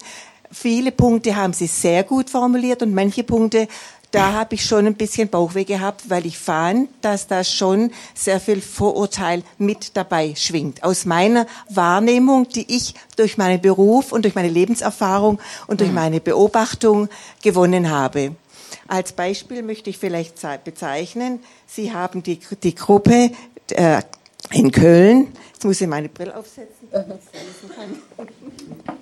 Viele 0.52 0.92
Punkte 0.92 1.36
haben 1.36 1.54
Sie 1.54 1.68
sehr 1.68 2.04
gut 2.04 2.30
formuliert 2.30 2.82
und 2.82 2.94
manche 2.94 3.24
Punkte, 3.24 3.68
da 4.12 4.34
habe 4.34 4.56
ich 4.56 4.66
schon 4.66 4.88
ein 4.88 4.96
bisschen 4.96 5.30
Bauchweh 5.30 5.66
gehabt, 5.66 6.10
weil 6.10 6.26
ich 6.26 6.40
fand, 6.40 6.90
dass 7.02 7.28
da 7.28 7.44
schon 7.44 7.92
sehr 8.16 8.40
viel 8.40 8.60
Vorurteil 8.60 9.44
mit 9.60 9.96
dabei 9.96 10.34
schwingt. 10.36 10.84
Aus 10.84 11.06
meiner 11.06 11.46
Wahrnehmung, 11.70 12.50
die 12.50 12.76
ich 12.76 12.96
durch 13.18 13.38
meinen 13.38 13.62
Beruf 13.62 14.12
und 14.12 14.24
durch 14.24 14.34
meine 14.34 14.50
Lebenserfahrung 14.50 15.40
und 15.68 15.82
durch 15.82 15.92
mhm. 15.92 15.96
meine 15.96 16.20
Beobachtung 16.20 17.08
gewonnen 17.44 17.92
habe. 17.92 18.36
Als 18.88 19.12
Beispiel 19.12 19.62
möchte 19.62 19.92
ich 19.92 20.00
vielleicht 20.00 20.42
bezeichnen, 20.64 21.40
Sie 21.68 21.94
haben 21.94 22.24
die, 22.24 22.40
die 22.64 22.74
Gruppe 22.74 23.32
äh, 23.70 24.02
in 24.52 24.72
Köln, 24.72 25.28
jetzt 25.54 25.64
muss 25.64 25.80
ich 25.80 25.88
meine 25.88 26.10
Brille 26.10 26.36
aufsetzen, 26.36 26.88
damit 26.92 27.20
ich 27.32 27.40
lesen 27.40 27.76
kann 27.76 28.98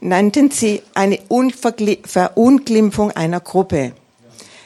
nannten 0.00 0.50
sie 0.50 0.82
eine 0.94 1.18
Verunglimpfung 2.04 3.10
einer 3.12 3.40
Gruppe. 3.40 3.92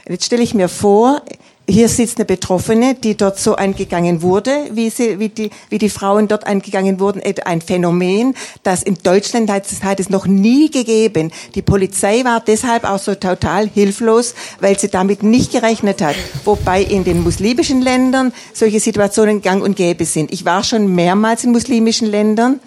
Jetzt 0.08 0.26
stelle 0.26 0.42
ich 0.42 0.54
mir 0.54 0.68
vor, 0.68 1.22
hier 1.66 1.88
sitzt 1.88 2.18
eine 2.18 2.26
Betroffene, 2.26 2.94
die 2.94 3.16
dort 3.16 3.38
so 3.38 3.56
angegangen 3.56 4.20
wurde, 4.20 4.68
wie, 4.72 4.90
sie, 4.90 5.18
wie, 5.18 5.30
die, 5.30 5.48
wie 5.70 5.78
die 5.78 5.88
Frauen 5.88 6.28
dort 6.28 6.46
angegangen 6.46 7.00
wurden. 7.00 7.22
Ein 7.46 7.62
Phänomen, 7.62 8.34
das 8.62 8.82
in 8.82 8.98
Deutschland 9.02 9.50
hat, 9.50 9.64
hat 9.82 9.98
es 9.98 10.10
noch 10.10 10.26
nie 10.26 10.70
gegeben. 10.70 11.32
Die 11.54 11.62
Polizei 11.62 12.22
war 12.22 12.40
deshalb 12.40 12.84
auch 12.84 12.98
so 12.98 13.14
total 13.14 13.66
hilflos, 13.66 14.34
weil 14.60 14.78
sie 14.78 14.88
damit 14.88 15.22
nicht 15.22 15.52
gerechnet 15.52 16.02
hat. 16.02 16.16
Wobei 16.44 16.82
in 16.82 17.04
den 17.04 17.22
muslimischen 17.22 17.80
Ländern 17.80 18.34
solche 18.52 18.78
Situationen 18.78 19.40
gang 19.40 19.62
und 19.62 19.74
gäbe 19.74 20.04
sind. 20.04 20.34
Ich 20.34 20.44
war 20.44 20.64
schon 20.64 20.94
mehrmals 20.94 21.44
in 21.44 21.52
muslimischen 21.52 22.08
Ländern 22.08 22.60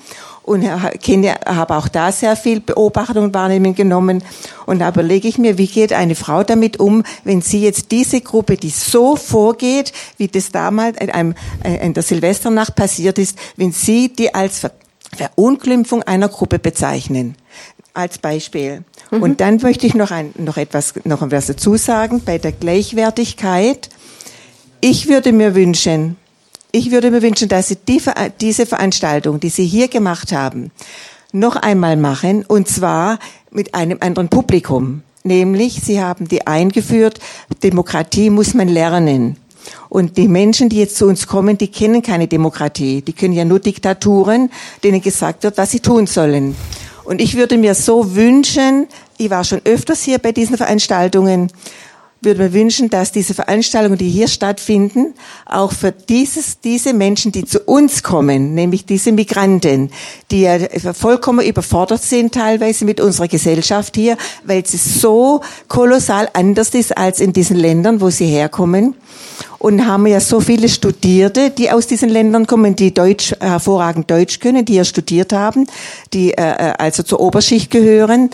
und 0.48 0.65
kenne, 1.02 1.36
habe 1.45 1.76
auch 1.76 1.90
da 1.90 2.11
sehr 2.11 2.38
viel 2.38 2.61
Beobachtung 2.61 3.26
und 3.26 3.34
Wahrnehmung 3.34 3.76
genommen. 3.76 4.24
Und 4.65 4.80
da 4.80 4.90
überlege 4.90 5.28
ich 5.28 5.38
mir, 5.38 5.57
wie 5.57 5.68
geht 5.68 5.91
eine 5.91 6.15
Frau 6.15 6.44
damit 6.44 6.80
um, 6.80 7.03
wenn 7.26 7.41
sie 7.41 7.61
jetzt 7.61 7.91
diese 7.91 8.22
Gruppe, 8.22 8.56
die 8.56 8.69
so 8.69 9.18
vorgeht, 9.18 9.91
wie 10.18 10.30
das 10.30 10.52
damals 10.52 10.98
in, 11.02 11.10
einem, 11.10 11.36
äh, 11.64 11.86
in 11.86 11.94
der 11.94 12.02
Silvesternacht 12.02 12.76
passiert 12.76 13.19
ist, 13.19 13.38
wenn 13.57 13.74
sie 13.74 14.14
die 14.14 14.34
als 14.34 14.60
Ver 14.60 14.72
Verunglimpfung 15.15 16.03
einer 16.03 16.28
Gruppe 16.28 16.60
bezeichnen. 16.60 17.36
Als 17.94 18.18
Beispiel. 18.18 18.84
Mhm. 19.10 19.24
Und 19.24 19.41
dann 19.41 19.57
möchte 19.61 19.88
ich 19.88 19.95
noch, 19.95 20.11
ein, 20.11 20.34
noch 20.38 20.57
etwas, 20.57 20.94
noch 21.06 21.22
etwas 21.22 21.48
dazu 21.48 21.78
sagen 21.78 22.22
bei 22.26 22.38
der 22.38 22.52
Gleichwertigkeit. 22.52 23.90
Ich 24.82 25.07
würde 25.07 25.32
mir 25.32 25.56
wünschen, 25.56 26.18
ich 26.72 26.91
würde 26.91 27.11
mir 27.11 27.22
wünschen, 27.22 27.49
dass 27.49 27.69
Sie 27.69 27.77
die, 27.77 28.02
diese 28.41 28.65
Veranstaltung, 28.65 29.39
die 29.39 29.49
Sie 29.49 29.65
hier 29.65 29.88
gemacht 29.88 30.31
haben, 30.31 30.72
noch 31.31 31.56
einmal 31.56 31.98
machen, 31.98 32.45
und 32.45 32.68
zwar 32.68 33.19
mit 33.52 33.73
einem 33.73 33.98
anderen 34.02 34.30
Publikum. 34.30 35.03
Nämlich, 35.23 35.81
Sie 35.84 36.02
haben 36.02 36.27
die 36.27 36.48
eingeführt, 36.48 37.19
Demokratie 37.64 38.30
muss 38.30 38.53
man 38.53 38.68
lernen. 38.68 39.38
Und 39.89 40.18
die 40.18 40.27
Menschen, 40.27 40.69
die 40.69 40.77
jetzt 40.77 40.98
zu 40.98 41.07
uns 41.07 41.27
kommen, 41.27 41.57
die 41.57 41.68
kennen 41.68 42.02
keine 42.02 42.27
Demokratie. 42.27 43.02
Die 43.02 43.14
können 43.14 43.34
ja 43.34 43.45
nur 43.45 43.60
Diktaturen, 43.60 44.49
denen 44.84 45.02
gesagt 45.02 45.44
wird, 45.44 45.57
was 45.57 45.72
sie 45.72 45.80
tun 45.80 46.07
sollen. 46.07 46.56
Und 47.03 47.22
ich 47.22 47.35
würde 47.35 47.57
mir 47.57 47.73
so 47.73 48.15
wünschen, 48.15 48.88
ich 49.18 49.30
war 49.30 49.44
schon 49.44 49.61
öfters 49.64 50.03
hier 50.03 50.19
bei 50.19 50.31
diesen 50.31 50.57
Veranstaltungen, 50.57 51.52
würde 52.22 52.44
mir 52.44 52.53
wünschen, 52.53 52.89
dass 52.89 53.11
diese 53.11 53.34
Veranstaltungen, 53.34 53.98
die 53.98 54.10
hier 54.10 54.27
stattfinden, 54.27 55.14
auch 55.45 55.72
für 55.72 55.91
dieses, 55.91 56.60
diese 56.60 56.94
Menschen, 56.94 57.31
die 57.31 57.45
zu 57.45 57.60
uns 57.61 58.03
kommen, 58.03 58.53
nämlich 58.53 58.85
diese 58.85 59.11
Migranten, 59.11 59.91
die 60.31 60.41
ja 60.41 60.57
vollkommen 60.94 61.45
überfordert 61.45 62.02
sind 62.02 62.34
teilweise 62.34 62.85
mit 62.85 62.99
unserer 62.99 63.27
Gesellschaft 63.27 63.95
hier, 63.95 64.18
weil 64.44 64.65
sie 64.65 64.77
so 64.77 65.41
kolossal 65.68 66.30
anders 66.34 66.69
ist 66.69 66.98
als 66.98 67.19
in 67.19 67.34
diesen 67.34 67.57
Ländern, 67.57 68.02
wo 68.02 68.10
sie 68.10 68.27
herkommen. 68.27 68.95
Und 69.60 69.88
haben 69.88 70.06
ja 70.06 70.19
so 70.19 70.39
viele 70.39 70.69
Studierte, 70.69 71.49
die 71.49 71.72
aus 71.72 71.88
diesen 71.88 72.10
Ländern 72.10 72.45
kommen, 72.45 72.76
die 72.76 72.94
Deutsch, 72.94 73.34
hervorragend 73.39 74.10
Deutsch 74.10 74.39
können, 74.39 74.65
die 74.65 74.76
ja 74.76 74.84
studiert 74.84 75.34
haben, 75.34 75.65
die 76.14 76.31
äh, 76.31 76.41
äh 76.41 76.73
also 76.77 77.02
zur 77.02 77.19
Oberschicht 77.19 77.72
gehören, 77.72 78.30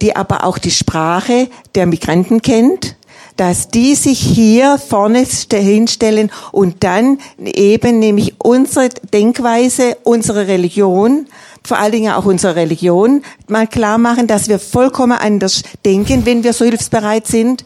die 0.00 0.14
aber 0.14 0.44
auch 0.44 0.58
die 0.58 0.70
Sprache 0.70 1.48
der 1.74 1.86
Migranten 1.86 2.42
kennt 2.42 2.97
dass 3.38 3.68
die 3.68 3.94
sich 3.94 4.18
hier 4.18 4.78
vorne 4.78 5.24
hinstellen 5.50 6.30
und 6.52 6.82
dann 6.82 7.18
eben 7.40 8.00
nämlich 8.00 8.34
unsere 8.38 8.88
Denkweise, 9.14 9.96
unsere 10.02 10.48
Religion, 10.48 11.26
vor 11.62 11.78
allen 11.78 11.92
Dingen 11.92 12.12
auch 12.12 12.24
unsere 12.24 12.56
Religion, 12.56 13.22
mal 13.46 13.68
klar 13.68 13.96
machen, 13.96 14.26
dass 14.26 14.48
wir 14.48 14.58
vollkommen 14.58 15.16
anders 15.16 15.62
denken, 15.84 16.26
wenn 16.26 16.42
wir 16.42 16.52
so 16.52 16.64
hilfsbereit 16.64 17.28
sind. 17.28 17.64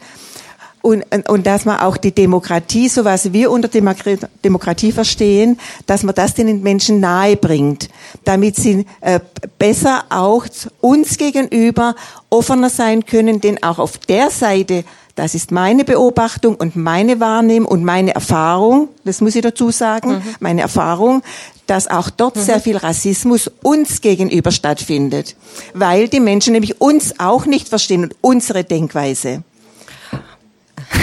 Und, 0.83 1.05
und 1.29 1.47
dass 1.47 1.63
man 1.63 1.79
auch 1.79 1.95
die 1.95 2.11
Demokratie, 2.11 2.89
so 2.89 3.05
was 3.05 3.31
wir 3.31 3.51
unter 3.51 3.69
Demokratie 3.69 4.91
verstehen, 4.91 5.57
dass 5.85 6.03
man 6.03 6.13
das 6.13 6.33
den 6.33 6.61
Menschen 6.61 6.99
nahe 6.99 7.37
bringt, 7.37 7.87
damit 8.25 8.57
sie 8.57 8.85
äh, 8.99 9.21
besser 9.57 10.03
auch 10.09 10.45
uns 10.81 11.17
gegenüber 11.17 11.95
offener 12.29 12.69
sein 12.69 13.05
können, 13.05 13.39
denn 13.39 13.63
auch 13.63 13.79
auf 13.79 13.97
der 13.97 14.29
Seite 14.29 14.83
das 15.15 15.35
ist 15.35 15.51
meine 15.51 15.83
Beobachtung 15.83 16.55
und 16.55 16.75
meine 16.75 17.19
Wahrnehmung 17.19 17.69
und 17.69 17.83
meine 17.83 18.15
Erfahrung, 18.15 18.89
das 19.05 19.21
muss 19.21 19.35
ich 19.35 19.43
dazu 19.43 19.69
sagen, 19.69 20.13
mhm. 20.13 20.21
meine 20.39 20.61
Erfahrung, 20.61 21.21
dass 21.67 21.87
auch 21.87 22.09
dort 22.09 22.35
mhm. 22.35 22.41
sehr 22.41 22.59
viel 22.59 22.77
Rassismus 22.77 23.49
uns 23.61 24.01
gegenüber 24.01 24.51
stattfindet, 24.51 25.35
weil 25.75 26.07
die 26.07 26.19
Menschen 26.19 26.53
nämlich 26.53 26.81
uns 26.81 27.19
auch 27.19 27.45
nicht 27.45 27.69
verstehen 27.69 28.03
und 28.05 28.15
unsere 28.21 28.63
Denkweise. 28.63 29.43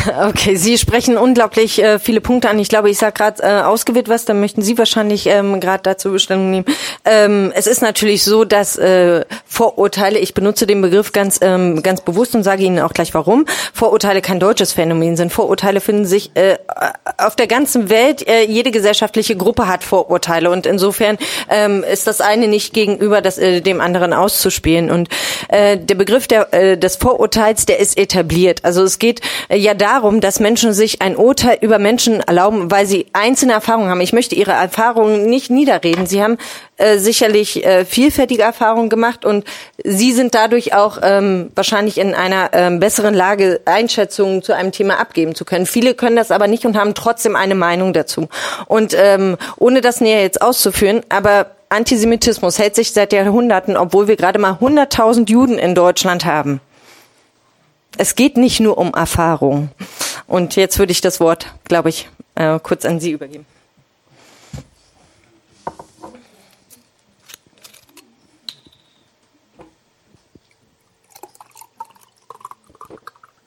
Okay, 0.30 0.56
Sie 0.56 0.78
sprechen 0.78 1.16
unglaublich 1.16 1.82
äh, 1.82 1.98
viele 1.98 2.20
Punkte 2.20 2.48
an. 2.48 2.58
Ich 2.58 2.68
glaube, 2.68 2.90
ich 2.90 2.98
sage 2.98 3.12
gerade 3.12 3.42
äh, 3.42 3.62
ausgewählt 3.62 4.08
was, 4.08 4.24
dann 4.24 4.40
möchten 4.40 4.62
Sie 4.62 4.76
wahrscheinlich 4.78 5.26
ähm, 5.26 5.60
gerade 5.60 5.82
dazu 5.82 6.12
Bestellung 6.12 6.50
nehmen. 6.50 6.64
Ähm, 7.04 7.52
es 7.54 7.66
ist 7.66 7.82
natürlich 7.82 8.24
so, 8.24 8.44
dass 8.44 8.76
äh, 8.76 9.24
Vorurteile, 9.46 10.18
ich 10.18 10.34
benutze 10.34 10.66
den 10.66 10.80
Begriff 10.82 11.12
ganz, 11.12 11.38
ähm, 11.42 11.82
ganz 11.82 12.02
bewusst 12.02 12.34
und 12.34 12.42
sage 12.42 12.62
Ihnen 12.62 12.78
auch 12.80 12.92
gleich 12.92 13.14
warum, 13.14 13.46
Vorurteile 13.72 14.20
kein 14.20 14.40
deutsches 14.40 14.72
Phänomen 14.72 15.16
sind. 15.16 15.32
Vorurteile 15.32 15.80
finden 15.80 16.06
sich 16.06 16.30
äh, 16.34 16.58
auf 17.18 17.36
der 17.36 17.46
ganzen 17.46 17.90
Welt, 17.90 18.26
äh, 18.26 18.44
jede 18.44 18.70
gesellschaftliche 18.70 19.36
Gruppe 19.36 19.66
hat 19.68 19.84
Vorurteile 19.84 20.50
und 20.50 20.66
insofern 20.66 21.18
ähm, 21.48 21.84
ist 21.84 22.06
das 22.06 22.20
eine 22.20 22.48
nicht 22.48 22.72
gegenüber 22.72 23.20
das, 23.20 23.38
äh, 23.38 23.60
dem 23.60 23.80
anderen 23.80 24.12
auszuspielen. 24.12 24.90
Und 24.90 25.08
äh, 25.48 25.76
der 25.78 25.94
Begriff 25.94 26.26
der, 26.26 26.52
äh, 26.52 26.78
des 26.78 26.96
Vorurteils, 26.96 27.66
der 27.66 27.80
ist 27.80 27.98
etabliert. 27.98 28.64
Also 28.64 28.82
es 28.82 28.98
geht 28.98 29.20
äh, 29.48 29.56
ja 29.56 29.74
darum, 29.90 30.20
dass 30.20 30.38
Menschen 30.38 30.72
sich 30.72 31.02
ein 31.02 31.16
Urteil 31.16 31.58
über 31.60 31.80
Menschen 31.80 32.20
erlauben, 32.20 32.70
weil 32.70 32.86
sie 32.86 33.06
einzelne 33.12 33.54
Erfahrungen 33.54 33.90
haben. 33.90 34.00
Ich 34.00 34.12
möchte 34.12 34.36
ihre 34.36 34.52
Erfahrungen 34.52 35.26
nicht 35.26 35.50
niederreden. 35.50 36.06
Sie 36.06 36.22
haben 36.22 36.38
äh, 36.76 36.98
sicherlich 36.98 37.64
äh, 37.64 37.84
vielfältige 37.84 38.42
Erfahrungen 38.42 38.88
gemacht 38.88 39.24
und 39.24 39.44
sie 39.82 40.12
sind 40.12 40.34
dadurch 40.34 40.74
auch 40.74 40.98
ähm, 41.02 41.50
wahrscheinlich 41.56 41.98
in 41.98 42.14
einer 42.14 42.50
ähm, 42.52 42.78
besseren 42.78 43.14
Lage, 43.14 43.60
Einschätzungen 43.64 44.42
zu 44.42 44.54
einem 44.54 44.70
Thema 44.70 45.00
abgeben 45.00 45.34
zu 45.34 45.44
können. 45.44 45.66
Viele 45.66 45.94
können 45.94 46.16
das 46.16 46.30
aber 46.30 46.46
nicht 46.46 46.64
und 46.66 46.76
haben 46.76 46.94
trotzdem 46.94 47.34
eine 47.34 47.56
Meinung 47.56 47.92
dazu. 47.92 48.28
Und 48.66 48.94
ähm, 48.96 49.38
ohne 49.58 49.80
das 49.80 50.00
näher 50.00 50.22
jetzt 50.22 50.40
auszuführen, 50.40 51.00
aber 51.08 51.56
Antisemitismus 51.68 52.58
hält 52.60 52.76
sich 52.76 52.92
seit 52.92 53.12
Jahrhunderten, 53.12 53.76
obwohl 53.76 54.06
wir 54.06 54.16
gerade 54.16 54.38
mal 54.38 54.52
100.000 54.52 55.28
Juden 55.28 55.58
in 55.58 55.74
Deutschland 55.74 56.24
haben 56.24 56.60
es 57.96 58.14
geht 58.14 58.36
nicht 58.36 58.60
nur 58.60 58.78
um 58.78 58.92
Erfahrung. 58.94 59.70
Und 60.26 60.56
jetzt 60.56 60.78
würde 60.78 60.92
ich 60.92 61.00
das 61.00 61.20
Wort, 61.20 61.46
glaube 61.64 61.88
ich, 61.88 62.08
äh, 62.34 62.58
kurz 62.60 62.84
an 62.84 63.00
Sie 63.00 63.10
übergeben. 63.10 63.46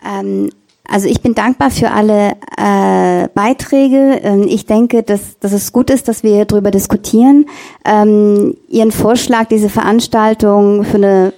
Ähm, 0.05 0.49
also 0.85 1.07
ich 1.07 1.21
bin 1.21 1.33
dankbar 1.33 1.71
für 1.71 1.91
alle 1.91 2.33
äh, 2.57 3.27
Beiträge. 3.33 4.19
Ähm, 4.21 4.45
ich 4.47 4.65
denke, 4.65 5.01
dass, 5.01 5.39
dass 5.39 5.53
es 5.53 5.71
gut 5.71 5.89
ist, 5.89 6.07
dass 6.07 6.23
wir 6.23 6.45
darüber 6.45 6.71
diskutieren. 6.71 7.45
Ähm, 7.85 8.57
Ihren 8.67 8.91
Vorschlag, 8.91 9.47
diese 9.47 9.69
Veranstaltung 9.69 10.83
für 10.83 10.97
eine 10.97 11.33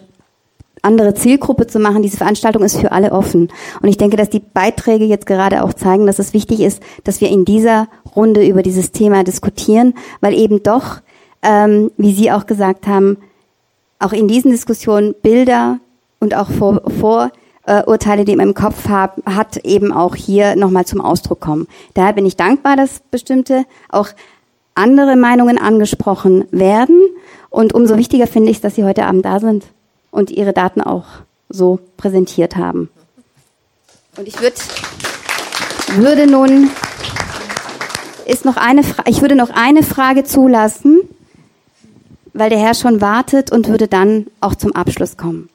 andere 0.86 1.14
Zielgruppe 1.14 1.68
zu 1.68 1.80
machen. 1.80 2.04
Diese 2.04 2.18
Veranstaltung 2.18 2.64
ist 2.64 2.78
für 2.78 2.92
alle 2.92 3.12
offen. 3.12 3.50
Und 3.82 3.90
ich 3.90 3.98
denke, 3.98 4.16
dass 4.16 4.30
die 4.30 4.40
Beiträge 4.40 5.06
jetzt 5.06 5.26
gerade 5.26 5.64
auch 5.64 5.74
zeigen, 5.74 6.06
dass 6.06 6.20
es 6.20 6.34
wichtig 6.34 6.62
ist, 6.62 6.82
dass 7.04 7.20
wir 7.20 7.30
in 7.30 7.44
dieser 7.44 7.88
Runde 8.16 8.48
über 8.48 8.64
dieses 8.64 8.92
Thema 8.92 9.24
diskutieren, 9.24 9.96
weil 10.22 10.34
eben 10.34 10.64
doch, 10.64 11.02
ähm, 11.42 11.92
wie 11.98 12.14
Sie 12.14 12.32
auch 12.32 12.46
gesagt 12.46 12.88
haben, 12.88 13.18
auch 14.00 14.14
in 14.14 14.28
diesen 14.28 14.52
Diskussionen 14.52 15.16
Bilder 15.22 15.80
und 16.20 16.36
auch 16.36 16.50
vor, 16.50 16.82
vor 17.00 17.32
äh, 17.66 17.84
Urteile, 17.84 18.24
die 18.24 18.36
man 18.36 18.50
im 18.50 18.54
Kopf 18.54 18.88
hab, 18.88 19.18
hat, 19.26 19.58
eben 19.58 19.92
auch 19.92 20.16
hier 20.16 20.56
nochmal 20.56 20.86
zum 20.86 21.02
Ausdruck 21.02 21.40
kommen. 21.40 21.68
Daher 21.94 22.14
bin 22.14 22.26
ich 22.26 22.38
dankbar, 22.38 22.76
dass 22.76 23.02
bestimmte 23.12 23.66
auch 23.90 24.10
andere 24.76 25.16
Meinungen 25.16 25.58
angesprochen 25.58 26.46
werden. 26.52 27.00
Und 27.50 27.74
umso 27.74 27.98
wichtiger 27.98 28.28
finde 28.28 28.52
ich, 28.52 28.62
dass 28.62 28.76
Sie 28.76 28.84
heute 28.84 29.06
Abend 29.06 29.26
da 29.26 29.40
sind 29.40 29.66
und 30.16 30.32
ihre 30.32 30.54
Daten 30.54 30.82
auch 30.82 31.06
so 31.50 31.80
präsentiert 31.98 32.56
haben. 32.56 32.90
Und 34.18 34.28
ich 34.28 34.40
würd, 34.40 34.54
würde 35.98 36.26
nun 36.26 36.72
ist 38.26 38.46
noch 38.46 38.58
eine 38.58 38.84
Fra 38.84 39.04
ich 39.08 39.22
würde 39.22 39.36
noch 39.36 39.50
eine 39.52 39.84
Frage 39.84 40.24
zulassen, 40.24 41.02
weil 42.34 42.50
der 42.50 42.60
Herr 42.60 42.74
schon 42.74 43.02
wartet 43.02 43.52
und 43.52 43.68
würde 43.68 43.88
dann 43.88 44.28
auch 44.40 44.56
zum 44.56 44.74
Abschluss 44.74 45.18
kommen. 45.18 45.50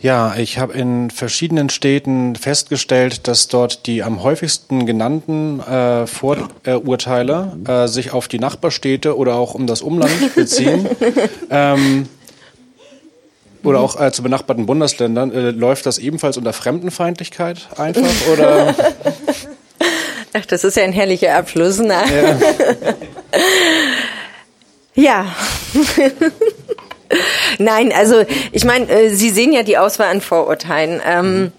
Ja, 0.00 0.36
ich 0.36 0.58
habe 0.58 0.74
in 0.74 1.10
verschiedenen 1.10 1.70
Städten 1.70 2.36
festgestellt, 2.36 3.26
dass 3.26 3.48
dort 3.48 3.86
die 3.86 4.04
am 4.04 4.22
häufigsten 4.22 4.86
genannten 4.86 5.58
äh, 5.60 6.06
Vorurteile 6.06 7.56
äh, 7.66 7.88
sich 7.88 8.12
auf 8.12 8.28
die 8.28 8.38
Nachbarstädte 8.38 9.16
oder 9.16 9.34
auch 9.34 9.54
um 9.54 9.66
das 9.66 9.82
Umland 9.82 10.12
beziehen. 10.36 10.88
ähm, 11.50 12.08
oder 13.64 13.80
auch 13.80 14.00
äh, 14.00 14.12
zu 14.12 14.22
benachbarten 14.22 14.66
Bundesländern. 14.66 15.32
Äh, 15.32 15.50
läuft 15.50 15.84
das 15.86 15.98
ebenfalls 15.98 16.36
unter 16.36 16.52
Fremdenfeindlichkeit 16.52 17.66
einfach? 17.76 18.02
Oder? 18.32 18.74
Ach, 20.32 20.46
das 20.46 20.62
ist 20.62 20.76
ja 20.76 20.84
ein 20.84 20.92
herrlicher 20.92 21.34
Abschluss. 21.34 21.80
Ne? 21.80 22.38
Ja. 24.94 25.24
ja. 25.26 25.34
Nein, 27.58 27.92
also 27.92 28.24
ich 28.52 28.64
meine, 28.64 28.88
äh, 28.88 29.10
Sie 29.10 29.30
sehen 29.30 29.52
ja 29.52 29.62
die 29.62 29.78
Auswahl 29.78 30.08
an 30.08 30.20
Vorurteilen. 30.20 31.00
Ähm, 31.06 31.52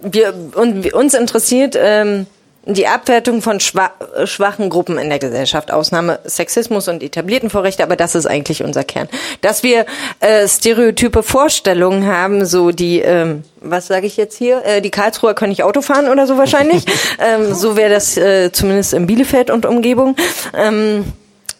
wir, 0.00 0.34
und, 0.54 0.92
uns 0.94 1.14
interessiert 1.14 1.76
ähm, 1.80 2.26
die 2.64 2.86
Abwertung 2.86 3.40
von 3.40 3.60
schwa 3.60 3.90
schwachen 4.24 4.68
Gruppen 4.68 4.98
in 4.98 5.08
der 5.08 5.18
Gesellschaft, 5.18 5.70
Ausnahme 5.72 6.18
Sexismus 6.26 6.86
und 6.88 7.02
etablierten 7.02 7.48
Vorrechte, 7.48 7.82
aber 7.82 7.96
das 7.96 8.14
ist 8.14 8.26
eigentlich 8.26 8.62
unser 8.62 8.84
Kern. 8.84 9.08
Dass 9.40 9.62
wir 9.62 9.86
äh, 10.20 10.46
stereotype 10.46 11.22
Vorstellungen 11.22 12.06
haben, 12.06 12.44
so 12.44 12.70
die, 12.70 13.00
ähm, 13.00 13.42
was 13.60 13.86
sage 13.86 14.06
ich 14.06 14.18
jetzt 14.18 14.36
hier, 14.36 14.64
äh, 14.66 14.82
die 14.82 14.90
Karlsruher 14.90 15.34
können 15.34 15.50
nicht 15.50 15.62
Auto 15.62 15.80
fahren 15.80 16.08
oder 16.08 16.26
so 16.26 16.36
wahrscheinlich. 16.36 16.84
ähm, 17.18 17.54
so 17.54 17.76
wäre 17.76 17.90
das 17.90 18.18
äh, 18.18 18.52
zumindest 18.52 18.92
in 18.92 19.06
Bielefeld 19.06 19.50
und 19.50 19.64
Umgebung. 19.64 20.14
Ähm, 20.54 21.04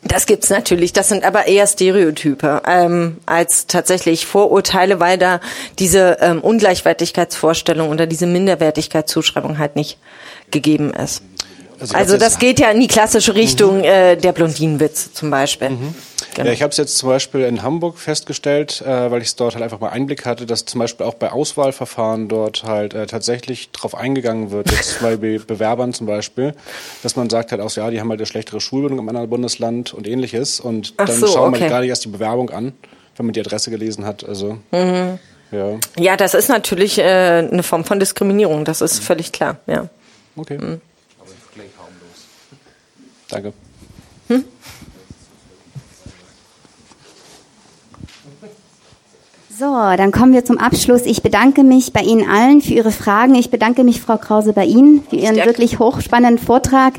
das 0.03 0.27
gibt's 0.27 0.51
natürlich. 0.51 0.93
Das 0.93 1.09
sind 1.09 1.25
aber 1.25 1.47
eher 1.47 1.67
Stereotype 1.67 2.63
ähm, 2.67 3.19
als 3.27 3.67
tatsächlich 3.67 4.27
Vorurteile, 4.27 5.01
weil 5.01 5.19
da 5.19 5.41
diese 5.79 6.19
ähm, 6.21 6.41
Ungleichwertigkeitsvorstellung 6.41 7.89
oder 7.89 8.07
diese 8.07 8.27
Minderwertigkeitszuschreibung 8.27 9.59
halt 9.59 9.77
nicht 9.77 9.99
gegeben 10.51 10.93
ist. 10.95 11.23
Also, 11.81 11.95
also 11.95 12.17
das 12.17 12.39
geht 12.39 12.61
ja 12.61 12.71
in 12.71 12.81
die 12.81 12.89
klassische 12.89 13.35
Richtung 13.35 13.79
mhm. 13.79 13.85
äh, 13.85 14.17
der 14.17 14.33
Blondinenwitz 14.33 15.13
zum 15.13 15.31
Beispiel. 15.31 15.71
Mhm. 15.71 15.95
Genau. 16.35 16.47
Ja, 16.47 16.53
ich 16.53 16.63
habe 16.63 16.71
es 16.71 16.77
jetzt 16.77 16.97
zum 16.99 17.09
Beispiel 17.09 17.41
in 17.43 17.63
Hamburg 17.63 17.99
festgestellt, 17.99 18.83
äh, 18.83 19.11
weil 19.11 19.23
ich 19.23 19.29
es 19.29 19.37
dort 19.37 19.55
halt 19.55 19.65
einfach 19.65 19.81
mal 19.81 19.89
Einblick 19.89 20.25
hatte, 20.25 20.47
dass 20.47 20.65
zum 20.65 20.79
Beispiel 20.81 21.07
auch 21.07 21.15
bei 21.15 21.31
Auswahlverfahren 21.33 22.29
dort 22.29 22.65
halt 22.65 22.95
äh, 22.95 23.07
tatsächlich 23.07 23.71
drauf 23.71 23.95
eingegangen 23.95 24.51
wird, 24.51 24.71
jetzt 24.71 25.01
bei 25.03 25.17
Be 25.17 25.39
Bewerbern 25.39 25.93
zum 25.93 26.07
Beispiel, 26.07 26.55
dass 27.03 27.17
man 27.17 27.31
sagt 27.31 27.53
halt 27.53 27.61
auch, 27.61 27.75
ja, 27.75 27.91
die 27.91 28.01
haben 28.01 28.11
halt 28.11 28.21
eine 28.21 28.27
schlechtere 28.27 28.61
Schulbildung 28.61 28.99
im 28.99 29.09
anderen 29.09 29.29
Bundesland 29.29 29.95
und 29.95 30.07
ähnliches 30.07 30.61
und 30.61 30.95
Ach 30.97 31.07
dann 31.07 31.17
so, 31.17 31.27
schauen 31.27 31.55
okay. 31.55 31.63
wir 31.63 31.69
gerade 31.69 31.87
erst 31.87 32.05
die 32.05 32.09
Bewerbung 32.09 32.51
an, 32.51 32.73
wenn 33.17 33.27
man 33.27 33.33
die 33.33 33.41
Adresse 33.41 33.71
gelesen 33.71 34.05
hat. 34.05 34.29
Also 34.29 34.59
mhm. 34.71 35.19
Ja. 35.51 35.79
Ja, 35.99 36.17
das 36.17 36.35
ist 36.35 36.49
natürlich 36.49 36.99
äh, 36.99 37.03
eine 37.03 37.63
Form 37.63 37.85
von 37.85 37.99
Diskriminierung, 37.99 38.65
das 38.65 38.81
ist 38.81 39.03
völlig 39.03 39.33
klar, 39.33 39.57
ja. 39.67 39.89
Okay. 40.37 40.59
Mhm. 40.59 40.81
Danke. 43.29 43.53
Hm? 44.29 44.45
So, 49.59 49.65
dann 49.97 50.13
kommen 50.13 50.33
wir 50.33 50.45
zum 50.45 50.59
Abschluss. 50.59 51.03
Ich 51.05 51.23
bedanke 51.23 51.65
mich 51.65 51.93
bei 51.93 52.03
Ihnen 52.03 52.29
allen 52.31 52.61
für 52.63 52.75
Ihre 52.75 52.93
Fragen. 52.93 53.35
Ich 53.35 53.51
bedanke 53.51 53.83
mich, 53.83 54.01
Frau 54.01 54.17
Krause, 54.17 54.53
bei 54.53 54.65
Ihnen 54.65 55.03
für 55.11 55.17
Ihren 55.17 55.37
wirklich 55.37 55.79
hochspannenden 55.79 56.39
Vortrag. 56.39 56.95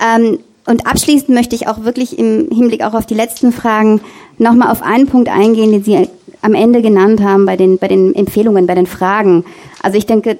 Ähm, 0.00 0.38
und 0.66 0.86
abschließend 0.86 1.30
möchte 1.30 1.56
ich 1.56 1.66
auch 1.66 1.82
wirklich 1.82 2.18
im 2.18 2.48
Hinblick 2.50 2.82
auch 2.84 2.94
auf 2.94 3.06
die 3.06 3.14
letzten 3.14 3.52
Fragen 3.52 4.00
nochmal 4.38 4.70
auf 4.70 4.82
einen 4.82 5.06
Punkt 5.06 5.28
eingehen, 5.28 5.72
den 5.72 5.84
Sie 5.84 6.08
am 6.40 6.54
Ende 6.54 6.82
genannt 6.82 7.20
haben 7.20 7.46
bei 7.46 7.56
den, 7.56 7.78
bei 7.78 7.88
den 7.88 8.14
Empfehlungen, 8.14 8.66
bei 8.66 8.74
den 8.74 8.86
Fragen. 8.86 9.44
Also 9.82 9.98
ich 9.98 10.06
denke, 10.06 10.38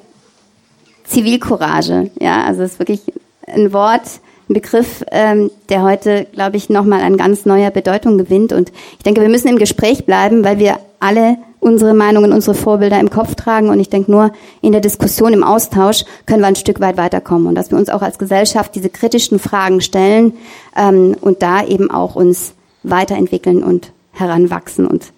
Zivilcourage, 1.05 2.11
ja, 2.21 2.45
also 2.45 2.62
es 2.62 2.73
ist 2.73 2.79
wirklich 2.79 3.01
ein 3.47 3.73
Wort, 3.73 4.21
ein 4.49 4.55
Begriff, 4.55 5.05
ähm, 5.11 5.51
der 5.69 5.83
heute, 5.83 6.27
glaube 6.33 6.57
ich, 6.57 6.69
nochmal 6.69 7.01
an 7.01 7.16
ganz 7.16 7.47
neuer 7.47 7.71
Bedeutung 7.71 8.19
gewinnt. 8.19 8.53
Und 8.53 8.73
ich 8.97 9.03
denke, 9.03 9.21
wir 9.21 9.29
müssen 9.29 9.49
im 9.49 9.59
Gespräch 9.59 10.05
bleiben, 10.05 10.45
weil 10.45 10.59
wir 10.59 10.79
alle 11.01 11.39
unsere 11.61 11.95
Meinungen, 11.95 12.33
unsere 12.33 12.55
Vorbilder 12.55 13.01
im 13.01 13.09
Kopf 13.09 13.35
tragen. 13.37 13.71
Und 13.71 13.81
ich 13.81 13.89
denke, 13.89 14.11
nur 14.11 14.33
in 14.61 14.73
der 14.73 14.83
Diskussion, 14.83 15.33
im 15.33 15.43
Austausch 15.43 16.05
können 16.27 16.43
wir 16.43 16.47
ein 16.47 16.57
Stück 16.57 16.81
weit 16.81 16.99
weiterkommen. 16.99 17.47
Und 17.47 17.55
dass 17.55 17.71
wir 17.71 17.79
uns 17.79 17.89
auch 17.89 18.03
als 18.03 18.19
Gesellschaft 18.19 18.75
diese 18.75 18.91
kritischen 18.91 19.39
Fragen 19.39 19.81
stellen 19.81 20.35
ähm, 20.77 21.16
und 21.21 21.43
da 21.43 21.65
eben 21.65 21.91
auch 21.91 22.16
uns 22.16 22.53
weiterentwickeln 22.83 23.65
und 23.65 23.93
heranwachsen 24.12 24.87
und 24.87 25.12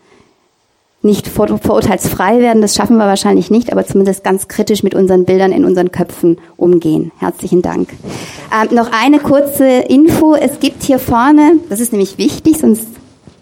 nicht 1.07 1.29
vor, 1.29 1.47
vorurteilsfrei 1.47 2.41
werden, 2.41 2.61
das 2.61 2.75
schaffen 2.75 2.99
wir 2.99 3.07
wahrscheinlich 3.07 3.51
nicht, 3.51 3.73
aber 3.73 3.87
zumindest 3.87 4.25
ganz 4.25 4.49
kritisch 4.49 4.83
mit 4.83 4.95
unseren 4.95 5.25
Bildern 5.25 5.53
in 5.53 5.65
unseren 5.65 5.91
Köpfen 5.91 6.39
umgehen. 6.57 7.13
Herzlichen 7.19 7.63
Dank. 7.63 7.89
Ähm, 8.53 8.75
noch 8.75 8.91
eine 8.93 9.19
kurze 9.19 9.67
Info. 9.67 10.35
Es 10.35 10.61
gibt 10.61 10.83
hier 10.83 10.99
vorne, 10.99 11.55
das 11.71 11.81
ist 11.81 11.93
nämlich 11.93 12.19
wichtig, 12.19 12.59
sonst 12.59 12.89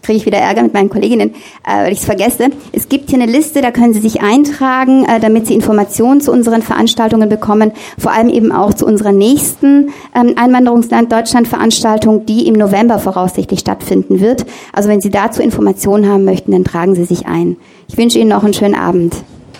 kriege 0.05 0.17
ich 0.17 0.25
wieder 0.25 0.37
Ärger 0.37 0.63
mit 0.63 0.73
meinen 0.73 0.89
Kolleginnen, 0.89 1.31
äh, 1.67 1.85
weil 1.85 1.91
ich 1.91 1.99
es 1.99 2.05
vergesse. 2.05 2.49
Es 2.71 2.89
gibt 2.89 3.09
hier 3.09 3.19
eine 3.19 3.31
Liste, 3.31 3.61
da 3.61 3.71
können 3.71 3.93
Sie 3.93 3.99
sich 3.99 4.21
eintragen, 4.21 5.05
äh, 5.05 5.19
damit 5.19 5.47
Sie 5.47 5.55
Informationen 5.55 6.21
zu 6.21 6.31
unseren 6.31 6.61
Veranstaltungen 6.61 7.27
bekommen, 7.27 7.71
vor 7.97 8.11
allem 8.11 8.29
eben 8.29 8.51
auch 8.51 8.73
zu 8.73 8.85
unserer 8.85 9.11
nächsten 9.11 9.89
ähm, 10.13 10.35
Einwanderungsland 10.37 11.11
Deutschland 11.11 11.47
Veranstaltung, 11.47 12.25
die 12.25 12.47
im 12.47 12.53
November 12.53 12.99
voraussichtlich 12.99 13.59
stattfinden 13.59 14.19
wird. 14.19 14.45
Also 14.73 14.89
wenn 14.89 15.01
Sie 15.01 15.09
dazu 15.09 15.41
Informationen 15.41 16.07
haben 16.07 16.23
möchten, 16.23 16.51
dann 16.51 16.63
tragen 16.63 16.95
Sie 16.95 17.05
sich 17.05 17.25
ein. 17.25 17.57
Ich 17.87 17.97
wünsche 17.97 18.19
Ihnen 18.19 18.29
noch 18.29 18.43
einen 18.43 18.53
schönen 18.53 18.75
Abend. 18.75 19.15